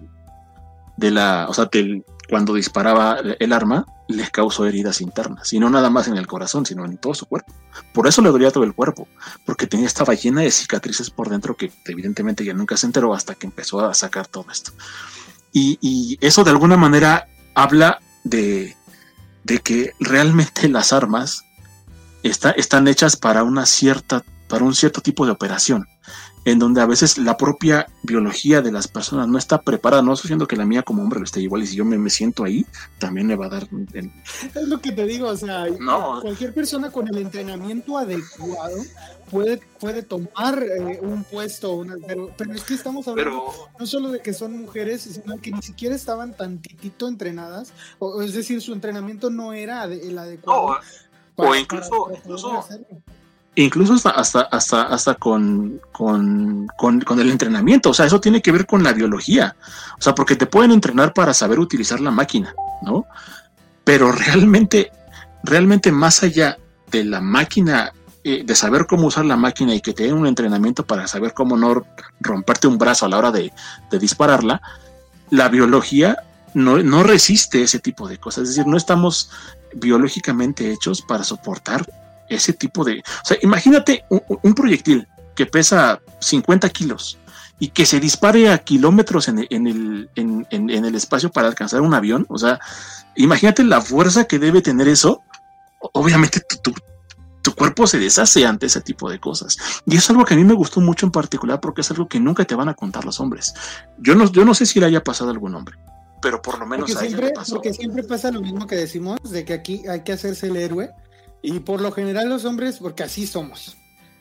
de 0.97 1.11
la, 1.11 1.47
o 1.49 1.55
sea, 1.55 1.67
del, 1.67 2.05
cuando 2.29 2.55
disparaba 2.55 3.19
el 3.39 3.53
arma, 3.53 3.85
les 4.09 4.31
causó 4.31 4.67
heridas 4.67 5.01
internas, 5.01 5.53
y 5.53 5.59
no 5.59 5.69
nada 5.69 5.91
más 5.91 6.09
en 6.09 6.17
el 6.17 6.27
corazón, 6.27 6.65
sino 6.65 6.85
en 6.85 6.97
todo 6.99 7.15
su 7.15 7.27
cuerpo. 7.27 7.53
Por 7.93 8.07
eso 8.07 8.23
le 8.23 8.31
dolía 8.31 8.51
todo 8.51 8.65
el 8.65 8.75
cuerpo, 8.75 9.09
porque 9.45 9.67
tenía, 9.67 9.87
estaba 9.87 10.15
llena 10.15 10.43
de 10.43 10.51
cicatrices 10.51 11.11
por 11.11 11.29
dentro 11.29 11.57
que 11.57 11.73
evidentemente 11.87 12.45
ya 12.45 12.55
nunca 12.55 12.77
se 12.77 12.87
enteró 12.87 13.15
hasta 13.15 13.35
que 13.35 13.47
empezó 13.47 13.85
a 13.85 13.95
sacar 13.95 14.27
todo 14.27 14.47
esto. 14.51 14.73
Y, 15.53 15.79
y 15.81 16.19
eso 16.21 16.45
de 16.45 16.51
alguna 16.51 16.77
manera 16.77 17.29
habla 17.55 17.99
de, 18.25 18.77
de 19.47 19.61
que 19.61 19.95
realmente 20.01 20.69
las 20.69 20.93
armas 20.93 21.45
están 22.23 22.89
hechas 22.89 23.17
para 23.17 23.45
una 23.45 23.67
cierta, 23.67 24.25
para 24.49 24.65
un 24.65 24.75
cierto 24.75 25.01
tipo 25.01 25.25
de 25.27 25.33
operación, 25.33 25.87
en 26.47 26.61
donde 26.61 26.81
a 26.81 26.87
veces 26.87 27.19
la 27.19 27.37
propia 27.37 27.89
biología 28.05 28.63
de 28.63 28.71
las 28.71 28.87
personas 28.87 29.27
no 29.27 29.37
está 29.37 29.61
preparada. 29.61 30.01
No 30.01 30.13
estoy 30.13 30.29
diciendo 30.29 30.47
que 30.47 30.55
la 30.55 30.65
mía 30.65 30.85
como 30.85 31.03
hombre 31.03 31.19
lo 31.19 31.25
esté 31.25 31.41
igual, 31.41 31.65
y 31.65 31.67
si 31.67 31.75
yo 31.75 31.85
me, 31.85 32.09
siento 32.09 32.45
ahí, 32.45 32.65
también 32.99 33.27
me 33.27 33.35
va 33.35 33.47
a 33.47 33.49
dar. 33.49 33.69
Es 33.93 34.69
lo 34.69 34.81
que 34.81 34.93
te 34.93 35.05
digo, 35.07 35.27
o 35.27 35.37
sea, 35.37 35.67
cualquier 36.23 36.55
persona 36.55 36.93
con 36.93 37.09
el 37.09 37.19
entrenamiento 37.19 37.99
adecuado 37.99 38.77
puede, 39.29 39.57
puede 39.81 40.05
tomar 40.05 40.63
eh, 40.63 41.01
un 41.03 41.25
puesto, 41.25 41.85
pero, 42.07 42.31
pero, 42.39 42.53
es 42.53 42.63
que 42.63 42.75
estamos 42.75 43.09
hablando 43.09 43.53
no 43.77 43.87
solo 43.87 44.11
de 44.13 44.21
que 44.21 44.33
son 44.33 44.57
mujeres, 44.57 45.03
sino 45.03 45.41
que 45.41 45.51
ni 45.51 45.63
siquiera 45.63 45.97
estaban 45.97 46.33
tantitito 46.33 47.09
entrenadas, 47.09 47.73
o, 47.99 48.23
es 48.23 48.35
decir, 48.35 48.63
su 48.63 48.73
entrenamiento 48.73 49.31
no 49.31 49.53
era 49.53 49.83
el 49.87 50.17
adecuado. 50.17 50.79
o 51.35 51.55
incluso, 51.57 52.13
incluso 52.15 52.65
incluso 53.57 53.95
hasta, 53.95 54.11
hasta, 54.11 54.41
hasta, 54.43 54.83
hasta 54.83 55.15
con, 55.15 55.81
con, 55.93 56.69
con, 56.77 57.21
el 57.21 57.31
entrenamiento. 57.31 57.91
O 57.91 57.95
sea, 57.95 58.07
eso 58.07 58.21
tiene 58.21 58.43
que 58.43 58.53
ver 58.53 58.67
con 58.67 58.83
la 58.83 58.93
biología. 58.93 59.57
O 59.99 60.03
sea, 60.03 60.15
porque 60.15 60.37
te 60.37 60.47
pueden 60.47 60.73
entrenar 60.73 61.13
para 61.13 61.35
saber 61.35 61.59
utilizar 61.59 62.01
la 62.01 62.11
máquina, 62.11 62.55
¿no? 62.83 63.07
Pero 63.83 64.13
realmente, 64.13 64.93
realmente 65.43 65.91
más 65.91 66.23
allá 66.23 66.59
de 66.91 67.05
la 67.05 67.21
máquina, 67.21 67.93
eh, 68.23 68.43
de 68.45 68.55
saber 68.55 68.87
cómo 68.87 69.07
usar 69.07 69.25
la 69.25 69.37
máquina 69.37 69.75
y 69.75 69.81
que 69.81 69.95
te 69.95 70.05
den 70.05 70.15
un 70.15 70.27
entrenamiento 70.27 70.87
para 70.87 71.09
saber 71.09 71.33
cómo 71.33 71.57
no 71.57 71.83
romperte 72.21 72.67
un 72.67 72.79
brazo 72.79 73.07
a 73.07 73.09
la 73.09 73.19
hora 73.19 73.33
de, 73.33 73.53
de 73.91 73.99
dispararla, 73.99 74.61
la 75.31 75.49
biología 75.49 76.17
no, 76.53 76.79
no 76.83 77.03
resiste 77.03 77.63
ese 77.63 77.79
tipo 77.79 78.07
de 78.07 78.19
cosas. 78.19 78.45
Es 78.45 78.49
decir, 78.51 78.67
no 78.67 78.77
estamos 78.77 79.31
biológicamente 79.75 80.71
hechos 80.73 81.01
para 81.03 81.25
soportar 81.25 81.87
ese 82.29 82.53
tipo 82.53 82.85
de... 82.85 83.01
O 83.01 83.25
sea, 83.25 83.37
imagínate 83.43 84.05
un, 84.09 84.55
proyectil 84.55 85.07
que 85.35 85.47
pesa 85.47 86.01
50 86.21 86.69
kilos 86.71 87.19
y 87.59 87.69
que 87.69 87.87
se 87.87 88.01
dispare 88.01 88.51
a 88.51 88.59
kilómetros 88.59 89.29
en, 89.29 89.39
el, 89.39 90.11
en, 90.15 90.71
el 90.71 90.95
espacio 90.95 91.31
para 91.31 91.49
alcanzar 91.49 91.81
un 91.81 91.95
avión. 91.95 92.27
O 92.29 92.39
sea, 92.39 92.61
imagínate 93.15 93.65
la 93.65 93.81
fuerza 93.81 94.25
que 94.25 94.39
debe 94.39 94.63
tener 94.63 94.89
eso. 94.89 95.23
Obviamente 95.93 96.41
tu, 96.41 96.73
tu, 97.43 97.55
cuerpo 97.55 97.87
se 97.87 97.99
deshace 97.99 98.45
ante 98.45 98.67
ese 98.67 98.81
tipo 98.81 99.09
de 99.09 99.19
cosas. 99.19 99.57
Y 99.87 99.97
es 99.97 100.11
algo 100.11 100.25
que 100.25 100.35
a 100.35 100.37
mí 100.37 100.45
me 100.45 100.55
gustó 100.55 100.81
mucho 100.81 101.07
en 101.07 101.13
particular 101.13 101.61
porque 101.61 101.81
es 101.81 101.91
algo 101.91 102.09
que 102.09 102.21
nunca 102.21 102.45
te 102.45 102.55
van 102.55 102.69
a 102.69 102.75
contar 102.75 103.05
los 103.05 103.21
hombres. 103.21 103.55
Yo 103.99 104.15
no, 104.15 104.31
yo 104.31 104.45
no 104.45 104.53
sé 104.53 104.67
si 104.67 104.81
le 104.81 104.87
haya 104.87 105.03
pasado 105.03 105.31
a 105.31 105.33
algún 105.33 105.55
hombre 105.55 105.77
pero 106.27 106.43
por 106.43 106.59
lo 106.59 106.67
menos 106.67 106.91
porque 106.91 107.07
siempre, 107.07 107.33
Porque 107.49 107.73
siempre 107.73 108.03
pasa 108.03 108.33
lo 108.33 108.41
mismo 108.41 108.67
que 108.67 108.75
decimos, 108.75 109.21
de 109.31 109.45
que 109.45 109.53
aquí 109.53 109.87
hay 109.87 110.01
que 110.01 110.13
hacerse 110.13 110.49
el 110.49 110.57
héroe 110.57 110.91
y 111.43 111.61
por 111.61 111.81
lo 111.81 111.93
general 111.93 112.29
los 112.29 112.45
hombres, 112.45 112.79
porque 112.79 113.03
así 113.03 113.27
somos, 113.27 113.77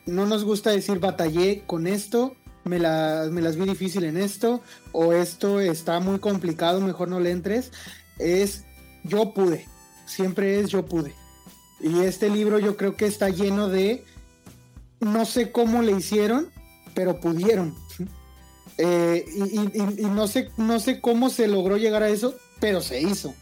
no 0.06 0.26
nos 0.26 0.44
gusta 0.44 0.72
decir 0.72 1.00
batallé 1.00 1.64
con 1.66 1.88
esto, 1.88 2.36
me, 2.64 2.80
me 2.80 3.42
las 3.42 3.56
vi 3.56 3.66
difícil 3.66 4.04
en 4.04 4.18
esto, 4.18 4.62
o 4.92 5.14
esto 5.14 5.60
está 5.60 6.00
muy 6.00 6.20
complicado, 6.20 6.82
mejor 6.82 7.08
no 7.08 7.20
le 7.20 7.32
entres. 7.32 7.72
Es 8.18 8.64
yo 9.04 9.34
pude, 9.34 9.68
siempre 10.06 10.60
es 10.60 10.70
yo 10.70 10.86
pude. 10.86 11.14
Y 11.80 12.02
este 12.02 12.30
libro 12.30 12.60
yo 12.60 12.76
creo 12.78 12.96
que 12.96 13.06
está 13.06 13.30
lleno 13.30 13.70
de, 13.70 14.04
no 15.00 15.26
sé 15.26 15.52
cómo 15.52 15.82
le 15.82 15.92
hicieron, 15.92 16.50
pero 16.94 17.20
pudieron. 17.20 17.76
Eh, 18.78 19.26
y, 19.36 20.02
y, 20.02 20.06
no, 20.06 20.28
sé, 20.28 20.50
no 20.58 20.80
sé 20.80 21.00
cómo 21.00 21.30
se 21.30 21.48
logró 21.48 21.78
llegar 21.78 22.04
a 22.04 22.10
eso, 22.10 22.36
pero 22.60 22.82
se 22.82 23.02
hizo. 23.02 23.34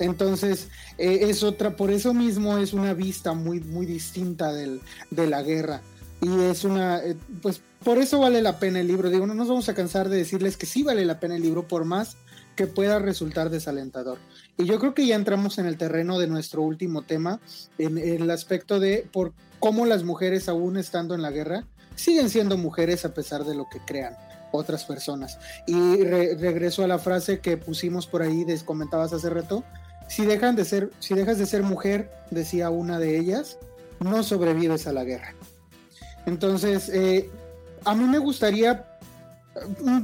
Entonces, 0.00 0.68
eh, 0.98 1.20
es 1.22 1.42
otra, 1.42 1.76
por 1.76 1.90
eso 1.90 2.12
mismo 2.14 2.58
es 2.58 2.72
una 2.72 2.94
vista 2.94 3.32
muy, 3.34 3.60
muy 3.60 3.86
distinta 3.86 4.52
del, 4.52 4.80
de 5.10 5.26
la 5.26 5.42
guerra. 5.42 5.82
Y 6.22 6.40
es 6.42 6.64
una, 6.64 6.98
eh, 6.98 7.16
pues 7.40 7.62
por 7.84 7.98
eso 7.98 8.18
vale 8.18 8.42
la 8.42 8.58
pena 8.58 8.80
el 8.80 8.88
libro. 8.88 9.10
Digo, 9.10 9.26
no 9.26 9.34
nos 9.34 9.48
vamos 9.48 9.68
a 9.68 9.74
cansar 9.74 10.08
de 10.08 10.16
decirles 10.16 10.56
que 10.56 10.66
sí 10.66 10.82
vale 10.82 11.04
la 11.04 11.20
pena 11.20 11.36
el 11.36 11.42
libro, 11.42 11.68
por 11.68 11.84
más 11.84 12.16
que 12.56 12.66
pueda 12.66 12.98
resultar 12.98 13.48
desalentador. 13.48 14.18
Y 14.58 14.66
yo 14.66 14.78
creo 14.78 14.94
que 14.94 15.06
ya 15.06 15.16
entramos 15.16 15.58
en 15.58 15.66
el 15.66 15.78
terreno 15.78 16.18
de 16.18 16.26
nuestro 16.26 16.62
último 16.62 17.02
tema, 17.02 17.40
en, 17.78 17.96
el 17.96 18.30
aspecto 18.30 18.80
de 18.80 19.08
por 19.10 19.32
cómo 19.58 19.86
las 19.86 20.04
mujeres, 20.04 20.48
aún 20.48 20.76
estando 20.76 21.14
en 21.14 21.22
la 21.22 21.30
guerra, 21.30 21.64
siguen 21.94 22.28
siendo 22.28 22.58
mujeres 22.58 23.04
a 23.04 23.14
pesar 23.14 23.44
de 23.44 23.54
lo 23.54 23.66
que 23.70 23.80
crean 23.80 24.14
otras 24.52 24.84
personas. 24.84 25.38
Y 25.66 26.02
regreso 26.02 26.84
a 26.84 26.86
la 26.86 26.98
frase 26.98 27.40
que 27.40 27.56
pusimos 27.56 28.06
por 28.06 28.20
ahí, 28.20 28.44
les 28.44 28.62
comentabas 28.62 29.12
hace 29.12 29.30
rato, 29.30 29.64
si, 30.10 30.26
de 30.26 30.64
ser, 30.64 30.90
si 30.98 31.14
dejas 31.14 31.38
de 31.38 31.46
ser 31.46 31.62
mujer, 31.62 32.10
decía 32.32 32.68
una 32.68 32.98
de 32.98 33.16
ellas, 33.16 33.58
no 34.00 34.24
sobrevives 34.24 34.88
a 34.88 34.92
la 34.92 35.04
guerra. 35.04 35.34
Entonces, 36.26 36.88
eh, 36.88 37.30
a 37.84 37.94
mí 37.94 38.04
me 38.04 38.18
gustaría, 38.18 38.98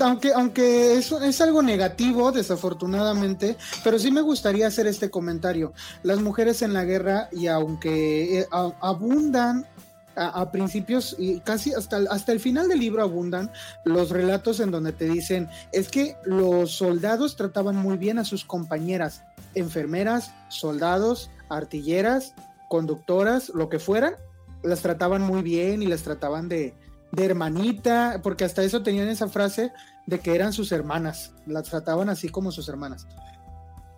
aunque, 0.01 0.33
aunque 0.33 0.97
es, 0.97 1.11
es 1.11 1.41
algo 1.41 1.61
negativo, 1.61 2.31
desafortunadamente, 2.31 3.57
pero 3.83 3.99
sí 3.99 4.13
me 4.13 4.21
gustaría 4.21 4.69
hacer 4.69 4.87
este 4.87 5.11
comentario. 5.11 5.73
Las 6.05 6.21
mujeres 6.21 6.63
en 6.63 6.73
la 6.73 6.85
guerra, 6.85 7.29
y 7.33 7.49
aunque 7.49 8.41
eh, 8.41 8.47
abundan 8.81 9.67
a, 10.15 10.51
principios 10.53 11.17
y 11.19 11.41
casi 11.41 11.75
hasta, 11.75 11.99
hasta 12.11 12.31
el 12.31 12.39
final 12.41 12.69
del 12.69 12.79
libro 12.79 13.03
abundan 13.03 13.51
los 13.85 14.09
relatos 14.09 14.61
en 14.61 14.71
donde 14.71 14.93
te 14.93 15.05
dicen 15.05 15.51
es 15.73 15.89
que 15.89 16.17
los 16.25 16.71
soldados 16.73 17.37
trataban 17.37 17.77
muy 17.77 17.99
bien 17.99 18.19
a 18.19 18.25
sus 18.25 18.43
compañeras 18.43 19.26
enfermeras, 19.57 20.33
soldados, 20.49 21.31
artilleras, 21.49 22.35
conductoras, 22.69 23.49
lo 23.51 23.69
que 23.69 23.79
fueran, 23.79 24.15
las 24.63 24.83
trataban 24.83 25.23
muy 25.23 25.43
bien 25.43 25.83
y 25.83 25.87
las 25.87 26.03
trataban 26.03 26.49
de, 26.49 26.75
hermanita, 27.17 28.21
porque 28.23 28.45
hasta 28.45 28.63
eso 28.63 28.83
tenían 28.83 29.09
esa 29.09 29.29
frase 29.29 29.73
de 30.07 30.21
que 30.21 30.35
eran 30.35 30.53
sus 30.53 30.71
hermanas, 30.71 31.33
las 31.47 31.65
trataban 31.65 32.11
así 32.11 32.29
como 32.29 32.53
sus 32.53 32.69
hermanas. 32.69 33.07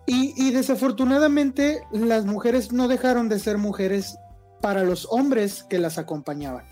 Y, 0.07 0.33
y, 0.37 0.51
desafortunadamente 0.51 1.83
las 1.91 2.25
mujeres 2.25 2.71
no 2.71 2.87
dejaron 2.87 3.27
de 3.27 3.39
ser 3.39 3.57
mujeres 3.57 4.17
para 4.61 4.83
los 4.83 5.05
hombres 5.11 5.63
que 5.63 5.79
las 5.79 5.97
acompañaban. 5.97 6.63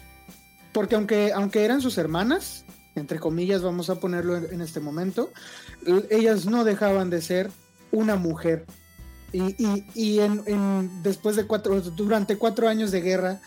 Porque 0.72 0.95
aunque, 0.95 1.34
aunque 1.34 1.65
eran 1.65 1.81
sus 1.81 1.97
hermanas, 1.97 2.64
entre 2.95 3.19
comillas 3.19 3.61
vamos 3.61 3.89
a 3.89 3.95
ponerlo 3.95 4.38
en 4.38 4.61
este 4.61 4.80
momento, 4.80 5.31
ellas 6.09 6.45
no 6.45 6.64
dejaban 6.64 7.09
de 7.09 7.22
ser 7.22 7.51
una 7.91 8.15
mujer. 8.15 8.65
Y, 9.33 10.19
en, 10.19 11.03
después 11.03 11.35
de 11.35 11.45
cuatro, 11.45 11.81
durante 11.81 12.37
cuatro 12.37 12.69
años 12.69 12.91
de 12.91 13.01
guerra, 13.01 13.41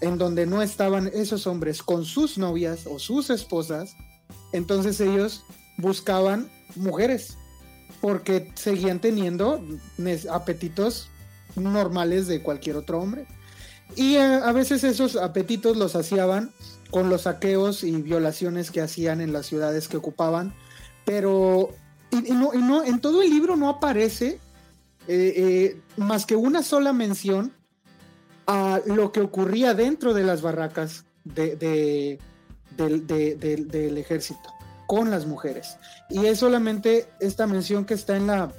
en 0.00 0.16
donde 0.16 0.46
no 0.46 0.62
estaban 0.62 1.08
esos 1.08 1.46
hombres 1.46 1.82
con 1.82 2.04
sus 2.04 2.38
novias 2.38 2.86
o 2.86 2.98
sus 2.98 3.30
esposas, 3.30 3.94
entonces 4.52 5.00
ellos 5.00 5.44
buscaban 5.76 6.48
mujeres, 6.76 7.36
porque 8.00 8.50
seguían 8.54 9.00
teniendo 9.00 9.62
apetitos 10.30 11.08
normales 11.56 12.26
de 12.26 12.42
cualquier 12.42 12.76
otro 12.76 13.00
hombre. 13.00 13.26
Y 13.96 14.16
a, 14.16 14.48
a 14.48 14.52
veces 14.52 14.84
esos 14.84 15.16
apetitos 15.16 15.76
los 15.76 15.94
hacían 15.96 16.52
con 16.90 17.10
los 17.10 17.22
saqueos 17.22 17.84
y 17.84 17.90
violaciones 18.02 18.70
que 18.70 18.80
hacían 18.80 19.20
en 19.20 19.32
las 19.32 19.46
ciudades 19.46 19.88
que 19.88 19.96
ocupaban, 19.98 20.54
pero 21.04 21.70
y, 22.10 22.32
no, 22.32 22.52
no, 22.52 22.84
en 22.84 23.00
todo 23.00 23.22
el 23.22 23.30
libro 23.30 23.56
no 23.56 23.68
aparece 23.68 24.40
eh, 25.08 25.32
eh, 25.36 25.80
más 25.96 26.26
que 26.26 26.36
una 26.36 26.62
sola 26.62 26.92
mención 26.92 27.52
a 28.46 28.80
lo 28.84 29.10
que 29.10 29.20
ocurría 29.20 29.72
dentro 29.72 30.12
de 30.12 30.22
las 30.22 30.42
barracas 30.42 31.06
de, 31.24 32.18
del 32.76 33.98
ejército 33.98 34.50
con 34.86 35.10
las 35.10 35.26
mujeres. 35.26 35.76
Y 36.10 36.26
es 36.26 36.38
solamente 36.38 37.08
esta 37.20 37.46
mención 37.46 37.84
que 37.84 37.94
está 37.94 38.16
en 38.16 38.26
la... 38.26 38.52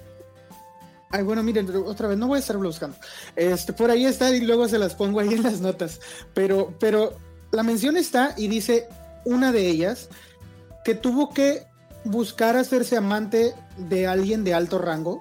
Ay, 1.11 1.23
bueno, 1.23 1.41
miren, 1.43 1.67
otra 1.85 2.07
vez, 2.07 2.17
no 2.17 2.27
voy 2.27 2.37
a 2.37 2.39
estar 2.39 2.57
buscando. 2.57 2.97
Este, 3.35 3.73
por 3.73 3.91
ahí 3.91 4.05
está 4.05 4.29
y 4.35 4.41
luego 4.41 4.67
se 4.67 4.79
las 4.79 4.95
pongo 4.95 5.19
ahí 5.19 5.33
en 5.33 5.43
las 5.43 5.61
notas. 5.61 5.99
Pero, 6.33 6.75
pero 6.79 7.13
la 7.51 7.61
mención 7.61 7.95
está 7.95 8.33
y 8.37 8.47
dice 8.47 8.87
una 9.25 9.51
de 9.51 9.67
ellas 9.67 10.09
que 10.83 10.95
tuvo 10.95 11.31
que 11.31 11.67
buscar 12.03 12.57
hacerse 12.57 12.97
amante 12.97 13.53
de 13.77 14.07
alguien 14.07 14.43
de 14.43 14.53
alto 14.53 14.79
rango 14.79 15.19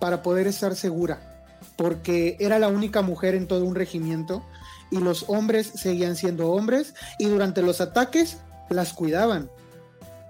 para 0.00 0.22
poder 0.22 0.46
estar 0.46 0.74
segura, 0.74 1.46
porque 1.76 2.36
era 2.40 2.58
la 2.58 2.68
única 2.68 3.02
mujer 3.02 3.34
en 3.34 3.46
todo 3.46 3.64
un 3.64 3.74
regimiento 3.74 4.44
y 4.90 4.98
los 4.98 5.26
hombres 5.28 5.70
seguían 5.74 6.16
siendo 6.16 6.50
hombres 6.50 6.94
y 7.18 7.26
durante 7.26 7.62
los 7.62 7.80
ataques 7.80 8.38
las 8.68 8.92
cuidaban. 8.92 9.50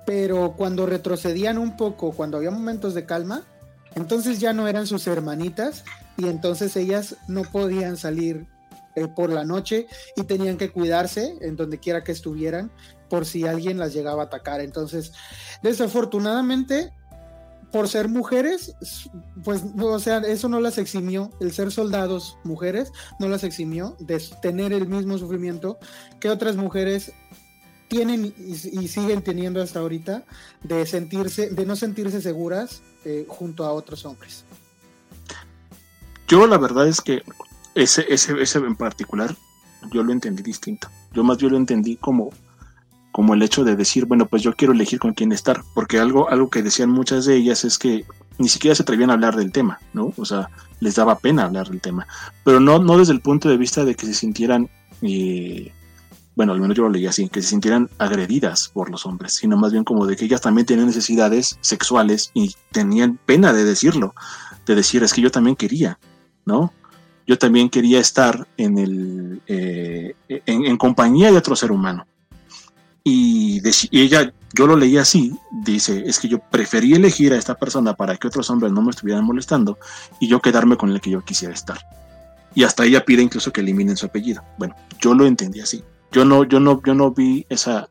Pero 0.07 0.55
cuando 0.57 0.87
retrocedían 0.87 1.57
un 1.59 1.77
poco, 1.77 2.13
cuando 2.13 2.37
había 2.37 2.51
momentos 2.51 2.95
de 2.95 3.07
calma, 3.07 3.45
entonces 3.95 4.41
ya 4.41 4.53
no 4.53 4.69
eran 4.69 4.87
sus 4.87 5.07
hermanitas 5.07 5.85
y 6.17 6.27
entonces 6.29 6.77
ellas 6.77 7.17
no 7.29 7.43
podían 7.43 7.97
salir 7.97 8.47
eh, 8.97 9.07
por 9.09 9.31
la 9.31 9.45
noche 9.45 9.87
y 10.17 10.25
tenían 10.25 10.57
que 10.57 10.71
cuidarse 10.71 11.37
en 11.41 11.57
donde 11.57 11.79
quiera 11.79 12.03
que 12.03 12.13
estuvieran 12.13 12.71
por 13.09 13.25
si 13.25 13.47
alguien 13.47 13.79
las 13.79 13.93
llegaba 13.93 14.23
a 14.23 14.27
atacar. 14.27 14.61
Entonces, 14.61 15.13
desafortunadamente, 15.63 16.93
por 17.73 17.89
ser 17.89 18.09
mujeres, 18.09 18.75
pues, 19.45 19.63
o 19.79 19.99
sea, 19.99 20.19
eso 20.19 20.49
no 20.49 20.61
las 20.61 20.79
eximió, 20.79 21.31
el 21.41 21.53
ser 21.53 21.71
soldados 21.71 22.37
mujeres 22.45 22.93
no 23.19 23.29
las 23.29 23.45
eximió 23.45 23.97
de 24.01 24.19
tener 24.43 24.73
el 24.73 24.89
mismo 24.89 25.19
sufrimiento 25.19 25.79
que 26.19 26.31
otras 26.31 26.57
mujeres 26.57 27.13
tienen 27.89 28.33
y, 28.39 28.55
siguen 28.89 29.23
teniendo 29.23 29.61
hasta 29.61 29.81
ahorita 29.81 30.25
de 30.63 30.87
sentirse, 30.87 31.51
de 31.51 31.67
no 31.67 31.75
sentirse 31.75 32.21
seguras 32.21 32.83
eh, 33.05 33.25
junto 33.29 33.65
a 33.65 33.73
otros 33.73 34.05
hombres. 34.05 34.45
Yo 36.29 36.47
la 36.47 36.59
verdad 36.59 36.87
es 36.87 37.01
que 37.01 37.23
ese, 37.75 38.07
ese, 38.09 38.41
ese 38.41 38.59
en 38.59 38.77
particular, 38.77 39.37
yo 39.93 40.05
lo 40.05 40.13
entendí 40.13 40.43
distinto. 40.43 40.89
Yo 41.13 41.25
más 41.25 41.39
bien 41.39 41.53
lo 41.53 41.59
entendí 41.59 41.97
como 41.97 42.31
como 43.21 43.35
el 43.35 43.43
hecho 43.43 43.65
de 43.65 43.77
decir, 43.77 44.07
bueno, 44.07 44.25
pues 44.25 44.43
yo 44.43 44.57
quiero 44.57 44.73
elegir 44.73 44.99
con 44.99 45.13
quién 45.13 45.31
estar, 45.31 45.63
porque 45.75 45.99
algo, 45.99 46.31
algo 46.31 46.49
que 46.49 46.63
decían 46.63 46.89
muchas 46.89 47.27
de 47.27 47.37
ellas 47.37 47.67
es 47.67 47.77
que 47.77 48.07
ni 48.39 48.49
siquiera 48.49 48.75
se 48.75 48.83
atrevían 48.83 49.11
a 49.11 49.13
hablar 49.13 49.37
del 49.37 49.53
tema, 49.53 49.79
¿no? 49.93 50.15
O 50.17 50.25
sea, 50.25 50.49
les 50.81 50.95
daba 50.95 51.19
pena 51.19 51.43
hablar 51.43 51.69
del 51.69 51.83
tema, 51.83 52.07
pero 52.45 52.61
no, 52.61 52.79
no 52.79 52.97
desde 52.97 53.13
el 53.13 53.21
punto 53.21 53.51
de 53.51 53.59
vista 53.59 53.85
de 53.85 53.95
que 53.95 54.07
se 54.07 54.15
sintieran, 54.15 54.71
eh, 55.03 55.71
bueno, 56.35 56.55
al 56.55 56.63
menos 56.63 56.75
yo 56.79 56.85
lo 56.85 56.89
leí 56.89 57.07
así, 57.07 57.29
que 57.29 57.43
se 57.43 57.49
sintieran 57.49 57.91
agredidas 57.99 58.71
por 58.73 58.89
los 58.89 59.05
hombres, 59.05 59.35
sino 59.35 59.59
más 59.59 59.71
bien 59.71 59.85
como 59.85 60.07
de 60.07 60.17
que 60.17 60.25
ellas 60.25 60.41
también 60.41 60.65
tenían 60.65 60.87
necesidades 60.87 61.59
sexuales 61.61 62.31
y 62.33 62.55
tenían 62.73 63.19
pena 63.27 63.53
de 63.53 63.65
decirlo, 63.65 64.15
de 64.65 64.77
decir, 64.77 65.03
es 65.03 65.13
que 65.13 65.21
yo 65.21 65.31
también 65.31 65.57
quería, 65.57 65.99
¿no? 66.47 66.73
Yo 67.27 67.37
también 67.37 67.69
quería 67.69 68.01
estar 68.01 68.49
en, 68.57 68.79
el, 68.79 69.43
eh, 69.47 70.15
en, 70.27 70.79
compañía 70.79 71.31
de 71.31 71.37
otro 71.37 71.55
ser 71.55 71.71
humano. 71.71 72.07
Y, 73.05 73.63
y, 73.91 74.01
ella, 74.03 74.33
yo 74.53 74.67
lo 74.67 74.77
leí 74.77 74.99
así, 74.99 75.35
dice, 75.51 76.03
es 76.07 76.19
que 76.19 76.29
yo 76.29 76.39
preferí 76.39 76.93
elegir 76.95 77.33
a 77.33 77.37
esta 77.37 77.55
persona 77.55 77.95
para 77.95 78.17
que 78.17 78.29
otros 78.29 78.51
hombres 78.51 78.73
no 78.73 78.83
me 78.83 78.91
estuvieran 78.91 79.25
molestando 79.25 79.79
y 80.21 80.29
yo 80.29 80.41
quedarme 80.41 80.77
con 80.77 80.91
el 80.91 81.01
que 81.01 81.11
yo 81.11 81.25
quisiera 81.25 81.55
estar. 81.55 81.79
Y 82.55 82.65
hasta 82.65 82.85
ella 82.85 83.05
pide 83.05 83.23
incluso 83.23 83.53
que 83.53 83.61
eliminen 83.61 83.97
su 83.97 84.07
apellido. 84.07 84.43
Bueno, 84.59 84.75
yo 85.01 85.15
lo 85.15 85.27
entendí 85.27 85.61
así. 85.61 85.85
Yo 86.13 86.25
no, 86.25 86.45
yo 86.45 86.59
no, 86.59 86.83
yo 86.85 86.95
no 86.95 87.13
vi 87.13 87.47
esa. 87.49 87.89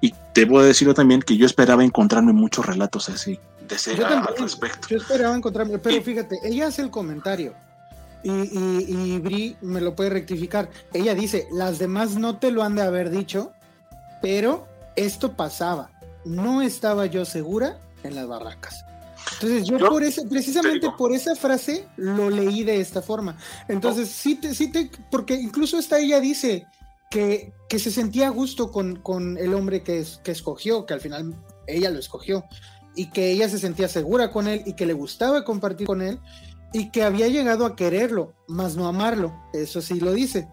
Y 0.00 0.12
debo 0.34 0.62
decirlo 0.62 0.94
también 0.94 1.22
que 1.22 1.36
yo 1.36 1.46
esperaba 1.46 1.84
encontrarme 1.84 2.32
muchos 2.32 2.66
relatos 2.66 3.08
así, 3.08 3.38
de 3.68 3.76
ese 3.76 3.92
al 4.04 4.36
respecto. 4.36 4.88
Yo 4.88 4.96
esperaba 4.96 5.34
encontrarme, 5.36 5.78
pero 5.78 6.02
fíjate, 6.02 6.38
ella 6.42 6.66
hace 6.66 6.82
el 6.82 6.90
comentario. 6.90 7.54
Y, 8.22 8.30
y, 8.30 8.84
y 8.88 9.18
Bri 9.20 9.56
me 9.62 9.80
lo 9.80 9.94
puede 9.94 10.10
rectificar. 10.10 10.68
Ella 10.92 11.14
dice, 11.14 11.46
las 11.52 11.78
demás 11.78 12.16
no 12.16 12.36
te 12.36 12.50
lo 12.50 12.64
han 12.64 12.74
de 12.74 12.82
haber 12.82 13.10
dicho, 13.10 13.52
pero 14.20 14.66
esto 14.96 15.36
pasaba. 15.36 15.90
No 16.24 16.62
estaba 16.62 17.06
yo 17.06 17.24
segura 17.24 17.80
en 18.02 18.14
las 18.14 18.28
barracas. 18.28 18.84
Entonces 19.34 19.66
yo, 19.66 19.78
por 19.78 20.02
ese, 20.02 20.26
precisamente 20.26 20.88
por 20.96 21.12
esa 21.12 21.34
frase 21.34 21.86
lo 21.96 22.30
leí 22.30 22.64
de 22.64 22.80
esta 22.80 23.02
forma. 23.02 23.36
Entonces 23.68 24.08
sí 24.08 24.36
te, 24.36 24.54
sí 24.54 24.70
te, 24.70 24.90
porque 25.10 25.34
incluso 25.34 25.78
esta 25.78 25.98
ella 25.98 26.20
dice, 26.20 26.66
que, 27.10 27.52
se 27.70 27.90
sentía 27.90 28.28
a 28.28 28.30
gusto 28.30 28.70
con, 28.70 29.36
el 29.38 29.54
hombre 29.54 29.82
que, 29.82 30.04
que 30.22 30.30
escogió, 30.30 30.86
que 30.86 30.94
al 30.94 31.00
final 31.00 31.34
ella 31.66 31.90
lo 31.90 31.98
escogió, 31.98 32.44
y 32.94 33.10
que 33.10 33.30
ella 33.32 33.48
se 33.48 33.58
sentía 33.58 33.88
segura 33.88 34.30
con 34.30 34.48
él 34.48 34.62
y 34.66 34.74
que 34.74 34.86
le 34.86 34.92
gustaba 34.92 35.44
compartir 35.44 35.86
con 35.86 36.02
él 36.02 36.20
y 36.72 36.90
que 36.90 37.02
había 37.02 37.28
llegado 37.28 37.66
a 37.66 37.74
quererlo, 37.76 38.34
más 38.46 38.76
no 38.76 38.86
amarlo, 38.86 39.34
eso 39.52 39.80
sí 39.80 39.98
lo 40.00 40.12
dice, 40.12 40.48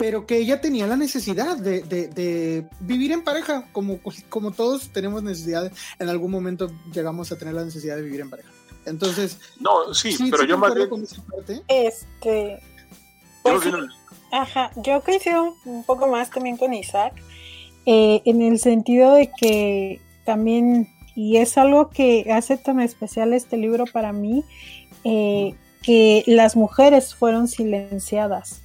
pero 0.00 0.24
que 0.24 0.38
ella 0.38 0.62
tenía 0.62 0.86
la 0.86 0.96
necesidad 0.96 1.58
de, 1.58 2.66
vivir 2.80 3.12
en 3.12 3.22
pareja, 3.22 3.68
como, 3.70 4.00
como 4.30 4.50
todos 4.50 4.88
tenemos 4.88 5.22
necesidad, 5.22 5.70
en 5.98 6.08
algún 6.08 6.30
momento 6.30 6.70
llegamos 6.90 7.30
a 7.32 7.36
tener 7.36 7.52
la 7.52 7.66
necesidad 7.66 7.96
de 7.96 8.02
vivir 8.02 8.22
en 8.22 8.30
pareja. 8.30 8.48
Entonces, 8.86 9.38
no, 9.60 9.92
sí, 9.92 10.16
pero 10.30 10.44
yo 10.44 10.56
más 10.56 10.74
bien... 10.74 10.88
Este, 11.68 12.62
pues, 13.42 13.62
Ajá, 14.32 14.70
yo 14.76 15.02
coincido 15.02 15.54
un 15.66 15.84
poco 15.84 16.06
más 16.06 16.30
también 16.30 16.56
con 16.56 16.72
Isaac, 16.72 17.12
eh, 17.84 18.22
en 18.24 18.40
el 18.40 18.58
sentido 18.58 19.12
de 19.12 19.30
que 19.38 20.00
también, 20.24 20.88
y 21.14 21.36
es 21.36 21.58
algo 21.58 21.90
que 21.90 22.32
hace 22.32 22.56
tan 22.56 22.80
especial 22.80 23.34
este 23.34 23.58
libro 23.58 23.84
para 23.84 24.14
mí, 24.14 24.44
eh, 25.04 25.54
que 25.82 26.24
las 26.26 26.56
mujeres 26.56 27.14
fueron 27.14 27.48
silenciadas 27.48 28.59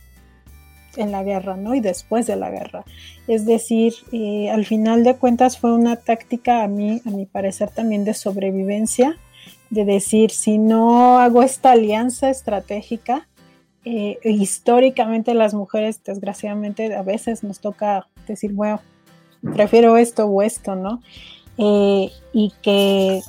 en 0.97 1.11
la 1.11 1.23
guerra, 1.23 1.57
¿no? 1.57 1.75
Y 1.75 1.79
después 1.79 2.27
de 2.27 2.35
la 2.35 2.49
guerra. 2.49 2.85
Es 3.27 3.45
decir, 3.45 3.93
eh, 4.11 4.49
al 4.49 4.65
final 4.65 5.03
de 5.03 5.15
cuentas 5.15 5.57
fue 5.57 5.73
una 5.73 5.95
táctica 5.95 6.63
a 6.63 6.67
mí, 6.67 7.01
a 7.05 7.09
mi 7.09 7.25
parecer 7.25 7.69
también 7.69 8.05
de 8.05 8.13
sobrevivencia, 8.13 9.17
de 9.69 9.85
decir, 9.85 10.31
si 10.31 10.57
no 10.57 11.19
hago 11.19 11.43
esta 11.43 11.71
alianza 11.71 12.29
estratégica, 12.29 13.27
eh, 13.83 14.17
históricamente 14.23 15.33
las 15.33 15.53
mujeres, 15.53 16.01
desgraciadamente, 16.03 16.95
a 16.95 17.03
veces 17.03 17.43
nos 17.43 17.59
toca 17.59 18.07
decir, 18.27 18.51
bueno, 18.53 18.81
prefiero 19.53 19.97
esto 19.97 20.25
o 20.25 20.41
esto, 20.41 20.75
¿no? 20.75 21.01
Eh, 21.57 22.09
y 22.33 22.53
que, 22.61 23.21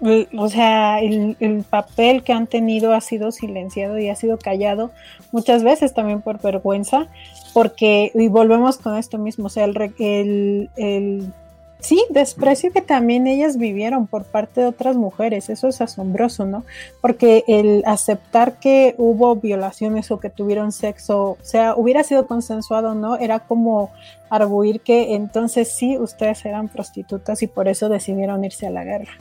o 0.00 0.48
sea, 0.48 1.00
el, 1.00 1.64
papel 1.68 2.22
que 2.22 2.32
han 2.32 2.46
tenido 2.46 2.92
ha 2.92 3.00
sido 3.00 3.32
silenciado 3.32 3.98
y 3.98 4.08
ha 4.08 4.14
sido 4.14 4.38
callado 4.38 4.90
muchas 5.32 5.62
veces 5.64 5.94
también 5.94 6.22
por 6.22 6.40
vergüenza, 6.40 7.08
porque, 7.52 8.12
y 8.14 8.28
volvemos 8.28 8.78
con 8.78 8.96
esto 8.96 9.18
mismo, 9.18 9.46
o 9.46 9.50
sea, 9.50 9.64
el, 9.64 10.70
el 10.76 11.32
Sí, 11.80 12.04
desprecio 12.10 12.72
que 12.72 12.82
también 12.82 13.28
ellas 13.28 13.56
vivieron 13.56 14.08
por 14.08 14.24
parte 14.24 14.62
de 14.62 14.66
otras 14.66 14.96
mujeres, 14.96 15.48
eso 15.48 15.68
es 15.68 15.80
asombroso, 15.80 16.44
¿no? 16.44 16.64
Porque 17.00 17.44
el 17.46 17.84
aceptar 17.86 18.58
que 18.58 18.96
hubo 18.98 19.36
violaciones 19.36 20.10
o 20.10 20.18
que 20.18 20.28
tuvieron 20.28 20.72
sexo, 20.72 21.30
o 21.30 21.38
sea, 21.42 21.76
hubiera 21.76 22.02
sido 22.02 22.26
consensuado, 22.26 22.96
¿no? 22.96 23.16
Era 23.16 23.40
como 23.40 23.92
arguir 24.28 24.80
que 24.80 25.14
entonces 25.14 25.70
sí, 25.70 25.96
ustedes 25.96 26.44
eran 26.44 26.66
prostitutas 26.68 27.42
y 27.44 27.46
por 27.46 27.68
eso 27.68 27.88
decidieron 27.88 28.44
irse 28.44 28.66
a 28.66 28.70
la 28.70 28.82
guerra. 28.82 29.12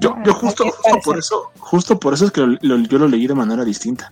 Yo, 0.00 0.16
yo 0.24 0.34
justo, 0.34 0.64
por 1.04 1.18
eso, 1.18 1.50
justo 1.58 1.98
por 2.00 2.14
eso 2.14 2.26
es 2.26 2.32
que 2.32 2.40
yo 2.40 2.98
lo 2.98 3.08
leí 3.08 3.26
de 3.26 3.34
manera 3.34 3.64
distinta 3.64 4.10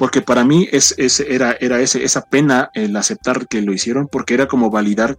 porque 0.00 0.22
para 0.22 0.46
mí 0.46 0.66
es, 0.72 0.94
era, 1.20 1.58
era 1.60 1.78
ese, 1.82 2.02
esa 2.02 2.22
pena 2.22 2.70
el 2.72 2.96
aceptar 2.96 3.46
que 3.46 3.60
lo 3.60 3.74
hicieron, 3.74 4.08
porque 4.08 4.32
era 4.32 4.48
como 4.48 4.70
validar 4.70 5.18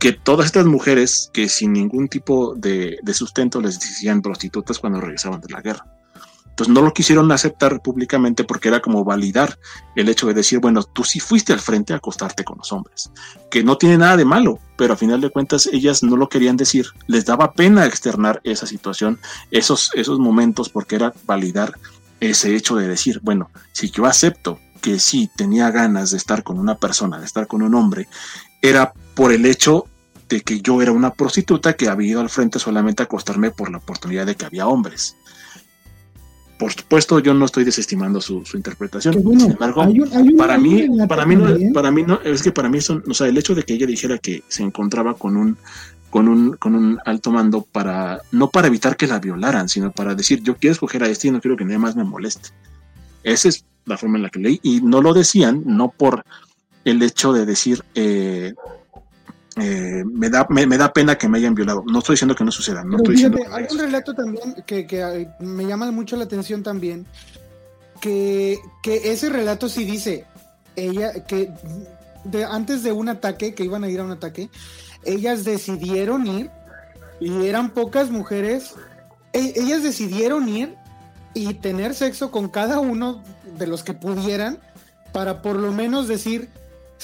que 0.00 0.12
todas 0.12 0.46
estas 0.46 0.64
mujeres 0.64 1.28
que 1.34 1.46
sin 1.50 1.74
ningún 1.74 2.08
tipo 2.08 2.54
de, 2.54 2.98
sustento 3.12 3.60
les 3.60 3.78
decían 3.78 4.22
prostitutas 4.22 4.78
cuando 4.78 5.02
regresaban 5.02 5.42
de 5.42 5.52
la 5.52 5.60
guerra. 5.60 5.84
Entonces 6.54 6.72
no 6.72 6.82
lo 6.82 6.94
quisieron 6.94 7.32
aceptar 7.32 7.82
públicamente 7.82 8.44
porque 8.44 8.68
era 8.68 8.78
como 8.78 9.02
validar 9.02 9.58
el 9.96 10.08
hecho 10.08 10.28
de 10.28 10.34
decir, 10.34 10.60
bueno, 10.60 10.84
tú 10.84 11.02
sí 11.02 11.18
fuiste 11.18 11.52
al 11.52 11.58
frente 11.58 11.92
a 11.92 11.96
acostarte 11.96 12.44
con 12.44 12.58
los 12.58 12.70
hombres, 12.70 13.10
que 13.50 13.64
no 13.64 13.76
tiene 13.76 13.98
nada 13.98 14.16
de 14.16 14.24
malo, 14.24 14.60
pero 14.76 14.94
a 14.94 14.96
final 14.96 15.20
de 15.20 15.30
cuentas 15.30 15.66
ellas 15.66 16.04
no 16.04 16.16
lo 16.16 16.28
querían 16.28 16.56
decir, 16.56 16.86
les 17.08 17.24
daba 17.24 17.54
pena 17.54 17.86
externar 17.86 18.40
esa 18.44 18.68
situación, 18.68 19.18
esos, 19.50 19.90
esos 19.94 20.20
momentos, 20.20 20.68
porque 20.68 20.94
era 20.94 21.12
validar 21.26 21.74
ese 22.20 22.54
hecho 22.54 22.76
de 22.76 22.86
decir, 22.86 23.18
bueno, 23.24 23.50
si 23.72 23.90
yo 23.90 24.06
acepto 24.06 24.60
que 24.80 25.00
sí 25.00 25.28
tenía 25.34 25.72
ganas 25.72 26.12
de 26.12 26.18
estar 26.18 26.44
con 26.44 26.60
una 26.60 26.76
persona, 26.76 27.18
de 27.18 27.26
estar 27.26 27.48
con 27.48 27.62
un 27.62 27.74
hombre, 27.74 28.06
era 28.62 28.92
por 29.16 29.32
el 29.32 29.44
hecho 29.44 29.86
de 30.28 30.42
que 30.42 30.60
yo 30.60 30.80
era 30.80 30.92
una 30.92 31.14
prostituta 31.14 31.72
que 31.72 31.88
había 31.88 32.10
ido 32.10 32.20
al 32.20 32.30
frente 32.30 32.60
solamente 32.60 33.02
a 33.02 33.06
acostarme 33.06 33.50
por 33.50 33.72
la 33.72 33.78
oportunidad 33.78 34.26
de 34.26 34.36
que 34.36 34.46
había 34.46 34.68
hombres. 34.68 35.16
Por 36.58 36.72
supuesto, 36.72 37.18
yo 37.18 37.34
no 37.34 37.46
estoy 37.46 37.64
desestimando 37.64 38.20
su, 38.20 38.42
interpretación. 38.54 39.14
Sin 39.14 39.50
embargo, 39.52 39.82
para 39.82 39.88
mí, 39.88 40.34
para 40.36 40.58
mí, 40.58 40.88
no, 40.88 41.08
para 41.72 41.90
mí 41.90 42.02
no, 42.04 42.20
es 42.22 42.42
que 42.42 42.52
para 42.52 42.68
mí 42.68 42.80
son, 42.80 43.02
o 43.08 43.14
sea, 43.14 43.26
el 43.26 43.36
hecho 43.36 43.54
de 43.54 43.64
que 43.64 43.74
ella 43.74 43.86
dijera 43.86 44.18
que 44.18 44.44
se 44.46 44.62
encontraba 44.62 45.14
con 45.14 45.36
un, 45.36 45.56
con 46.10 46.28
un, 46.28 46.56
con 46.56 46.76
un 46.76 46.98
alto 47.04 47.32
mando 47.32 47.62
para, 47.62 48.20
no 48.30 48.50
para 48.50 48.68
evitar 48.68 48.96
que 48.96 49.08
la 49.08 49.18
violaran, 49.18 49.68
sino 49.68 49.90
para 49.90 50.14
decir, 50.14 50.42
yo 50.42 50.56
quiero 50.56 50.72
escoger 50.72 51.02
a 51.02 51.08
este 51.08 51.26
y 51.26 51.30
no 51.32 51.40
quiero 51.40 51.56
que 51.56 51.64
nadie 51.64 51.78
más 51.78 51.96
me 51.96 52.04
moleste. 52.04 52.50
Esa 53.24 53.48
es 53.48 53.64
la 53.84 53.98
forma 53.98 54.18
en 54.18 54.22
la 54.22 54.30
que 54.30 54.38
leí. 54.38 54.60
Y 54.62 54.80
no 54.80 55.02
lo 55.02 55.12
decían, 55.12 55.62
no 55.66 55.88
por 55.88 56.24
el 56.84 57.02
hecho 57.02 57.32
de 57.32 57.46
decir, 57.46 57.82
eh, 57.94 58.54
eh, 59.56 60.02
me, 60.04 60.30
da, 60.30 60.46
me, 60.48 60.66
da 60.76 60.92
pena 60.92 61.16
que 61.16 61.28
me 61.28 61.38
hayan 61.38 61.54
violado. 61.54 61.84
No 61.86 62.00
estoy 62.00 62.14
diciendo 62.14 62.34
que 62.34 62.44
no 62.44 62.50
suceda. 62.50 62.82
No 62.82 62.96
estoy 62.96 63.14
diciendo 63.14 63.38
hay 63.52 63.66
un 63.70 63.78
relato 63.78 64.14
también 64.14 64.54
que, 64.66 65.28
me 65.38 65.66
llama 65.66 65.90
mucho 65.92 66.16
la 66.16 66.24
atención 66.24 66.62
también, 66.62 67.06
que, 68.00 68.58
ese 68.84 69.28
relato 69.28 69.68
sí 69.68 69.84
dice, 69.84 70.26
ella, 70.76 71.24
que 71.24 71.50
de, 72.24 72.44
antes 72.44 72.82
de 72.82 72.92
un 72.92 73.08
ataque, 73.08 73.54
que 73.54 73.64
iban 73.64 73.84
a 73.84 73.88
ir 73.88 74.00
a 74.00 74.04
un 74.04 74.10
ataque, 74.10 74.50
ellas 75.04 75.44
decidieron 75.44 76.26
ir 76.26 76.50
y 77.20 77.46
eran 77.46 77.70
pocas 77.70 78.10
mujeres, 78.10 78.74
e, 79.32 79.52
ellas 79.56 79.82
decidieron 79.82 80.48
ir 80.48 80.74
y 81.32 81.54
tener 81.54 81.94
sexo 81.94 82.30
con 82.30 82.48
cada 82.48 82.80
uno 82.80 83.22
de 83.56 83.66
los 83.66 83.84
que 83.84 83.94
pudieran 83.94 84.58
para 85.12 85.42
por 85.42 85.56
lo 85.56 85.72
menos 85.72 86.08
decir, 86.08 86.48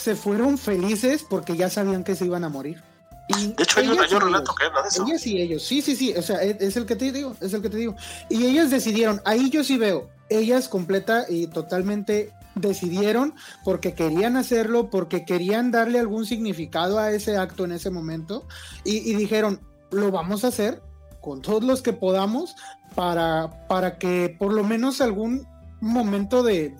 se 0.00 0.16
fueron 0.16 0.56
felices 0.56 1.24
porque 1.28 1.56
ya 1.56 1.68
sabían 1.68 2.04
que 2.04 2.14
se 2.14 2.24
iban 2.24 2.44
a 2.44 2.48
morir. 2.48 2.82
Y 3.28 3.52
de 3.52 3.62
hecho, 3.62 3.80
hay 3.80 3.88
un, 3.88 3.98
relato 3.98 4.54
que 4.54 4.64
habla 4.64 4.82
de 4.82 4.88
eso. 4.88 5.04
Ellas 5.06 5.26
y 5.26 5.40
ellos, 5.40 5.62
sí, 5.62 5.82
sí, 5.82 5.94
sí, 5.94 6.14
o 6.16 6.22
sea, 6.22 6.42
es, 6.42 6.76
el 6.76 6.86
que 6.86 6.96
te 6.96 7.12
digo, 7.12 7.36
es 7.40 7.52
el 7.52 7.62
que 7.62 7.70
te 7.70 7.76
digo. 7.76 7.94
Y 8.28 8.46
ellas 8.46 8.70
decidieron, 8.70 9.20
ahí 9.24 9.50
yo 9.50 9.62
sí 9.62 9.78
veo, 9.78 10.08
ellas 10.28 10.68
completa 10.68 11.26
y 11.28 11.46
totalmente 11.46 12.32
decidieron 12.54 13.34
porque 13.62 13.94
querían 13.94 14.36
hacerlo, 14.36 14.90
porque 14.90 15.24
querían 15.24 15.70
darle 15.70 16.00
algún 16.00 16.26
significado 16.26 16.98
a 16.98 17.12
ese 17.12 17.36
acto 17.36 17.64
en 17.64 17.72
ese 17.72 17.90
momento 17.90 18.46
y, 18.84 19.14
dijeron, 19.14 19.60
lo 19.92 20.10
vamos 20.10 20.44
a 20.44 20.48
hacer 20.48 20.82
con 21.20 21.42
todos 21.42 21.62
los 21.62 21.82
que 21.82 21.92
podamos 21.92 22.56
para, 22.94 23.66
para 23.68 23.98
que 23.98 24.34
por 24.38 24.52
lo 24.52 24.64
menos 24.64 25.00
algún 25.00 25.46
momento 25.80 26.42
de, 26.42 26.74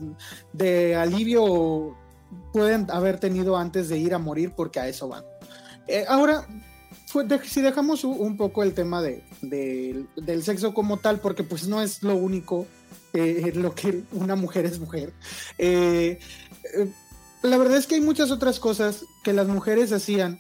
de 0.53 0.97
alivio 0.97 1.97
pueden 2.53 2.91
haber 2.91 3.19
tenido 3.19 3.57
antes 3.57 3.89
de 3.89 3.99
ir 3.99 4.15
a 4.15 4.19
morir 4.19 4.53
porque 4.57 4.81
a 4.81 4.89
eso 4.89 5.09
van. 5.09 5.25
Eh, 5.87 6.05
ahora, 6.09 6.47
si 7.45 7.61
dejamos 7.61 8.05
un 8.05 8.37
poco 8.37 8.63
el 8.63 8.75
tema 8.75 9.03
de, 9.03 9.23
del 9.43 10.43
sexo 10.43 10.75
como 10.75 10.99
tal, 10.99 11.21
porque 11.21 11.43
pues 11.43 11.67
no 11.67 11.83
es 11.83 12.03
lo 12.03 12.17
único 12.17 12.67
eh, 13.13 13.53
lo 13.55 13.75
que 13.75 14.05
una 14.13 14.37
mujer 14.37 14.67
es 14.67 14.79
mujer. 14.79 15.13
Eh, 15.59 16.19
la 17.43 17.57
verdad 17.57 17.79
es 17.79 17.87
que 17.87 17.97
hay 17.97 18.01
muchas 18.01 18.31
otras 18.31 18.61
cosas 18.61 19.05
que 19.25 19.33
las 19.33 19.49
mujeres 19.49 19.93
hacían 19.93 20.39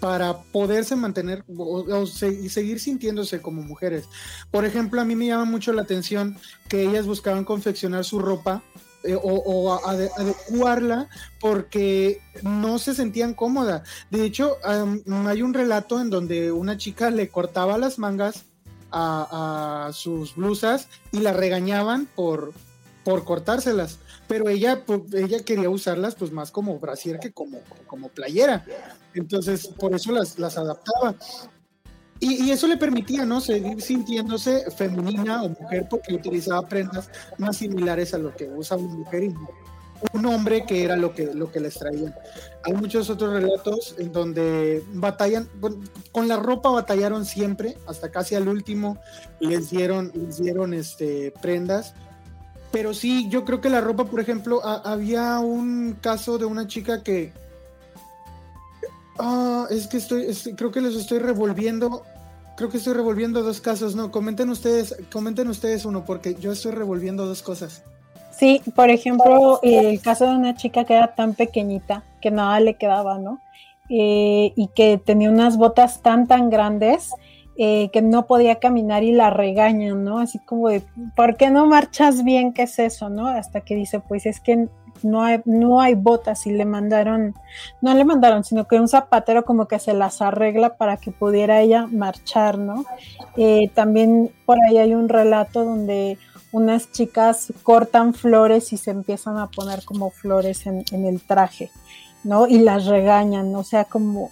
para 0.00 0.42
poderse 0.42 0.96
mantener 0.96 1.44
o, 1.56 2.06
seguir 2.06 2.78
sintiéndose 2.78 3.40
como 3.40 3.62
mujeres. 3.62 4.04
Por 4.50 4.64
ejemplo, 4.64 5.00
a 5.00 5.04
mí 5.04 5.16
me 5.16 5.28
llama 5.28 5.46
mucho 5.46 5.72
la 5.72 5.82
atención 5.82 6.36
que 6.68 6.82
ellas 6.82 7.06
buscaban 7.06 7.44
confeccionar 7.44 8.04
su 8.04 8.18
ropa 8.18 8.62
eh, 9.04 9.18
o, 9.20 9.80
adecuarla 9.84 11.08
porque 11.40 12.20
no 12.42 12.78
se 12.78 12.94
sentían 12.94 13.34
cómodas. 13.34 13.88
De 14.10 14.24
hecho, 14.24 14.56
hay 14.64 15.42
un 15.42 15.54
relato 15.54 16.00
en 16.00 16.10
donde 16.10 16.52
una 16.52 16.76
chica 16.76 17.10
le 17.10 17.28
cortaba 17.28 17.78
las 17.78 17.98
mangas 17.98 18.44
a, 18.90 19.90
sus 19.92 20.36
blusas 20.36 20.88
y 21.12 21.20
la 21.20 21.32
regañaban 21.32 22.06
por, 22.14 22.52
por 23.04 23.24
cortárselas 23.24 23.98
pero 24.26 24.48
ella, 24.48 24.84
pues, 24.84 25.00
ella 25.12 25.42
quería 25.44 25.70
usarlas 25.70 26.14
pues 26.14 26.32
más 26.32 26.50
como 26.50 26.78
brasier 26.78 27.18
que 27.18 27.32
como, 27.32 27.60
como 27.86 28.08
playera. 28.08 28.64
Entonces, 29.14 29.68
por 29.68 29.94
eso 29.94 30.12
las, 30.12 30.38
las 30.38 30.56
adaptaba. 30.56 31.14
Y, 32.24 32.50
eso 32.50 32.66
le 32.66 32.76
permitía, 32.76 33.24
¿no? 33.24 33.40
Seguir 33.40 33.82
sintiéndose 33.82 34.70
femenina 34.70 35.42
o 35.42 35.50
mujer 35.50 35.86
porque 35.88 36.14
utilizaba 36.14 36.62
prendas 36.66 37.10
más 37.38 37.58
similares 37.58 38.14
a 38.14 38.18
lo 38.18 38.34
que 38.34 38.48
usa 38.48 38.76
una 38.76 38.94
mujer 38.94 39.24
y 39.24 39.34
un 40.12 40.26
hombre 40.26 40.64
que 40.66 40.84
era 40.84 40.96
lo 40.96 41.14
que, 41.14 41.34
lo 41.34 41.52
que 41.52 41.60
les 41.60 41.74
traían. 41.74 42.14
Hay 42.64 42.72
muchos 42.72 43.10
otros 43.10 43.32
relatos 43.32 43.94
en 43.98 44.12
donde 44.12 44.82
batallan, 44.94 45.48
con 46.12 46.28
la 46.28 46.36
ropa 46.36 46.70
batallaron 46.70 47.24
siempre, 47.24 47.76
hasta 47.86 48.10
casi 48.10 48.34
al 48.34 48.48
último 48.48 48.98
les 49.40 49.70
dieron, 49.70 50.10
les 50.14 50.38
dieron 50.38 50.74
este, 50.74 51.32
prendas 51.42 51.94
pero 52.74 52.92
sí, 52.92 53.28
yo 53.28 53.44
creo 53.44 53.60
que 53.60 53.70
la 53.70 53.80
ropa, 53.80 54.06
por 54.06 54.18
ejemplo, 54.18 54.60
había 54.66 55.38
un 55.38 55.96
caso 56.00 56.38
de 56.38 56.44
una 56.44 56.66
chica 56.66 57.04
que... 57.04 57.32
Ah, 59.16 59.68
es 59.70 59.86
que 59.86 59.98
estoy, 59.98 60.26
creo 60.56 60.72
que 60.72 60.80
les 60.80 60.96
estoy 60.96 61.20
revolviendo. 61.20 62.02
Creo 62.56 62.70
que 62.70 62.76
estoy 62.76 62.94
revolviendo 62.94 63.42
dos 63.42 63.60
casos. 63.60 63.96
No, 63.96 64.10
comenten 64.10 64.48
ustedes, 64.50 64.96
comenten 65.12 65.48
ustedes 65.48 65.84
uno, 65.84 66.04
porque 66.04 66.36
yo 66.36 66.52
estoy 66.52 66.72
revolviendo 66.72 67.26
dos 67.26 67.42
cosas. 67.42 67.82
Sí, 68.30 68.60
por 68.74 68.90
ejemplo, 68.90 69.60
el 69.62 70.00
caso 70.00 70.26
de 70.26 70.36
una 70.36 70.56
chica 70.56 70.84
que 70.84 70.94
era 70.94 71.14
tan 71.14 71.34
pequeñita 71.34 72.02
que 72.20 72.30
nada 72.30 72.58
le 72.60 72.74
quedaba, 72.74 73.18
¿no? 73.18 73.40
Eh, 73.88 74.52
y 74.56 74.68
que 74.74 74.98
tenía 74.98 75.30
unas 75.30 75.56
botas 75.56 76.00
tan, 76.00 76.26
tan 76.26 76.50
grandes 76.50 77.10
eh, 77.56 77.90
que 77.92 78.02
no 78.02 78.26
podía 78.26 78.56
caminar 78.56 79.04
y 79.04 79.12
la 79.12 79.30
regañan, 79.30 80.02
¿no? 80.02 80.18
Así 80.18 80.38
como 80.40 80.68
de, 80.68 80.82
¿por 81.14 81.36
qué 81.36 81.50
no 81.50 81.66
marchas 81.66 82.24
bien? 82.24 82.52
¿Qué 82.52 82.62
es 82.62 82.78
eso, 82.78 83.10
no? 83.10 83.28
Hasta 83.28 83.60
que 83.60 83.76
dice, 83.76 84.00
pues 84.00 84.26
es 84.26 84.40
que 84.40 84.68
no 85.02 85.22
hay, 85.22 85.40
no 85.44 85.80
hay 85.80 85.94
botas 85.94 86.46
y 86.46 86.52
le 86.52 86.64
mandaron, 86.64 87.34
no 87.80 87.94
le 87.94 88.04
mandaron, 88.04 88.44
sino 88.44 88.66
que 88.66 88.80
un 88.80 88.88
zapatero 88.88 89.44
como 89.44 89.66
que 89.66 89.78
se 89.78 89.94
las 89.94 90.22
arregla 90.22 90.76
para 90.76 90.96
que 90.96 91.10
pudiera 91.10 91.60
ella 91.60 91.86
marchar, 91.86 92.58
¿no? 92.58 92.84
Eh, 93.36 93.70
también 93.74 94.30
por 94.46 94.58
ahí 94.62 94.78
hay 94.78 94.94
un 94.94 95.08
relato 95.08 95.64
donde 95.64 96.18
unas 96.52 96.92
chicas 96.92 97.52
cortan 97.62 98.14
flores 98.14 98.72
y 98.72 98.76
se 98.76 98.92
empiezan 98.92 99.38
a 99.38 99.48
poner 99.48 99.84
como 99.84 100.10
flores 100.10 100.66
en, 100.66 100.84
en 100.92 101.04
el 101.04 101.20
traje, 101.20 101.70
¿no? 102.22 102.46
Y 102.46 102.58
las 102.60 102.86
regañan, 102.86 103.54
o 103.54 103.64
sea, 103.64 103.84
como, 103.84 104.30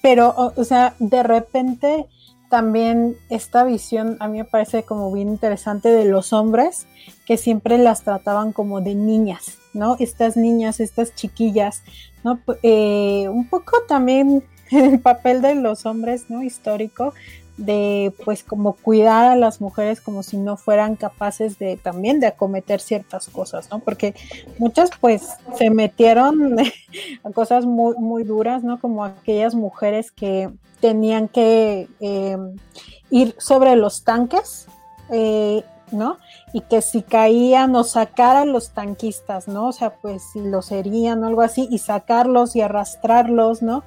pero, 0.00 0.52
o 0.54 0.64
sea, 0.64 0.94
de 0.98 1.22
repente 1.22 2.06
también 2.48 3.16
esta 3.28 3.64
visión 3.64 4.16
a 4.20 4.28
mí 4.28 4.38
me 4.38 4.44
parece 4.44 4.82
como 4.82 5.12
bien 5.12 5.28
interesante 5.28 5.88
de 5.88 6.04
los 6.04 6.32
hombres 6.32 6.86
que 7.24 7.36
siempre 7.36 7.78
las 7.78 8.02
trataban 8.02 8.52
como 8.52 8.80
de 8.80 8.94
niñas, 8.94 9.58
¿no? 9.72 9.96
Estas 9.98 10.36
niñas, 10.36 10.80
estas 10.80 11.14
chiquillas, 11.14 11.82
¿no? 12.24 12.40
Eh, 12.62 13.28
un 13.28 13.48
poco 13.48 13.82
también 13.88 14.44
el 14.70 15.00
papel 15.00 15.42
de 15.42 15.54
los 15.54 15.86
hombres, 15.86 16.26
¿no? 16.28 16.42
Histórico, 16.42 17.14
de 17.56 18.12
pues 18.24 18.42
como 18.42 18.74
cuidar 18.74 19.24
a 19.24 19.36
las 19.36 19.60
mujeres 19.60 20.00
como 20.00 20.22
si 20.22 20.36
no 20.36 20.56
fueran 20.56 20.94
capaces 20.96 21.58
de 21.58 21.76
también 21.76 22.20
de 22.20 22.26
acometer 22.26 22.80
ciertas 22.80 23.28
cosas, 23.28 23.70
¿no? 23.70 23.78
Porque 23.78 24.14
muchas 24.58 24.90
pues 25.00 25.22
se 25.56 25.70
metieron 25.70 26.56
a 27.24 27.30
cosas 27.30 27.64
muy, 27.64 27.96
muy 27.96 28.24
duras, 28.24 28.62
¿no? 28.62 28.78
Como 28.78 29.04
aquellas 29.04 29.54
mujeres 29.54 30.10
que 30.10 30.50
tenían 30.80 31.28
que 31.28 31.88
em, 32.00 32.56
ir 33.10 33.34
sobre 33.38 33.76
los 33.76 34.04
tanques, 34.04 34.66
eh, 35.10 35.64
¿no? 35.90 36.18
Y 36.52 36.62
que 36.62 36.82
si 36.82 37.02
caían 37.02 37.74
o 37.76 37.84
sacaran 37.84 38.52
los 38.52 38.70
tanquistas, 38.70 39.48
¿no? 39.48 39.68
O 39.68 39.72
sea, 39.72 39.94
pues 39.96 40.22
si 40.32 40.40
los 40.40 40.72
herían 40.72 41.22
o 41.22 41.26
algo 41.26 41.42
así, 41.42 41.68
y 41.70 41.78
sacarlos 41.78 42.56
y 42.56 42.60
arrastrarlos, 42.60 43.62
¿no? 43.62 43.84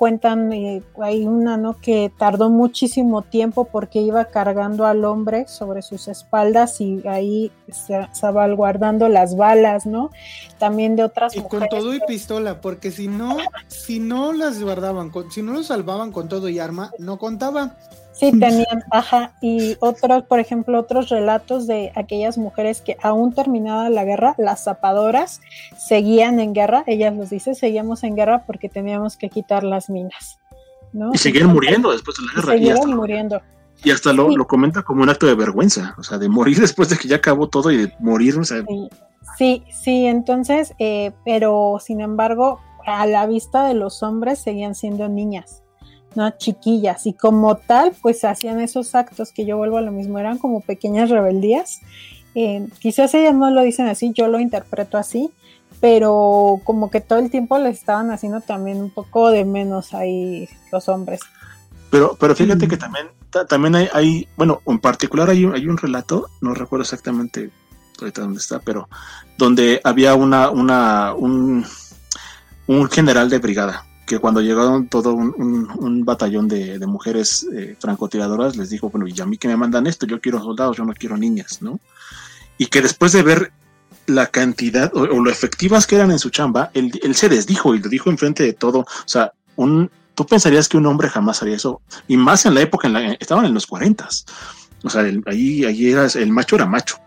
Cuentan, 0.00 0.50
eh, 0.54 0.82
hay 1.02 1.26
una, 1.26 1.58
¿no? 1.58 1.76
Que 1.78 2.10
tardó 2.16 2.48
muchísimo 2.48 3.20
tiempo 3.20 3.66
porque 3.66 4.00
iba 4.00 4.24
cargando 4.24 4.86
al 4.86 5.04
hombre 5.04 5.46
sobre 5.46 5.82
sus 5.82 6.08
espaldas 6.08 6.80
y 6.80 7.06
ahí 7.06 7.52
se 7.70 8.00
estaba 8.00 8.48
guardando 8.48 9.10
las 9.10 9.36
balas, 9.36 9.84
¿no? 9.84 10.10
También 10.58 10.96
de 10.96 11.04
otras 11.04 11.36
y 11.36 11.42
con 11.42 11.68
todo 11.68 11.92
y 11.92 12.00
pistola, 12.00 12.62
porque 12.62 12.90
si 12.90 13.08
no, 13.08 13.36
si 13.68 14.00
no 14.00 14.32
las 14.32 14.58
guardaban, 14.62 15.12
si 15.30 15.42
no 15.42 15.52
los 15.52 15.66
salvaban 15.66 16.12
con 16.12 16.30
todo 16.30 16.48
y 16.48 16.58
arma, 16.58 16.92
no 16.98 17.18
contaba. 17.18 17.76
Sí, 18.12 18.32
tenían, 18.38 18.82
ajá, 18.90 19.34
y 19.40 19.76
otros, 19.80 20.24
por 20.24 20.40
ejemplo, 20.40 20.78
otros 20.78 21.08
relatos 21.08 21.66
de 21.66 21.92
aquellas 21.94 22.38
mujeres 22.38 22.80
que 22.80 22.96
aún 23.02 23.32
terminada 23.32 23.88
la 23.88 24.04
guerra, 24.04 24.34
las 24.36 24.64
zapadoras, 24.64 25.40
seguían 25.78 26.40
en 26.40 26.52
guerra, 26.52 26.82
ellas 26.86 27.14
nos 27.14 27.30
dicen, 27.30 27.54
seguíamos 27.54 28.02
en 28.02 28.16
guerra 28.16 28.44
porque 28.46 28.68
teníamos 28.68 29.16
que 29.16 29.30
quitar 29.30 29.62
las 29.62 29.88
minas. 29.88 30.38
¿no? 30.92 31.12
Y 31.14 31.18
seguían 31.18 31.52
muriendo 31.52 31.92
después 31.92 32.16
de 32.16 32.24
la 32.26 32.32
guerra. 32.34 32.56
Y 32.56 32.70
hasta 32.70 32.86
muriendo. 32.86 33.40
y 33.84 33.90
hasta 33.90 34.12
lo, 34.12 34.28
lo, 34.28 34.46
comenta 34.46 34.82
como 34.82 35.02
un 35.02 35.08
acto 35.08 35.26
de 35.26 35.34
vergüenza, 35.34 35.94
o 35.98 36.02
sea, 36.02 36.18
de 36.18 36.28
morir 36.28 36.58
después 36.60 36.88
de 36.88 36.96
que 36.96 37.08
ya 37.08 37.16
acabó 37.16 37.48
todo 37.48 37.70
y 37.70 37.76
de 37.76 37.92
morir, 38.00 38.38
o 38.38 38.44
sea. 38.44 38.64
Sí, 39.38 39.62
sí, 39.70 40.06
entonces, 40.06 40.74
eh, 40.78 41.12
pero 41.24 41.78
sin 41.80 42.00
embargo, 42.00 42.60
a 42.84 43.06
la 43.06 43.26
vista 43.26 43.64
de 43.64 43.74
los 43.74 44.02
hombres 44.02 44.40
seguían 44.40 44.74
siendo 44.74 45.08
niñas. 45.08 45.62
¿No? 46.14 46.30
chiquillas 46.30 47.06
y 47.06 47.12
como 47.12 47.56
tal 47.56 47.92
pues 48.00 48.24
hacían 48.24 48.60
esos 48.60 48.94
actos 48.94 49.32
que 49.32 49.44
yo 49.44 49.56
vuelvo 49.56 49.78
a 49.78 49.82
lo 49.82 49.92
mismo, 49.92 50.18
eran 50.18 50.38
como 50.38 50.60
pequeñas 50.60 51.10
rebeldías. 51.10 51.80
Eh, 52.34 52.68
quizás 52.78 53.12
ellas 53.14 53.34
no 53.34 53.50
lo 53.50 53.62
dicen 53.62 53.86
así, 53.86 54.12
yo 54.14 54.28
lo 54.28 54.38
interpreto 54.38 54.98
así, 54.98 55.30
pero 55.80 56.60
como 56.64 56.90
que 56.90 57.00
todo 57.00 57.18
el 57.18 57.30
tiempo 57.30 57.58
les 57.58 57.78
estaban 57.78 58.10
haciendo 58.10 58.40
también 58.40 58.80
un 58.80 58.90
poco 58.90 59.30
de 59.30 59.44
menos 59.44 59.94
ahí 59.94 60.48
los 60.70 60.88
hombres. 60.88 61.20
Pero, 61.90 62.16
pero 62.20 62.36
fíjate 62.36 62.68
que 62.68 62.76
también, 62.76 63.08
también 63.48 63.74
hay, 63.74 63.88
hay, 63.92 64.28
bueno, 64.36 64.60
en 64.66 64.78
particular 64.78 65.28
hay, 65.28 65.44
hay 65.44 65.66
un 65.66 65.76
relato, 65.76 66.28
no 66.40 66.54
recuerdo 66.54 66.82
exactamente 66.82 67.50
ahorita 68.00 68.22
dónde 68.22 68.38
está, 68.38 68.60
pero 68.60 68.88
donde 69.36 69.80
había 69.82 70.14
una, 70.14 70.50
una, 70.50 71.14
un, 71.14 71.66
un 72.68 72.90
general 72.90 73.28
de 73.28 73.38
brigada 73.38 73.89
que 74.10 74.18
cuando 74.18 74.40
llegaron 74.40 74.88
todo 74.88 75.14
un, 75.14 76.04
batallón 76.04 76.48
de, 76.48 76.84
mujeres 76.84 77.46
eh, 77.54 77.76
francotiradoras, 77.78 78.56
les 78.56 78.68
dijo, 78.68 78.90
bueno, 78.90 79.06
y 79.06 79.20
a 79.20 79.24
mí 79.24 79.38
que 79.38 79.46
me 79.46 79.56
mandan 79.56 79.86
esto, 79.86 80.04
yo 80.04 80.20
quiero 80.20 80.42
soldados, 80.42 80.76
yo 80.76 80.84
no 80.84 80.92
quiero 80.94 81.16
niñas, 81.16 81.62
¿no? 81.62 81.78
Y 82.58 82.66
que 82.66 82.82
después 82.82 83.12
de 83.12 83.22
ver 83.22 83.52
la 84.06 84.26
cantidad 84.26 84.90
o, 84.96 85.06
lo 85.06 85.30
efectivas 85.30 85.86
que 85.86 85.94
eran 85.94 86.10
en 86.10 86.18
su 86.18 86.30
chamba, 86.30 86.72
él, 86.74 86.90
se 87.14 87.28
desdijo 87.28 87.72
y 87.76 87.78
lo 87.78 87.88
dijo 87.88 88.10
enfrente 88.10 88.42
de 88.42 88.52
todo, 88.52 88.80
o 88.80 88.86
sea, 89.06 89.32
un, 89.54 89.88
tú 90.16 90.26
pensarías 90.26 90.68
que 90.68 90.76
un 90.76 90.86
hombre 90.86 91.08
jamás 91.08 91.40
haría 91.42 91.54
eso, 91.54 91.80
y 92.08 92.16
más 92.16 92.44
en 92.46 92.54
la 92.54 92.62
época, 92.62 92.88
en 92.88 92.94
la, 92.94 93.12
estaban 93.12 93.44
en 93.44 93.54
los 93.54 93.68
40, 93.68 94.08
o 94.82 94.90
sea, 94.90 95.02
ahí, 95.26 95.64
ahí 95.64 95.88
era, 95.88 96.06
el 96.06 96.32
macho 96.32 96.56
era 96.56 96.66
macho, 96.66 96.98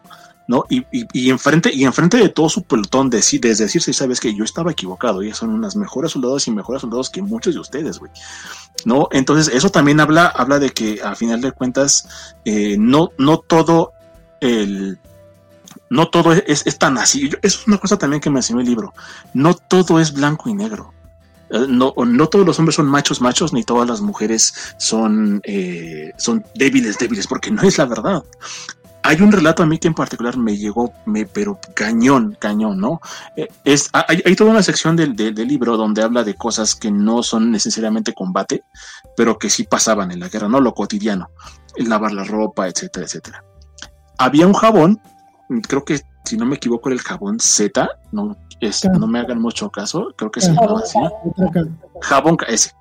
¿no? 0.47 0.65
Y, 0.69 0.85
y, 0.91 1.07
y, 1.13 1.29
enfrente, 1.29 1.71
y 1.73 1.85
de 1.85 2.29
todo 2.29 2.49
su 2.49 2.63
pelotón, 2.63 3.09
de, 3.09 3.17
de 3.17 3.55
sabes 3.93 4.19
que 4.19 4.35
yo 4.35 4.43
estaba 4.43 4.71
equivocado, 4.71 5.21
ellos 5.21 5.37
son 5.37 5.51
unas 5.51 5.75
mejores 5.75 6.11
soldados 6.11 6.47
y 6.47 6.51
mejores 6.51 6.81
soldados 6.81 7.09
que 7.09 7.21
muchos 7.21 7.53
de 7.53 7.61
ustedes, 7.61 7.99
güey, 7.99 8.11
¿no? 8.85 9.07
Entonces, 9.11 9.53
eso 9.53 9.69
también 9.69 9.99
habla, 9.99 10.27
habla 10.27 10.59
de 10.59 10.71
que 10.71 11.01
a 11.01 11.15
final 11.15 11.41
de 11.41 11.51
cuentas, 11.51 12.35
eh, 12.43 12.75
no, 12.77 13.11
no 13.17 13.39
todo 13.39 13.93
el, 14.41 14.99
no 15.89 16.09
todo 16.09 16.33
es, 16.33 16.63
tan 16.77 16.97
así. 16.97 17.27
Eso 17.41 17.59
es 17.59 17.67
una 17.67 17.77
cosa 17.77 17.97
también 17.97 18.21
que 18.21 18.29
me 18.29 18.39
enseñó 18.39 18.59
el 18.59 18.65
libro. 18.65 18.93
No 19.33 19.53
todo 19.53 19.99
es 19.99 20.11
blanco 20.11 20.49
y 20.49 20.53
negro. 20.53 20.93
Eh, 21.49 21.65
no, 21.69 21.93
no 21.95 22.27
todos 22.27 22.45
los 22.45 22.59
hombres 22.59 22.75
son 22.75 22.87
machos 22.87 23.21
machos, 23.21 23.53
ni 23.53 23.63
todas 23.63 23.87
las 23.87 24.01
mujeres 24.01 24.53
son, 24.77 25.39
eh, 25.45 26.11
son 26.17 26.43
débiles 26.55 26.97
débiles, 26.97 27.27
porque 27.27 27.51
no 27.51 27.61
es 27.61 27.77
la 27.77 27.85
verdad 27.85 28.23
hay 29.03 29.21
un 29.21 29.31
relato 29.31 29.63
a 29.63 29.65
mí 29.65 29.77
que 29.77 29.87
en 29.87 29.93
particular 29.93 30.37
me 30.37 30.57
llegó, 30.57 30.93
me, 31.05 31.25
pero 31.25 31.59
cañón, 31.75 32.37
cañón, 32.39 32.79
¿no? 32.79 33.01
Eh, 33.35 33.49
es, 33.65 33.89
hay, 33.93 34.35
toda 34.35 34.51
una 34.51 34.63
sección 34.63 34.95
del, 34.95 35.15
libro 35.35 35.77
donde 35.77 36.01
habla 36.01 36.23
de 36.23 36.35
cosas 36.35 36.73
que 36.73 36.89
no 36.89 37.21
son 37.21 37.51
necesariamente 37.51 38.13
combate, 38.13 38.63
pero 39.17 39.37
que 39.37 39.49
sí 39.49 39.63
pasaban 39.63 40.11
en 40.11 40.21
la 40.21 40.29
guerra, 40.29 40.47
¿no? 40.47 40.61
Lo 40.61 40.73
cotidiano, 40.73 41.29
el 41.75 41.89
lavar 41.89 42.13
la 42.13 42.23
ropa, 42.23 42.67
etcétera, 42.67 43.05
etcétera. 43.05 43.43
Había 44.17 44.47
un 44.47 44.53
jabón, 44.53 45.01
creo 45.67 45.83
que 45.83 46.01
si 46.23 46.37
no 46.37 46.45
me 46.45 46.55
equivoco 46.55 46.89
era 46.89 46.95
el 46.95 47.01
jabón 47.01 47.39
Z, 47.39 47.89
¿no? 48.11 48.37
es, 48.67 48.85
no 48.85 49.07
me 49.07 49.19
hagan 49.19 49.41
mucho 49.41 49.69
caso, 49.69 50.13
creo 50.15 50.31
que 50.31 50.41
se 50.41 50.53
llamaba 50.53 50.79
así. 50.79 50.99
Jabón, 52.01 52.37
ese. 52.47 52.71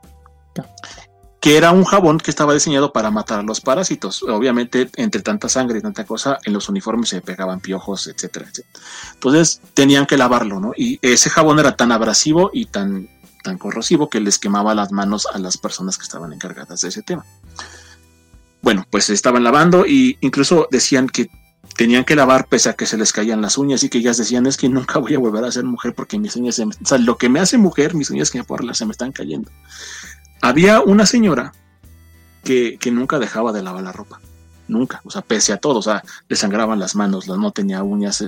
Que 1.42 1.58
era 1.58 1.72
un 1.72 1.84
jabón 1.84 2.18
que 2.18 2.30
estaba 2.30 2.54
diseñado 2.54 2.92
para 2.92 3.10
matar 3.10 3.40
a 3.40 3.42
los 3.42 3.60
parásitos. 3.60 4.22
Obviamente, 4.22 4.88
entre 4.96 5.20
tanta 5.20 5.50
sangre 5.50 5.80
y 5.80 5.82
tanta 5.82 6.04
cosa, 6.04 6.38
en 6.44 6.54
los 6.54 6.70
uniformes 6.70 7.10
se 7.10 7.20
pegaban 7.20 7.60
piojos, 7.60 8.06
etcétera, 8.06 8.46
etcétera. 8.48 8.84
Entonces, 9.14 9.60
tenían 9.74 10.06
que 10.06 10.16
lavarlo, 10.16 10.60
¿no? 10.60 10.72
Y 10.76 10.98
ese 11.02 11.28
jabón 11.28 11.58
era 11.58 11.76
tan 11.76 11.92
abrasivo 11.92 12.50
y 12.54 12.66
tan, 12.66 13.08
tan 13.42 13.58
corrosivo 13.58 14.08
que 14.08 14.20
les 14.20 14.38
quemaba 14.38 14.74
las 14.74 14.92
manos 14.92 15.26
a 15.30 15.38
las 15.38 15.58
personas 15.58 15.98
que 15.98 16.04
estaban 16.04 16.32
encargadas 16.32 16.80
de 16.80 16.88
ese 16.88 17.02
tema. 17.02 17.26
Bueno, 18.62 18.86
pues 18.88 19.10
estaban 19.10 19.42
lavando 19.42 19.84
y 19.84 20.16
incluso 20.20 20.68
decían 20.70 21.08
que 21.08 21.28
tenían 21.76 22.04
que 22.04 22.14
lavar 22.14 22.46
pese 22.46 22.68
a 22.68 22.74
que 22.74 22.86
se 22.86 22.96
les 22.96 23.12
caían 23.12 23.42
las 23.42 23.58
uñas 23.58 23.82
y 23.82 23.88
que 23.88 23.98
ellas 23.98 24.16
decían 24.16 24.46
es 24.46 24.56
que 24.56 24.68
nunca 24.68 24.98
voy 24.98 25.14
a 25.14 25.18
volver 25.18 25.44
a 25.44 25.52
ser 25.52 25.64
mujer 25.64 25.94
porque 25.94 26.18
mis 26.18 26.36
uñas 26.36 26.54
se 26.56 26.66
me, 26.66 26.74
o 26.74 26.86
sea, 26.86 26.98
lo 26.98 27.16
que 27.16 27.28
me 27.28 27.40
hace 27.40 27.58
mujer, 27.58 27.94
mis 27.94 28.10
uñas 28.10 28.30
que 28.30 28.38
me 28.38 28.74
se 28.74 28.86
me 28.86 28.92
están 28.92 29.12
cayendo. 29.12 29.50
Había 30.42 30.80
una 30.80 31.06
señora 31.06 31.52
que, 32.44 32.76
que, 32.78 32.90
nunca 32.90 33.18
dejaba 33.18 33.52
de 33.52 33.62
lavar 33.62 33.84
la 33.84 33.92
ropa, 33.92 34.20
nunca, 34.68 35.00
o 35.04 35.10
sea, 35.10 35.22
pese 35.22 35.52
a 35.52 35.56
todo, 35.58 35.78
o 35.78 35.82
sea, 35.82 36.02
le 36.28 36.36
sangraban 36.36 36.80
las 36.80 36.96
manos, 36.96 37.28
no 37.28 37.50
tenía 37.52 37.82
uñas, 37.82 38.22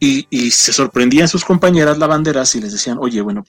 y, 0.00 0.26
y, 0.30 0.50
se 0.50 0.72
sorprendían 0.72 1.28
sus 1.28 1.44
compañeras 1.44 1.98
lavanderas 1.98 2.54
y 2.54 2.60
les 2.60 2.72
decían, 2.72 2.96
oye, 2.98 3.20
bueno, 3.20 3.44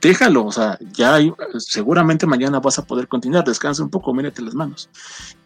déjalo, 0.00 0.44
o 0.44 0.52
sea, 0.52 0.76
ya 0.92 1.14
hay, 1.14 1.32
seguramente 1.58 2.26
mañana 2.26 2.60
vas 2.60 2.78
a 2.78 2.84
poder 2.84 3.08
continuar, 3.08 3.44
descansa 3.44 3.82
un 3.82 3.90
poco, 3.90 4.12
mírate 4.12 4.42
las 4.42 4.54
manos. 4.54 4.90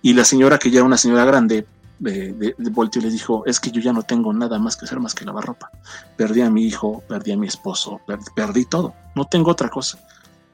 Y 0.00 0.14
la 0.14 0.24
señora, 0.24 0.58
que 0.58 0.70
ya 0.70 0.78
era 0.78 0.86
una 0.86 0.96
señora 0.96 1.24
grande, 1.24 1.66
de, 1.98 2.32
de, 2.32 2.54
y 2.58 3.00
les 3.00 3.12
dijo, 3.12 3.44
es 3.46 3.60
que 3.60 3.70
yo 3.70 3.80
ya 3.80 3.92
no 3.92 4.02
tengo 4.02 4.32
nada 4.32 4.58
más 4.58 4.76
que 4.76 4.86
hacer 4.86 4.98
más 4.98 5.14
que 5.14 5.24
lavar 5.24 5.44
ropa. 5.44 5.70
Perdí 6.16 6.40
a 6.40 6.50
mi 6.50 6.64
hijo, 6.64 7.02
perdí 7.06 7.30
a 7.32 7.36
mi 7.36 7.46
esposo, 7.46 8.00
perdí 8.34 8.64
todo, 8.64 8.94
no 9.14 9.26
tengo 9.26 9.50
otra 9.52 9.68
cosa. 9.68 9.98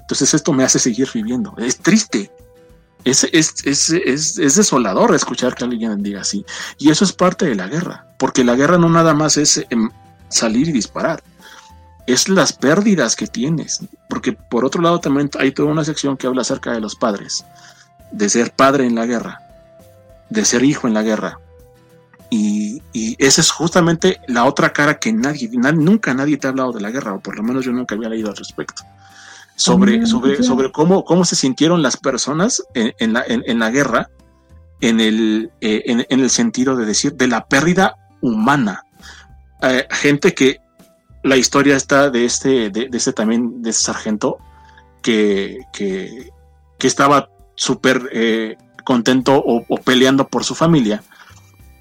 Entonces 0.08 0.34
esto 0.34 0.52
me 0.52 0.64
hace 0.64 0.78
seguir 0.78 1.08
viviendo. 1.12 1.54
Es 1.58 1.78
triste. 1.78 2.30
Es, 3.04 3.24
es, 3.32 3.54
es, 3.64 3.90
es, 3.90 4.54
desolador 4.56 5.14
escuchar 5.14 5.54
que 5.54 5.64
alguien 5.64 6.02
diga 6.02 6.22
así. 6.22 6.44
Y 6.78 6.90
eso 6.90 7.04
es 7.04 7.12
parte 7.12 7.46
de 7.46 7.54
la 7.54 7.68
guerra, 7.68 8.06
porque 8.18 8.44
la 8.44 8.56
guerra 8.56 8.76
no 8.78 8.88
nada 8.88 9.14
más 9.14 9.36
es 9.36 9.64
em, 9.70 9.90
salir 10.28 10.68
y 10.68 10.72
disparar, 10.72 11.22
es 12.06 12.28
las 12.28 12.52
pérdidas 12.52 13.14
que 13.14 13.26
tienes. 13.26 13.80
Porque 14.08 14.32
por 14.32 14.64
otro 14.64 14.82
lado 14.82 14.98
también 14.98 15.30
hay 15.38 15.52
toda 15.52 15.70
una 15.70 15.84
sección 15.84 16.16
que 16.16 16.26
habla 16.26 16.42
acerca 16.42 16.72
de 16.72 16.80
los 16.80 16.96
padres, 16.96 17.44
de 18.10 18.28
ser 18.28 18.52
padre 18.52 18.84
en 18.84 18.96
la 18.96 19.06
guerra 19.06 19.48
de 20.30 20.44
ser 20.44 20.64
hijo 20.64 20.86
en 20.86 20.94
la 20.94 21.02
guerra. 21.02 21.40
Y, 22.30 22.82
esa 23.18 23.40
es 23.40 23.50
justamente 23.50 24.20
la 24.26 24.44
otra 24.44 24.72
cara 24.72 24.98
que 24.98 25.12
nadie, 25.12 25.48
nunca 25.74 26.12
nadie 26.14 26.36
te 26.36 26.46
ha 26.46 26.50
hablado 26.50 26.72
de 26.72 26.80
la 26.80 26.90
guerra, 26.90 27.14
o 27.14 27.20
por 27.20 27.36
lo 27.36 27.42
menos 27.42 27.64
yo 27.64 27.72
nunca 27.72 27.94
había 27.94 28.08
leído 28.08 28.28
al 28.28 28.36
respecto. 28.36 28.82
Sobre, 29.58 30.06
sobre, 30.06 30.40
sobre 30.44 30.70
cómo, 30.70 31.04
cómo 31.04 31.24
se 31.24 31.34
sintieron 31.34 31.82
las 31.82 31.96
personas 31.96 32.62
en, 32.74 33.12
la, 33.12 33.24
en, 33.26 33.58
la, 33.58 33.70
guerra, 33.70 34.08
en 34.80 35.00
el, 35.00 35.50
eh, 35.60 35.82
en, 35.86 36.20
el 36.20 36.30
sentido 36.30 36.76
de 36.76 36.86
decir, 36.86 37.14
de 37.14 37.26
la 37.26 37.46
pérdida 37.48 37.96
humana. 38.20 38.84
Eh, 39.62 39.84
gente 39.90 40.32
que 40.32 40.58
la 41.24 41.36
historia 41.36 41.74
está 41.74 42.08
de 42.08 42.24
este, 42.24 42.70
de, 42.70 42.88
este 42.92 43.12
también, 43.12 43.60
de 43.60 43.70
este 43.70 43.82
sargento, 43.82 44.38
que, 45.02 45.58
que, 45.72 46.30
que 46.78 46.86
estaba 46.86 47.28
súper 47.56 48.08
eh, 48.12 48.56
contento 48.84 49.34
o, 49.36 49.76
peleando 49.84 50.28
por 50.28 50.44
su 50.44 50.54
familia 50.54 51.02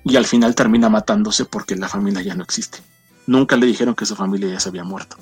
y 0.04 0.18
al 0.18 0.26
final 0.26 0.56
termina 0.56 0.90
matándose 0.90 1.46
porque 1.46 1.76
la 1.76 1.88
familia 1.88 2.22
ya 2.22 2.36
no 2.36 2.44
existe. 2.44 2.80
Nunca 3.28 3.56
le 3.56 3.66
dijeron 3.66 3.96
que 3.96 4.06
su 4.06 4.16
familia 4.16 4.50
ya 4.50 4.60
se 4.60 4.70
había 4.70 4.84
muerto. 4.84 5.18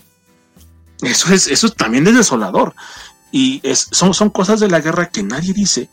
Eso 1.02 1.34
es, 1.34 1.48
eso 1.48 1.70
también 1.70 2.08
es 2.08 2.16
desolador. 2.16 2.74
Y 3.32 3.60
es, 3.64 3.88
son, 3.92 4.14
son 4.14 4.30
cosas 4.30 4.60
de 4.60 4.70
la 4.70 4.80
guerra 4.80 5.10
que 5.10 5.24
nadie 5.24 5.54
dice 5.54 5.90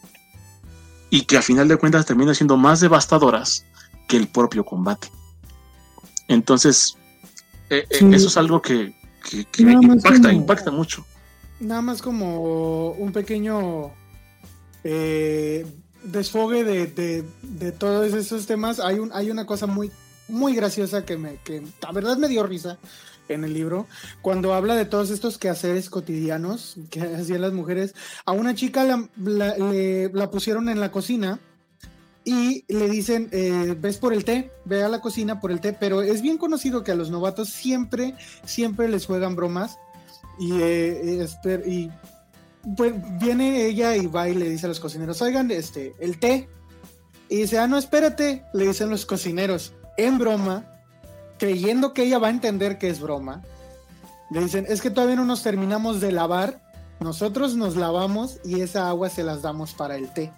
y 1.10 1.22
que 1.22 1.36
al 1.36 1.42
final 1.42 1.68
de 1.68 1.76
cuentas 1.76 2.06
terminan 2.06 2.34
siendo 2.34 2.56
más 2.56 2.80
devastadoras 2.80 3.64
que 4.08 4.16
el 4.16 4.28
propio 4.28 4.64
combate. 4.64 5.10
Entonces, 6.28 6.96
eh, 7.68 7.84
eh, 7.90 8.10
eso 8.12 8.28
es 8.28 8.36
algo 8.36 8.62
que, 8.62 8.94
impacta, 9.58 10.32
impacta 10.32 10.70
mucho. 10.70 11.04
Nada 11.60 11.82
más 11.82 12.00
como 12.00 12.92
un 12.92 13.12
pequeño 13.12 13.92
eh, 14.84 15.66
desfogue 16.02 16.64
de, 16.64 17.24
de, 17.42 17.72
todos 17.72 18.12
esos 18.14 18.46
temas, 18.46 18.80
hay, 18.80 18.98
un, 18.98 19.10
hay 19.12 19.30
una 19.30 19.46
cosa 19.46 19.66
muy, 19.66 19.90
muy 20.28 20.54
graciosa 20.54 21.04
que, 21.04 21.16
me, 21.16 21.36
que 21.44 21.62
la 21.82 21.92
verdad 21.92 22.16
me 22.16 22.28
dio 22.28 22.42
risa 22.42 22.78
en 23.32 23.44
el 23.44 23.54
libro, 23.54 23.86
cuando 24.20 24.54
habla 24.54 24.76
de 24.76 24.84
todos 24.84 25.10
estos 25.10 25.38
quehaceres 25.38 25.90
cotidianos 25.90 26.76
que 26.90 27.00
hacían 27.16 27.40
las 27.40 27.52
mujeres. 27.52 27.94
A 28.24 28.32
una 28.32 28.54
chica 28.54 28.84
la, 28.84 30.30
pusieron 30.30 30.68
en 30.68 30.80
la 30.80 30.90
cocina 30.90 31.40
y 32.24 32.64
le 32.68 32.88
dicen, 32.88 33.28
eh, 33.32 33.76
ves 33.78 33.98
por 33.98 34.12
el 34.12 34.24
té, 34.24 34.52
ve 34.64 34.82
a 34.82 34.88
la 34.88 35.00
cocina 35.00 35.40
por 35.40 35.50
el 35.50 35.60
té, 35.60 35.72
pero 35.72 36.02
es 36.02 36.22
bien 36.22 36.38
conocido 36.38 36.84
que 36.84 36.92
a 36.92 36.94
los 36.94 37.10
novatos 37.10 37.48
siempre, 37.48 38.14
siempre 38.44 38.88
les 38.88 39.06
juegan 39.06 39.34
bromas 39.34 39.78
y, 40.38 40.52
eh, 40.60 41.26
y 41.66 41.90
pues 42.76 42.94
viene 43.18 43.66
ella 43.66 43.96
y 43.96 44.06
va 44.06 44.28
y 44.28 44.34
le 44.34 44.48
dice 44.48 44.66
a 44.66 44.68
los 44.68 44.80
cocineros, 44.80 45.20
oigan, 45.22 45.50
este, 45.50 45.94
el 45.98 46.18
té. 46.18 46.48
Y 47.28 47.38
dice, 47.38 47.58
ah, 47.58 47.66
no, 47.66 47.78
espérate, 47.78 48.44
le 48.52 48.66
dicen 48.66 48.90
los 48.90 49.06
cocineros, 49.06 49.72
en 49.96 50.18
broma, 50.18 50.71
creyendo 51.42 51.92
que 51.92 52.04
ella 52.04 52.20
va 52.20 52.28
a 52.28 52.30
entender 52.30 52.78
que 52.78 52.88
es 52.88 53.00
broma. 53.00 53.42
Le 54.30 54.42
dicen, 54.42 54.64
es 54.68 54.80
que 54.80 54.90
todavía 54.90 55.16
no 55.16 55.24
nos 55.24 55.42
terminamos 55.42 56.00
de 56.00 56.12
lavar, 56.12 56.60
nosotros 57.00 57.56
nos 57.56 57.74
lavamos 57.74 58.38
y 58.44 58.60
esa 58.60 58.88
agua 58.88 59.10
se 59.10 59.24
las 59.24 59.42
damos 59.42 59.72
para 59.72 59.96
el 59.96 60.12
té. 60.12 60.32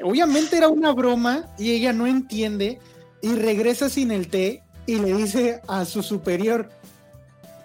Obviamente 0.00 0.56
era 0.56 0.68
una 0.68 0.92
broma 0.92 1.46
y 1.58 1.72
ella 1.72 1.92
no 1.92 2.06
entiende 2.06 2.78
y 3.22 3.34
regresa 3.34 3.88
sin 3.88 4.12
el 4.12 4.28
té 4.28 4.62
y 4.86 5.00
le 5.00 5.14
dice 5.14 5.60
a 5.66 5.84
su 5.84 6.04
superior, 6.04 6.70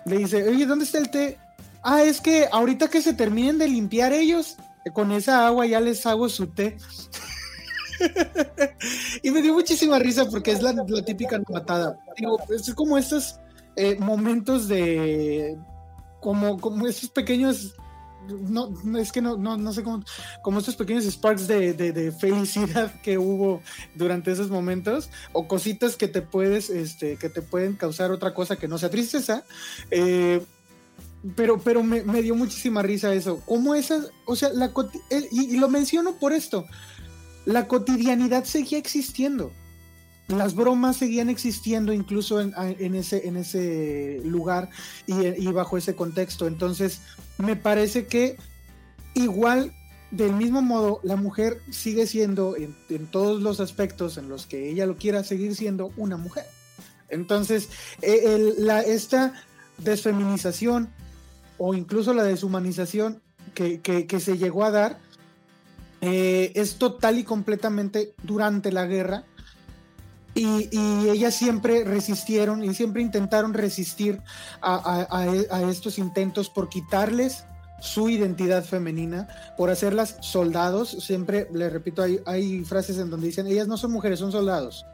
le 0.06 0.18
dice, 0.18 0.44
oye, 0.50 0.66
¿dónde 0.66 0.86
está 0.86 0.98
el 0.98 1.12
té? 1.12 1.38
Ah, 1.84 2.02
es 2.02 2.20
que 2.20 2.48
ahorita 2.52 2.88
que 2.88 3.04
se 3.04 3.14
terminen 3.14 3.60
de 3.60 3.68
limpiar 3.68 4.12
ellos, 4.12 4.58
con 4.92 5.12
esa 5.12 5.46
agua 5.46 5.68
ya 5.68 5.80
les 5.80 6.04
hago 6.08 6.30
su 6.30 6.48
té. 6.48 6.78
y 9.24 9.32
me 9.32 9.42
dio 9.42 9.54
muchísima 9.54 10.00
risa 10.00 10.30
porque 10.30 10.52
es 10.52 10.62
la, 10.62 10.74
típica 11.06 11.42
matada. 11.50 12.00
Digo, 12.18 12.38
es 12.50 12.74
como 12.74 12.98
estos 12.98 13.40
eh, 13.76 13.98
momentos 14.00 14.68
de. 14.68 15.58
Como, 16.20 16.60
como 16.60 16.88
estos 16.88 17.10
pequeños. 17.10 17.76
No, 18.28 18.74
es 18.98 19.14
que 19.14 19.22
no, 19.22 19.38
no, 19.38 19.74
sé 19.74 19.84
cómo. 19.84 20.04
Como 20.42 20.60
estos 20.60 20.76
pequeños 20.76 21.06
sparks 21.06 21.48
de, 21.48 22.14
felicidad 22.20 22.92
que 23.02 23.18
hubo 23.18 23.62
durante 23.96 24.32
esos 24.32 24.50
momentos. 24.50 25.10
O 25.34 25.48
cositas 25.48 25.96
que 25.96 26.08
te 26.08 26.22
puedes. 26.22 26.70
Este, 26.70 27.18
que 27.18 27.30
te 27.30 27.42
pueden 27.42 27.76
causar 27.76 28.12
otra 28.12 28.34
cosa 28.34 28.58
que 28.58 28.68
no 28.68 28.78
sea 28.78 28.90
tristeza. 28.90 29.44
Eh, 29.92 30.42
pero, 31.36 31.60
pero 31.60 31.84
me, 31.84 32.22
dio 32.22 32.36
muchísima 32.36 32.82
risa 32.82 33.14
eso. 33.14 33.42
¿Cómo 33.46 33.76
esas, 33.76 34.12
o 34.26 34.36
sea, 34.36 34.50
la, 34.54 34.72
eh, 35.10 35.28
y, 35.32 35.58
lo 35.58 35.68
menciono 35.68 36.16
por 36.16 36.32
esto, 36.32 36.66
la 37.48 37.66
cotidianidad 37.70 38.44
seguía 38.44 38.78
existiendo. 38.78 39.54
Las 40.28 40.54
bromas 40.54 40.98
seguían 40.98 41.30
existiendo 41.30 41.94
incluso 41.94 42.42
en, 42.42 42.94
ese, 42.94 43.26
en 43.26 43.38
ese 43.38 44.20
lugar 44.26 44.70
y, 45.06 45.48
bajo 45.48 45.78
ese 45.78 45.96
contexto. 45.96 46.46
Entonces, 46.46 47.00
me 47.38 47.56
parece 47.56 48.06
que 48.06 48.36
igual, 49.14 49.72
del 50.12 50.34
mismo 50.34 50.62
modo, 50.62 51.00
la 51.04 51.16
mujer 51.16 51.62
sigue 51.72 52.06
siendo, 52.06 52.58
en, 52.58 53.08
todos 53.08 53.42
los 53.42 53.62
aspectos 53.62 54.18
en 54.18 54.28
los 54.28 54.46
que 54.46 54.70
ella 54.70 54.86
lo 54.86 54.98
quiera, 54.98 55.24
seguir 55.24 55.56
siendo 55.56 55.94
una 55.96 56.18
mujer. 56.18 56.48
Entonces, 57.08 57.70
eh, 58.02 58.56
la, 58.58 58.82
esta 58.82 59.42
desfeminización 59.78 60.90
o 61.58 61.74
incluso 61.74 62.14
la 62.14 62.24
deshumanización 62.24 63.22
que, 63.54 64.20
se 64.20 64.38
llegó 64.38 64.66
a 64.66 64.72
dar 64.72 65.07
eh, 66.02 66.52
es 66.56 66.76
total 66.76 67.20
y 67.20 67.24
completamente 67.24 68.14
durante 68.24 68.72
la 68.72 68.86
guerra. 68.86 69.24
Y, 70.34 70.70
ellas 71.10 71.34
siempre 71.34 71.84
resistieron 71.84 72.64
y 72.64 72.74
siempre 72.76 73.02
intentaron 73.02 73.56
resistir 73.56 74.22
a, 74.62 75.26
estos 75.70 75.98
intentos 75.98 76.50
por 76.50 76.70
quitarles 76.70 77.44
su 77.82 78.10
identidad 78.10 78.64
femenina, 78.64 79.28
por 79.58 79.72
hacerlas 79.72 80.18
soldados. 80.22 80.90
Siempre, 80.90 81.48
le 81.52 81.72
repito, 81.72 82.04
hay, 82.04 82.64
frases 82.66 83.00
en 83.00 83.10
donde 83.10 83.28
dicen, 83.28 83.48
ellas 83.48 83.68
no 83.68 83.78
son 83.78 83.92
mujeres, 83.92 84.20
son 84.20 84.32
soldados. 84.32 84.86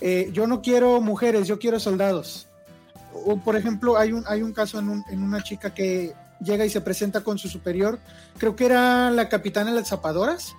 Eh, 0.00 0.30
yo 0.32 0.48
no 0.48 0.60
quiero 0.60 1.00
mujeres, 1.00 1.46
yo 1.46 1.60
quiero 1.60 1.78
soldados 1.78 2.48
o 3.14 3.36
por 3.36 3.56
ejemplo, 3.56 3.96
hay 3.96 4.12
un, 4.12 4.24
hay 4.26 4.42
un 4.42 4.52
caso 4.52 4.78
en, 4.78 5.04
en, 5.08 5.22
una 5.22 5.42
chica 5.42 5.72
que 5.72 6.14
llega 6.40 6.64
y 6.64 6.70
se 6.70 6.80
presenta 6.80 7.22
con 7.22 7.38
su 7.38 7.48
superior, 7.48 7.98
creo 8.38 8.56
que 8.56 8.66
era 8.66 9.10
la 9.10 9.28
capitana 9.28 9.70
de 9.70 9.80
las 9.80 9.88
zapadoras, 9.88 10.54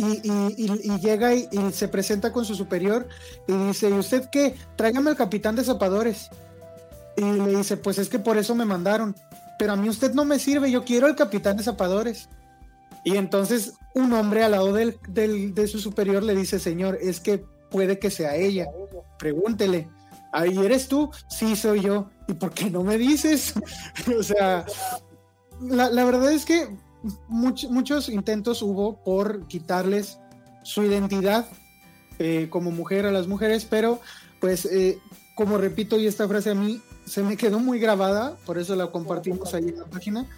y, 0.00 0.98
llega 0.98 1.34
y, 1.34 1.48
se 1.72 1.88
presenta 1.88 2.32
con 2.32 2.44
su 2.44 2.54
superior 2.54 3.06
y 3.46 3.52
dice, 3.52 3.90
¿y 3.90 3.92
usted 3.92 4.28
qué? 4.30 4.54
Tráigame 4.76 5.10
al 5.10 5.16
capitán 5.16 5.56
de 5.56 5.64
zapadores. 5.64 6.30
Y 7.16 7.22
le 7.22 7.56
dice, 7.56 7.76
pues 7.76 7.98
es 7.98 8.08
que 8.08 8.18
por 8.18 8.38
eso 8.38 8.54
me 8.54 8.64
mandaron. 8.64 9.14
Pero 9.58 9.72
a 9.72 9.76
mí 9.76 9.88
usted 9.88 10.14
no 10.14 10.24
me 10.24 10.38
sirve, 10.38 10.70
yo 10.70 10.84
quiero 10.84 11.06
el 11.06 11.16
capitán 11.16 11.56
de 11.56 11.64
zapadores. 11.64 12.28
Y 13.04 13.16
entonces 13.16 13.74
un 13.94 14.12
hombre 14.12 14.44
al 14.44 14.52
lado 14.52 14.72
del, 14.72 14.98
de 15.12 15.66
su 15.68 15.78
superior 15.78 16.22
le 16.22 16.34
dice, 16.34 16.58
señor, 16.58 16.98
es 17.00 17.20
que 17.20 17.44
puede 17.70 17.98
que 17.98 18.10
sea 18.10 18.36
ella. 18.36 18.66
Pregúntele. 19.18 19.88
Ahí 20.32 20.56
eres 20.58 20.88
tú, 20.88 21.10
sí 21.28 21.56
soy 21.56 21.82
yo. 21.82 22.08
¿Y 22.30 22.34
por 22.34 22.52
qué 22.52 22.70
no 22.70 22.84
me 22.84 22.96
dices? 22.96 23.54
o 24.18 24.22
sea, 24.22 24.64
la, 25.60 26.04
verdad 26.04 26.30
es 26.32 26.44
que 26.44 26.68
muchos 27.28 28.08
intentos 28.08 28.62
hubo 28.62 29.02
por 29.02 29.48
quitarles 29.48 30.18
su 30.62 30.84
identidad 30.84 31.46
eh, 32.20 32.46
como 32.48 32.70
mujer 32.70 33.04
a 33.06 33.10
las 33.10 33.26
mujeres, 33.26 33.64
pero 33.64 34.00
pues 34.38 34.64
eh, 34.66 35.00
como 35.34 35.58
repito 35.58 35.98
y 35.98 36.06
esta 36.06 36.28
frase 36.28 36.50
a 36.50 36.54
mí 36.54 36.80
se 37.04 37.24
me 37.24 37.36
quedó 37.36 37.58
muy 37.58 37.80
grabada, 37.80 38.36
por 38.46 38.58
eso 38.58 38.76
la 38.76 38.92
compartimos 38.92 39.52
ahí 39.52 39.68
en 39.68 39.80
la 39.80 39.86
página. 39.86 40.28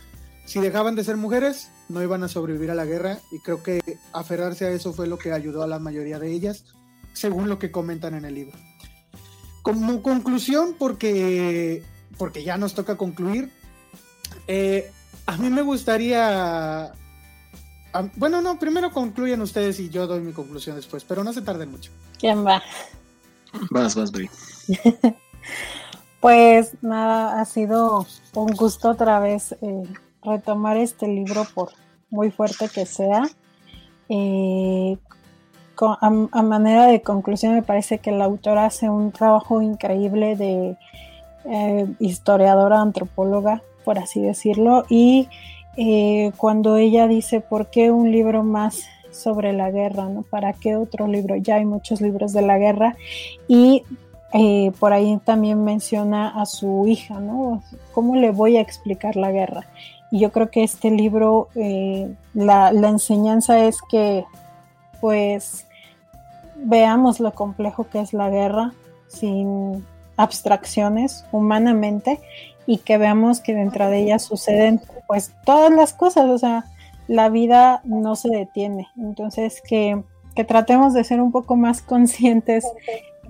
Si 0.46 0.60
dejaban 0.60 0.96
de 0.96 1.04
ser 1.04 1.18
mujeres, 1.18 1.68
no 1.90 2.02
iban 2.02 2.22
a 2.22 2.28
sobrevivir 2.28 2.70
a 2.70 2.74
la 2.74 2.86
guerra 2.86 3.18
y 3.30 3.38
creo 3.40 3.62
que 3.62 3.80
aferrarse 4.14 4.64
a 4.64 4.70
eso 4.70 4.94
fue 4.94 5.06
lo 5.06 5.18
que 5.18 5.32
ayudó 5.32 5.62
a 5.62 5.66
la 5.66 5.78
mayoría 5.78 6.18
de 6.18 6.32
ellas, 6.32 6.64
según 7.12 7.50
lo 7.50 7.58
que 7.58 7.70
comentan 7.70 8.14
en 8.14 8.24
el 8.24 8.34
libro. 8.34 8.58
Como 9.62 10.02
conclusión, 10.02 10.74
porque, 10.78 11.82
porque 12.18 12.42
ya 12.42 12.56
nos 12.56 12.74
toca 12.74 12.96
concluir, 12.96 13.52
eh, 14.46 14.90
a 15.26 15.36
mí 15.36 15.50
me 15.50 15.62
gustaría... 15.62 16.92
bueno, 18.16 18.40
no, 18.42 18.58
primero 18.58 18.90
concluyen 18.90 19.40
ustedes 19.40 19.78
y 19.80 19.88
yo 19.88 20.06
doy 20.06 20.20
mi 20.20 20.32
conclusión 20.32 20.76
después, 20.76 21.04
pero 21.04 21.22
no 21.22 21.32
se 21.32 21.42
tarden 21.42 21.70
mucho. 21.70 21.90
¿Quién 22.18 22.44
va? 22.44 22.62
Vas, 23.70 23.94
vas, 23.94 24.10
Bri. 24.10 24.30
pues 26.20 26.72
nada, 26.82 27.40
ha 27.40 27.44
sido 27.44 28.06
un 28.34 28.52
gusto 28.52 28.90
otra 28.90 29.20
vez 29.20 29.52
eh, 29.60 29.82
retomar 30.22 30.76
este 30.76 31.06
libro 31.06 31.46
por 31.54 31.72
muy 32.10 32.30
fuerte 32.30 32.68
que 32.68 32.86
sea. 32.86 33.22
Eh, 34.08 34.98
a, 36.00 36.42
manera 36.42 36.86
de 36.86 37.02
conclusión 37.02 37.54
me 37.54 37.62
parece 37.62 37.98
que 37.98 38.12
la 38.12 38.24
autora 38.24 38.66
hace 38.66 38.88
un 38.88 39.12
trabajo 39.12 39.62
increíble 39.62 40.36
de 40.36 40.76
eh, 41.44 41.86
historiadora, 41.98 42.80
antropóloga, 42.80 43.62
por 43.84 43.98
así 43.98 44.20
decirlo, 44.20 44.84
y 44.88 45.28
cuando 46.36 46.76
ella 46.76 47.08
dice, 47.08 47.40
¿por 47.40 47.70
qué 47.70 47.90
un 47.90 48.12
libro 48.12 48.42
más 48.42 48.84
sobre 49.12 49.52
la 49.52 49.70
guerra, 49.70 50.08
¿no? 50.08 50.22
¿Para 50.22 50.52
qué 50.52 50.76
otro 50.76 51.06
libro? 51.06 51.36
Ya 51.36 51.56
hay 51.56 51.64
muchos 51.64 52.00
libros 52.00 52.32
de 52.32 52.42
la 52.42 52.58
guerra 52.58 52.96
y 53.48 53.84
eh, 54.32 54.72
por 54.80 54.92
ahí 54.92 55.18
también 55.24 55.62
menciona 55.62 56.28
a 56.28 56.46
su 56.46 56.86
hija, 56.86 57.20
¿no? 57.20 57.62
¿Cómo 57.92 58.16
le 58.16 58.30
voy 58.30 58.56
a 58.56 58.60
explicar 58.60 59.16
la 59.16 59.30
guerra? 59.30 59.66
Y 60.10 60.20
yo 60.20 60.32
creo 60.32 60.50
que 60.50 60.62
este 60.62 60.90
libro, 60.90 61.48
eh, 61.54 62.14
la, 62.34 62.70
enseñanza 62.70 63.66
es 63.66 63.78
que, 63.90 64.24
pues, 65.00 65.66
veamos 66.64 67.20
lo 67.20 67.32
complejo 67.34 67.86
que 67.88 68.00
es 68.00 68.12
la 68.12 68.30
guerra 68.30 68.72
sin 69.08 69.84
abstracciones 70.16 71.24
humanamente 71.32 72.20
y 72.66 72.78
que 72.78 72.98
veamos 72.98 73.40
que 73.40 73.54
dentro 73.54 73.88
de 73.88 74.00
ella 74.00 74.18
suceden, 74.18 74.80
pues, 75.06 75.32
todas 75.44 75.72
las 75.72 75.92
cosas, 75.92 76.28
o 76.30 76.38
sea, 76.38 76.64
la 77.08 77.28
vida 77.28 77.80
no 77.84 78.14
se 78.14 78.28
detiene. 78.28 78.88
Entonces, 78.96 79.60
que, 79.66 80.02
tratemos 80.46 80.94
de 80.94 81.04
ser 81.04 81.20
un 81.20 81.32
poco 81.32 81.56
más 81.56 81.82
conscientes 81.82 82.66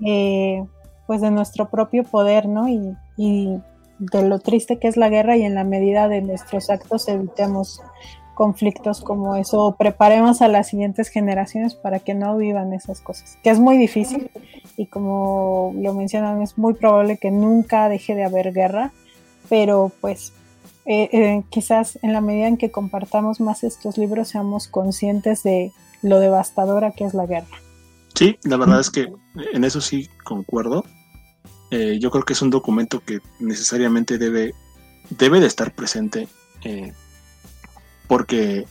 eh, 0.05 0.63
pues 1.05 1.21
de 1.21 1.31
nuestro 1.31 1.69
propio 1.69 2.03
poder, 2.03 2.47
¿no? 2.47 2.69
Y, 2.69 2.95
y, 3.17 3.59
de 3.99 4.27
lo 4.27 4.39
triste 4.39 4.79
que 4.79 4.87
es 4.87 4.97
la 4.97 5.07
guerra 5.07 5.37
y 5.37 5.43
en 5.43 5.55
la 5.55 5.63
medida 5.63 6.09
de 6.09 6.21
nuestros 6.21 6.69
actos 6.69 7.07
evitemos 7.07 7.79
conflictos 8.33 9.01
como 9.01 9.35
eso 9.35 9.75
preparemos 9.77 10.41
a 10.41 10.47
las 10.47 10.67
siguientes 10.67 11.09
generaciones 11.09 11.75
para 11.75 11.99
que 11.99 12.13
no 12.13 12.37
vivan 12.37 12.73
esas 12.73 13.01
cosas, 13.01 13.37
que 13.43 13.49
es 13.49 13.59
muy 13.59 13.77
difícil 13.77 14.29
y 14.77 14.87
como 14.87 15.73
lo 15.75 15.93
mencionan 15.93 16.41
es 16.41 16.57
muy 16.57 16.73
probable 16.73 17.17
que 17.17 17.31
nunca 17.31 17.89
deje 17.89 18.15
de 18.15 18.23
haber 18.23 18.53
guerra, 18.53 18.91
pero 19.49 19.91
pues 20.01 20.33
eh, 20.85 21.09
eh, 21.13 21.43
quizás 21.49 21.97
en 22.01 22.11
la 22.11 22.21
medida 22.21 22.47
en 22.47 22.57
que 22.57 22.71
compartamos 22.71 23.39
más 23.39 23.63
estos 23.63 23.97
libros 23.97 24.29
seamos 24.29 24.67
conscientes 24.67 25.43
de 25.43 25.71
lo 26.01 26.19
devastadora 26.19 26.91
que 26.91 27.05
es 27.05 27.13
la 27.13 27.25
guerra. 27.25 27.57
Sí, 28.13 28.37
la 28.43 28.57
verdad 28.57 28.79
es 28.79 28.89
que 28.89 29.11
en 29.53 29.63
eso 29.63 29.81
sí 29.81 30.09
concuerdo. 30.23 30.85
Eh, 31.71 31.97
yo 31.99 32.11
creo 32.11 32.23
que 32.23 32.33
es 32.33 32.41
un 32.41 32.51
documento 32.51 32.99
que 32.99 33.21
necesariamente 33.39 34.17
debe, 34.17 34.53
debe 35.09 35.39
de 35.39 35.47
estar 35.47 35.73
presente 35.73 36.27
porque 38.07 38.65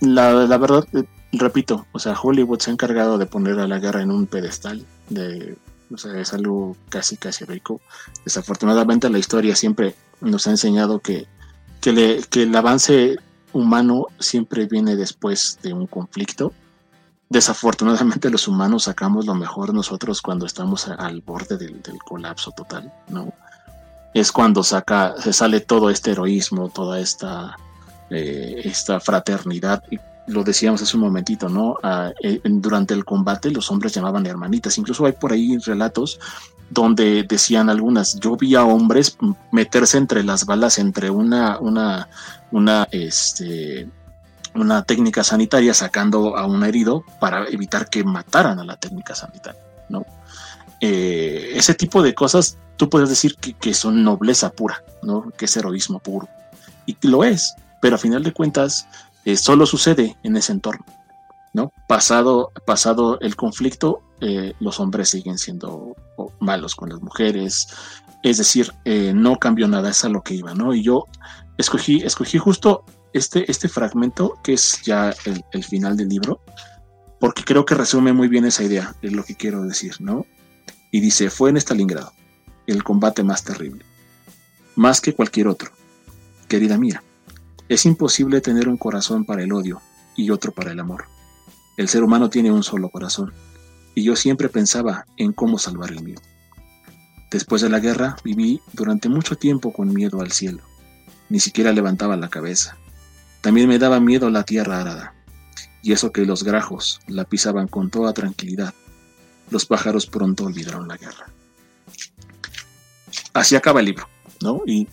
la, 0.00 0.32
verdad, 0.32 0.86
repito, 1.32 1.86
o 1.92 1.98
sea, 1.98 2.18
Hollywood 2.20 2.60
se 2.60 2.70
ha 2.70 2.72
encargado 2.72 3.18
de 3.18 3.26
poner 3.26 3.58
a 3.58 3.66
la 3.66 3.78
guerra 3.78 4.02
en 4.02 4.10
un 4.10 4.26
pedestal 4.26 4.84
de 5.08 5.56
o 5.92 5.98
sea, 5.98 6.18
es 6.18 6.32
algo 6.32 6.76
casi, 6.88 7.16
casi 7.16 7.44
rico. 7.44 7.80
Desafortunadamente 8.24 9.10
la 9.10 9.18
historia 9.18 9.54
siempre 9.54 9.94
nos 10.20 10.46
ha 10.46 10.50
enseñado 10.50 10.98
que, 10.98 11.26
que, 11.80 12.42
el 12.42 12.56
avance 12.56 13.16
humano 13.52 14.06
siempre 14.18 14.66
viene 14.66 14.96
después 14.96 15.58
de 15.62 15.72
un 15.72 15.86
conflicto. 15.86 16.52
Desafortunadamente 17.28 18.30
los 18.30 18.48
humanos 18.48 18.84
sacamos 18.84 19.26
lo 19.26 19.34
mejor 19.34 19.74
nosotros 19.74 20.22
cuando 20.22 20.46
estamos 20.46 20.88
al 20.88 21.20
borde 21.22 21.56
del, 21.56 21.82
colapso 22.04 22.52
total, 22.52 22.92
¿no? 23.08 23.32
Es 24.14 24.32
cuando 24.32 24.62
saca, 24.62 25.14
se 25.20 25.32
sale 25.32 25.60
todo 25.60 25.90
este 25.90 26.12
heroísmo, 26.12 26.70
toda 26.70 27.00
esta, 27.00 27.56
eh, 28.10 28.60
esta 28.64 29.00
fraternidad 29.00 29.82
lo 30.26 30.42
decíamos 30.42 30.82
hace 30.82 30.96
un 30.96 31.04
momentito, 31.04 31.48
¿no? 31.48 31.76
Ah, 31.82 32.12
eh, 32.22 32.40
durante 32.44 32.94
el 32.94 33.04
combate 33.04 33.50
los 33.50 33.70
hombres 33.70 33.92
llamaban 33.92 34.26
hermanitas. 34.26 34.76
Incluso 34.78 35.06
hay 35.06 35.12
por 35.12 35.32
ahí 35.32 35.56
relatos 35.58 36.18
donde 36.68 37.22
decían 37.22 37.70
algunas, 37.70 38.18
yo 38.18 38.36
vi 38.36 38.56
a 38.56 38.64
hombres 38.64 39.16
meterse 39.52 39.98
entre 39.98 40.24
las 40.24 40.46
balas 40.46 40.78
entre 40.78 41.10
una, 41.10 41.58
una, 41.60 42.88
este, 42.90 43.88
una 44.54 44.82
técnica 44.82 45.22
sanitaria 45.22 45.74
sacando 45.74 46.36
a 46.36 46.46
un 46.46 46.64
herido 46.64 47.04
para 47.20 47.46
evitar 47.46 47.88
que 47.88 48.02
mataran 48.02 48.58
a 48.58 48.64
la 48.64 48.76
técnica 48.76 49.14
sanitaria, 49.14 49.60
¿no? 49.88 50.04
Eh, 50.80 51.52
ese 51.54 51.74
tipo 51.74 52.02
de 52.02 52.14
cosas 52.14 52.58
tú 52.76 52.90
puedes 52.90 53.08
decir 53.08 53.36
que, 53.36 53.54
que, 53.54 53.72
son 53.72 54.02
nobleza 54.02 54.50
pura, 54.50 54.82
¿no? 55.02 55.30
Que 55.36 55.44
es 55.44 55.56
heroísmo 55.56 56.00
puro. 56.00 56.28
Y 56.84 56.96
lo 57.06 57.24
es, 57.24 57.54
pero 57.80 57.96
a 57.96 57.98
final 57.98 58.22
de 58.22 58.32
cuentas 58.32 58.88
eh, 59.24 59.36
solo 59.36 59.66
sucede 59.66 60.16
en 60.22 60.36
ese 60.36 60.52
entorno. 60.52 60.84
¿no? 61.52 61.72
Pasado, 61.88 62.52
pasado 62.66 63.18
el 63.20 63.34
conflicto, 63.34 64.02
eh, 64.20 64.52
los 64.60 64.78
hombres 64.78 65.08
siguen 65.08 65.38
siendo 65.38 65.96
malos 66.38 66.74
con 66.74 66.90
las 66.90 67.00
mujeres. 67.00 67.68
Es 68.22 68.38
decir, 68.38 68.72
eh, 68.84 69.12
no 69.14 69.36
cambió 69.36 69.66
nada, 69.66 69.90
es 69.90 70.04
a 70.04 70.08
lo 70.08 70.22
que 70.22 70.34
iba, 70.34 70.54
¿no? 70.54 70.74
Y 70.74 70.82
yo 70.82 71.04
escogí, 71.56 72.02
escogí 72.02 72.36
justo 72.38 72.84
este, 73.12 73.50
este 73.50 73.68
fragmento, 73.68 74.38
que 74.42 74.52
es 74.52 74.82
ya 74.84 75.14
el, 75.24 75.42
el 75.52 75.64
final 75.64 75.96
del 75.96 76.08
libro, 76.08 76.40
porque 77.18 77.42
creo 77.42 77.64
que 77.64 77.74
resume 77.74 78.12
muy 78.12 78.28
bien 78.28 78.44
esa 78.44 78.62
idea, 78.62 78.94
de 79.00 79.10
lo 79.10 79.24
que 79.24 79.34
quiero 79.34 79.62
decir, 79.62 79.96
¿no? 80.00 80.26
Y 80.90 81.00
dice, 81.00 81.30
fue 81.30 81.50
en 81.50 81.56
Stalingrado 81.56 82.12
el 82.66 82.82
combate 82.84 83.22
más 83.22 83.44
terrible, 83.44 83.84
más 84.74 85.00
que 85.00 85.14
cualquier 85.14 85.48
otro. 85.48 85.70
Querida 86.48 86.76
mía, 86.78 87.02
es 87.68 87.86
imposible 87.86 88.40
tener 88.40 88.68
un 88.68 88.76
corazón 88.76 89.24
para 89.24 89.42
el 89.42 89.52
odio 89.52 89.80
y 90.16 90.30
otro 90.30 90.52
para 90.52 90.72
el 90.72 90.80
amor. 90.80 91.06
El 91.76 91.88
ser 91.88 92.02
humano 92.02 92.30
tiene 92.30 92.50
un 92.50 92.62
solo 92.62 92.88
corazón, 92.88 93.32
y 93.94 94.04
yo 94.04 94.14
siempre 94.16 94.48
pensaba 94.48 95.06
en 95.16 95.32
cómo 95.32 95.58
salvar 95.58 95.90
el 95.90 96.02
mío. 96.02 96.18
Después 97.30 97.62
de 97.62 97.68
la 97.68 97.80
guerra 97.80 98.16
viví 98.24 98.60
durante 98.72 99.08
mucho 99.08 99.36
tiempo 99.36 99.72
con 99.72 99.92
miedo 99.92 100.20
al 100.20 100.32
cielo. 100.32 100.62
Ni 101.28 101.40
siquiera 101.40 101.72
levantaba 101.72 102.16
la 102.16 102.28
cabeza. 102.28 102.76
También 103.40 103.68
me 103.68 103.78
daba 103.78 104.00
miedo 104.00 104.30
la 104.30 104.44
tierra 104.44 104.80
arada. 104.80 105.14
Y 105.82 105.92
eso 105.92 106.12
que 106.12 106.24
los 106.24 106.44
grajos 106.44 107.00
la 107.08 107.24
pisaban 107.24 107.68
con 107.68 107.90
toda 107.90 108.12
tranquilidad. 108.12 108.74
Los 109.50 109.66
pájaros 109.66 110.06
pronto 110.06 110.44
olvidaron 110.44 110.88
la 110.88 110.96
guerra. 110.96 111.26
Así 113.32 113.56
acaba 113.56 113.80
el 113.80 113.86
libro, 113.86 114.08
¿no? 114.40 114.62
Y 114.66 114.88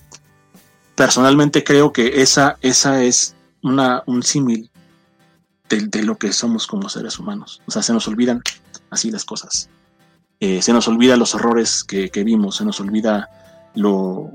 personalmente 0.96 1.64
creo 1.64 1.92
que 1.92 2.22
esa, 2.22 2.58
esa 2.62 3.04
es 3.04 3.36
una, 3.62 4.04
un 4.06 4.24
símil 4.24 4.70
de, 5.70 6.04
lo 6.04 6.18
que 6.18 6.32
somos 6.32 6.68
como 6.68 6.90
seres 6.90 7.18
humanos. 7.18 7.62
O 7.66 7.72
sea, 7.72 7.82
se 7.82 7.94
nos 7.94 8.08
olvidan 8.08 8.42
así 8.90 9.10
las 9.10 9.26
cosas. 9.26 9.70
Eh, 10.40 10.62
se 10.62 10.74
nos 10.74 10.88
olvida 10.88 11.18
los 11.18 11.34
horrores 11.36 11.84
que, 11.84 12.10
vimos, 12.24 12.58
se 12.58 12.66
nos 12.66 12.80
olvida 12.80 13.30
lo, 13.76 14.32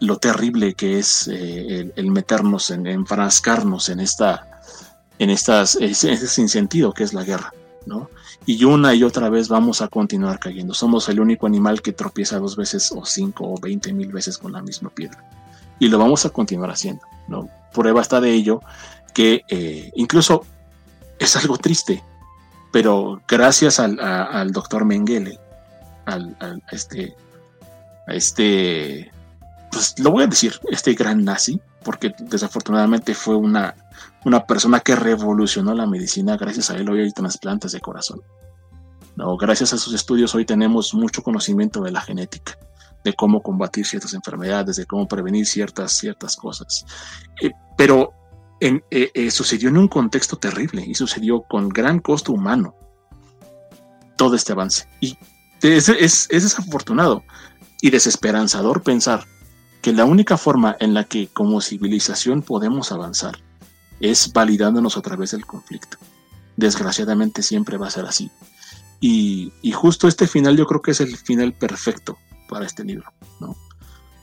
lo 0.00 0.16
terrible 0.16 0.74
que 0.74 0.98
es 0.98 1.28
eh, 1.28 1.92
el, 1.94 2.10
meternos, 2.10 2.70
en, 2.70 2.86
enfrascarnos 2.86 3.88
en 3.88 4.00
esta, 4.00 4.62
en 5.18 5.28
estas, 5.30 5.76
ese, 5.76 6.16
sinsentido 6.16 6.94
que 6.94 7.02
es 7.02 7.12
la 7.12 7.24
guerra, 7.24 7.52
¿no? 7.84 8.08
Y 8.46 8.64
una 8.64 8.94
y 8.94 9.02
otra 9.02 9.28
vez 9.28 9.48
vamos 9.48 9.82
a 9.82 9.88
continuar 9.88 10.38
cayendo. 10.38 10.72
Somos 10.72 11.08
el 11.08 11.20
único 11.20 11.46
animal 11.46 11.82
que 11.82 11.92
tropieza 11.92 12.38
dos 12.38 12.56
veces 12.56 12.90
o 12.92 13.04
cinco 13.04 13.52
o 13.52 13.60
veinte 13.60 13.92
mil 13.92 14.12
veces 14.12 14.38
con 14.38 14.52
la 14.52 14.62
misma 14.62 14.88
piedra. 14.90 15.22
Y 15.80 15.88
lo 15.88 15.98
vamos 15.98 16.24
a 16.24 16.30
continuar 16.30 16.70
haciendo, 16.70 17.02
¿no? 17.26 17.48
Prueba 17.72 18.00
está 18.00 18.20
de 18.20 18.32
ello 18.32 18.60
que 19.12 19.42
eh, 19.48 19.90
incluso 19.96 20.44
es 21.18 21.36
algo 21.36 21.58
triste, 21.58 22.02
pero 22.72 23.20
gracias 23.26 23.80
al, 23.80 24.52
doctor 24.52 24.84
Mengele, 24.84 25.38
al, 26.06 26.36
a 26.40 26.58
este, 26.70 27.16
este, 28.06 29.10
pues 29.70 29.98
lo 29.98 30.10
voy 30.10 30.24
a 30.24 30.28
decir, 30.28 30.58
este 30.70 30.94
gran 30.94 31.24
nazi, 31.24 31.60
porque 31.82 32.14
desafortunadamente 32.18 33.14
fue 33.14 33.36
una, 33.36 33.74
una 34.24 34.44
persona 34.46 34.80
que 34.80 34.96
revolucionó 34.96 35.74
la 35.74 35.86
medicina, 35.86 36.36
gracias 36.36 36.70
a 36.70 36.76
él 36.76 36.88
hoy 36.88 37.00
hay 37.00 37.12
trasplantes 37.12 37.72
de 37.72 37.80
corazón. 37.80 38.22
No, 39.16 39.36
gracias 39.36 39.72
a 39.72 39.78
sus 39.78 39.92
estudios 39.92 40.34
hoy 40.34 40.44
tenemos 40.44 40.94
mucho 40.94 41.22
conocimiento 41.22 41.82
de 41.82 41.90
la 41.90 42.00
genética, 42.00 42.56
de 43.04 43.14
cómo 43.14 43.42
combatir 43.42 43.86
ciertas 43.86 44.14
enfermedades, 44.14 44.76
de 44.76 44.86
cómo 44.86 45.08
prevenir 45.08 45.46
ciertas, 45.46 45.92
ciertas 45.92 46.36
cosas. 46.36 46.84
Eh, 47.40 47.50
pero 47.76 48.12
eh, 48.60 48.80
eh, 48.90 49.30
sucedió 49.30 49.70
en 49.70 49.78
un 49.78 49.88
contexto 49.88 50.36
terrible 50.36 50.84
y 50.86 50.94
sucedió 50.94 51.42
con 51.42 51.68
gran 51.68 52.00
costo 52.00 52.32
humano 52.32 52.74
todo 54.16 54.36
este 54.36 54.52
avance. 54.52 54.86
Y 55.00 55.16
es, 55.62 55.88
es, 55.88 56.28
desafortunado 56.28 57.24
y 57.80 57.90
desesperanzador 57.90 58.82
pensar 58.82 59.24
que 59.80 59.92
la 59.92 60.04
única 60.04 60.36
forma 60.36 60.76
en 60.78 60.92
la 60.92 61.04
que 61.04 61.28
como 61.28 61.62
civilización 61.62 62.42
podemos 62.42 62.92
avanzar 62.92 63.38
es 63.98 64.32
validándonos 64.32 64.98
a 64.98 65.02
través 65.02 65.30
del 65.30 65.46
conflicto. 65.46 65.96
Desgraciadamente 66.56 67.42
siempre 67.42 67.78
va 67.78 67.86
a 67.86 67.90
ser 67.90 68.04
así. 68.04 68.30
Y, 69.00 69.54
y, 69.62 69.72
justo 69.72 70.06
este 70.06 70.26
final 70.26 70.58
yo 70.58 70.66
creo 70.66 70.82
que 70.82 70.90
es 70.90 71.00
el 71.00 71.16
final 71.16 71.54
perfecto 71.54 72.18
para 72.50 72.66
este 72.66 72.84
libro, 72.84 73.12
¿no? 73.38 73.56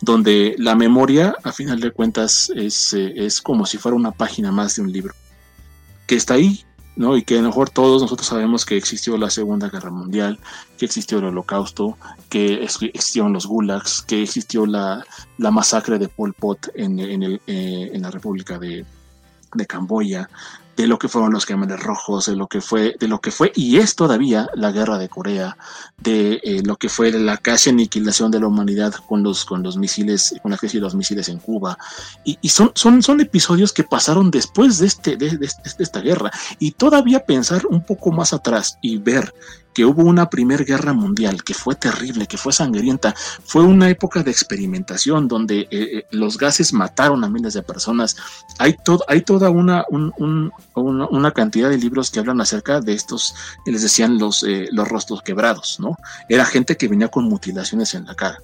donde 0.01 0.55
la 0.57 0.75
memoria, 0.75 1.35
a 1.43 1.51
final 1.51 1.79
de 1.79 1.91
cuentas, 1.91 2.51
es, 2.55 2.93
eh, 2.93 3.13
es 3.15 3.41
como 3.41 3.65
si 3.65 3.77
fuera 3.77 3.95
una 3.95 4.11
página 4.11 4.51
más 4.51 4.75
de 4.75 4.83
un 4.83 4.91
libro, 4.91 5.13
que 6.05 6.15
está 6.15 6.35
ahí, 6.35 6.63
¿no? 6.95 7.17
Y 7.17 7.23
que 7.23 7.37
a 7.37 7.41
lo 7.41 7.49
mejor 7.49 7.69
todos 7.69 8.01
nosotros 8.01 8.27
sabemos 8.27 8.65
que 8.65 8.77
existió 8.77 9.17
la 9.17 9.29
Segunda 9.29 9.69
Guerra 9.69 9.91
Mundial, 9.91 10.39
que 10.77 10.85
existió 10.85 11.19
el 11.19 11.25
Holocausto, 11.25 11.97
que 12.29 12.63
existieron 12.63 13.33
los 13.33 13.45
gulags, 13.47 14.01
que 14.01 14.21
existió 14.21 14.65
la, 14.65 15.03
la 15.37 15.51
masacre 15.51 15.99
de 15.99 16.09
Pol 16.09 16.33
Pot 16.33 16.69
en, 16.75 16.99
en, 16.99 17.23
eh, 17.23 17.39
en 17.93 18.01
la 18.01 18.11
República 18.11 18.57
de, 18.57 18.85
de 19.53 19.65
Camboya, 19.65 20.29
de 20.77 20.85
lo 20.85 20.99
que 20.99 21.07
fueron 21.09 21.33
los 21.33 21.47
Cámaras 21.47 21.81
Rojos, 21.81 22.27
de 22.27 22.35
lo 22.35 22.47
que 22.47 22.61
fue, 22.61 22.95
de 22.99 23.07
lo 23.07 23.19
que 23.19 23.31
fue 23.31 23.51
y 23.55 23.77
es 23.77 23.95
todavía 23.95 24.47
la 24.53 24.71
guerra 24.71 24.99
de 24.99 25.09
Corea, 25.09 25.57
de 25.97 26.39
eh, 26.43 26.61
lo 26.63 26.75
que 26.77 26.87
fue 26.87 27.11
la 27.11 27.37
casi 27.37 27.71
aniquilación 27.71 28.29
de 28.29 28.39
la 28.39 28.47
humanidad 28.47 28.93
con 29.07 29.23
los, 29.23 29.43
con 29.43 29.63
los 29.63 29.75
misiles, 29.75 30.35
con 30.43 30.51
la 30.51 30.57
crisis 30.57 30.75
de 30.75 30.81
los 30.81 30.93
misiles 30.93 31.29
en 31.29 31.39
Cuba. 31.39 31.79
Y, 32.23 32.37
son, 32.49 32.71
son, 32.75 33.01
son 33.01 33.19
episodios 33.19 33.73
que 33.73 33.83
pasaron 33.83 34.29
después 34.29 34.77
de, 34.77 34.85
este, 34.85 35.17
de, 35.17 35.37
de 35.37 35.49
esta 35.79 35.99
guerra. 35.99 36.29
Y 36.59 36.71
todavía 36.71 37.25
pensar 37.25 37.65
un 37.65 37.83
poco 37.83 38.11
más 38.11 38.31
atrás 38.31 38.77
y 38.81 38.99
ver 38.99 39.33
que 39.77 39.85
hubo 39.85 40.01
una 40.01 40.27
primera 40.27 40.63
guerra 40.63 40.91
mundial 40.91 41.43
que 41.43 41.53
fue 41.53 41.75
terrible, 41.75 42.25
que 42.25 42.39
fue 42.39 42.51
sangrienta, 42.51 43.13
fue 43.45 43.61
una 43.61 43.87
época 43.87 44.23
de 44.23 44.31
experimentación 44.31 45.27
donde 45.27 45.59
eh, 45.59 45.67
eh, 45.69 46.07
los 46.09 46.39
gases 46.39 46.73
mataron 46.73 47.23
a 47.23 47.29
miles 47.29 47.53
de 47.53 47.61
personas. 47.61 48.15
Hay, 48.57 48.75
todo, 48.83 49.05
hay 49.07 49.21
toda 49.21 49.51
una, 49.51 49.85
una, 49.91 51.31
cantidad 51.31 51.69
de 51.69 51.77
libros 51.77 52.09
que 52.09 52.19
hablan 52.19 52.41
acerca 52.41 52.81
de 52.81 52.93
estos, 52.93 53.35
les 53.67 53.83
decían 53.83 54.17
los, 54.17 54.41
eh, 54.41 54.67
los 54.71 54.87
rostros 54.87 55.21
quebrados, 55.21 55.79
¿no? 55.79 55.95
Era 56.27 56.43
gente 56.45 56.75
que 56.75 56.87
venía 56.87 57.09
con 57.09 57.25
mutilaciones 57.25 57.93
en 57.93 58.05
la 58.05 58.15
cara. 58.15 58.41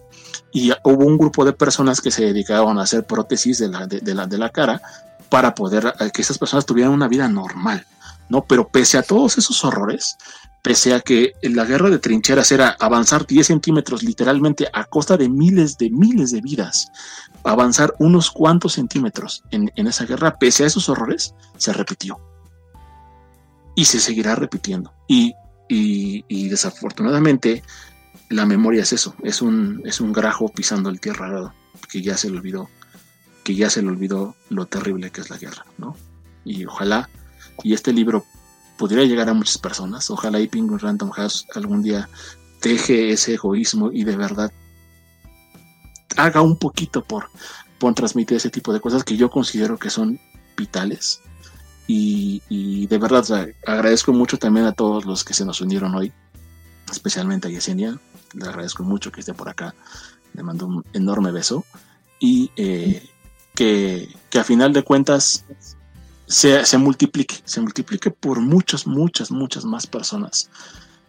Y 0.52 0.72
hubo 0.84 1.04
un 1.04 1.18
grupo 1.18 1.46
de 1.46 1.54
personas 1.54 2.00
que 2.00 2.12
se 2.12 2.26
dedicaban 2.26 2.78
a 2.78 2.84
hacer 2.84 3.08
prótesis 3.08 3.58
de 3.58 3.70
la, 3.70 3.88
de, 3.88 4.14
la, 4.14 4.28
de 4.28 4.38
la 4.38 4.50
cara 4.50 4.80
para 5.30 5.56
poder 5.56 5.96
que 6.14 6.22
esas 6.22 6.38
personas 6.38 6.68
tuvieran 6.68 6.94
una 6.94 7.08
vida 7.08 7.28
normal. 7.28 7.88
¿no? 8.30 8.46
Pero 8.46 8.68
pese 8.68 9.00
a 9.00 9.04
todos 9.04 9.38
esos 9.38 9.64
horrores, 9.66 10.18
pese 10.64 10.94
a 10.94 11.02
que 11.02 11.34
la 11.42 11.66
guerra 11.66 11.90
de 11.90 12.00
trincheras 12.00 12.52
era 12.54 12.76
avanzar 12.80 13.28
10 13.28 13.46
centímetros 13.46 14.02
literalmente 14.02 14.68
a 14.72 14.86
costa 14.86 15.18
de 15.18 15.28
miles 15.28 15.78
de 15.78 15.90
miles 15.90 16.32
de 16.32 16.40
vidas, 16.40 16.88
avanzar 17.44 17.94
unos 18.00 18.32
cuantos 18.32 18.74
centímetros 18.74 19.44
en, 19.52 19.70
esa 19.76 20.06
guerra, 20.06 20.40
pese 20.40 20.64
a 20.64 20.68
esos 20.68 20.88
horrores, 20.88 21.36
se 21.58 21.74
repitió. 21.74 22.18
Y 23.76 23.86
se 23.86 24.00
seguirá 24.00 24.36
repitiendo. 24.36 24.94
Y, 25.08 25.36
desafortunadamente, 26.30 27.62
la 28.30 28.46
memoria 28.46 28.84
es 28.84 28.94
eso, 28.94 29.16
es 29.22 29.42
un, 29.42 29.82
es 29.84 30.00
un 30.00 30.14
grajo 30.14 30.48
pisando 30.48 30.90
el 30.90 31.02
tierra 31.02 31.54
que 31.90 32.02
ya 32.02 32.16
se 32.16 32.30
le 32.30 32.38
olvidó, 32.38 32.70
que 33.44 33.54
ya 33.54 33.70
se 33.70 33.82
le 33.82 33.90
olvidó 33.90 34.36
lo 34.50 34.66
terrible 34.68 35.12
que 35.12 35.20
es 35.20 35.30
la 35.30 35.38
guerra, 35.38 35.66
¿no? 35.78 35.98
Y 36.46 36.66
ojalá, 36.66 37.10
y 37.64 37.74
este 37.74 37.92
libro 37.92 38.26
pudiera 38.78 39.04
llegar 39.04 39.30
a 39.30 39.34
muchas 39.34 39.58
personas. 39.58 40.10
Ojalá 40.10 40.40
y 40.40 40.48
Penguin 40.48 40.80
Random 40.80 41.10
House 41.12 41.46
algún 41.56 41.82
día 41.82 42.10
deje 42.62 43.12
ese 43.12 43.34
egoísmo 43.34 43.92
y 43.92 44.04
de 44.04 44.16
verdad 44.16 44.52
haga 46.16 46.42
un 46.42 46.58
poquito 46.58 47.04
por, 47.04 47.30
por 47.78 47.94
transmitir 47.94 48.38
ese 48.38 48.50
tipo 48.50 48.74
de 48.74 48.80
cosas 48.80 49.04
que 49.04 49.18
yo 49.18 49.30
considero 49.30 49.78
que 49.78 49.90
son 49.90 50.20
vitales. 50.58 51.22
Y, 51.86 52.88
de 52.88 52.98
verdad 52.98 53.26
agradezco 53.68 54.14
mucho 54.14 54.38
también 54.38 54.66
a 54.66 54.72
todos 54.72 55.06
los 55.06 55.24
que 55.24 55.34
se 55.34 55.46
nos 55.46 55.62
unieron 55.62 55.94
hoy, 55.96 56.12
especialmente 56.92 57.48
a 57.48 57.52
Yesenia. 57.52 58.00
Le 58.34 58.46
agradezco 58.46 58.84
mucho 58.84 59.12
que 59.12 59.20
esté 59.20 59.34
por 59.34 59.50
acá. 59.50 59.76
Le 60.34 60.44
mando 60.44 60.66
un 60.66 60.86
enorme 60.94 61.32
beso. 61.32 61.66
Y 62.20 62.52
eh, 62.56 63.08
que, 63.54 64.10
que 64.30 64.40
a 64.40 64.44
final 64.44 64.74
de 64.74 64.84
cuentas 64.84 65.46
se, 66.34 66.78
multiplique, 66.78 67.36
se 67.46 67.62
multiplique 67.62 68.10
por 68.10 68.40
muchas, 68.40 68.88
muchas, 68.88 69.30
muchas 69.32 69.66
más 69.66 69.86
personas 69.86 70.50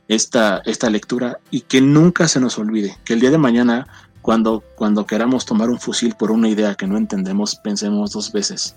esta, 0.06 0.59
esta 0.66 0.90
lectura 0.90 1.38
y 1.51 1.62
que 1.62 1.80
nunca 1.80 2.28
se 2.28 2.40
nos 2.40 2.59
olvide, 2.59 2.98
que 3.05 3.14
el 3.14 3.20
día 3.20 3.30
de 3.30 3.38
mañana, 3.38 3.86
cuando, 4.20 4.62
cuando 4.76 5.06
queramos 5.06 5.46
tomar 5.46 5.70
un 5.70 5.80
fusil 5.80 6.14
por 6.14 6.30
una 6.30 6.48
idea 6.48 6.74
que 6.74 6.86
no 6.86 6.98
entendemos, 6.98 7.56
pensemos 7.56 8.12
dos 8.12 8.32
veces 8.32 8.76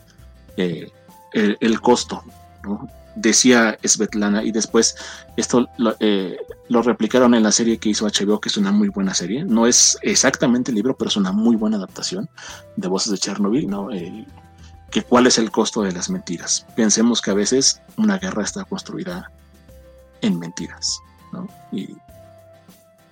eh, 0.55 0.89
el, 1.33 1.81
costo. 1.81 2.23
Decía 3.15 3.77
Svetlana, 3.83 4.43
y 4.43 4.51
después 4.51 4.95
esto 5.35 5.67
eh, 5.99 6.37
lo, 6.69 6.81
replicaron 6.81 7.33
en 7.33 7.43
la 7.43 7.51
serie 7.51 7.77
que 7.77 7.89
hizo 7.89 8.07
HBO, 8.07 8.39
que 8.39 8.49
es 8.49 8.57
una 8.57 8.71
muy 8.71 8.89
buena 8.89 9.13
serie. 9.13 9.43
No 9.43 9.67
es 9.67 9.97
exactamente 10.01 10.71
el 10.71 10.75
libro, 10.75 10.95
pero 10.95 11.09
es 11.09 11.17
una 11.17 11.31
muy 11.31 11.55
buena 11.55 11.77
adaptación 11.77 12.29
de 12.75 12.87
Voces 12.87 13.11
de 13.11 13.17
Chernobyl. 13.17 13.67
¿no? 13.67 13.89
Que 14.91 15.03
cuál 15.03 15.27
es 15.27 15.37
el 15.37 15.51
costo 15.51 15.81
de 15.81 15.91
las 15.91 16.09
mentiras. 16.09 16.65
Pensemos 16.75 17.21
que 17.21 17.31
a 17.31 17.33
veces 17.33 17.81
una 17.97 18.17
guerra 18.17 18.43
está 18.43 18.63
construida 18.63 19.31
en 20.21 20.39
mentiras, 20.39 20.99
¿no? 21.33 21.47
Y 21.71 21.95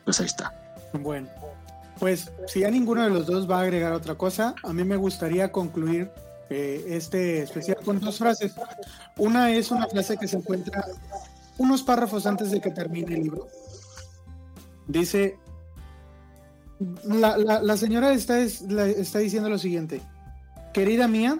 pues 0.03 0.19
ahí 0.19 0.25
está. 0.25 0.53
Bueno, 0.93 1.27
pues 1.99 2.31
si 2.47 2.61
ya 2.61 2.71
ninguno 2.71 3.03
de 3.03 3.09
los 3.09 3.25
dos 3.25 3.49
va 3.49 3.59
a 3.59 3.61
agregar 3.63 3.93
otra 3.93 4.15
cosa, 4.15 4.55
a 4.63 4.73
mí 4.73 4.83
me 4.83 4.95
gustaría 4.95 5.51
concluir 5.51 6.11
eh, 6.49 6.85
este 6.89 7.43
especial 7.43 7.77
con 7.83 7.99
dos 7.99 8.17
frases. 8.19 8.53
Una 9.17 9.51
es 9.51 9.71
una 9.71 9.87
frase 9.87 10.17
que 10.17 10.27
se 10.27 10.37
encuentra 10.37 10.85
unos 11.57 11.83
párrafos 11.83 12.25
antes 12.25 12.51
de 12.51 12.61
que 12.61 12.71
termine 12.71 13.15
el 13.15 13.23
libro. 13.23 13.47
Dice, 14.87 15.39
la, 17.03 17.37
la, 17.37 17.77
señora 17.77 18.11
está, 18.13 18.39
está 18.39 19.19
diciendo 19.19 19.49
lo 19.49 19.57
siguiente, 19.57 20.01
querida 20.73 21.07
mía, 21.07 21.39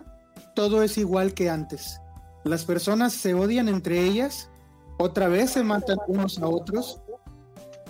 todo 0.56 0.82
es 0.82 0.98
igual 0.98 1.34
que 1.34 1.50
antes. 1.50 2.00
Las 2.44 2.64
personas 2.64 3.14
se 3.14 3.34
odian 3.34 3.68
entre 3.68 4.04
ellas, 4.04 4.50
otra 4.98 5.28
vez 5.28 5.52
se 5.52 5.64
matan 5.64 5.98
unos 6.08 6.40
a 6.40 6.48
otros. 6.48 7.02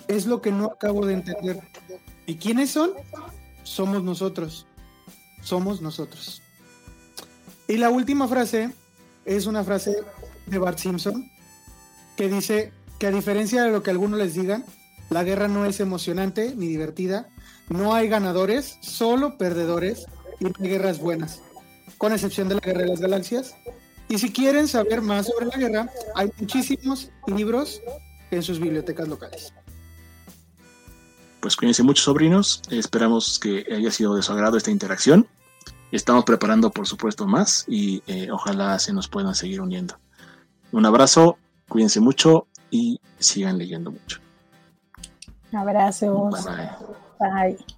Es 0.08 0.26
lo 0.26 0.42
que 0.42 0.50
no 0.50 0.66
acabo 0.66 1.06
de 1.06 1.14
entender. 1.14 1.60
¿Y 2.26 2.36
quiénes 2.36 2.70
son? 2.70 2.90
Somos 3.62 4.02
nosotros. 4.02 4.66
Somos 5.42 5.80
nosotros. 5.80 6.42
Y 7.68 7.76
la 7.76 7.90
última 7.90 8.28
frase 8.28 8.72
es 9.24 9.46
una 9.46 9.64
frase 9.64 9.96
de 10.46 10.58
Bart 10.58 10.78
Simpson 10.78 11.30
que 12.16 12.28
dice 12.28 12.72
que 12.98 13.06
a 13.06 13.10
diferencia 13.10 13.62
de 13.62 13.70
lo 13.70 13.82
que 13.82 13.90
algunos 13.90 14.18
les 14.18 14.34
digan, 14.34 14.64
la 15.10 15.22
guerra 15.22 15.48
no 15.48 15.66
es 15.66 15.80
emocionante 15.80 16.54
ni 16.56 16.66
divertida, 16.66 17.28
no 17.68 17.94
hay 17.94 18.08
ganadores, 18.08 18.78
solo 18.80 19.36
perdedores 19.36 20.06
y 20.40 20.46
hay 20.46 20.68
guerras 20.68 20.98
buenas 20.98 21.42
con 21.98 22.12
excepción 22.12 22.48
de 22.48 22.54
la 22.56 22.60
Guerra 22.60 22.82
de 22.82 22.88
las 22.88 23.00
Galaxias. 23.00 23.54
Y 24.08 24.18
si 24.18 24.32
quieren 24.32 24.68
saber 24.68 25.02
más 25.02 25.26
sobre 25.26 25.46
la 25.46 25.56
guerra, 25.56 25.90
hay 26.14 26.30
muchísimos 26.38 27.10
libros 27.26 27.80
en 28.30 28.42
sus 28.42 28.60
bibliotecas 28.60 29.08
locales. 29.08 29.52
Pues 31.40 31.56
cuídense 31.56 31.82
mucho, 31.82 32.02
sobrinos. 32.02 32.62
Esperamos 32.70 33.38
que 33.38 33.66
haya 33.72 33.90
sido 33.90 34.14
de 34.14 34.22
su 34.22 34.32
agrado 34.32 34.56
esta 34.56 34.70
interacción. 34.70 35.26
Estamos 35.92 36.24
preparando, 36.24 36.70
por 36.70 36.86
supuesto, 36.86 37.26
más 37.26 37.64
y 37.68 38.02
eh, 38.06 38.30
ojalá 38.30 38.78
se 38.78 38.92
nos 38.92 39.08
puedan 39.08 39.34
seguir 39.34 39.60
uniendo. 39.60 39.98
Un 40.72 40.86
abrazo, 40.86 41.38
cuídense 41.68 42.00
mucho 42.00 42.46
y 42.70 43.00
sigan 43.18 43.58
leyendo 43.58 43.92
mucho. 43.92 44.18
Abrazos. 45.52 46.44
Bye 46.44 46.56
bye. 47.20 47.54
Bye. 47.54 47.75